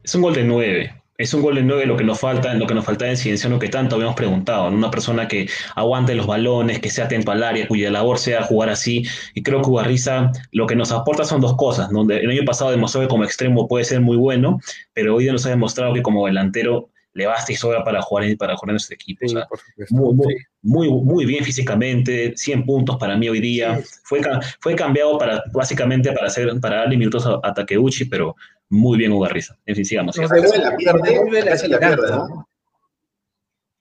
Es 0.08 0.16
un 0.16 0.22
gol 0.22 0.34
de 0.36 0.44
nueve. 0.46 0.94
Es 1.18 1.34
un 1.34 1.42
gol 1.42 1.56
de 1.56 1.64
nueve 1.64 1.86
lo 1.86 1.98
que 1.98 2.06
nos 2.06 2.18
falta, 2.18 2.54
lo 2.54 2.66
que 2.66 2.74
nos 2.74 2.86
falta 2.86 3.10
en 3.10 3.18
Cienciano 3.18 3.60
que 3.60 3.68
tanto 3.68 3.96
habíamos 3.96 4.16
preguntado. 4.16 4.70
Una 4.70 4.90
persona 4.90 5.28
que 5.28 5.50
aguante 5.76 6.16
los 6.16 6.26
balones, 6.28 6.80
que 6.80 6.90
sea 6.90 7.06
atento 7.06 7.32
al 7.32 7.44
área, 7.44 7.68
cuya 7.68 7.92
labor 7.92 8.18
sea 8.18 8.44
jugar 8.44 8.70
así. 8.70 9.04
Y 9.34 9.44
creo 9.44 9.62
que 9.62 9.70
Ugarriza 9.70 10.32
lo 10.54 10.66
que 10.66 10.78
nos 10.78 10.94
aporta 10.94 11.26
son 11.26 11.42
dos 11.42 11.58
cosas. 11.58 11.92
¿no? 11.92 12.10
El 12.10 12.30
año 12.30 12.46
pasado 12.46 12.72
demostró 12.72 13.02
que 13.02 13.10
como 13.10 13.26
extremo 13.26 13.68
puede 13.68 13.84
ser 13.84 14.00
muy 14.00 14.16
bueno, 14.16 14.62
pero 14.94 15.16
hoy 15.16 15.24
día 15.26 15.34
nos 15.34 15.46
ha 15.46 15.50
demostrado 15.50 15.94
que 15.94 16.02
como 16.02 16.26
delantero 16.26 16.90
le 17.14 17.26
basta 17.26 17.52
y 17.52 17.56
sobra 17.56 17.84
para 17.84 18.02
jugar 18.02 18.26
para 18.38 18.56
jugar 18.56 18.70
en 18.70 18.74
nuestro 18.76 18.94
equipo. 18.94 19.26
O 19.26 19.28
Sí, 19.28 19.34
sea, 19.36 19.48
muy, 19.90 20.14
muy, 20.14 20.34
Sí. 20.36 20.40
muy, 20.62 20.88
muy 20.90 21.26
bien 21.26 21.44
físicamente, 21.44 22.32
100 22.38 22.64
puntos 22.64 22.96
para 22.98 23.18
mí 23.18 23.28
hoy 23.28 23.42
día. 23.42 23.80
Fue, 24.04 24.22
ca- 24.22 24.40
fue 24.62 24.76
cambiado 24.76 25.18
para, 25.18 25.44
básicamente 25.52 26.12
para, 26.14 26.28
hacer, 26.28 26.48
para 26.62 26.78
darle 26.78 26.96
minutos 26.96 27.26
a, 27.26 27.40
a 27.42 27.54
Takeuchi, 27.56 28.06
pero 28.06 28.36
muy 28.70 28.98
bien 28.98 29.12
Ugarriza. 29.12 29.58
En 29.66 29.76
fin, 29.76 29.86
sigamos. 29.86 30.18
Nos 30.18 30.30
se 30.30 30.58
la 30.60 30.76
pierde, 30.76 31.42
acá 31.42 31.58
se 31.58 31.68
la. 31.68 31.80
¿no? 32.08 32.48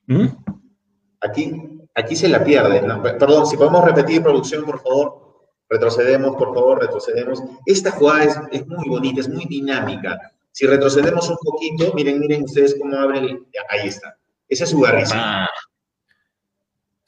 ¿Mm? 0.07 0.27
Aquí, 1.21 1.63
aquí 1.95 2.17
se 2.17 2.29
la 2.29 2.45
pierde. 2.45 2.83
¿no? 2.83 3.03
Perdón, 3.03 3.47
si 3.47 3.57
podemos 3.57 3.85
repetir, 3.85 4.23
producción, 4.23 4.65
por 4.65 4.81
favor. 4.81 5.27
Retrocedemos, 5.69 6.37
por 6.37 6.55
favor, 6.55 6.81
retrocedemos. 6.81 7.43
Esta 7.67 7.91
jugada 7.91 8.25
es, 8.25 8.39
es 8.53 8.67
muy 8.69 8.89
bonita, 8.89 9.21
es 9.21 9.29
muy 9.29 9.45
dinámica. 9.47 10.33
Si 10.53 10.65
retrocedemos 10.67 11.29
un 11.29 11.37
poquito, 11.43 11.93
miren, 11.95 12.21
miren 12.21 12.45
ustedes 12.45 12.77
cómo 12.81 12.97
abre 12.97 13.19
el... 13.19 13.47
Ahí 13.69 13.89
está. 13.89 14.17
Ese 14.49 14.65
es 14.65 14.73
Ugarriza. 14.73 15.15
Ah, 15.17 15.49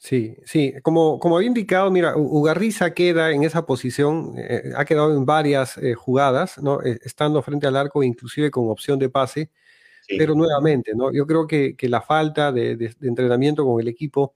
Sí, 0.01 0.37
sí, 0.45 0.73
como, 0.81 1.19
como 1.19 1.35
había 1.35 1.49
indicado, 1.49 1.91
mira, 1.91 2.15
Ugarriza 2.15 2.93
queda 2.93 3.31
en 3.31 3.43
esa 3.43 3.65
posición, 3.65 4.33
eh, 4.37 4.71
ha 4.77 4.85
quedado 4.85 5.13
en 5.15 5.25
varias 5.25 5.77
eh, 5.77 5.93
jugadas, 5.93 6.57
¿no? 6.57 6.81
Eh, 6.81 6.97
estando 7.03 7.41
frente 7.41 7.67
al 7.67 7.75
arco, 7.75 8.01
inclusive 8.01 8.49
con 8.49 8.69
opción 8.69 8.97
de 8.97 9.09
pase, 9.09 9.49
Sí. 10.07 10.15
pero 10.17 10.33
nuevamente, 10.35 10.93
¿no? 10.95 11.11
Yo 11.11 11.27
creo 11.27 11.45
que, 11.47 11.75
que 11.75 11.89
la 11.89 12.01
falta 12.01 12.51
de, 12.53 12.75
de- 12.77 12.95
de 12.97 13.07
entrenamiento 13.09 13.65
con 13.65 13.79
el 13.81 13.87
equipo 13.89 14.35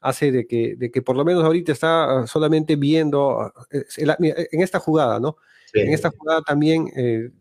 hace 0.00 0.30
de 0.32 0.46
que, 0.46 0.76
de 0.76 0.90
que 0.92 1.02
por 1.02 1.16
lo 1.16 1.24
menos 1.24 1.44
ahorita 1.44 1.72
está 1.72 2.26
solamente 2.28 2.76
viendo, 2.76 3.40
ah, 3.40 3.52
el- 3.96 4.14
en 4.52 4.62
esta 4.62 4.78
jugada, 4.78 5.18
¿no? 5.20 5.36
Sí. 5.72 5.80
En 5.80 5.92
esta 5.92 6.10
jugada 6.16 6.40
también 6.42 6.86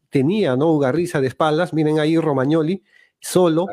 tenía, 0.09 0.55
¿no? 0.57 0.71
Ugarriza 0.73 1.21
de 1.21 1.27
espaldas, 1.27 1.71
miren 1.73 1.99
ahí 1.99 2.17
Romagnoli, 2.17 2.83
solo. 3.19 3.67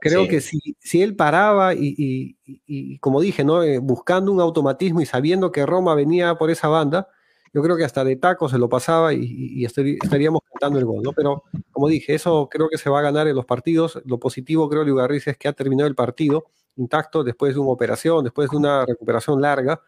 Creo 0.00 0.22
Sí. 0.24 0.28
que 0.28 0.40
si, 0.40 0.58
si 0.78 1.02
él 1.02 1.16
paraba 1.16 1.74
y, 1.74 1.94
y- 1.96 2.36
y- 2.46 2.62
y, 2.66 2.98
como 2.98 3.20
dije, 3.20 3.44
¿no? 3.44 3.62
Eh, 3.62 3.78
buscando 3.78 4.32
un 4.32 4.40
automatismo 4.40 5.00
y 5.00 5.06
sabiendo 5.06 5.50
que 5.52 5.66
Roma 5.66 5.94
venía 5.94 6.34
por 6.36 6.50
esa 6.50 6.68
banda, 6.68 7.08
yo 7.52 7.62
creo 7.62 7.76
que 7.76 7.84
hasta 7.84 8.04
de 8.04 8.16
taco 8.16 8.48
se 8.48 8.58
lo 8.58 8.68
pasaba 8.68 9.14
y, 9.14 9.64
estaríamos 9.64 10.42
cantando 10.52 10.78
el 10.78 10.84
gol, 10.84 11.02
¿no? 11.02 11.12
Pero 11.12 11.44
como 11.72 11.88
dije, 11.88 12.14
eso 12.14 12.48
creo 12.50 12.68
que 12.68 12.76
se 12.78 12.90
va 12.90 12.98
a 12.98 13.02
ganar 13.02 13.26
en 13.28 13.34
los 13.36 13.46
partidos. 13.46 14.00
Lo 14.04 14.18
positivo, 14.18 14.68
creo, 14.68 14.84
de 14.84 14.92
Ugarriza 14.92 15.30
es 15.30 15.38
que 15.38 15.48
ha 15.48 15.52
terminado 15.54 15.88
el 15.88 15.94
partido 15.94 16.44
intacto 16.76 17.24
después 17.24 17.54
de 17.54 17.60
una 17.60 17.70
operación, 17.70 18.24
después 18.24 18.50
de 18.50 18.56
una 18.58 18.84
recuperación 18.84 19.40
larga. 19.40 19.80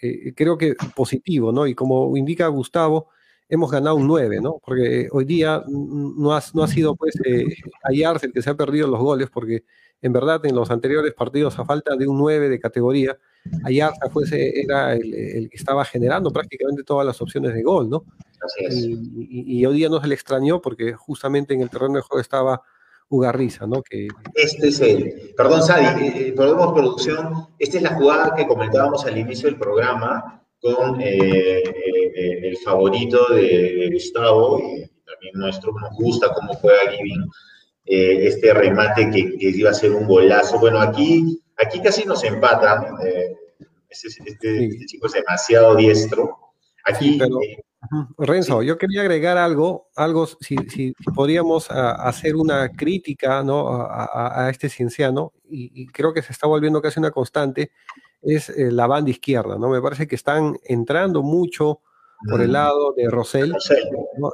eh, 0.00 0.32
creo 0.34 0.58
que 0.58 0.74
positivo, 0.96 1.52
¿no? 1.52 1.66
Y 1.66 1.74
como 1.76 2.16
indica 2.16 2.46
Gustavo, 2.48 3.08
hemos 3.52 3.70
ganado 3.70 3.96
un 3.96 4.06
9, 4.06 4.40
¿no? 4.40 4.58
Porque 4.64 5.08
hoy 5.12 5.26
día 5.26 5.62
no 5.68 6.34
ha, 6.34 6.42
no 6.54 6.62
ha 6.62 6.68
sido 6.68 6.96
pues 6.96 7.14
eh, 7.26 7.44
el 7.90 8.32
que 8.32 8.40
se 8.40 8.48
ha 8.48 8.54
perdido 8.54 8.88
los 8.88 8.98
goles, 8.98 9.28
porque 9.30 9.64
en 10.00 10.10
verdad 10.10 10.40
en 10.46 10.54
los 10.54 10.70
anteriores 10.70 11.12
partidos 11.12 11.58
a 11.58 11.66
falta 11.66 11.94
de 11.94 12.08
un 12.08 12.16
9 12.16 12.48
de 12.48 12.58
categoría, 12.58 13.18
Ayarza 13.62 14.08
fuese, 14.08 14.58
era 14.58 14.94
el, 14.94 15.50
que 15.50 15.56
estaba 15.56 15.84
generando 15.84 16.30
prácticamente 16.30 16.82
todas 16.82 17.06
las 17.06 17.20
opciones 17.20 17.52
de 17.52 17.62
gol, 17.62 17.90
¿no? 17.90 18.04
Así 18.40 18.64
es. 18.64 18.74
Y, 18.86 19.58
y, 19.58 19.66
hoy 19.66 19.76
día 19.76 19.90
no 19.90 20.00
se 20.00 20.06
le 20.06 20.14
extrañó 20.14 20.62
porque 20.62 20.94
justamente 20.94 21.52
en 21.52 21.60
el 21.60 21.68
terreno 21.68 21.96
de 21.96 22.00
juego 22.00 22.20
estaba 22.22 22.62
Ugarriza, 23.10 23.66
¿no? 23.66 23.82
Que... 23.82 24.08
Este 24.34 24.68
es 24.68 24.80
el, 24.80 25.34
perdón, 25.36 25.62
Sadi, 25.62 26.06
eh, 26.06 26.28
eh 26.28 26.32
producción, 26.34 27.48
esta 27.58 27.76
es 27.76 27.82
la 27.82 27.96
jugada 27.96 28.34
que 28.34 28.46
comentábamos 28.46 29.04
al 29.04 29.18
inicio 29.18 29.50
del 29.50 29.58
programa 29.58 30.41
con 30.62 31.00
eh, 31.00 31.58
eh, 31.58 32.40
el 32.44 32.56
favorito 32.58 33.34
de, 33.34 33.90
Gustavo 33.92 34.60
y 34.60 34.86
también 35.04 35.34
nuestro, 35.34 35.72
nos 35.72 35.90
gusta 35.96 36.32
cómo 36.32 36.54
juega 36.54 36.92
Giving, 36.92 37.28
este 37.84 38.54
remate 38.54 39.10
que, 39.10 39.36
que, 39.36 39.48
iba 39.48 39.70
a 39.70 39.74
ser 39.74 39.90
un 39.90 40.06
golazo. 40.06 40.58
Bueno, 40.60 40.80
aquí, 40.80 41.42
aquí 41.58 41.80
casi 41.80 42.04
nos 42.04 42.22
empatan, 42.22 42.94
este, 43.90 44.08
este, 44.08 44.64
este, 44.66 44.86
chico 44.86 45.06
es 45.08 45.12
demasiado 45.12 45.74
diestro. 45.74 46.38
Aquí, 46.84 47.18
Renzo, 48.16 48.62
yo 48.62 48.78
quería 48.78 49.00
agregar 49.00 49.36
algo, 49.36 49.88
algo 49.96 50.26
si, 50.26 50.56
si 50.68 50.94
podríamos 51.14 51.68
hacer 51.70 52.36
una 52.36 52.68
crítica 52.70 53.42
¿no? 53.42 53.68
a, 53.68 54.48
este 54.50 54.68
cienciano, 54.68 55.32
y, 55.50 55.86
creo 55.88 56.14
que 56.14 56.22
se 56.22 56.32
está 56.32 56.46
volviendo 56.46 56.80
casi 56.80 57.00
una 57.00 57.10
constante, 57.10 57.72
es 58.22 58.48
eh, 58.50 58.70
la 58.70 58.86
banda 58.86 59.10
izquierda, 59.10 59.58
¿no? 59.58 59.68
Me 59.68 59.82
parece 59.82 60.06
que 60.06 60.14
están 60.14 60.56
entrando 60.64 61.22
mucho 61.22 61.80
por 62.28 62.40
el 62.40 62.48
mm. 62.50 62.52
lado 62.52 62.92
de 62.96 63.10
Rosell, 63.10 63.52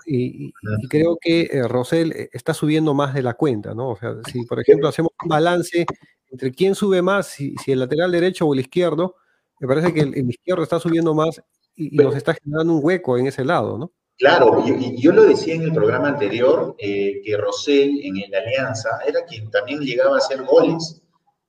y, 0.07 0.53
creo 0.89 1.17
que 1.21 1.43
eh, 1.51 1.67
Rosell 1.67 2.13
eh, 2.13 2.29
está 2.33 2.53
subiendo 2.53 2.93
más 2.95 3.15
de 3.15 3.23
la 3.23 3.35
cuenta, 3.35 3.75
¿no? 3.75 3.91
O 3.91 3.97
sea, 3.97 4.15
si 4.31 4.45
por 4.45 4.61
ejemplo 4.61 4.89
hacemos 4.89 5.13
un 5.23 5.29
balance 5.29 5.87
entre 6.31 6.53
quién 6.53 6.75
sube 6.75 7.01
más, 7.01 7.29
si, 7.29 7.55
el 7.67 7.81
lateral 7.81 8.13
derecho 8.13 8.47
o 8.47 8.53
el 8.53 8.61
izquierdo, 8.61 9.17
me 9.61 9.67
parece 9.67 9.95
que 9.95 10.01
el 10.01 10.31
izquierdo 10.31 10.63
está 10.63 10.79
subiendo 10.79 11.15
más 11.15 11.41
y, 11.75 11.97
nos 11.97 12.15
está 12.15 12.35
generando 12.35 12.75
un 12.75 12.81
hueco 12.85 13.17
en 13.17 13.27
ese 13.27 13.45
lado, 13.45 13.79
¿no? 13.79 13.93
Claro, 14.19 14.65
y, 14.67 15.01
yo 15.01 15.13
lo 15.13 15.23
decía 15.23 15.55
en 15.55 15.63
el 15.63 15.73
programa 15.73 16.09
anterior, 16.09 16.75
eh, 16.79 17.21
que 17.25 17.37
Rosell 17.37 18.01
en 18.03 18.31
la 18.31 18.39
Alianza 18.39 18.91
era 19.07 19.25
quien 19.25 19.51
también 19.51 19.81
llegaba 19.81 20.17
a 20.17 20.19
hacer 20.19 20.43
goles. 20.43 21.01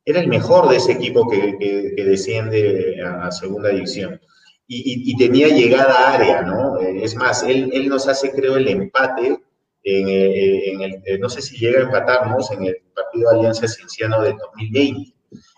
Era 0.10 0.22
el 0.22 0.27
mejor 0.27 0.68
de 0.69 0.77
ese 0.77 0.94
equipo 0.94 1.30
que, 1.30 1.56
que, 1.60 2.03
desciende 2.03 2.99
a, 3.06 3.31
segunda 3.31 3.69
división. 3.69 4.19
Y, 4.68 5.15
tenía 5.18 5.49
llegada 5.49 5.94
a 5.94 6.14
área, 6.14 6.41
¿no? 6.41 6.80
Eh, 6.80 7.03
es 7.03 7.15
más, 7.15 7.44
él, 7.44 7.69
él, 7.73 7.88
nos 7.88 8.07
hace, 8.07 8.31
creo, 8.31 8.57
el 8.57 8.68
empate 8.68 9.40
en, 9.84 10.10
eh, 10.10 10.72
en 10.72 10.81
el, 11.06 11.19
no 11.19 11.30
sé 11.30 11.44
si 11.44 11.57
llega 11.57 11.81
a 11.81 11.84
empatarnos 11.84 12.49
en 12.49 12.65
el 12.65 12.77
partido 12.95 13.30
de 13.30 13.38
Alianza 13.38 13.68
Cienciano 13.68 14.23
del 14.23 14.36
2020. 14.56 15.14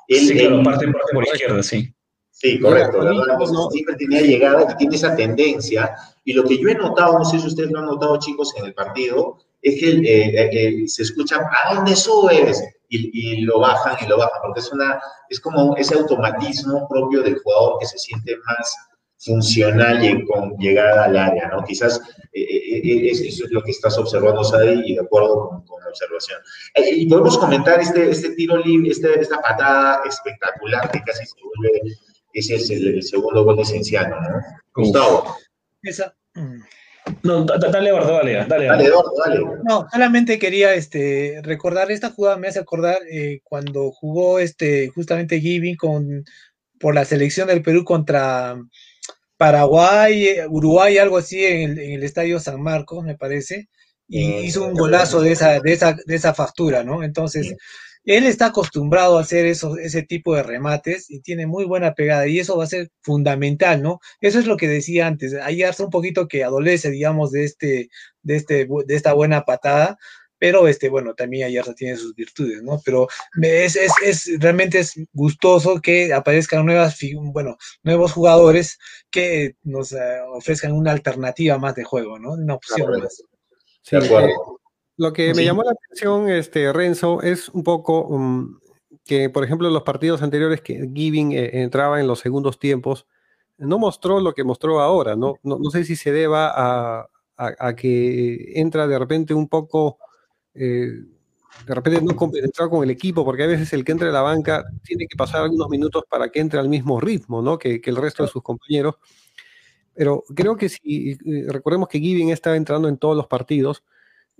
Él, 0.09 0.19
sí, 0.19 0.33
claro, 0.33 0.63
parte, 0.63 0.85
parte 0.87 1.13
por 1.13 1.23
izquierda, 1.23 1.63
sí. 1.63 1.93
Sí, 2.31 2.59
correcto. 2.59 3.01
siempre 3.71 3.95
tenía 3.95 4.21
llegada 4.21 4.67
y 4.69 4.75
tiene 4.75 4.97
esa 4.97 5.15
tendencia. 5.15 5.95
Y 6.25 6.33
lo 6.33 6.43
que 6.43 6.57
yo 6.57 6.67
he 6.67 6.75
notado, 6.75 7.17
no 7.17 7.23
sé 7.23 7.39
si 7.39 7.47
ustedes 7.47 7.71
lo 7.71 7.79
han 7.79 7.85
notado, 7.85 8.19
chicos, 8.19 8.53
en 8.57 8.65
el 8.65 8.73
partido, 8.73 9.37
es 9.61 9.79
que 9.79 9.91
eh, 9.91 10.49
eh, 10.51 10.87
se 10.87 11.03
escucha, 11.03 11.37
¿a 11.37 11.75
dónde 11.75 11.95
subes? 11.95 12.61
Y, 12.93 13.09
y, 13.13 13.41
lo 13.41 13.59
bajan 13.59 13.95
y 14.01 14.07
lo 14.07 14.17
bajan, 14.17 14.41
porque 14.43 14.59
es, 14.59 14.71
una, 14.71 15.01
es 15.29 15.39
como 15.39 15.77
ese 15.77 15.95
automatismo 15.95 16.87
propio 16.89 17.23
del 17.23 17.39
jugador 17.39 17.77
que 17.79 17.85
se 17.85 17.97
siente 17.97 18.35
más 18.45 18.75
funcional 19.17 20.03
y 20.03 20.25
con 20.25 20.57
llegada 20.57 21.05
al 21.05 21.17
área, 21.17 21.47
¿no? 21.47 21.63
Quizás 21.63 22.01
eh, 22.33 23.09
eso 23.11 23.45
es 23.45 23.51
lo 23.51 23.63
que 23.63 23.71
estás 23.71 23.97
observando, 23.97 24.43
Sadi, 24.43 24.81
y 24.85 24.95
de 24.95 25.01
acuerdo 25.01 25.49
con, 25.49 25.65
con 25.65 25.81
la 25.81 25.89
observación. 25.89 26.39
y 26.75 27.07
podemos 27.07 27.37
comentar 27.37 27.79
este, 27.79 28.09
este 28.09 28.35
tiro 28.35 28.57
libre, 28.57 28.91
este, 28.91 29.21
esta 29.21 29.39
patada 29.39 30.01
espectacular 30.05 30.91
que 30.91 31.01
casi 31.03 31.25
se 31.25 31.35
vuelve 31.41 31.81
ese 32.33 32.55
es 32.55 32.69
el, 32.69 33.03
segundo 33.03 33.43
gol 33.43 33.57
de 33.57 33.65
Cienciano, 33.65 34.19
¿no? 34.21 34.41
Gustavo. 34.73 35.35
Esa. 35.81 36.15
No, 37.23 37.45
dale, 37.45 37.89
Eduardo, 37.89 38.13
dale, 38.13 38.33
dale. 38.47 38.65
Dale, 38.65 38.85
Eduardo, 38.85 39.13
dale. 39.25 39.39
No, 39.63 39.87
solamente 39.91 40.39
quería 40.39 40.73
este, 40.73 41.39
recordar, 41.43 41.91
esta 41.91 42.11
jugada 42.11 42.37
me 42.37 42.47
hace 42.47 42.59
acordar 42.59 42.99
eh, 43.09 43.41
cuando 43.43 43.91
jugó 43.91 44.39
este, 44.39 44.89
justamente 44.89 45.39
Giving 45.39 45.75
con, 45.75 46.23
por 46.79 46.95
la 46.95 47.05
selección 47.05 47.47
del 47.47 47.61
Perú 47.61 47.83
contra 47.83 48.57
Paraguay, 49.37 50.35
Uruguay, 50.49 50.97
algo 50.97 51.17
así, 51.17 51.43
en 51.43 51.77
el, 51.77 52.03
Estadio 52.03 52.39
San 52.39 52.61
Marcos, 52.61 53.03
me 53.03 53.17
parece, 53.17 53.69
y 54.07 54.23
hizo 54.39 54.67
un 54.67 54.73
golazo 54.73 55.21
de 55.21 55.31
esa, 55.31 55.59
de 55.59 55.73
esa, 55.73 55.97
de 56.05 56.15
esa 56.15 56.33
factura, 56.33 56.83
¿no? 56.83 57.03
Entonces, 57.03 57.55
él 58.05 58.25
está 58.25 58.47
acostumbrado 58.47 59.17
a 59.17 59.21
hacer 59.21 59.45
eso, 59.45 59.77
ese 59.77 60.03
tipo 60.03 60.35
de 60.35 60.43
remates 60.43 61.09
y 61.09 61.21
tiene 61.21 61.45
muy 61.47 61.65
buena 61.65 61.93
pegada 61.93 62.27
y 62.27 62.39
eso 62.39 62.57
va 62.57 62.63
a 62.63 62.67
ser 62.67 62.89
fundamental, 63.01 63.81
¿no? 63.81 63.99
Eso 64.19 64.39
es 64.39 64.47
lo 64.47 64.57
que 64.57 64.67
decía 64.67 65.07
antes. 65.07 65.33
Hasta 65.33 65.83
un 65.83 65.89
poquito 65.89 66.27
que 66.27 66.43
adolece, 66.43 66.89
digamos, 66.89 67.31
de, 67.31 67.45
este, 67.45 67.89
de, 68.23 68.35
este, 68.35 68.67
de 68.85 68.95
esta 68.95 69.13
buena 69.13 69.43
patada, 69.43 69.97
pero 70.41 70.67
este, 70.67 70.89
bueno, 70.89 71.13
también 71.13 71.45
Ayarza 71.45 71.75
tiene 71.75 71.97
sus 71.97 72.15
virtudes, 72.15 72.63
¿no? 72.63 72.81
Pero 72.83 73.07
es, 73.43 73.75
es, 73.75 73.91
es, 74.03 74.39
realmente 74.39 74.79
es 74.79 74.99
gustoso 75.13 75.79
que 75.79 76.11
aparezcan 76.15 76.65
nuevas, 76.65 76.97
bueno, 77.31 77.57
nuevos 77.83 78.11
jugadores 78.13 78.79
que 79.11 79.55
nos 79.61 79.91
eh, 79.91 80.19
ofrezcan 80.33 80.71
una 80.71 80.93
alternativa 80.93 81.59
más 81.59 81.75
de 81.75 81.83
juego, 81.83 82.17
¿no? 82.17 82.31
Una 82.31 82.55
opción 82.55 82.89
más. 82.99 83.23
Sí, 83.83 83.97
lo 84.97 85.13
que 85.13 85.33
me 85.33 85.43
llamó 85.43 85.63
la 85.63 85.71
atención, 85.71 86.29
este, 86.29 86.71
Renzo, 86.73 87.21
es 87.21 87.49
un 87.49 87.63
poco 87.63 88.05
um, 88.07 88.59
que, 89.05 89.29
por 89.29 89.43
ejemplo, 89.43 89.67
en 89.67 89.73
los 89.73 89.83
partidos 89.83 90.21
anteriores 90.21 90.61
que 90.61 90.89
Giving 90.93 91.31
eh, 91.33 91.61
entraba 91.61 91.99
en 91.99 92.07
los 92.07 92.19
segundos 92.19 92.59
tiempos, 92.59 93.07
no 93.57 93.79
mostró 93.79 94.19
lo 94.19 94.33
que 94.33 94.43
mostró 94.43 94.79
ahora, 94.79 95.15
¿no? 95.15 95.35
No, 95.43 95.57
sé 95.71 95.83
si 95.83 95.95
se 95.95 96.11
deba 96.11 96.51
a, 97.37 97.75
que 97.75 98.53
entra 98.55 98.87
de 98.87 98.99
repente 98.99 99.33
un 99.33 99.47
poco, 99.47 99.97
eh, 100.53 100.91
de 101.67 101.75
repente 101.75 102.01
no 102.01 102.15
compenetrado 102.15 102.69
con 102.71 102.83
el 102.83 102.89
equipo, 102.89 103.23
porque 103.23 103.43
a 103.43 103.47
veces 103.47 103.71
el 103.73 103.85
que 103.85 103.91
entra 103.91 104.07
de 104.07 104.13
la 104.13 104.21
banca 104.21 104.63
tiene 104.83 105.07
que 105.07 105.15
pasar 105.15 105.43
algunos 105.43 105.69
minutos 105.69 106.03
para 106.09 106.29
que 106.29 106.39
entre 106.39 106.59
al 106.59 106.69
mismo 106.69 106.99
ritmo, 106.99 107.41
¿no? 107.41 107.57
Que, 107.59 107.81
que 107.81 107.89
el 107.91 107.97
resto 107.97 108.23
de 108.23 108.29
sus 108.29 108.41
compañeros. 108.41 108.95
Pero 109.93 110.23
creo 110.35 110.55
que 110.55 110.69
si 110.69 111.11
eh, 111.11 111.45
recordemos 111.49 111.87
que 111.87 111.99
Giving 111.99 112.29
estaba 112.29 112.55
entrando 112.55 112.87
en 112.87 112.97
todos 112.97 113.15
los 113.15 113.27
partidos, 113.27 113.83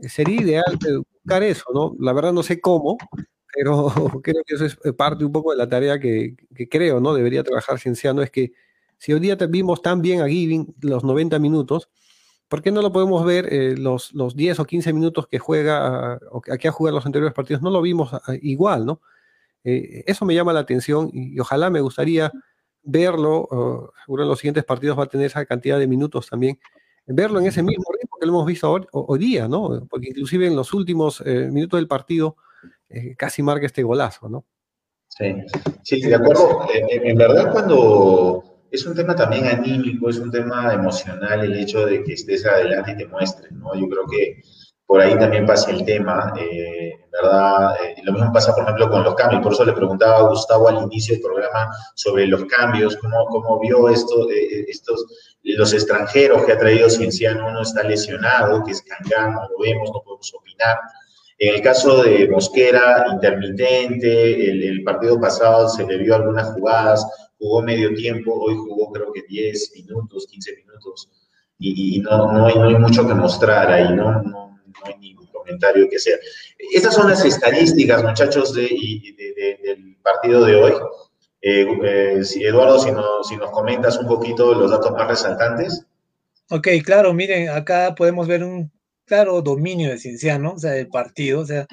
sería 0.09 0.41
ideal 0.41 0.79
buscar 1.23 1.43
eso, 1.43 1.65
¿no? 1.73 1.95
La 1.99 2.13
verdad 2.13 2.33
no 2.33 2.43
sé 2.43 2.59
cómo, 2.59 2.97
pero 3.53 3.87
creo 4.23 4.43
que 4.45 4.55
eso 4.55 4.65
es 4.65 4.77
parte 4.97 5.25
un 5.25 5.31
poco 5.31 5.51
de 5.51 5.57
la 5.57 5.69
tarea 5.69 5.99
que, 5.99 6.35
creo, 6.69 6.99
¿no? 6.99 7.13
Debería 7.13 7.43
trabajar 7.43 7.79
Cienciano, 7.79 8.21
es 8.21 8.31
que 8.31 8.53
si 8.97 9.13
hoy 9.13 9.19
día 9.19 9.35
vimos 9.35 9.81
tan 9.81 10.01
bien 10.01 10.21
a 10.21 10.27
Giving 10.27 10.75
los 10.81 11.03
90 11.03 11.39
minutos, 11.39 11.89
¿por 12.47 12.61
qué 12.61 12.71
no 12.71 12.81
lo 12.81 12.91
podemos 12.91 13.25
ver 13.25 13.51
eh, 13.51 13.75
los, 13.77 14.13
los 14.13 14.35
10 14.35 14.59
o 14.59 14.65
15 14.65 14.93
minutos 14.93 15.27
que 15.27 15.39
juega 15.39 16.19
o 16.31 16.41
que 16.41 16.67
ha 16.67 16.71
jugado 16.71 16.97
los 16.97 17.05
anteriores 17.05 17.33
partidos? 17.33 17.61
No 17.61 17.71
lo 17.71 17.81
vimos 17.81 18.13
ah, 18.13 18.21
igual, 18.41 18.85
¿no? 18.85 19.01
Eh, 19.63 20.03
eso 20.07 20.25
me 20.25 20.35
llama 20.35 20.53
la 20.53 20.61
atención 20.61 21.09
y, 21.13 21.39
ojalá 21.39 21.69
me 21.69 21.81
gustaría 21.81 22.31
verlo, 22.83 23.91
seguro 24.05 24.23
en 24.23 24.29
los 24.29 24.39
siguientes 24.39 24.65
partidos 24.65 24.97
va 24.97 25.03
a 25.03 25.07
tener 25.07 25.27
esa 25.27 25.45
cantidad 25.45 25.77
de 25.77 25.87
minutos 25.87 26.27
también, 26.27 26.59
verlo 27.13 27.39
en 27.39 27.47
ese 27.47 27.63
mismo 27.63 27.85
ritmo 27.93 28.17
que 28.19 28.25
lo 28.25 28.33
hemos 28.33 28.45
visto 28.45 28.88
hoy, 28.91 29.19
día, 29.19 29.47
¿no? 29.47 29.85
Porque 29.89 30.09
inclusive 30.09 30.47
en 30.47 30.55
los 30.55 30.73
últimos 30.73 31.21
eh, 31.25 31.49
minutos 31.51 31.79
del 31.79 31.88
partido 31.88 32.35
eh, 32.89 33.15
casi 33.15 33.41
marca 33.41 33.65
este 33.65 33.83
golazo, 33.83 34.29
¿no? 34.29 34.45
Sí, 35.07 35.35
sí, 35.83 36.01
de 36.01 36.15
acuerdo. 36.15 36.67
En, 36.73 37.17
verdad, 37.17 37.51
cuando 37.51 38.43
es 38.71 38.85
un 38.85 38.95
tema 38.95 39.15
también 39.15 39.45
anímico, 39.45 40.09
es 40.09 40.17
un 40.19 40.31
tema 40.31 40.73
emocional 40.73 41.43
el 41.43 41.57
hecho 41.57 41.85
de 41.85 42.03
que 42.03 42.13
estés 42.13 42.45
adelante 42.45 42.91
y 42.91 42.97
te 42.97 43.07
muestres, 43.07 43.51
¿no? 43.51 43.75
Yo 43.75 43.88
creo 43.88 44.05
que 44.07 44.41
por 44.91 44.99
ahí 44.99 45.18
también 45.18 45.45
pasa 45.45 45.72
el 45.72 45.85
tema, 45.85 46.34
eh, 46.38 46.99
¿verdad? 47.09 47.76
Eh, 47.81 48.01
lo 48.03 48.11
mismo 48.11 48.34
pasa, 48.34 48.53
por 48.53 48.63
ejemplo, 48.63 48.89
con 48.89 49.05
los 49.05 49.15
cambios. 49.15 49.41
Por 49.41 49.53
eso 49.53 49.63
le 49.63 49.72
preguntaba 49.72 50.18
a 50.18 50.23
Gustavo 50.23 50.68
al 50.68 50.84
inicio 50.84 51.13
del 51.13 51.23
programa 51.23 51.73
sobre 51.95 52.27
los 52.27 52.43
cambios, 52.43 52.97
cómo, 52.97 53.26
cómo 53.27 53.57
vio 53.61 53.88
esto, 53.88 54.30
eh, 54.30 54.65
estos, 54.68 55.05
los 55.43 55.72
extranjeros 55.72 56.43
que 56.43 56.51
ha 56.51 56.57
traído 56.57 56.89
Cienciano. 56.89 57.47
Uno 57.47 57.61
está 57.61 57.84
lesionado, 57.84 58.65
que 58.65 58.73
es 58.73 58.81
Cangán, 58.81 59.35
no 59.35 59.43
lo 59.43 59.63
vemos, 59.63 59.89
no 59.93 60.01
podemos 60.03 60.34
opinar. 60.34 60.77
En 61.39 61.55
el 61.55 61.61
caso 61.61 62.03
de 62.03 62.27
Mosquera, 62.27 63.05
intermitente, 63.13 64.49
el, 64.49 64.61
el, 64.61 64.84
partido 64.84 65.22
pasado 65.22 65.69
se 65.69 65.88
le 65.88 65.99
vio 65.99 66.15
algunas 66.15 66.51
jugadas, 66.51 67.07
jugó 67.39 67.61
medio 67.61 67.93
tiempo, 67.93 68.34
hoy 68.34 68.55
jugó 68.57 68.91
creo 68.91 69.13
que 69.13 69.22
10 69.22 69.72
minutos, 69.73 70.27
15 70.30 70.53
minutos, 70.57 71.09
y, 71.59 71.95
y 71.95 71.99
no, 72.01 72.30
no, 72.34 72.47
hay, 72.47 72.55
no, 72.55 72.68
hay, 72.68 72.76
mucho 72.76 73.07
que 73.07 73.13
mostrar 73.13 73.72
ahí, 73.72 73.95
¿no? 73.95 74.22
no 74.22 74.50
no 74.83 74.91
hay 74.91 74.99
ningún 74.99 75.27
comentario 75.27 75.89
que 75.89 75.99
sea. 75.99 76.17
Estas 76.73 76.95
son 76.95 77.09
las 77.09 77.23
estadísticas, 77.25 78.03
muchachos, 78.03 78.53
de, 78.53 78.69
del 79.63 79.97
partido 80.03 80.45
de 80.45 80.55
hoy. 80.55 80.73
Eh, 81.41 81.65
eh, 81.83 82.21
Eduardo, 82.41 82.79
si, 82.79 82.89
si 83.29 83.37
nos 83.37 83.51
comentas 83.51 83.97
un 83.97 84.07
poquito 84.07 84.53
los 84.53 84.69
datos 84.69 84.91
más 84.91 85.07
resaltantes. 85.07 85.85
Ok, 86.49 86.67
claro, 86.83 87.13
miren, 87.13 87.49
acá 87.49 87.95
podemos 87.95 88.27
ver 88.27 88.43
un 88.43 88.71
claro 89.05 89.41
dominio 89.41 89.89
de 89.89 89.97
Cienciano, 89.97 90.53
o 90.53 90.59
sea, 90.59 90.71
del 90.71 90.87
partido, 90.89 91.41
o 91.41 91.45
sea, 91.45 91.65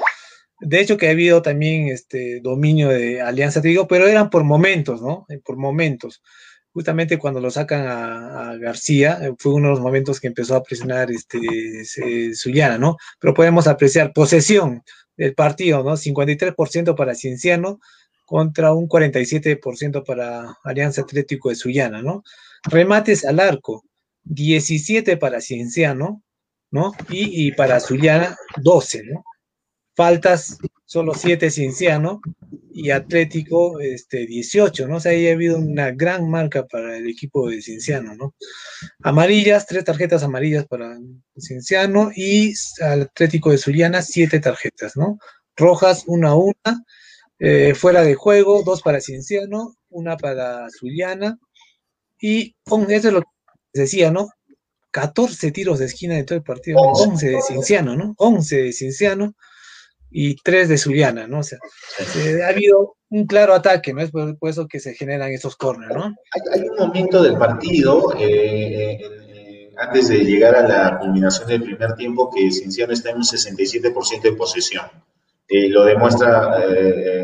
de 0.61 0.81
hecho 0.81 0.97
que 0.97 1.09
ha 1.09 1.11
habido 1.11 1.43
también 1.43 1.89
este 1.89 2.41
dominio 2.41 2.89
de 2.89 3.21
Alianza 3.21 3.61
Trigo, 3.61 3.87
pero 3.87 4.07
eran 4.07 4.31
por 4.31 4.45
momentos, 4.45 5.03
¿no? 5.03 5.27
Por 5.45 5.57
momentos 5.57 6.23
justamente 6.73 7.19
cuando 7.19 7.41
lo 7.41 7.51
sacan 7.51 7.87
a, 7.87 8.57
García, 8.57 9.19
eh, 9.23 9.35
fue 9.39 9.55
uno 9.55 9.69
de 9.69 9.75
los 9.75 9.81
momentos 9.81 10.21
que 10.21 10.29
empezó 10.29 10.57
a 10.57 10.63
presionar 10.63 11.11
este, 11.11 12.35
Sullana, 12.35 12.79
¿no? 12.79 12.97
Pero 13.21 13.35
podemos 13.35 13.67
apreciar 13.67 14.13
posesión 14.13 14.83
del 15.17 15.35
partido, 15.35 15.83
¿no? 15.83 15.97
53% 15.97 16.95
para 16.95 17.15
Cienciano 17.15 17.81
contra 18.25 18.73
un 18.73 18.89
47% 18.89 20.05
para 20.05 20.57
Alianza 20.65 21.03
Atlético 21.03 21.49
de 21.49 21.55
Sullana, 21.57 22.03
¿no? 22.03 22.23
Remates 22.65 23.25
al 23.25 23.41
arco, 23.41 23.85
17 24.25 25.17
para 25.17 25.41
Cienciano, 25.41 26.23
¿no? 26.71 26.93
Y, 27.09 27.49
y 27.49 27.53
para 27.53 27.81
Sullana, 27.81 28.37
12, 28.57 29.05
¿no? 29.05 29.25
Faltas, 29.99 30.59
solo 30.85 31.13
7 31.13 31.51
Cienciano 31.51 32.21
y 32.73 32.91
Atlético 32.91 33.81
este, 33.81 34.27
18, 34.27 34.87
¿no? 34.87 34.99
O 34.99 35.01
sea, 35.01 35.11
ahí 35.11 35.27
ha 35.27 35.33
habido 35.33 35.59
una 35.59 35.91
gran 35.91 36.31
marca 36.31 36.69
para 36.69 36.97
el 36.97 37.09
equipo 37.09 37.51
de 37.51 37.61
Cienciano, 37.61 38.15
¿no? 38.15 38.37
Amarillas, 39.03 39.67
tres 39.67 39.83
tarjetas 39.83 40.23
amarillas 40.23 40.69
para 40.69 40.97
Cienciano 41.37 42.13
y 42.15 42.55
Atlético 42.81 43.51
de 43.51 43.59
Zuliana, 43.59 44.01
siete 44.01 44.39
tarjetas, 44.39 44.97
¿no? 44.97 45.19
Rojas, 45.57 46.05
una 46.07 46.29
a 46.29 46.37
una, 46.37 46.85
eh, 47.41 47.75
fuera 47.75 48.03
de 48.03 48.15
juego, 48.15 48.63
dos 48.63 48.83
para 48.83 49.01
Cienciano, 49.01 49.75
una 49.89 50.17
para 50.17 50.69
Zuliana 50.71 51.41
y 52.21 52.55
eso 52.89 53.09
es 53.09 53.15
lo 53.15 53.23
que 53.23 53.29
decía, 53.73 54.13
¿no? 54.13 54.29
14 54.93 55.51
tiros 55.51 55.81
de 55.81 55.87
esquina 55.87 56.15
de 56.15 56.23
todo 56.23 56.37
el 56.39 56.45
partido, 56.45 56.79
11 56.79 57.31
de 57.31 57.43
Cienciano, 57.43 57.97
¿no? 57.97 58.15
11 58.17 58.63
de 58.63 58.73
Cienciano 58.73 59.35
y 60.11 60.37
tres 60.37 60.69
de 60.69 60.79
Zuliana, 60.79 61.27
¿no? 61.27 61.41
O 61.41 61.43
sea, 61.43 61.59
ha 62.45 62.49
habido 62.49 62.97
un 63.11 63.27
claro 63.27 63.55
ataque, 63.55 63.93
¿no? 63.93 64.01
Es 64.01 64.11
por, 64.11 64.37
eso 64.43 64.67
que 64.67 64.81
se 64.81 64.95
generan 64.95 65.31
esos 65.31 65.57
corners, 65.57 65.95
¿no? 65.95 66.15
Hay, 66.55 66.63
un 66.63 66.77
momento 66.77 67.23
del 67.23 67.37
partido, 67.37 68.15
eh, 68.19 68.99
eh, 69.01 69.71
antes 69.77 70.09
de 70.09 70.25
llegar 70.25 70.55
a 70.57 70.67
la 70.67 70.99
culminación 70.99 71.49
del 71.49 71.63
primer 71.63 71.95
tiempo, 71.95 72.31
que 72.31 72.51
Cienciano 72.51 72.93
está 72.93 73.11
en 73.11 73.17
un 73.17 73.23
67% 73.23 74.23
de 74.23 74.33
posesión. 74.33 74.87
Eh, 75.49 75.69
lo 75.69 75.85
demuestra 75.85 76.59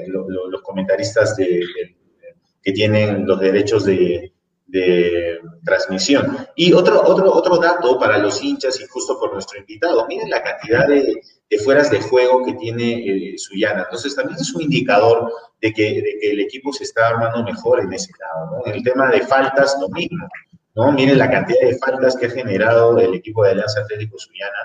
los 0.06 0.62
comentaristas 0.62 1.36
que 1.36 2.72
tienen 2.72 3.26
los 3.26 3.38
derechos 3.38 3.84
de, 3.84 4.32
de 4.66 5.38
transmisión. 5.64 6.36
Y 6.56 6.72
otro, 6.72 7.02
otro, 7.02 7.32
otro 7.32 7.58
dato 7.58 7.98
para 7.98 8.18
los 8.18 8.42
hinchas 8.42 8.80
y 8.80 8.86
justo 8.86 9.18
por 9.18 9.32
nuestro 9.32 9.58
invitado, 9.58 10.06
miren 10.08 10.28
la 10.28 10.42
cantidad 10.42 10.88
de, 10.88 11.20
de 11.54 11.62
fueras 11.62 11.90
de 11.90 12.00
juego 12.00 12.44
que 12.44 12.54
tiene 12.54 13.06
eh, 13.06 13.34
Suyana. 13.38 13.82
Entonces 13.82 14.16
también 14.16 14.38
es 14.40 14.52
un 14.54 14.62
indicador 14.62 15.30
de 15.60 15.72
que, 15.72 15.82
de 15.82 16.18
que, 16.20 16.30
el 16.32 16.40
equipo 16.40 16.72
se 16.72 16.84
está 16.84 17.08
armando 17.08 17.44
mejor 17.44 17.80
en 17.80 17.92
ese 17.92 18.10
lado. 18.18 18.56
¿no? 18.56 18.66
En 18.66 18.78
el 18.78 18.82
tema 18.82 19.08
de 19.10 19.20
faltas, 19.20 19.76
lo 19.80 19.88
mismo. 19.90 20.26
¿no? 20.74 20.90
Miren 20.92 21.18
la 21.18 21.30
cantidad 21.30 21.60
de 21.60 21.78
faltas 21.78 22.16
que 22.16 22.26
ha 22.26 22.30
generado 22.30 22.98
el 22.98 23.14
equipo 23.14 23.44
de 23.44 23.52
Alianza 23.52 23.80
Atlético 23.80 24.18
Suyana. 24.18 24.58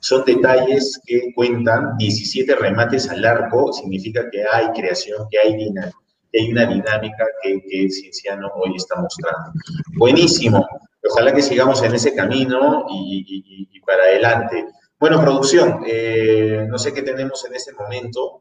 Son 0.00 0.24
detalles 0.24 1.00
que 1.06 1.32
cuentan, 1.34 1.96
17 1.98 2.56
remates 2.56 3.08
al 3.08 3.24
arco, 3.24 3.72
significa 3.72 4.28
que 4.30 4.44
hay 4.52 4.68
creación, 4.72 5.26
que 5.30 5.38
hay 5.38 5.56
dinámica 5.56 5.96
hay 6.36 6.50
una 6.50 6.66
dinámica 6.66 7.24
que, 7.42 7.62
que 7.68 7.88
Cienciano 7.90 8.50
hoy 8.56 8.72
está 8.76 9.00
mostrando. 9.00 9.52
Buenísimo. 9.96 10.66
Ojalá 11.08 11.32
que 11.32 11.42
sigamos 11.42 11.82
en 11.82 11.94
ese 11.94 12.14
camino 12.14 12.86
y, 12.90 13.80
para 13.86 14.02
adelante. 14.02 14.66
Bueno, 15.04 15.20
producción, 15.20 15.82
eh, 15.86 16.64
no 16.66 16.78
sé 16.78 16.94
qué 16.94 17.02
tenemos 17.02 17.44
en 17.44 17.54
este 17.54 17.74
momento. 17.74 18.40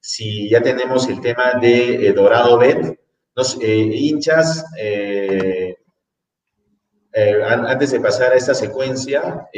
Si 0.00 0.48
ya 0.48 0.62
tenemos 0.62 1.06
el 1.06 1.20
tema 1.20 1.58
de 1.60 2.06
eh, 2.06 2.12
Dorado 2.14 2.56
Bet, 2.56 2.98
los 3.34 3.58
eh, 3.60 3.90
hinchas, 3.92 4.64
antes 7.44 7.90
de 7.90 8.00
pasar 8.00 8.32
a 8.32 8.36
esta 8.36 8.54
secuencia, 8.54 9.50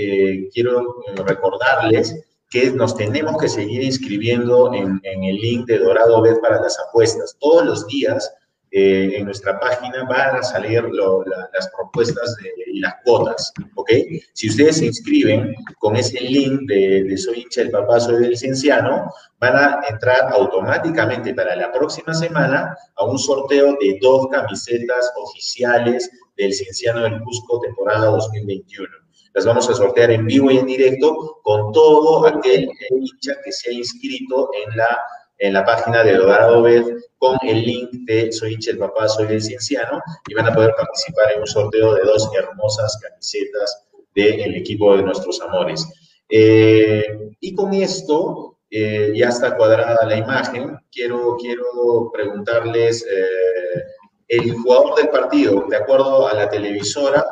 quiero 0.53 0.97
recordarles 1.25 2.21
que 2.51 2.73
nos 2.73 2.97
tenemos 2.97 3.41
que 3.41 3.49
seguir 3.49 3.85
inscribiendo 3.85 4.75
en, 4.75 5.01
el 5.05 5.37
link 5.37 5.69
de 5.69 5.79
Dorado 5.79 6.21
Bet 6.21 6.41
para 6.41 6.61
las 6.61 6.77
apuestas. 6.81 7.37
Todos 7.39 7.65
los 7.65 7.87
días 7.87 8.29
eh, 8.73 9.15
en 9.17 9.25
nuestra 9.25 9.59
página 9.59 10.05
van 10.05 10.37
a 10.37 10.43
salir 10.43 10.85
las 10.93 11.71
propuestas 11.77 12.37
y 12.67 12.79
las 12.79 12.95
cuotas, 13.05 13.53
¿ok? 13.75 13.91
Si 14.33 14.49
ustedes 14.49 14.79
se 14.79 14.87
inscriben 14.87 15.53
con 15.79 15.97
ese 15.97 16.21
link 16.21 16.69
de, 16.69 17.17
Soy 17.19 17.41
hincha 17.41 17.63
del 17.63 17.73
papá, 17.73 17.99
soy 17.99 18.23
del 18.23 18.37
cienciano, 18.37 19.13
van 19.41 19.57
a 19.57 19.81
entrar 19.89 20.33
automáticamente 20.33 21.35
para 21.35 21.57
la 21.57 21.73
próxima 21.73 22.15
semana 22.15 22.77
a 22.95 23.05
un 23.05 23.19
sorteo 23.19 23.77
de 23.81 23.99
dos 24.01 24.29
camisetas 24.29 25.13
oficiales 25.17 26.09
del 26.37 26.53
cienciano 26.53 27.03
del 27.03 27.21
Cusco 27.23 27.61
temporada 27.61 28.07
2021 28.07 29.01
las 29.33 29.45
vamos 29.45 29.69
a 29.71 29.75
sortear 29.75 30.11
en 30.11 30.27
vivo 30.27 30.51
y 30.51 30.59
en 30.59 30.67
directo 30.67 31.39
con 31.43 31.73
todo 31.73 32.27
aquel 32.27 32.69
hincha 32.91 33.35
que 33.45 33.53
se 33.53 33.71
ha 33.71 33.73
inscrito 33.73 34.51
en 34.67 34.77
la, 34.77 34.99
en 35.41 35.55
la 35.55 35.65
página 35.65 36.05
de 36.05 36.15
Dorado 36.15 36.62
Bet 36.62 36.87
con 37.19 37.37
el 37.43 37.62
link 37.62 37.91
de 38.05 38.31
Soy 38.31 38.59
el 38.67 38.79
papá, 38.79 39.09
soy 39.09 39.27
el 39.29 39.43
cienciano 39.43 40.01
y 40.29 40.35
van 40.35 40.47
a 40.47 40.55
poder 40.55 40.73
participar 40.77 41.33
en 41.35 41.41
un 41.41 41.47
sorteo 41.47 41.95
de 41.95 42.03
dos 42.03 42.31
hermosas 42.37 42.99
camisetas 43.03 43.89
del 44.15 44.55
equipo 44.55 44.97
de 44.97 45.03
nuestros 45.03 45.41
amores. 45.41 45.87
Eh, 46.29 47.05
y 47.41 47.55
con 47.55 47.75
esto 47.75 48.59
eh, 48.71 49.12
ya 49.17 49.29
está 49.29 49.57
cuadrada 49.57 50.07
la 50.07 50.17
imagen. 50.17 50.79
Quiero, 50.93 51.37
quiero 51.37 52.11
preguntarles, 52.12 53.05
eh, 53.05 53.83
el 54.29 54.53
jugador 54.53 54.95
del 54.95 55.09
partido, 55.09 55.65
de 55.69 55.77
acuerdo 55.77 56.29
a 56.29 56.35
la 56.35 56.49
televisora, 56.49 57.25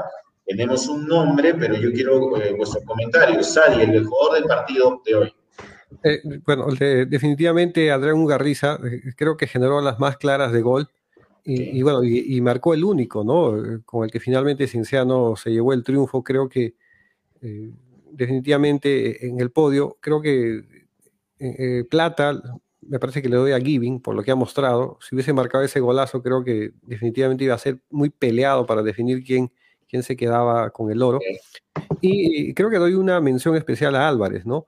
tenemos 0.44 0.88
un 0.88 1.06
nombre, 1.06 1.54
pero 1.54 1.76
yo 1.76 1.92
quiero 1.92 2.36
eh, 2.38 2.54
vuestros 2.56 2.82
comentarios. 2.84 3.52
Sadi, 3.52 3.82
el 3.82 4.04
jugador 4.04 4.40
del 4.40 4.44
partido 4.44 5.00
de 5.04 5.14
hoy. 5.14 5.34
Eh, 6.02 6.20
bueno, 6.44 6.66
definitivamente 6.68 7.90
Adrián 7.90 8.16
Ugarriza 8.16 8.78
eh, 8.84 9.12
creo 9.16 9.36
que 9.36 9.46
generó 9.46 9.80
las 9.80 9.98
más 9.98 10.16
claras 10.16 10.52
de 10.52 10.60
gol 10.60 10.88
y, 11.44 11.80
bueno, 11.82 12.04
y, 12.04 12.38
marcó 12.42 12.74
el 12.74 12.84
único, 12.84 13.24
¿no? 13.24 13.82
Con 13.86 14.04
el 14.04 14.10
que 14.10 14.20
finalmente 14.20 14.66
Cinciano 14.66 15.34
se 15.34 15.50
llevó 15.50 15.72
el 15.72 15.82
triunfo. 15.82 16.22
Creo 16.22 16.46
que 16.46 16.74
definitivamente 18.12 19.26
en 19.26 19.40
el 19.40 19.50
podio, 19.50 19.96
creo 19.98 20.20
que 20.20 20.62
Plata, 21.88 22.38
me 22.82 22.98
parece 22.98 23.22
que 23.22 23.30
le 23.30 23.36
doy 23.36 23.52
a 23.52 23.60
Giving 23.60 24.00
por 24.00 24.14
lo 24.14 24.22
que 24.22 24.30
ha 24.30 24.34
mostrado. 24.34 24.98
Si 25.00 25.14
hubiese 25.14 25.32
marcado 25.32 25.64
ese 25.64 25.80
golazo, 25.80 26.22
creo 26.22 26.44
que 26.44 26.72
definitivamente 26.82 27.44
iba 27.44 27.54
a 27.54 27.58
ser 27.58 27.78
muy 27.88 28.10
peleado 28.10 28.66
para 28.66 28.82
definir 28.82 29.24
quién 29.24 29.50
quién 29.88 30.02
se 30.02 30.16
quedaba 30.16 30.70
con 30.70 30.90
el 30.90 31.02
oro. 31.02 31.18
Y 32.00 32.54
creo 32.54 32.70
que 32.70 32.76
doy 32.76 32.94
una 32.94 33.20
mención 33.20 33.56
especial 33.56 33.96
a 33.96 34.08
Álvarez, 34.08 34.46
¿no? 34.46 34.66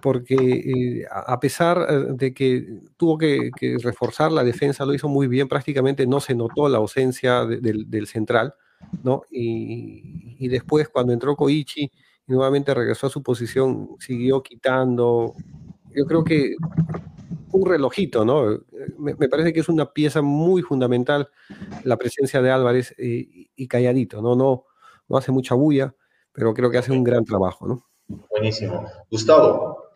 Porque 0.00 0.34
eh, 0.34 1.06
a 1.10 1.38
pesar 1.40 1.86
eh, 1.88 2.06
de 2.10 2.34
que 2.34 2.80
tuvo 2.96 3.18
que, 3.18 3.50
reforzar 3.82 4.32
la 4.32 4.44
defensa, 4.44 4.84
lo 4.84 4.94
hizo 4.94 5.08
muy 5.08 5.26
bien, 5.26 5.48
prácticamente 5.48 6.06
no 6.06 6.20
se 6.20 6.34
notó 6.34 6.68
la 6.68 6.78
ausencia 6.78 7.44
del 7.44 8.06
central, 8.06 8.54
¿no? 9.02 9.22
Y, 9.30 10.48
después 10.48 10.88
cuando 10.88 11.12
entró 11.12 11.36
Koichi 11.36 11.82
y 11.82 12.32
nuevamente 12.32 12.74
regresó 12.74 13.06
a 13.06 13.10
su 13.10 13.22
posición, 13.22 13.90
siguió 13.98 14.42
quitando. 14.42 15.34
Yo 15.94 16.04
creo 16.06 16.24
que 16.24 16.54
un 17.52 17.66
relojito, 17.66 18.24
¿no? 18.24 18.60
Me, 18.98 19.14
parece 19.28 19.52
que 19.52 19.60
es 19.60 19.68
una 19.68 19.92
pieza 19.92 20.22
muy 20.22 20.62
fundamental 20.62 21.30
la 21.84 21.96
presencia 21.96 22.40
de 22.40 22.50
Álvarez 22.50 22.94
eh, 22.98 23.48
y 23.54 23.68
calladito, 23.68 24.22
¿no? 24.22 24.36
¿no? 24.36 24.64
No 25.08 25.16
hace 25.16 25.32
mucha 25.32 25.54
bulla, 25.54 25.94
pero 26.32 26.54
creo 26.54 26.70
que 26.70 26.78
hace 26.78 26.92
un 26.92 27.04
gran 27.04 27.24
trabajo, 27.24 27.66
¿no? 27.66 27.86
Buenísimo. 28.30 28.86
Gustavo. 29.10 29.89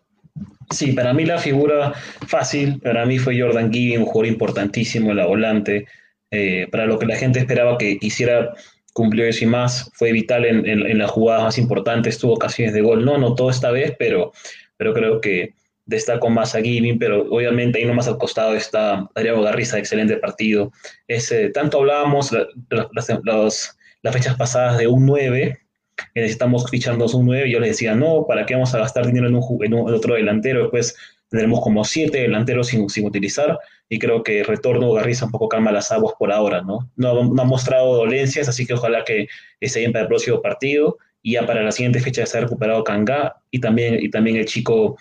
Sí, 0.71 0.93
para 0.93 1.13
mí 1.13 1.25
la 1.25 1.39
figura 1.39 1.93
fácil, 2.27 2.81
para 2.81 3.07
mí 3.07 3.19
fue 3.19 3.41
Jordan 3.41 3.73
Giving, 3.73 4.01
un 4.01 4.07
jugador 4.07 4.27
importantísimo 4.27 5.11
en 5.11 5.17
la 5.17 5.27
volante, 5.27 5.87
eh, 6.31 6.67
para 6.71 6.87
lo 6.87 6.99
que 6.99 7.07
la 7.07 7.17
gente 7.17 7.39
esperaba 7.39 7.79
que 7.79 7.99
hiciera 8.01 8.55
cumplió 8.93 9.27
eso 9.27 9.45
y 9.45 9.49
más, 9.49 9.91
fue 9.95 10.13
vital 10.13 10.45
en, 10.45 10.99
las 10.99 11.11
jugadas 11.11 11.43
más 11.43 11.59
importantes, 11.59 12.19
tuvo 12.19 12.35
ocasiones 12.35 12.73
de 12.73 12.81
gol, 12.81 13.05
no 13.05 13.19
no 13.19 13.35
todo 13.35 13.51
esta 13.51 13.73
vez, 13.73 13.95
pero, 13.99 14.33
pero 14.77 14.95
creo 14.95 15.21
que 15.21 15.53
destaco 15.85 16.31
más 16.31 16.55
a 16.55 16.63
Giving, 16.63 16.99
pero 16.99 17.23
obviamente 17.31 17.79
ahí 17.79 17.85
nomás 17.85 18.09
al 18.09 18.19
costado 18.19 18.55
está 18.55 19.09
Adriano 19.15 19.43
Garriza, 19.43 19.79
excelente 19.79 20.17
partido. 20.17 20.73
Ese, 21.09 21.51
tanto 21.51 21.79
hablábamos 21.79 22.33
las, 22.33 23.77
fechas 24.13 24.37
pasadas 24.37 24.79
de 24.79 24.87
un 24.87 25.05
9, 25.07 25.59
que 25.97 26.21
necesitamos 26.21 26.69
ficharnos 26.71 27.15
un 27.15 27.27
9, 27.27 27.51
yo 27.51 27.61
les 27.61 27.71
decía, 27.71 27.95
no, 27.95 28.27
¿para 28.27 28.47
qué 28.47 28.55
vamos 28.55 28.75
a 28.75 28.79
gastar 28.79 29.07
dinero 29.07 29.29
en, 29.29 29.37
un, 29.37 29.65
en, 29.65 29.75
otro 29.75 30.15
delantero? 30.15 30.63
Después 30.63 30.97
tendremos 31.29 31.61
como 31.61 31.85
siete 31.85 32.19
delanteros 32.19 32.69
sin, 32.69 32.89
sin 32.89 33.07
utilizar 33.07 33.59
y 33.89 33.99
creo 33.99 34.23
que 34.23 34.43
retorno 34.45 34.93
Garriza 34.93 35.27
un 35.27 35.31
poco 35.31 35.49
calma 35.49 35.73
las 35.73 35.91
aguas 35.93 36.15
por 36.19 36.33
ahora, 36.33 36.63
¿no? 36.63 36.91
No, 36.97 37.25
no 37.25 37.43
ha 37.43 37.45
mostrado 37.45 37.97
dolencias, 37.97 38.49
así 38.49 38.67
que 38.67 38.75
ojalá 38.75 39.05
que 39.05 39.29
esté 39.61 39.81
bien 39.81 39.93
para 39.93 40.03
el 40.03 40.09
próximo 40.09 40.41
partido 40.41 40.99
y 41.23 41.33
ya 41.33 41.47
para 41.47 41.63
la 41.63 41.73
siguiente 41.73 42.01
fecha 42.01 42.27
se 42.27 42.39
ha 42.39 42.43
recuperado 42.43 42.85
Kanga 42.85 43.37
y 43.51 43.61
también, 43.61 43.99
y 44.01 44.11
también 44.11 44.37
el 44.37 44.45
chico 44.45 44.97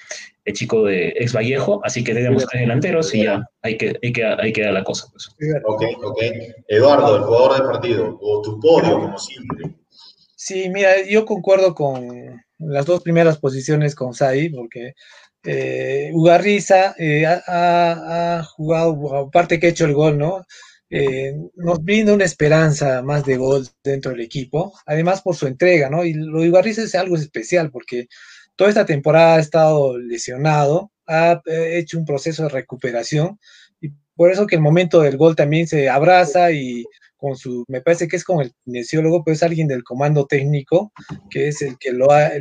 el 0.46 0.54
chico 0.54 0.84
de 0.84 1.10
ex 1.16 1.34
Vallejo, 1.34 1.82
así 1.84 2.04
que 2.04 2.14
tenemos 2.14 2.46
tres 2.48 2.62
delanteros 2.62 3.14
y 3.16 3.24
ya 3.24 3.48
hay 3.62 3.78
que, 3.78 3.98
hay 4.02 4.12
que, 4.12 4.26
hay 4.26 4.52
que 4.52 4.62
dar 4.62 4.74
la 4.74 4.84
cosa. 4.84 5.08
Pues. 5.12 5.30
Ok, 5.64 5.84
ok. 6.04 6.22
Eduardo, 6.68 7.16
el 7.16 7.24
jugador 7.24 7.54
del 7.54 7.64
partido, 7.64 8.20
o 8.22 8.42
tu 8.42 8.60
podio, 8.60 9.00
como 9.00 9.18
siempre. 9.18 9.72
Sí, 10.46 10.70
mira, 10.70 11.02
yo 11.08 11.24
concuerdo 11.26 11.74
con 11.74 12.44
las 12.58 12.86
dos 12.86 13.02
primeras 13.02 13.38
posiciones 13.38 13.96
con 13.96 14.14
Sai, 14.14 14.50
porque 14.50 14.94
eh, 15.46 16.12
Ugarriza 16.14 16.96
eh, 16.98 17.26
ha, 17.26 18.44
jugado, 18.54 19.16
aparte 19.16 19.58
que 19.58 19.68
ha 19.68 19.70
hecho 19.70 19.86
el 19.86 19.94
gol, 19.94 20.18
¿no? 20.18 20.46
Eh, 20.90 21.34
nos 21.56 21.82
brinda 21.82 22.14
una 22.14 22.26
esperanza 22.26 23.02
más 23.04 23.24
de 23.24 23.38
gol 23.38 23.66
dentro 23.86 24.12
del 24.12 24.20
equipo, 24.20 24.74
además 24.86 25.22
por 25.22 25.38
su 25.38 25.48
entrega, 25.48 25.90
¿no? 25.90 26.04
Y 26.04 26.14
lo 26.14 26.42
de 26.42 26.50
Ugarriza 26.50 26.84
es 26.84 26.94
algo 26.96 27.16
especial 27.16 27.72
porque 27.72 28.08
toda 28.58 28.70
esta 28.70 28.86
temporada 28.86 29.38
ha 29.38 29.40
estado 29.40 29.98
lesionado, 29.98 30.92
ha 31.08 31.42
eh, 31.46 31.78
hecho 31.78 31.98
un 31.98 32.06
proceso 32.06 32.44
de 32.44 32.50
recuperación 32.50 33.40
y 33.80 33.92
por 34.14 34.30
eso 34.30 34.46
que 34.46 34.56
el 34.56 34.62
momento 34.62 35.00
del 35.00 35.16
gol 35.16 35.38
también 35.38 35.68
se 35.68 35.88
abraza 35.88 36.52
y 36.52 36.84
con 37.24 37.38
su, 37.38 37.64
me 37.70 37.80
parece 37.80 38.10
que 38.10 38.18
es 38.18 38.26
con 38.26 38.42
el 38.42 38.52
kinesiólogo, 38.66 39.24
pero 39.24 39.34
es 39.34 39.44
alguien 39.44 39.70
del 39.70 39.86
comando 39.86 40.26
técnico, 40.26 40.92
que 41.30 41.48
es 41.48 41.62
el 41.62 41.78
que 41.78 41.94
lo 41.94 42.12
ha, 42.12 42.32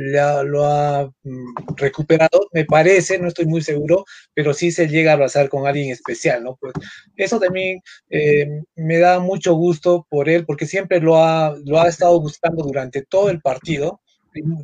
lo 0.43 0.65
ha 0.65 1.09
mm, 1.23 1.75
recuperado, 1.77 2.49
me 2.51 2.65
parece, 2.65 3.17
no 3.17 3.29
estoy 3.29 3.45
muy 3.45 3.61
seguro, 3.61 4.03
pero 4.33 4.53
sí 4.53 4.73
se 4.73 4.89
llega 4.89 5.11
a 5.11 5.13
abrazar 5.13 5.47
con 5.47 5.65
alguien 5.65 5.89
especial, 5.89 6.43
¿no? 6.43 6.57
Pues 6.59 6.73
eso 7.15 7.39
también 7.39 7.79
eh, 8.09 8.45
me 8.75 8.97
da 8.97 9.19
mucho 9.19 9.53
gusto 9.53 10.05
por 10.09 10.27
él, 10.27 10.45
porque 10.45 10.65
siempre 10.65 10.99
lo 10.99 11.15
ha, 11.23 11.55
lo 11.63 11.79
ha 11.79 11.87
estado 11.87 12.19
buscando 12.19 12.61
durante 12.61 13.03
todo 13.03 13.29
el 13.29 13.39
partido, 13.39 14.01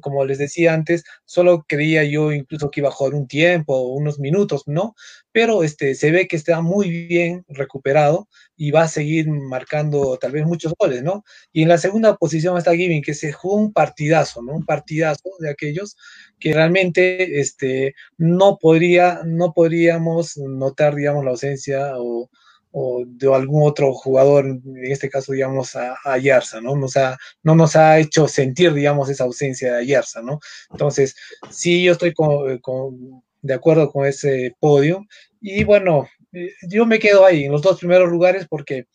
como 0.02 0.26
les 0.26 0.38
decía 0.38 0.74
antes, 0.74 1.04
solo 1.26 1.66
creía 1.68 2.04
yo 2.04 2.32
incluso 2.32 2.70
que 2.72 2.82
iba 2.82 2.90
a 2.90 2.92
jugar 2.92 3.14
un 3.14 3.28
tiempo, 3.28 3.80
unos 3.94 4.20
minutos, 4.20 4.64
¿no? 4.68 4.96
Pero 5.32 5.64
este, 5.64 5.96
se 5.96 6.12
ve 6.12 6.28
que 6.28 6.36
está 6.36 6.62
muy 6.62 6.90
bien 7.08 7.46
recuperado 7.48 8.28
y 8.56 8.72
va 8.72 8.84
a 8.84 8.88
seguir 8.88 9.28
marcando 9.30 10.18
tal 10.18 10.32
vez 10.32 10.46
muchos 10.46 10.74
goles, 10.78 11.04
¿no? 11.04 11.24
Y 11.54 11.64
en 11.64 11.70
la 11.70 11.78
segunda 11.78 12.16
posición 12.18 12.58
está 12.58 12.76
Giving, 12.76 13.02
que 13.02 13.14
se 13.14 13.32
jugó 13.32 13.56
un 13.56 13.74
partidazo, 13.74 14.42
¿no? 14.42 14.54
Un 14.54 14.66
partidazo 14.66 15.30
de 15.40 15.50
aquellos 15.50 15.96
que 16.40 16.54
realmente 16.54 17.40
este, 17.40 17.96
no, 18.18 18.58
podría, 18.60 19.22
no 19.26 19.54
podríamos 19.54 20.38
notar, 20.38 20.96
digamos, 20.96 21.24
la 21.24 21.32
ausencia 21.32 21.94
o 21.98 22.30
o 22.72 23.04
de 23.06 23.34
algún 23.34 23.68
otro 23.68 23.94
jugador, 23.94 24.46
en 24.46 24.92
este 24.92 25.10
caso, 25.10 25.34
digamos, 25.34 25.76
a, 25.76 25.94
a 26.04 26.14
Ayarza, 26.14 26.62
¿no? 26.62 26.76
Nos 26.76 26.96
ha, 26.98 27.18
no 27.44 27.56
nos 27.56 27.76
ha 27.76 28.00
hecho 28.00 28.28
sentir, 28.28 28.74
digamos, 28.74 29.10
esa 29.10 29.24
ausencia 29.24 29.74
de 29.74 29.80
Ayarza, 29.80 30.22
¿no? 30.22 30.40
Entonces, 30.72 31.16
sí, 31.50 31.84
yo 31.84 31.94
estoy 31.94 32.14
con, 32.14 32.58
con, 32.60 33.24
de 33.42 33.54
acuerdo 33.54 33.92
con 33.92 34.06
ese 34.06 34.56
podio. 34.60 35.06
Y 35.42 35.64
bueno, 35.64 36.08
eh, 36.34 36.52
yo 36.70 36.86
me 36.86 37.00
quedo 37.00 37.26
ahí, 37.26 37.46
en 37.46 37.52
los 37.52 37.62
dos 37.62 37.80
primeros 37.80 38.10
lugares, 38.10 38.46
porque 38.48 38.86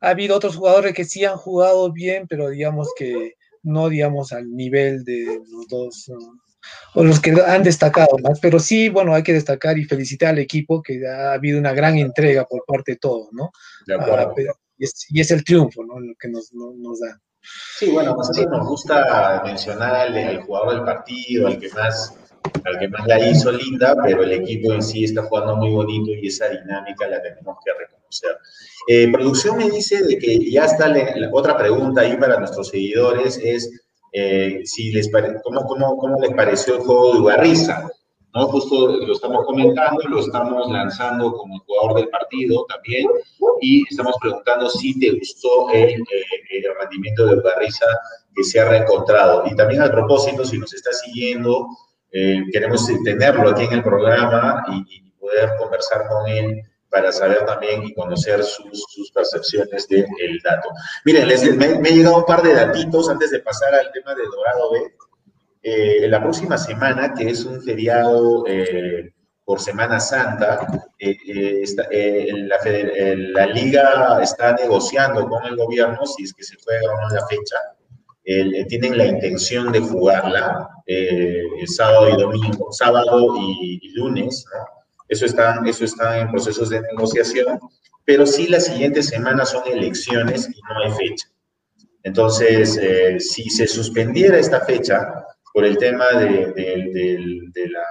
ha 0.00 0.10
habido 0.10 0.36
otros 0.36 0.56
jugadores 0.56 0.94
que 0.94 1.04
sí 1.04 1.24
han 1.24 1.36
jugado 1.36 1.92
bien, 1.92 2.26
pero 2.28 2.50
digamos 2.50 2.88
que 2.96 3.34
no, 3.62 3.88
digamos, 3.88 4.32
al 4.32 4.50
nivel 4.50 5.04
de 5.04 5.40
los 5.48 5.68
dos 5.68 6.10
o 6.94 7.04
los 7.04 7.20
que 7.20 7.34
han 7.46 7.62
destacado 7.62 8.16
más, 8.22 8.38
pero 8.40 8.58
sí, 8.58 8.88
bueno, 8.88 9.14
hay 9.14 9.22
que 9.22 9.32
destacar 9.32 9.78
y 9.78 9.84
felicitar 9.84 10.30
al 10.30 10.38
equipo 10.38 10.82
que 10.82 11.06
ha 11.06 11.32
habido 11.32 11.58
una 11.58 11.72
gran 11.72 11.98
entrega 11.98 12.44
por 12.44 12.64
parte 12.66 12.92
de 12.92 12.98
todos, 12.98 13.28
¿no? 13.32 13.50
De 13.86 13.94
ah, 13.94 14.32
y, 14.76 14.84
es, 14.84 15.06
y, 15.10 15.20
es, 15.20 15.30
el 15.30 15.44
triunfo, 15.44 15.84
¿no? 15.84 16.00
Lo 16.00 16.14
que 16.18 16.28
nos, 16.28 16.52
no, 16.52 16.72
nos 16.76 17.00
da. 17.00 17.20
Sí, 17.78 17.90
bueno, 17.90 18.14
nosotros 18.14 18.46
nos 18.50 18.68
gusta 18.68 19.42
mencionar 19.44 19.94
al, 19.94 20.16
al, 20.16 20.42
jugador 20.42 20.74
del 20.74 20.84
partido, 20.84 21.48
al 21.48 21.58
que 21.58 21.68
más 21.70 22.14
al 22.64 22.78
que 22.78 22.88
más 22.88 23.06
la 23.06 23.28
hizo 23.28 23.52
linda, 23.52 23.96
pero 24.02 24.22
el 24.22 24.32
equipo 24.32 24.72
en 24.72 24.82
sí 24.82 25.04
está 25.04 25.22
jugando 25.22 25.56
muy 25.56 25.70
bonito 25.70 26.10
y 26.10 26.26
esa 26.26 26.48
dinámica 26.48 27.06
la 27.08 27.22
tenemos 27.22 27.56
que 27.64 27.72
reconocer. 27.72 28.36
Eh, 28.88 29.10
producción 29.12 29.56
me 29.56 29.70
dice 29.70 30.02
de 30.02 30.18
que 30.18 30.50
ya 30.50 30.64
está 30.64 30.88
la, 30.88 31.16
la 31.16 31.30
otra 31.32 31.56
pregunta 31.56 32.02
ahí 32.02 32.16
para 32.16 32.38
nuestros 32.38 32.68
seguidores, 32.68 33.38
es 33.42 33.81
eh, 34.12 34.60
si 34.64 34.92
les 34.92 35.10
cómo, 35.42 35.64
cómo, 35.66 35.96
cómo, 35.96 36.20
les 36.20 36.32
pareció 36.34 36.76
el 36.76 36.80
juego 36.80 37.14
de 37.14 37.20
Ugarriza. 37.20 37.88
¿no? 38.34 38.46
Justo 38.46 38.96
lo 38.96 39.12
estamos 39.12 39.44
comentando, 39.44 40.02
lo 40.08 40.20
estamos 40.20 40.70
lanzando 40.70 41.32
como 41.32 41.58
jugador 41.60 41.96
del 41.96 42.08
partido 42.08 42.64
también, 42.66 43.06
y 43.60 43.82
estamos 43.90 44.14
preguntando 44.20 44.68
si 44.68 44.98
te 44.98 45.12
gustó 45.12 45.70
el, 45.70 46.00
eh, 46.00 46.24
el 46.50 46.64
rendimiento 46.80 47.26
de 47.26 47.38
Ugarriza 47.38 47.86
que 48.34 48.44
se 48.44 48.60
ha 48.60 48.68
reencontrado. 48.68 49.44
Y 49.46 49.56
también 49.56 49.82
al 49.82 49.90
propósito, 49.90 50.44
si 50.44 50.58
nos 50.58 50.72
está 50.72 50.92
siguiendo, 50.92 51.68
eh, 52.10 52.42
queremos 52.52 52.86
tenerlo 53.04 53.50
aquí 53.50 53.64
en 53.64 53.72
el 53.72 53.82
programa 53.82 54.64
y, 54.68 54.98
y 54.98 55.10
poder 55.12 55.50
conversar 55.58 56.08
con 56.08 56.28
él 56.28 56.62
para 56.92 57.10
saber 57.10 57.44
también 57.46 57.82
y 57.84 57.94
conocer 57.94 58.44
sus, 58.44 58.84
sus 58.90 59.10
percepciones 59.12 59.88
del 59.88 60.38
dato. 60.44 60.68
Miren, 61.06 61.26
les, 61.26 61.42
me, 61.56 61.78
me, 61.80 61.88
he 61.88 61.94
llegado 61.94 62.18
un 62.18 62.26
par 62.26 62.42
de 62.42 62.52
datitos 62.52 63.08
antes 63.08 63.30
de 63.30 63.40
pasar 63.40 63.74
al 63.74 63.90
tema 63.92 64.14
de 64.14 64.22
Dorado 64.24 64.72
B. 64.72 64.94
Eh, 65.62 66.06
la 66.08 66.22
próxima 66.22 66.58
semana, 66.58 67.14
que 67.14 67.30
es 67.30 67.44
un 67.46 67.62
feriado 67.62 68.44
eh, 68.46 69.10
por 69.44 69.58
Semana 69.58 69.98
Santa, 70.00 70.66
eh, 70.98 71.16
eh 71.26 71.60
está, 71.62 71.84
eh, 71.90 72.30
la, 72.32 72.58
la, 73.32 73.46
liga 73.46 74.20
está 74.22 74.52
negociando 74.52 75.26
con 75.28 75.44
el 75.46 75.56
gobierno 75.56 76.04
si 76.04 76.24
es 76.24 76.34
que 76.34 76.44
se 76.44 76.56
juega 76.62 76.92
o 76.92 77.00
no 77.00 77.08
la 77.08 77.26
fecha. 77.26 77.56
tienen 78.68 78.98
la 78.98 79.06
intención 79.06 79.72
de 79.72 79.80
jugarla 79.80 80.68
sábado 81.66 82.10
y 82.10 82.20
domingo, 82.20 82.70
sábado 82.70 83.34
y, 83.38 83.78
y 83.80 83.88
lunes, 83.94 84.44
¿no? 84.52 84.81
Eso 85.12 85.26
está, 85.26 85.60
eso 85.66 85.84
está 85.84 86.20
en 86.20 86.30
procesos 86.30 86.70
de 86.70 86.80
negociación, 86.80 87.60
pero 88.06 88.24
sí 88.24 88.48
las 88.48 88.64
siguientes 88.64 89.08
semanas 89.08 89.50
son 89.50 89.62
elecciones 89.66 90.48
y 90.48 90.58
no 90.62 90.82
hay 90.82 90.90
fecha. 90.92 91.28
Entonces, 92.02 92.78
eh, 92.80 93.20
si 93.20 93.50
se 93.50 93.66
suspendiera 93.66 94.38
esta 94.38 94.62
fecha 94.62 95.06
por 95.52 95.66
el 95.66 95.76
tema 95.76 96.06
de, 96.14 96.46
de, 96.56 96.90
de, 96.94 97.40
de 97.52 97.68
la, 97.68 97.84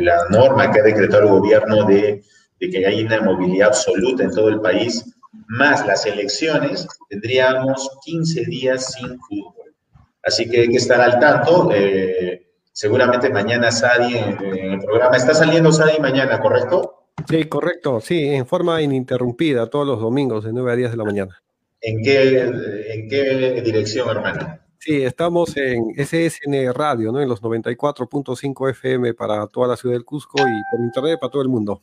la, 0.00 0.28
norma 0.30 0.70
que 0.70 0.78
ha 0.78 0.84
decretado 0.84 1.24
el 1.24 1.28
gobierno 1.28 1.84
de, 1.86 2.22
que 2.60 2.86
hay 2.86 3.02
una 3.02 3.20
movilidad 3.22 3.68
absoluta 3.68 4.22
en 4.22 4.30
todo 4.30 4.48
el 4.48 4.60
país, 4.60 5.12
más 5.48 5.84
las 5.88 6.06
elecciones, 6.06 6.86
tendríamos 7.10 7.90
15 8.04 8.44
días 8.44 8.92
sin 8.92 9.18
fútbol. 9.22 9.74
Así 10.22 10.48
que 10.48 10.60
hay 10.60 10.68
que 10.68 10.76
estar 10.76 11.00
al 11.00 11.18
tanto. 11.18 11.70
Eh, 11.74 12.45
seguramente 12.76 13.30
mañana 13.30 13.72
Sadi 13.72 14.18
en, 14.18 14.38
en, 14.44 14.72
el 14.74 14.80
programa. 14.80 15.16
Está 15.16 15.32
saliendo 15.32 15.72
Sadi 15.72 15.98
mañana, 15.98 16.38
¿correcto? 16.40 17.08
Sí, 17.26 17.44
correcto, 17.44 18.00
sí, 18.02 18.26
en 18.26 18.46
forma 18.46 18.82
ininterrumpida, 18.82 19.70
todos 19.70 19.86
los 19.86 19.98
domingos, 19.98 20.44
de 20.44 20.52
9 20.52 20.72
a 20.72 20.76
10 20.76 20.90
de 20.90 20.96
la 20.98 21.04
mañana. 21.04 21.42
¿En 21.80 22.02
qué, 22.02 22.40
en 22.42 23.08
qué 23.08 23.62
dirección, 23.64 24.10
hermano? 24.10 24.58
Sí, 24.78 25.02
estamos 25.02 25.56
en 25.56 25.94
SSN 25.96 26.74
Radio, 26.74 27.12
¿no? 27.12 27.20
En 27.22 27.28
los 27.28 27.40
94.5 27.40 28.70
FM 28.70 29.14
para 29.14 29.46
toda 29.46 29.68
la 29.68 29.76
ciudad 29.76 29.94
del 29.94 30.04
Cusco 30.04 30.38
y 30.38 30.62
por 30.70 30.80
internet 30.80 31.18
para 31.18 31.30
todo 31.30 31.42
el 31.42 31.48
mundo. 31.48 31.82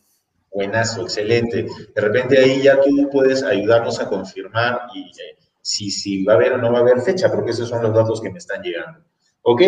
Buenazo, 0.51 1.01
excelente. 1.01 1.65
De 1.95 2.01
repente 2.01 2.37
ahí 2.37 2.61
ya 2.61 2.79
tú 2.79 3.09
puedes 3.11 3.41
ayudarnos 3.41 3.99
a 3.99 4.07
confirmar 4.07 4.81
y, 4.93 5.09
eh, 5.09 5.37
si, 5.59 5.89
si 5.89 6.23
va 6.23 6.33
a 6.33 6.35
haber 6.35 6.53
o 6.53 6.57
no 6.59 6.71
va 6.71 6.77
a 6.77 6.81
haber 6.81 7.01
fecha, 7.01 7.31
porque 7.31 7.51
esos 7.51 7.67
son 7.67 7.81
los 7.81 7.95
datos 7.95 8.21
que 8.21 8.29
me 8.29 8.37
están 8.37 8.61
llegando. 8.61 8.99
¿Ok? 9.43 9.61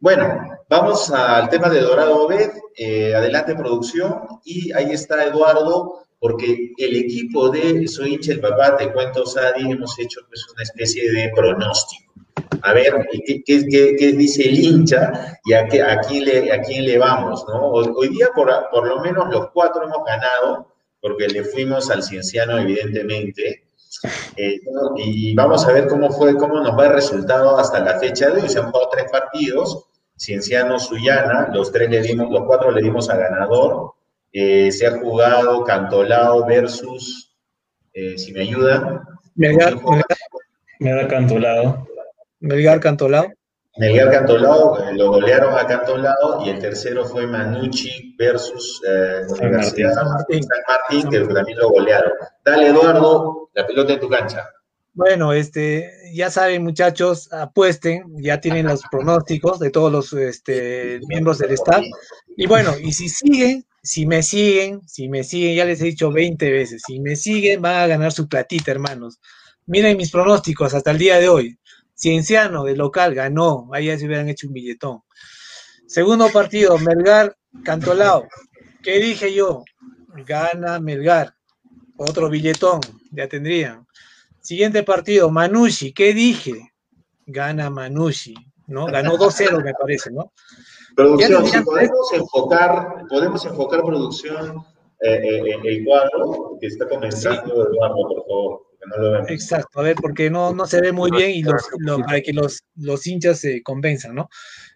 Bueno, 0.00 0.40
vamos 0.68 1.10
al 1.10 1.48
tema 1.48 1.68
de 1.68 1.80
Dorado 1.80 2.28
B. 2.28 2.50
Eh, 2.76 3.14
adelante, 3.14 3.54
producción. 3.54 4.20
Y 4.44 4.72
ahí 4.72 4.92
está 4.92 5.24
Eduardo, 5.24 6.06
porque 6.18 6.72
el 6.76 6.96
equipo 6.96 7.48
de 7.50 7.88
Soy 7.88 8.14
hincha 8.14 8.32
el 8.32 8.40
papá, 8.40 8.76
te 8.76 8.92
cuento, 8.92 9.26
Sadi, 9.26 9.70
hemos 9.70 9.98
hecho 9.98 10.20
pues, 10.28 10.46
una 10.52 10.62
especie 10.62 11.10
de 11.10 11.32
pronóstico. 11.34 12.12
A 12.62 12.72
ver, 12.72 13.06
¿qué, 13.26 14.12
dice 14.16 14.48
el 14.48 14.58
hincha 14.58 15.38
y 15.44 15.52
a, 15.52 15.66
quién, 15.66 16.24
le, 16.24 16.52
a 16.52 16.60
quién 16.62 16.84
le 16.84 16.98
vamos? 16.98 17.44
¿no? 17.48 17.68
Hoy, 17.70 17.90
hoy 17.96 18.08
día, 18.08 18.28
por, 18.34 18.50
por 18.70 18.86
lo 18.86 19.00
menos, 19.00 19.28
los 19.30 19.50
cuatro 19.52 19.84
hemos 19.84 20.04
ganado, 20.04 20.72
porque 21.00 21.28
le 21.28 21.44
fuimos 21.44 21.90
al 21.90 22.02
Cienciano, 22.02 22.58
evidentemente. 22.58 23.65
Eh, 24.36 24.60
y 24.96 25.34
vamos 25.34 25.66
a 25.66 25.72
ver 25.72 25.86
cómo 25.88 26.10
fue, 26.10 26.36
cómo 26.36 26.60
nos 26.60 26.78
va 26.78 26.86
el 26.86 26.92
resultado 26.92 27.58
hasta 27.58 27.80
la 27.80 27.98
fecha 27.98 28.30
de 28.30 28.42
hoy. 28.42 28.48
Se 28.48 28.58
han 28.58 28.70
jugado 28.70 28.90
tres 28.92 29.10
partidos, 29.10 29.86
Cienciano, 30.16 30.78
Suyana, 30.78 31.48
los 31.52 31.72
tres 31.72 31.90
le 31.90 32.02
dimos, 32.02 32.30
los 32.30 32.44
cuatro 32.46 32.70
le 32.70 32.82
dimos 32.82 33.10
a 33.10 33.16
ganador. 33.16 33.92
Eh, 34.32 34.70
se 34.72 34.86
ha 34.86 34.98
jugado 34.98 35.64
Cantolao 35.64 36.44
versus, 36.46 37.34
eh, 37.92 38.18
si 38.18 38.32
me 38.32 38.42
ayuda. 38.42 39.02
Melgar, 39.34 39.76
Melgar 40.80 41.08
Cantolao. 41.08 41.86
Melgar 42.40 42.80
Cantolao. 42.80 43.32
Melgar 43.78 44.10
Cantolao, 44.10 44.78
lo 44.94 45.10
golearon 45.10 45.58
a 45.58 45.66
Cantolao 45.66 46.42
y 46.44 46.48
el 46.48 46.58
tercero 46.58 47.04
fue 47.04 47.26
Manucci 47.26 48.14
versus 48.18 48.80
eh, 48.88 49.20
Universidad 49.28 49.92
San 49.92 50.08
Martín. 50.08 50.42
San 50.42 50.62
Martín, 50.66 51.10
que 51.10 51.34
también 51.34 51.58
lo 51.58 51.68
golearon. 51.68 52.12
Dale, 52.42 52.68
Eduardo, 52.68 53.45
la 53.56 53.66
pelota 53.66 53.94
en 53.94 54.00
tu 54.00 54.08
cancha. 54.08 54.48
Bueno, 54.92 55.32
este, 55.32 55.90
ya 56.14 56.30
saben, 56.30 56.62
muchachos, 56.62 57.32
apuesten, 57.32 58.04
ya 58.18 58.40
tienen 58.40 58.66
los 58.66 58.82
pronósticos 58.90 59.58
de 59.58 59.70
todos 59.70 59.90
los 59.90 60.12
este, 60.12 61.00
miembros 61.08 61.38
del 61.38 61.52
staff. 61.52 61.82
Y 62.36 62.46
bueno, 62.46 62.74
y 62.78 62.92
si 62.92 63.08
siguen, 63.08 63.64
si 63.82 64.06
me 64.06 64.22
siguen, 64.22 64.86
si 64.86 65.08
me 65.08 65.24
siguen, 65.24 65.56
ya 65.56 65.64
les 65.64 65.80
he 65.80 65.86
dicho 65.86 66.12
20 66.12 66.50
veces, 66.50 66.82
si 66.86 67.00
me 67.00 67.16
siguen, 67.16 67.62
van 67.62 67.76
a 67.76 67.86
ganar 67.86 68.12
su 68.12 68.28
platita, 68.28 68.70
hermanos. 68.70 69.18
Miren 69.66 69.96
mis 69.96 70.10
pronósticos 70.10 70.74
hasta 70.74 70.90
el 70.90 70.98
día 70.98 71.18
de 71.18 71.28
hoy. 71.28 71.58
Cienciano 71.94 72.64
de 72.64 72.76
local 72.76 73.14
ganó, 73.14 73.70
ahí 73.72 73.86
ya 73.86 73.98
se 73.98 74.06
hubieran 74.06 74.28
hecho 74.28 74.48
un 74.48 74.52
billetón. 74.52 75.00
Segundo 75.86 76.28
partido, 76.30 76.76
Melgar 76.78 77.36
Cantolao. 77.64 78.28
¿Qué 78.82 78.98
dije 78.98 79.32
yo? 79.32 79.64
Gana 80.26 80.78
Melgar. 80.78 81.36
Otro 81.96 82.28
billetón, 82.28 82.80
ya 83.10 83.28
tendrían. 83.28 83.86
Siguiente 84.40 84.82
partido, 84.82 85.30
Manushi. 85.30 85.92
¿Qué 85.92 86.12
dije? 86.14 86.72
Gana 87.26 87.70
Manushi, 87.70 88.34
¿no? 88.66 88.86
Ganó 88.86 89.12
2-0, 89.18 89.62
me 89.62 89.74
parece, 89.74 90.10
¿no? 90.10 90.32
Producción, 90.94 91.46
si 91.46 91.60
podemos 91.60 92.12
enfocar, 92.14 93.04
podemos 93.08 93.44
enfocar 93.44 93.82
producción 93.82 94.64
eh, 95.00 95.20
eh, 95.22 95.42
en 95.52 95.66
el 95.66 95.84
cuadro 95.84 96.56
que 96.58 96.68
está 96.68 96.88
comenzando 96.88 97.68
Eduardo, 97.68 98.08
por 98.08 98.26
favor. 98.26 98.66
Exacto, 99.28 99.80
a 99.80 99.82
ver, 99.82 99.96
porque 99.96 100.30
no, 100.30 100.54
no 100.54 100.64
se 100.66 100.80
ve 100.80 100.92
muy 100.92 101.10
bien 101.10 101.30
y 101.32 101.42
los, 101.42 101.68
para 102.06 102.20
que 102.20 102.32
los, 102.32 102.62
los 102.76 103.06
hinchas 103.06 103.40
se 103.40 103.62
convenzan, 103.62 104.14
¿no? 104.14 104.28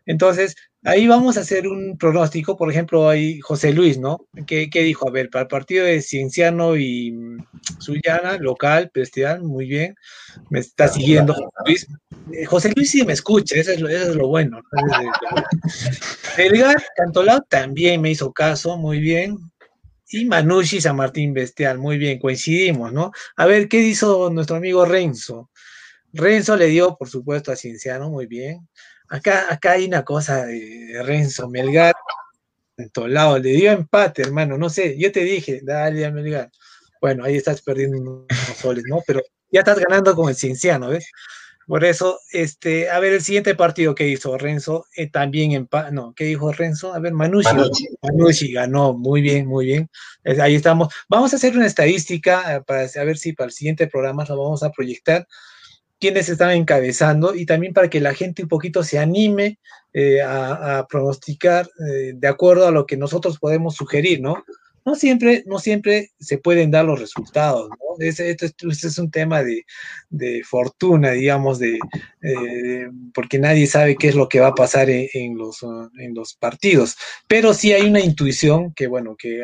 Entonces, 0.07 0.57
ahí 0.85 1.07
vamos 1.07 1.37
a 1.37 1.41
hacer 1.41 1.69
un 1.69 1.97
pronóstico, 1.99 2.57
por 2.57 2.71
ejemplo, 2.71 3.09
ahí 3.09 3.41
José 3.41 3.73
Luis, 3.73 3.99
¿no? 3.99 4.27
¿Qué, 4.47 4.69
dijo? 4.73 5.09
A 5.09 5.13
ver, 5.13 5.31
para 5.31 5.43
el 5.43 5.49
partido 5.49 5.85
de 5.85 6.01
Cienciano 6.01 6.77
y 6.77 7.39
Sullana, 7.79 8.39
local, 8.39 8.91
Prestial, 8.93 9.43
muy 9.43 9.67
bien, 9.67 9.95
me 10.49 10.61
está 10.61 10.89
siguiendo 10.89 11.35
José 11.35 11.51
Luis. 11.67 11.87
Eh, 12.33 12.45
José 12.45 12.73
Luis 12.75 12.91
sí 12.91 13.05
me 13.05 13.13
escucha, 13.13 13.57
eso 13.57 13.73
es 13.73 13.81
lo, 13.81 13.89
eso 13.89 14.11
es 14.11 14.17
lo 14.17 14.29
bueno. 14.29 14.61
Edgar 16.37 16.83
Cantolao 16.97 17.43
también 17.49 18.01
me 18.01 18.11
hizo 18.11 18.33
caso, 18.33 18.77
muy 18.77 19.01
bien. 19.01 19.37
Y 20.13 20.25
Manucci 20.25 20.81
San 20.81 20.97
Martín 20.97 21.33
Bestial, 21.33 21.79
muy 21.79 21.97
bien, 21.97 22.19
coincidimos, 22.19 22.93
¿no? 22.93 23.13
A 23.37 23.47
ver, 23.47 23.69
¿qué 23.69 23.79
hizo 23.79 24.29
nuestro 24.31 24.57
amigo 24.57 24.85
Renzo? 24.85 25.51
Renzo 26.13 26.57
le 26.57 26.67
dio, 26.67 26.97
por 26.97 27.09
supuesto, 27.09 27.53
a 27.53 27.57
Cienciano, 27.57 28.11
muy 28.11 28.27
bien. 28.27 28.69
Acá, 29.11 29.53
acá 29.53 29.73
hay 29.73 29.87
una 29.87 30.05
cosa 30.05 30.47
de 30.47 31.03
Renzo, 31.05 31.49
Melgar, 31.49 31.95
en 32.77 32.91
todos 32.91 33.11
lados, 33.11 33.41
le 33.41 33.51
dio 33.51 33.73
empate, 33.73 34.23
hermano, 34.23 34.57
no 34.57 34.71
sé, 34.71 34.97
yo 34.99 35.11
te 35.11 35.25
dije, 35.25 35.61
dale 35.65 36.07
a 36.07 36.13
Melgar. 36.13 36.51
Bueno, 37.01 37.25
ahí 37.25 37.37
estás 37.37 37.61
perdiendo 37.61 37.99
unos 37.99 38.27
soles, 38.57 38.85
¿no? 38.89 39.03
Pero 39.05 39.21
ya 39.51 39.61
estás 39.61 39.81
ganando 39.81 40.15
con 40.15 40.29
el 40.29 40.37
Cienciano, 40.37 40.91
¿ves? 40.91 41.11
Por 41.67 41.85
eso, 41.85 42.21
este, 42.33 42.89
a 42.89 42.99
ver, 43.01 43.13
el 43.13 43.23
siguiente 43.23 43.55
partido 43.57 43.95
que 43.95 44.09
hizo 44.09 44.39
Renzo, 44.39 44.87
eh, 44.97 45.09
también 45.09 45.53
en 45.53 45.69
no, 45.93 46.13
¿qué 46.15 46.25
dijo 46.25 46.53
Renzo? 46.53 46.95
A 46.95 46.99
ver, 46.99 47.13
Manucci. 47.13 47.55
Manucci. 48.03 48.53
ganó, 48.53 48.93
muy 48.93 49.21
bien, 49.21 49.47
muy 49.47 49.67
bien. 49.67 49.91
ahí 50.41 50.55
estamos. 50.55 50.93
Vamos 51.09 51.33
a 51.33 51.37
hacer 51.37 51.57
una 51.57 51.67
estadística 51.67 52.57
eh, 52.57 52.63
para 52.63 52.89
saber 52.89 53.19
si 53.19 53.33
para 53.33 53.47
el 53.47 53.53
siguiente 53.53 53.87
programa 53.87 54.25
lo 54.29 54.37
vamos 54.37 54.63
a 54.63 54.71
proyectar 54.71 55.27
quiénes 56.01 56.29
están 56.29 56.53
encabezando 56.53 57.35
y 57.35 57.47
también 57.47 57.73
para 57.73 57.91
que 57.91 58.01
la 58.01 58.15
gente 58.15 58.43
un 58.43 58.49
poquito 58.49 58.83
se 58.83 58.99
anime 58.99 59.59
eh, 59.93 60.23
a, 60.23 60.87
pronosticar 60.89 61.69
de 62.15 62.29
acuerdo 62.29 62.67
a 62.67 62.71
lo 62.71 62.87
que 62.87 62.97
nosotros 62.97 63.39
podemos 63.39 63.75
sugerir, 63.75 64.21
¿no? 64.21 64.45
No 64.85 64.95
siempre, 64.95 65.45
no 65.47 65.59
siempre 65.59 66.11
se 66.19 66.39
pueden 66.39 66.71
dar 66.71 66.85
los 66.85 67.01
resultados, 67.01 67.69
¿no? 67.71 67.77
Este, 67.99 68.37
es 68.41 68.99
un 68.99 69.11
tema 69.11 69.43
de, 69.43 69.65
fortuna, 70.45 71.11
digamos, 71.11 71.59
de, 71.59 71.79
eh, 72.23 72.89
porque 73.13 73.39
nadie 73.39 73.67
sabe 73.67 73.97
qué 73.97 74.09
es 74.09 74.15
lo 74.15 74.29
que 74.29 74.41
va 74.41 74.49
a 74.49 74.55
pasar 74.55 74.89
en, 74.89 75.37
los, 75.37 75.63
en 75.99 76.15
los 76.15 76.35
partidos, 76.35 76.97
pero 77.29 77.53
sí 77.53 77.73
hay 77.73 77.83
una 77.83 78.01
intuición 78.01 78.73
que, 78.75 78.87
bueno, 78.87 79.17
que 79.17 79.43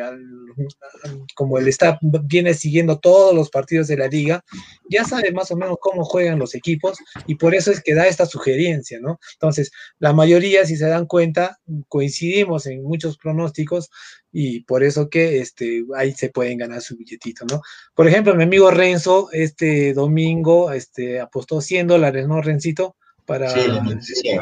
como 1.35 1.57
el 1.59 1.67
staff 1.67 1.97
viene 2.01 2.53
siguiendo 2.53 2.99
todos 2.99 3.35
los 3.35 3.49
partidos 3.49 3.87
de 3.87 3.97
la 3.97 4.07
liga, 4.07 4.43
ya 4.89 5.03
sabe 5.03 5.31
más 5.31 5.51
o 5.51 5.57
menos 5.57 5.77
cómo 5.79 6.03
juegan 6.03 6.39
los 6.39 6.55
equipos 6.55 6.97
y 7.27 7.35
por 7.35 7.53
eso 7.53 7.71
es 7.71 7.81
que 7.81 7.93
da 7.93 8.07
esta 8.07 8.25
sugerencia, 8.25 8.99
¿no? 8.99 9.19
Entonces, 9.33 9.71
la 9.99 10.13
mayoría, 10.13 10.65
si 10.65 10.77
se 10.77 10.87
dan 10.87 11.05
cuenta, 11.05 11.59
coincidimos 11.89 12.65
en 12.65 12.83
muchos 12.83 13.17
pronósticos 13.17 13.89
y 14.31 14.61
por 14.61 14.83
eso 14.83 15.09
que 15.09 15.39
este, 15.39 15.83
ahí 15.95 16.13
se 16.13 16.29
pueden 16.29 16.57
ganar 16.57 16.81
su 16.81 16.97
billetito, 16.97 17.45
¿no? 17.49 17.61
Por 17.95 18.07
ejemplo, 18.07 18.35
mi 18.35 18.43
amigo 18.43 18.69
Renzo 18.71 19.29
este 19.31 19.93
domingo 19.93 20.71
este, 20.71 21.19
apostó 21.19 21.61
100 21.61 21.87
dólares, 21.87 22.27
¿no, 22.27 22.41
Rencito? 22.41 22.95
Para, 23.25 23.49
sí, 23.49 24.39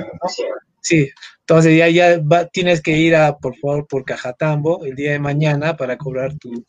sí, 0.81 1.09
entonces 1.39 1.77
ya, 1.77 1.89
ya 1.89 2.21
tienes 2.51 2.81
que 2.81 2.91
ir 2.91 3.15
a, 3.15 3.37
por 3.37 3.55
favor, 3.57 3.87
por 3.87 4.05
Cajatambo 4.05 4.85
el 4.85 4.95
día 4.95 5.11
de 5.11 5.19
mañana 5.19 5.75
para 5.75 5.97
cobrar 5.97 6.35
tu 6.37 6.65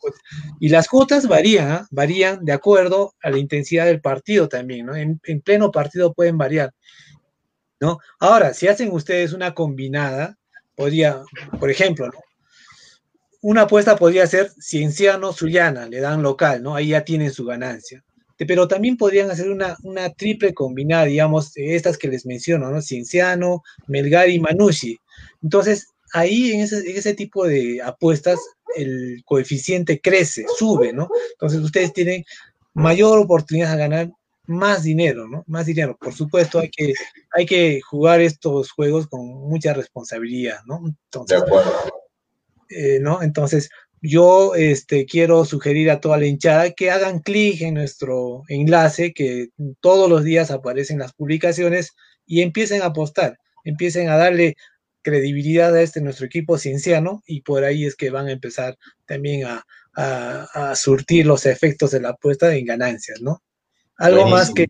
Y 0.61 0.71
las 0.71 0.89
cuotas 0.89 1.29
varían, 1.29 1.71
¿ah? 1.71 1.87
varían 1.91 2.45
de 2.45 2.53
acuerdo 2.53 3.15
a 3.23 3.31
la 3.31 3.39
intensidad 3.39 3.87
del 3.87 4.01
partido 4.01 4.49
también, 4.49 4.87
¿no? 4.87 4.97
En, 4.97 5.21
en 5.25 5.41
pleno 5.43 5.71
partido 5.71 6.15
pueden 6.15 6.39
variar, 6.39 6.73
¿no? 7.81 7.99
Ahora, 8.19 8.55
si 8.55 8.69
hacen 8.69 8.93
ustedes 8.93 9.33
una 9.33 9.53
combinada, 9.53 10.39
podría, 10.75 11.23
por 11.59 11.71
ejemplo, 11.71 12.07
¿no? 12.07 12.26
Una 13.43 13.63
apuesta 13.63 13.97
podría 13.97 14.27
ser 14.27 14.51
Cienciano 14.61 15.33
Sullana, 15.33 15.87
le 15.87 16.01
dan 16.01 16.23
local, 16.23 16.63
¿no? 16.63 16.75
Ahí 16.75 16.89
ya 16.89 17.05
tienen 17.05 17.33
su 17.33 17.45
ganancia. 17.45 18.05
Pero 18.39 18.69
también 18.69 18.97
podrían 18.97 19.31
hacer 19.31 19.51
una, 19.51 19.77
una 19.83 20.11
triple 20.13 20.53
combinada, 20.53 21.07
digamos, 21.07 21.53
estas 21.57 21.97
que 21.97 22.09
les 22.09 22.27
menciono, 22.27 22.71
¿no? 22.71 22.83
Cienciano, 22.83 23.63
Melgar 23.87 24.29
y 24.29 24.39
Manucci. 24.39 24.99
Entonces, 25.43 25.87
ahí 26.13 26.53
en 26.53 26.61
ese, 26.61 27.15
tipo 27.15 27.47
de 27.47 27.81
apuestas, 27.83 28.39
el 28.75 29.23
coeficiente 29.25 30.01
crece, 30.01 30.45
sube, 30.59 30.93
¿no? 30.93 31.09
Entonces, 31.33 31.61
ustedes 31.61 31.93
tienen 31.93 32.25
mayor 32.75 33.19
oportunidad 33.19 33.73
de 33.73 33.79
ganar 33.79 34.11
más 34.47 34.83
dinero, 34.83 35.27
¿no? 35.29 35.45
Más 35.47 35.67
dinero. 35.67 35.97
Por 35.99 36.15
supuesto, 36.15 36.59
hay 36.59 36.71
que, 36.71 36.93
hay 37.33 37.47
que 37.47 37.81
jugar 37.81 38.21
estos 38.21 38.71
juegos 38.71 39.07
con 39.07 39.27
mucha 39.27 39.73
responsabilidad, 39.73 40.61
¿no? 40.67 40.83
De 41.27 41.37
acuerdo. 41.37 41.73
Eh, 42.69 42.99
¿no? 43.01 43.23
Entonces, 43.23 43.71
yo 44.03 44.55
este, 44.55 45.07
quiero 45.07 45.45
sugerir 45.45 45.91
a 45.91 46.01
toda 46.01 46.19
la 46.19 46.27
hinchada 46.27 46.71
que 46.71 46.91
hagan 46.91 47.21
clic 47.21 47.63
en 47.63 47.75
nuestro 47.75 48.43
enlace, 48.49 49.13
que 49.13 49.49
todos 49.81 50.09
los 50.09 50.25
días 50.25 50.51
aparecen 50.51 50.99
las 50.99 51.13
publicaciones 51.13 51.93
y 52.27 52.43
empiecen 52.43 52.83
a 52.83 52.87
apostar, 52.87 53.39
empiecen 53.65 54.09
a 54.09 54.17
darle 54.17 54.57
credibilidad 55.03 55.75
a 55.75 55.83
este 55.83 56.01
nuestro 56.01 56.27
equipo 56.27 56.59
cienciano 56.59 57.23
y 57.27 57.43
por 57.43 57.65
ahí 57.65 57.87
es 57.87 57.95
que 57.95 58.11
van 58.11 58.27
a 58.27 58.33
empezar 58.33 58.77
también 59.07 59.47
a, 59.47 59.65
surtir 60.75 61.25
los 61.25 61.47
efectos 61.47 61.91
de 61.93 62.01
la 62.01 62.11
apuesta 62.11 62.55
en 62.55 62.67
ganancias, 62.67 63.23
¿no? 63.23 63.43
Algo 63.97 64.27
más 64.27 64.51
que 64.51 64.69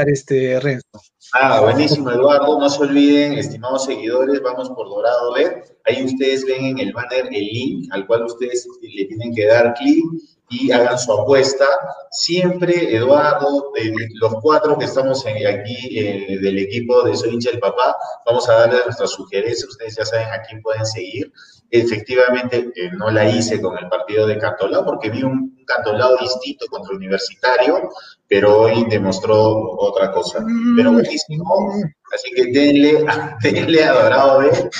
este 0.00 0.58
Renzo. 0.60 0.86
Ah, 1.34 1.60
buenísimo, 1.60 2.10
Eduardo. 2.10 2.58
No 2.58 2.68
se 2.68 2.82
olviden, 2.82 3.34
estimados 3.34 3.84
seguidores, 3.84 4.40
vamos 4.42 4.68
por 4.70 4.88
Dorado 4.88 5.32
B. 5.34 5.62
Ahí 5.84 6.04
ustedes 6.04 6.44
ven 6.44 6.64
en 6.66 6.78
el 6.78 6.92
banner 6.92 7.26
el 7.26 7.46
link 7.46 7.88
al 7.92 8.06
cual 8.06 8.24
ustedes 8.24 8.66
le 8.80 9.04
tienen 9.04 9.34
que 9.34 9.46
dar 9.46 9.74
clic 9.74 10.04
y 10.50 10.70
hagan 10.70 10.98
su 10.98 11.12
apuesta. 11.12 11.64
Siempre, 12.10 12.94
Eduardo, 12.94 13.72
los 14.20 14.34
cuatro 14.42 14.78
que 14.78 14.84
estamos 14.84 15.24
aquí 15.26 15.98
eh, 15.98 16.38
del 16.40 16.58
equipo 16.58 17.02
de 17.02 17.16
Soy 17.16 17.30
hincha 17.30 17.50
del 17.50 17.60
papá, 17.60 17.96
vamos 18.26 18.48
a 18.48 18.54
darle 18.54 18.80
nuestras 18.84 19.10
sugerencias. 19.10 19.70
Ustedes 19.70 19.96
ya 19.96 20.04
saben 20.04 20.28
a 20.28 20.42
quién 20.42 20.60
pueden 20.62 20.84
seguir. 20.84 21.32
Efectivamente, 21.70 22.70
eh, 22.76 22.90
no 22.98 23.10
la 23.10 23.30
hice 23.30 23.60
con 23.60 23.78
el 23.78 23.88
partido 23.88 24.26
de 24.26 24.36
Cantolao 24.36 24.84
porque 24.84 25.08
vi 25.08 25.22
un 25.22 25.61
Cantolao 25.74 26.16
distinto 26.16 26.66
contra 26.66 26.94
Universitario, 26.94 27.90
pero 28.28 28.62
hoy 28.62 28.84
demostró 28.88 29.36
otra 29.78 30.10
cosa. 30.12 30.44
Pero 30.76 30.92
buenísimo. 30.92 31.72
Así 32.12 32.30
que 32.34 32.52
denle, 32.52 33.04
denle 33.42 33.84
a 33.84 33.92
Dorado 33.92 34.38
B 34.40 34.70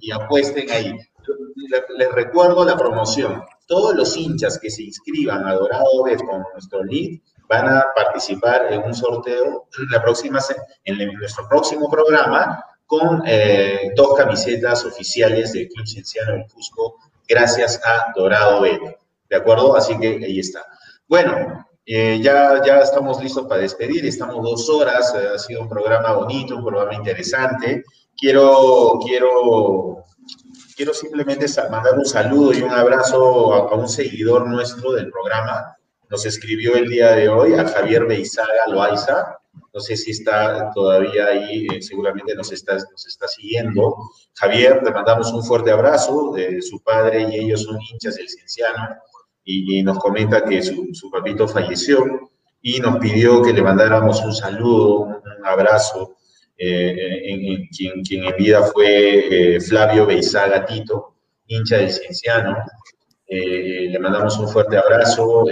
y, 0.00 0.10
apuesten 0.10 0.70
ahí. 0.70 0.98
Les 1.96 2.12
recuerdo 2.12 2.64
la 2.64 2.76
promoción. 2.76 3.42
Todos 3.66 3.94
los 3.94 4.16
hinchas 4.16 4.58
que 4.58 4.70
se 4.70 4.82
inscriban 4.82 5.46
a 5.46 5.54
Dorado 5.54 6.02
B 6.04 6.16
con 6.16 6.44
nuestro 6.52 6.82
lead 6.84 7.20
van 7.48 7.68
a 7.68 7.84
participar 7.94 8.72
en 8.72 8.82
un 8.82 8.94
sorteo 8.94 9.68
la 9.90 10.02
próxima, 10.02 10.38
en 10.84 11.18
nuestro 11.18 11.48
próximo 11.48 11.90
programa 11.90 12.62
con 12.88 13.22
eh, 13.26 13.92
dos 13.94 14.16
camisetas 14.16 14.84
oficiales 14.86 15.52
del 15.52 15.68
Club 15.68 15.86
Cienciano 15.86 16.32
del 16.32 16.46
Cusco, 16.46 16.96
gracias 17.28 17.78
a 17.84 18.12
Dorado 18.16 18.62
B. 18.62 18.80
¿De 19.28 19.36
acuerdo? 19.36 19.76
Así 19.76 19.98
que 19.98 20.08
ahí 20.24 20.38
está. 20.40 20.64
Bueno, 21.06 21.66
Eh, 21.90 22.20
ya, 22.22 22.62
ya 22.62 22.80
estamos 22.80 23.18
listos 23.22 23.46
para 23.46 23.62
despedir, 23.62 24.04
estamos 24.04 24.42
dos 24.42 24.68
horas, 24.68 25.14
eh, 25.14 25.28
ha 25.34 25.38
sido 25.38 25.62
un 25.62 25.70
programa 25.70 26.12
bonito, 26.12 26.56
un 26.56 26.62
programa 26.62 26.94
interesante. 26.94 27.82
Quiero, 28.14 28.98
quiero, 29.02 30.04
quiero 30.76 30.92
simplemente 30.92 31.46
mandar 31.70 31.96
un 31.96 32.04
saludo 32.04 32.52
y 32.52 32.60
un 32.60 32.72
abrazo 32.72 33.54
a, 33.54 33.74
un 33.74 33.88
seguidor 33.88 34.46
nuestro 34.46 34.92
del 34.92 35.10
programa. 35.10 35.78
Nos 36.10 36.26
escribió 36.26 36.76
el 36.76 36.90
día 36.90 37.12
de 37.12 37.30
hoy 37.30 37.54
a 37.54 37.66
Javier 37.66 38.04
Beizaga 38.04 38.66
Loaiza. 38.66 39.38
No 39.72 39.80
sé 39.80 39.96
si 39.96 40.10
está 40.10 40.70
todavía 40.74 41.28
ahí, 41.28 41.68
eh, 41.72 41.80
seguramente 41.80 42.34
nos 42.34 42.52
está, 42.52 42.74
nos 42.74 43.06
está 43.06 43.26
siguiendo. 43.28 43.96
Javier, 44.34 44.82
te 44.84 44.90
mandamos 44.90 45.32
un 45.32 45.42
fuerte 45.42 45.70
abrazo. 45.70 46.32
de 46.34 46.60
su 46.60 46.82
padre 46.82 47.22
y 47.30 47.36
ellos 47.36 47.62
son 47.62 47.78
hinchas 47.80 48.16
del 48.16 48.28
Cienciano 48.28 48.88
y, 49.50 49.82
nos 49.82 49.98
comenta 49.98 50.44
que 50.44 50.62
su, 50.62 50.88
su, 50.92 51.10
papito 51.10 51.48
falleció 51.48 52.30
y 52.60 52.80
nos 52.80 52.98
pidió 52.98 53.42
que 53.42 53.54
le 53.54 53.62
mandáramos 53.62 54.22
un 54.22 54.34
saludo, 54.34 55.00
un 55.00 55.46
abrazo, 55.46 56.16
eh, 56.58 57.22
en, 57.24 57.66
quien, 57.68 58.02
quien, 58.02 58.24
en 58.24 58.36
vida 58.36 58.62
fue 58.64 59.54
eh, 59.56 59.60
Flavio 59.60 60.04
Beizaga 60.04 60.66
Tito, 60.66 61.14
hincha 61.46 61.78
del 61.78 61.90
Cienciano. 61.90 62.56
Eh, 63.26 63.88
le 63.90 63.98
mandamos 63.98 64.38
un 64.38 64.48
fuerte 64.48 64.76
abrazo. 64.76 65.44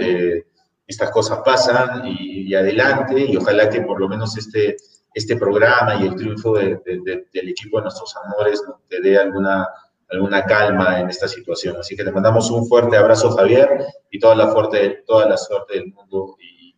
estas 0.85 1.09
cosas 1.09 1.39
pasan 1.43 2.05
y, 2.05 2.49
y, 2.49 2.55
adelante, 2.55 3.19
y 3.19 3.35
ojalá 3.35 3.67
que 3.69 3.81
por 3.81 3.99
lo 3.99 4.07
menos 4.07 4.37
este, 4.37 4.77
este 5.13 5.37
programa 5.37 5.95
y 5.95 6.05
el 6.05 6.15
triunfo 6.15 6.55
de, 6.55 6.79
de, 6.85 6.99
de, 7.03 7.27
del 7.33 7.49
equipo 7.49 7.77
de 7.77 7.83
nuestros 7.83 8.15
amores 8.17 8.61
te 8.87 9.01
dé 9.01 9.17
alguna 9.17 9.67
alguna 10.09 10.43
calma 10.45 10.99
en 10.99 11.09
esta 11.09 11.27
situación. 11.27 11.77
Así 11.77 11.95
que 11.95 12.03
le 12.03 12.11
mandamos 12.11 12.49
un 12.51 12.67
fuerte 12.67 12.97
abrazo, 12.97 13.31
Javier, 13.31 13.85
y 14.09 14.19
toda 14.19 14.35
la, 14.35 14.47
fuerte, 14.47 15.03
toda 15.05 15.27
la 15.27 15.37
suerte 15.37 15.75
del 15.75 15.93
mundo 15.93 16.35
y, 16.39 16.75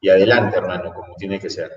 y 0.00 0.08
adelante, 0.08 0.58
hermano, 0.58 0.92
como 0.92 1.14
tiene 1.16 1.38
que 1.38 1.50
ser. 1.50 1.70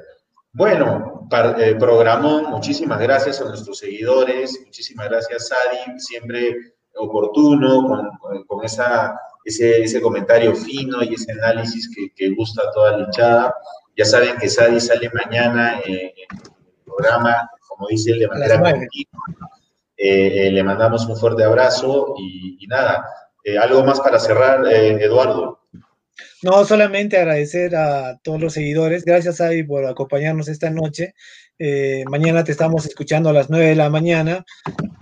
Bueno, 0.52 1.28
para, 1.30 1.62
eh, 1.64 1.76
programón, 1.76 2.46
muchísimas 2.46 3.00
gracias 3.00 3.42
a 3.42 3.46
nuestros 3.46 3.78
seguidores, 3.78 4.58
muchísimas 4.66 5.10
gracias, 5.10 5.50
Sadi, 5.50 6.00
siempre 6.00 6.56
oportuno, 6.96 7.86
con, 7.86 8.10
con, 8.20 8.44
con 8.46 8.66
esa, 8.66 9.20
ese, 9.44 9.84
ese, 9.84 10.02
comentario 10.02 10.56
fino 10.56 11.04
y 11.04 11.14
ese 11.14 11.34
análisis 11.34 11.94
que, 11.94 12.10
que, 12.16 12.34
gusta 12.34 12.64
a 12.64 12.72
toda 12.72 12.98
la 12.98 13.04
hinchada. 13.04 13.56
Ya 13.98 14.06
saben 14.06 14.38
que 14.38 14.48
Sadi 14.48 14.80
sale 14.80 15.10
mañana 15.14 15.80
eh, 15.80 16.14
en 16.16 16.38
el 16.38 16.84
programa, 16.86 17.50
como 17.68 17.88
dice 17.90 18.12
él, 18.12 18.20
de 18.20 18.28
manera 18.30 18.56
continua 18.62 19.55
eh, 19.98 20.48
eh, 20.48 20.52
le 20.52 20.64
mandamos 20.64 21.06
un 21.08 21.16
fuerte 21.16 21.44
abrazo 21.44 22.16
y, 22.18 22.58
y 22.60 22.68
nada, 22.68 23.06
eh, 23.44 23.58
algo 23.58 23.84
más 23.84 24.00
para 24.02 24.20
cerrar, 24.20 24.66
eh, 24.68 24.98
Eduardo. 25.04 25.65
No, 26.46 26.64
solamente 26.64 27.18
agradecer 27.18 27.76
a 27.76 28.20
todos 28.22 28.40
los 28.40 28.54
seguidores. 28.54 29.04
Gracias, 29.04 29.42
Avi, 29.42 29.64
por 29.64 29.84
acompañarnos 29.84 30.48
esta 30.48 30.70
noche. 30.70 31.16
Eh, 31.58 32.04
mañana 32.08 32.44
te 32.44 32.52
estamos 32.52 32.86
escuchando 32.86 33.30
a 33.30 33.34
las 33.34 33.50
9 33.50 33.70
de 33.70 33.76
la 33.76 33.90
mañana, 33.90 34.46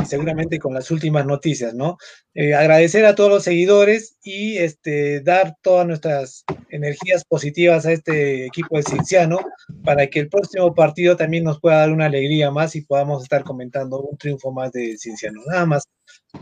seguramente 0.08 0.58
con 0.58 0.74
las 0.74 0.90
últimas 0.90 1.26
noticias, 1.26 1.74
¿no? 1.74 1.98
Eh, 2.34 2.54
agradecer 2.56 3.06
a 3.06 3.14
todos 3.16 3.30
los 3.30 3.44
seguidores 3.44 4.16
y 4.24 4.56
este, 4.60 5.20
dar 5.20 5.58
todas 5.62 5.86
nuestras 5.86 6.46
energías 6.70 7.26
positivas 7.26 7.86
a 7.86 7.92
este 7.92 8.46
equipo 8.46 8.78
de 8.78 8.84
Cinciano 8.84 9.40
para 9.84 10.08
que 10.08 10.22
el 10.22 10.30
próximo 10.30 10.74
partido 10.74 11.18
también 11.18 11.44
nos 11.44 11.60
pueda 11.60 11.80
dar 11.80 11.92
una 11.92 12.06
alegría 12.06 12.52
más 12.52 12.74
y 12.78 12.86
podamos 12.86 13.22
estar 13.22 13.44
comentando 13.44 14.00
un 14.00 14.18
triunfo 14.18 14.54
más 14.54 14.72
de 14.72 14.98
Cinciano. 14.98 15.42
Nada 15.46 15.66
más. 15.66 15.84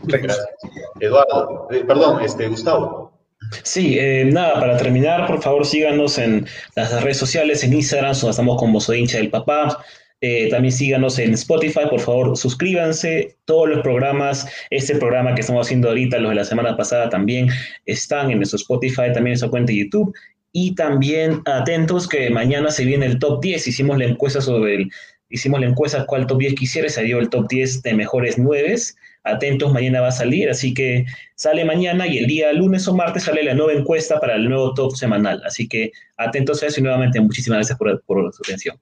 Gracias. 0.04 0.46
Eduardo, 1.00 1.66
eh, 1.72 1.82
perdón, 1.84 2.22
este, 2.22 2.46
Gustavo. 2.46 3.21
Sí, 3.62 3.98
eh, 3.98 4.24
nada, 4.24 4.54
para 4.54 4.76
terminar, 4.76 5.26
por 5.26 5.42
favor 5.42 5.66
síganos 5.66 6.18
en 6.18 6.46
las 6.74 7.02
redes 7.02 7.18
sociales, 7.18 7.62
en 7.64 7.72
Instagram, 7.72 8.12
estamos 8.12 8.56
como 8.58 8.80
Soy 8.80 9.00
hincha 9.00 9.18
del 9.18 9.30
papá, 9.30 9.84
eh, 10.24 10.48
también 10.50 10.70
síganos 10.70 11.18
en 11.18 11.34
Spotify, 11.34 11.80
por 11.90 12.00
favor, 12.00 12.36
suscríbanse. 12.36 13.36
Todos 13.44 13.68
los 13.68 13.80
programas, 13.80 14.46
este 14.70 14.94
programa 14.94 15.34
que 15.34 15.40
estamos 15.40 15.66
haciendo 15.66 15.88
ahorita, 15.88 16.18
los 16.18 16.30
de 16.30 16.36
la 16.36 16.44
semana 16.44 16.76
pasada, 16.76 17.10
también 17.10 17.48
están 17.86 18.30
en 18.30 18.38
nuestro 18.38 18.56
Spotify, 18.56 19.12
también 19.12 19.26
en 19.26 19.30
nuestra 19.30 19.50
cuenta 19.50 19.72
de 19.72 19.78
YouTube. 19.78 20.14
Y 20.52 20.76
también 20.76 21.42
atentos 21.44 22.08
que 22.08 22.30
mañana 22.30 22.70
se 22.70 22.84
viene 22.84 23.06
el 23.06 23.18
top 23.18 23.42
10. 23.42 23.66
Hicimos 23.66 23.98
la 23.98 24.04
encuesta 24.04 24.40
sobre 24.40 24.76
el, 24.76 24.90
hicimos 25.28 25.58
la 25.58 25.66
encuesta 25.66 26.06
cuál 26.06 26.28
top 26.28 26.38
10 26.38 26.54
quisiera, 26.54 26.88
dio 27.02 27.18
el 27.18 27.28
top 27.28 27.48
10 27.48 27.82
de 27.82 27.94
mejores 27.94 28.38
9. 28.38 28.76
Atentos, 29.24 29.72
mañana 29.72 30.00
va 30.00 30.08
a 30.08 30.12
salir, 30.12 30.50
así 30.50 30.74
que 30.74 31.06
sale 31.36 31.64
mañana 31.64 32.08
y 32.08 32.18
el 32.18 32.26
día 32.26 32.52
lunes 32.52 32.88
o 32.88 32.94
martes 32.94 33.24
sale 33.24 33.44
la 33.44 33.54
nueva 33.54 33.72
encuesta 33.72 34.18
para 34.18 34.34
el 34.34 34.48
nuevo 34.48 34.74
top 34.74 34.96
semanal. 34.96 35.40
Así 35.46 35.68
que 35.68 35.92
atentos 36.16 36.62
a 36.62 36.66
eso 36.66 36.80
y 36.80 36.82
nuevamente 36.82 37.20
muchísimas 37.20 37.58
gracias 37.58 37.78
por, 37.78 38.32
su 38.32 38.42
atención. 38.42 38.76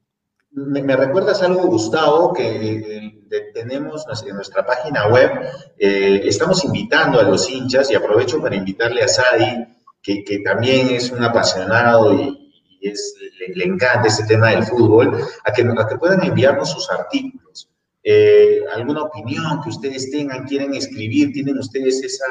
Me, 0.53 0.97
recuerdas 0.97 1.43
algo, 1.43 1.67
Gustavo, 1.67 2.33
que 2.33 2.43
eh, 2.43 3.51
tenemos 3.55 4.05
en 4.27 4.35
nuestra 4.35 4.65
página 4.65 5.09
web. 5.09 5.31
Eh, 5.79 6.23
estamos 6.25 6.65
invitando 6.65 7.21
a 7.21 7.23
los 7.23 7.49
hinchas 7.49 7.91
y 7.91 7.95
aprovecho 7.95 8.41
para 8.41 8.57
invitarle 8.57 9.03
a 9.03 9.09
Sadi, 9.09 9.67
que, 10.03 10.43
también 10.43 10.89
es 10.89 11.11
un 11.11 11.23
apasionado 11.23 12.15
y, 12.15 12.51
es, 12.81 13.15
le, 13.55 13.65
encanta 13.65 14.09
este 14.09 14.25
tema 14.25 14.49
del 14.51 14.65
fútbol, 14.65 15.23
a 15.45 15.53
que 15.53 15.65
puedan 15.99 16.25
enviarnos 16.25 16.71
sus 16.71 16.91
artículos. 16.91 17.69
Eh, 18.02 18.60
alguna 18.72 19.02
opinión 19.02 19.60
que 19.62 19.68
ustedes 19.68 20.10
tengan, 20.10 20.47
quieren 20.47 20.74
escribir, 20.74 21.32
tienen 21.32 21.59
ustedes 21.59 22.02
esa, 22.02 22.24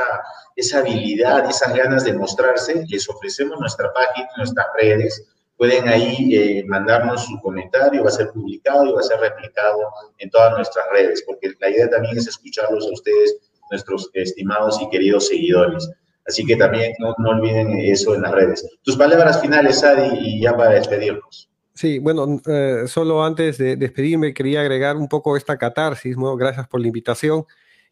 esa 0.56 0.80
habilidad, 0.80 1.48
esas 1.50 1.76
ganas 1.76 2.04
de 2.06 2.14
mostrarse, 2.14 2.84
les 2.88 3.08
ofrecemos 3.08 3.60
nuestra 3.60 3.94
página, 3.94 4.28
nuestras 4.38 4.68
redes 4.76 5.28
pueden 5.60 5.90
ahí 5.90 6.34
eh, 6.34 6.64
mandarnos 6.68 7.26
su 7.26 7.38
comentario, 7.42 8.02
va 8.02 8.08
a 8.08 8.14
ser 8.14 8.30
publicado 8.30 8.86
y 8.86 8.94
va 8.94 9.02
a 9.02 9.04
ser 9.04 9.20
replicado 9.20 9.78
en 10.18 10.30
todas 10.30 10.56
nuestras 10.56 10.86
redes, 10.90 11.22
porque 11.28 11.52
la 11.60 11.70
idea 11.70 11.90
también 11.90 12.18
es 12.18 12.28
escucharlos 12.28 12.88
a 12.88 12.94
ustedes, 12.94 13.36
nuestros 13.70 14.10
estimados 14.14 14.82
y 14.82 14.90
queridos 14.90 15.28
seguidores. 15.28 15.92
Así 16.26 16.46
que 16.46 16.56
también 16.56 16.94
no, 17.00 17.14
no 17.18 17.32
olviden 17.32 17.78
eso 17.78 18.16
en 18.16 18.22
las 18.22 18.32
redes. 18.32 18.66
Tus 18.84 18.96
palabras 18.96 19.42
finales, 19.42 19.84
Adi, 19.84 20.18
y 20.22 20.42
ya 20.42 20.56
para 20.56 20.76
despedirnos. 20.76 21.49
Sí, 21.80 21.98
bueno, 22.00 22.42
eh, 22.46 22.84
solo 22.88 23.24
antes 23.24 23.58
de 23.58 23.78
despedirme 23.78 24.34
quería 24.34 24.60
agregar 24.60 24.98
un 24.98 25.08
poco 25.08 25.38
esta 25.38 25.58
catarsis, 25.58 26.18
¿no? 26.18 26.36
Gracias 26.36 26.68
por 26.68 26.82
la 26.82 26.88
invitación. 26.88 27.46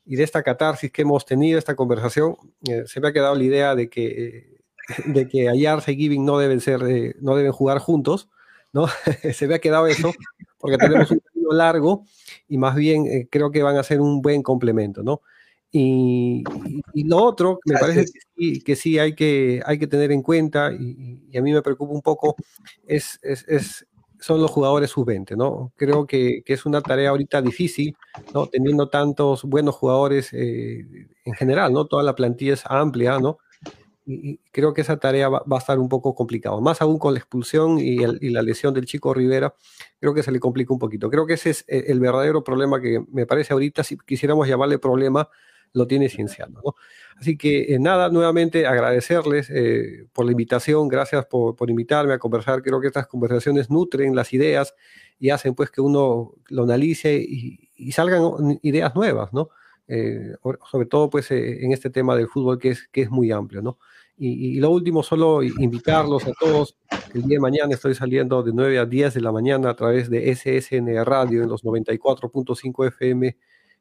Y 0.06 0.18
de 0.18 0.24
esta 0.24 0.44
catarsis 0.44 0.92
que 0.92 1.04
hemos 1.04 1.26
tenido, 1.26 1.58
esta 1.58 1.74
conversación, 1.78 2.36
eh, 2.68 2.84
se 2.86 3.00
me 3.00 3.08
ha 3.08 3.14
quedado 3.14 3.36
la 3.36 3.44
idea 3.46 3.76
de 3.76 3.90
que 3.90 4.08
eh, 4.08 4.58
de 5.06 5.28
que 5.30 5.48
Ayarza 5.48 5.92
y 5.92 5.96
Giving 5.96 6.26
no 6.26 6.38
deben 6.38 6.60
ser, 6.60 6.84
eh, 6.84 7.16
no 7.22 7.38
deben 7.38 7.54
jugar 7.54 7.80
juntos, 7.80 8.30
¿no? 8.74 8.88
Se 9.34 9.48
me 9.48 9.56
ha 9.56 9.60
quedado 9.60 9.88
eso, 9.88 10.12
porque 10.58 10.78
tenemos 10.78 11.10
un 11.12 11.20
camino 11.34 11.54
largo 11.54 12.04
y 12.50 12.58
más 12.58 12.76
bien 12.76 13.06
eh, 13.06 13.28
creo 13.32 13.52
que 13.52 13.64
van 13.64 13.78
a 13.78 13.84
ser 13.84 14.02
un 14.02 14.22
buen 14.22 14.44
complemento, 14.44 15.02
¿no? 15.02 15.22
Y, 15.72 16.44
y, 16.66 16.82
y 16.94 17.04
lo 17.04 17.18
otro, 17.18 17.60
me 17.66 17.78
parece 17.78 18.06
que 18.06 18.20
sí, 18.36 18.62
que 18.62 18.76
sí, 18.76 19.00
hay, 19.00 19.16
que, 19.16 19.62
hay 19.66 19.78
que 19.78 19.88
tener 19.88 20.12
en 20.12 20.22
cuenta, 20.22 20.72
y, 20.72 21.28
y 21.30 21.38
a 21.38 21.42
mí 21.42 21.52
me 21.52 21.62
preocupa 21.62 21.94
un 21.94 22.02
poco, 22.02 22.36
es, 22.88 23.20
es, 23.22 23.46
es 23.48 23.88
son 24.20 24.42
los 24.42 24.52
jugadores 24.52 24.92
sub-20, 24.92 25.36
¿no? 25.36 25.72
Creo 25.76 26.08
que, 26.08 26.42
que, 26.44 26.54
es 26.54 26.66
una 26.66 26.82
tarea 26.82 27.10
ahorita 27.12 27.42
difícil, 27.42 27.96
¿no? 28.34 28.48
Teniendo 28.48 28.90
tantos 28.90 29.44
buenos 29.44 29.76
jugadores 29.76 30.34
eh, 30.34 31.08
en 31.24 31.34
general, 31.34 31.74
¿no? 31.74 31.86
Toda 31.86 32.04
la 32.04 32.16
plantilla 32.16 32.54
es 32.54 32.64
amplia, 32.66 33.20
¿no? 33.20 33.38
y 34.10 34.40
creo 34.54 34.74
que 34.74 34.82
esa 34.82 34.98
tarea 34.98 35.28
va, 35.28 35.44
va, 35.52 35.58
a 35.58 35.60
estar 35.60 35.78
un 35.80 35.90
poco 35.90 36.16
complicada, 36.16 36.58
más 36.62 36.82
aún 36.82 36.98
con 36.98 37.14
la 37.14 37.20
expulsión 37.20 37.78
y, 37.78 38.02
el, 38.02 38.18
y, 38.22 38.30
la 38.30 38.42
lesión 38.42 38.74
del 38.74 38.86
chico 38.86 39.14
Rivera, 39.14 39.54
creo 40.00 40.14
que 40.14 40.24
se 40.24 40.32
le 40.32 40.40
complica 40.40 40.72
un 40.72 40.80
poquito. 40.80 41.10
Creo 41.10 41.26
que 41.26 41.34
ese 41.34 41.50
es 41.50 41.66
eh, 41.68 41.86
el 41.88 42.00
verdadero 42.00 42.42
problema 42.42 42.80
que 42.80 43.04
me 43.12 43.26
parece 43.26 43.52
ahorita, 43.52 43.84
si 43.84 43.98
quisiéramos 43.98 44.48
llamarle 44.48 44.80
problema, 44.80 45.28
lo 45.74 45.88
tiene 45.88 46.10
Cienciano. 46.10 46.62
¿no? 46.64 46.76
Así 47.20 47.38
que 47.38 47.74
eh, 47.74 47.80
nada, 47.80 48.10
nuevamente 48.10 48.68
agradecerles 48.68 49.50
eh, 49.50 50.08
por 50.14 50.26
la 50.26 50.32
invitación, 50.32 50.88
gracias 50.88 51.26
por, 51.26 51.56
por, 51.56 51.70
invitarme 51.70 52.14
a 52.14 52.20
conversar, 52.20 52.62
creo 52.62 52.80
que 52.80 52.88
estas 52.88 53.08
conversaciones 53.08 53.70
nutren 53.70 54.16
las 54.16 54.34
ideas 54.34 54.76
y 55.20 55.32
hacen 55.32 55.56
pues 55.56 55.72
que 55.72 55.82
uno 55.82 56.34
lo 56.50 56.64
analice 56.64 57.16
y, 57.16 57.92
salgan 57.92 58.60
ideas 58.64 58.96
nuevas, 58.96 59.34
¿no? 59.34 59.50
Eh, 59.88 60.36
sobre 60.70 60.88
todo 60.88 61.10
pues 61.10 61.32
en 61.32 61.72
este 61.72 61.90
tema 61.90 62.16
del 62.16 62.28
fútbol 62.28 62.60
que 62.60 62.70
es, 62.70 62.88
que 62.90 63.04
es 63.04 63.10
muy 63.10 63.32
amplio, 63.32 63.62
¿no? 63.62 63.78
Y, 64.18 64.58
y, 64.58 64.60
lo 64.60 64.72
último, 64.72 65.04
solo 65.04 65.44
invitarlos 65.44 66.26
a 66.26 66.34
todos. 66.40 66.76
El 67.14 67.24
día 67.24 67.36
de 67.36 67.40
mañana 67.40 67.76
estoy 67.76 67.94
saliendo 67.94 68.42
de 68.42 68.52
9 68.52 68.80
a 68.80 68.86
10 68.86 69.14
de 69.14 69.22
la 69.22 69.32
mañana 69.32 69.70
a 69.70 69.76
través 69.76 70.10
de 70.10 70.36
SSN 70.36 71.06
Radio 71.06 71.44
en 71.44 71.50
los 71.50 71.64
94.5 71.64 72.88
FM 72.88 73.38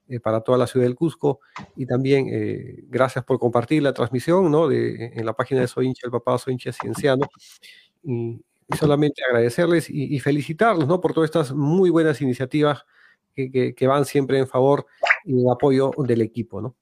eh, 0.08 0.20
para 0.20 0.40
toda 0.40 0.58
la 0.58 0.66
ciudad 0.66 0.86
del 0.86 0.94
Cusco. 0.94 1.40
Y 1.76 1.86
también 1.86 2.28
eh, 2.30 2.84
gracias 2.88 3.24
por 3.24 3.38
compartir 3.38 3.82
la 3.82 3.92
transmisión 3.92 4.50
¿no? 4.50 4.68
de, 4.68 5.12
en 5.14 5.26
la 5.26 5.32
página 5.32 5.60
de 5.60 5.68
Soy 5.68 5.86
hincha 5.86 6.06
el 6.06 6.12
papá, 6.12 6.38
Soy 6.38 6.58
cienciano. 6.58 7.26
Y, 8.02 8.40
solamente 8.76 9.22
agradecerles 9.22 9.88
y, 9.88 10.16
y, 10.16 10.18
felicitarlos 10.18 10.88
¿no? 10.88 11.00
por 11.00 11.14
todas 11.14 11.28
estas 11.28 11.52
muy 11.52 11.88
buenas 11.88 12.20
iniciativas 12.20 12.84
que, 13.32 13.48
que, 13.48 13.74
que 13.76 13.86
van 13.86 14.04
siempre 14.04 14.40
en 14.40 14.48
favor 14.48 14.86
y 15.24 15.40
en 15.40 15.50
apoyo 15.50 15.92
del 15.98 16.20
equipo. 16.20 16.60
¿no? 16.60 16.74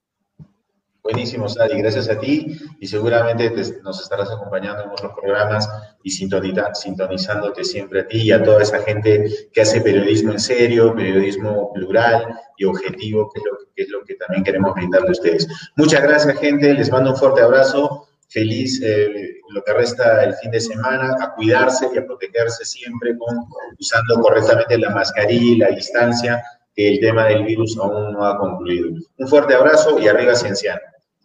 Buenísimo, 1.04 1.50
Sadi, 1.50 1.76
gracias 1.76 2.08
a 2.08 2.18
ti 2.18 2.58
y 2.80 2.86
seguramente 2.86 3.52
nos 3.82 4.00
estarás 4.00 4.30
acompañando 4.30 4.84
en 4.84 4.88
otros 4.88 5.12
programas 5.12 5.68
y 6.02 6.10
sintonizándote 6.10 7.62
siempre 7.62 8.00
a 8.00 8.08
ti 8.08 8.22
y 8.22 8.32
a 8.32 8.42
toda 8.42 8.62
esa 8.62 8.78
gente 8.78 9.30
que 9.52 9.60
hace 9.60 9.82
periodismo 9.82 10.32
en 10.32 10.40
serio, 10.40 10.94
periodismo 10.94 11.70
plural 11.74 12.34
y 12.56 12.64
objetivo, 12.64 13.30
que 13.30 13.40
es 13.40 13.44
lo 13.44 13.58
que, 13.58 13.82
es 13.82 13.88
lo 13.90 14.02
que 14.02 14.14
también 14.14 14.44
queremos 14.44 14.74
brindarle 14.74 15.08
a 15.08 15.12
ustedes. 15.12 15.46
Muchas 15.76 16.02
gracias, 16.02 16.38
gente, 16.38 16.72
les 16.72 16.90
mando 16.90 17.10
un 17.10 17.16
fuerte 17.18 17.42
abrazo, 17.42 18.08
feliz 18.28 18.80
eh, 18.82 19.42
lo 19.50 19.62
que 19.62 19.74
resta 19.74 20.24
el 20.24 20.32
fin 20.36 20.52
de 20.52 20.60
semana, 20.60 21.18
a 21.20 21.34
cuidarse 21.34 21.86
y 21.94 21.98
a 21.98 22.06
protegerse 22.06 22.64
siempre 22.64 23.14
con, 23.18 23.44
usando 23.78 24.22
correctamente 24.22 24.78
la 24.78 24.88
mascarilla 24.88 25.52
y 25.52 25.56
la 25.56 25.68
distancia 25.68 26.42
que 26.74 26.94
el 26.94 27.00
tema 27.00 27.26
del 27.26 27.44
virus 27.44 27.76
aún 27.76 28.14
no 28.14 28.24
ha 28.24 28.38
concluido. 28.38 28.88
Un 29.18 29.28
fuerte 29.28 29.54
abrazo 29.54 29.98
y 30.00 30.08
arriba 30.08 30.34
Cienciano. 30.34 30.80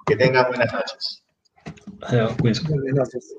Que 0.10 0.15
tengan 0.15 0.48
buenas 0.48 0.73
noches. 0.73 1.23
Buenas 2.40 2.65
noches. 2.95 3.36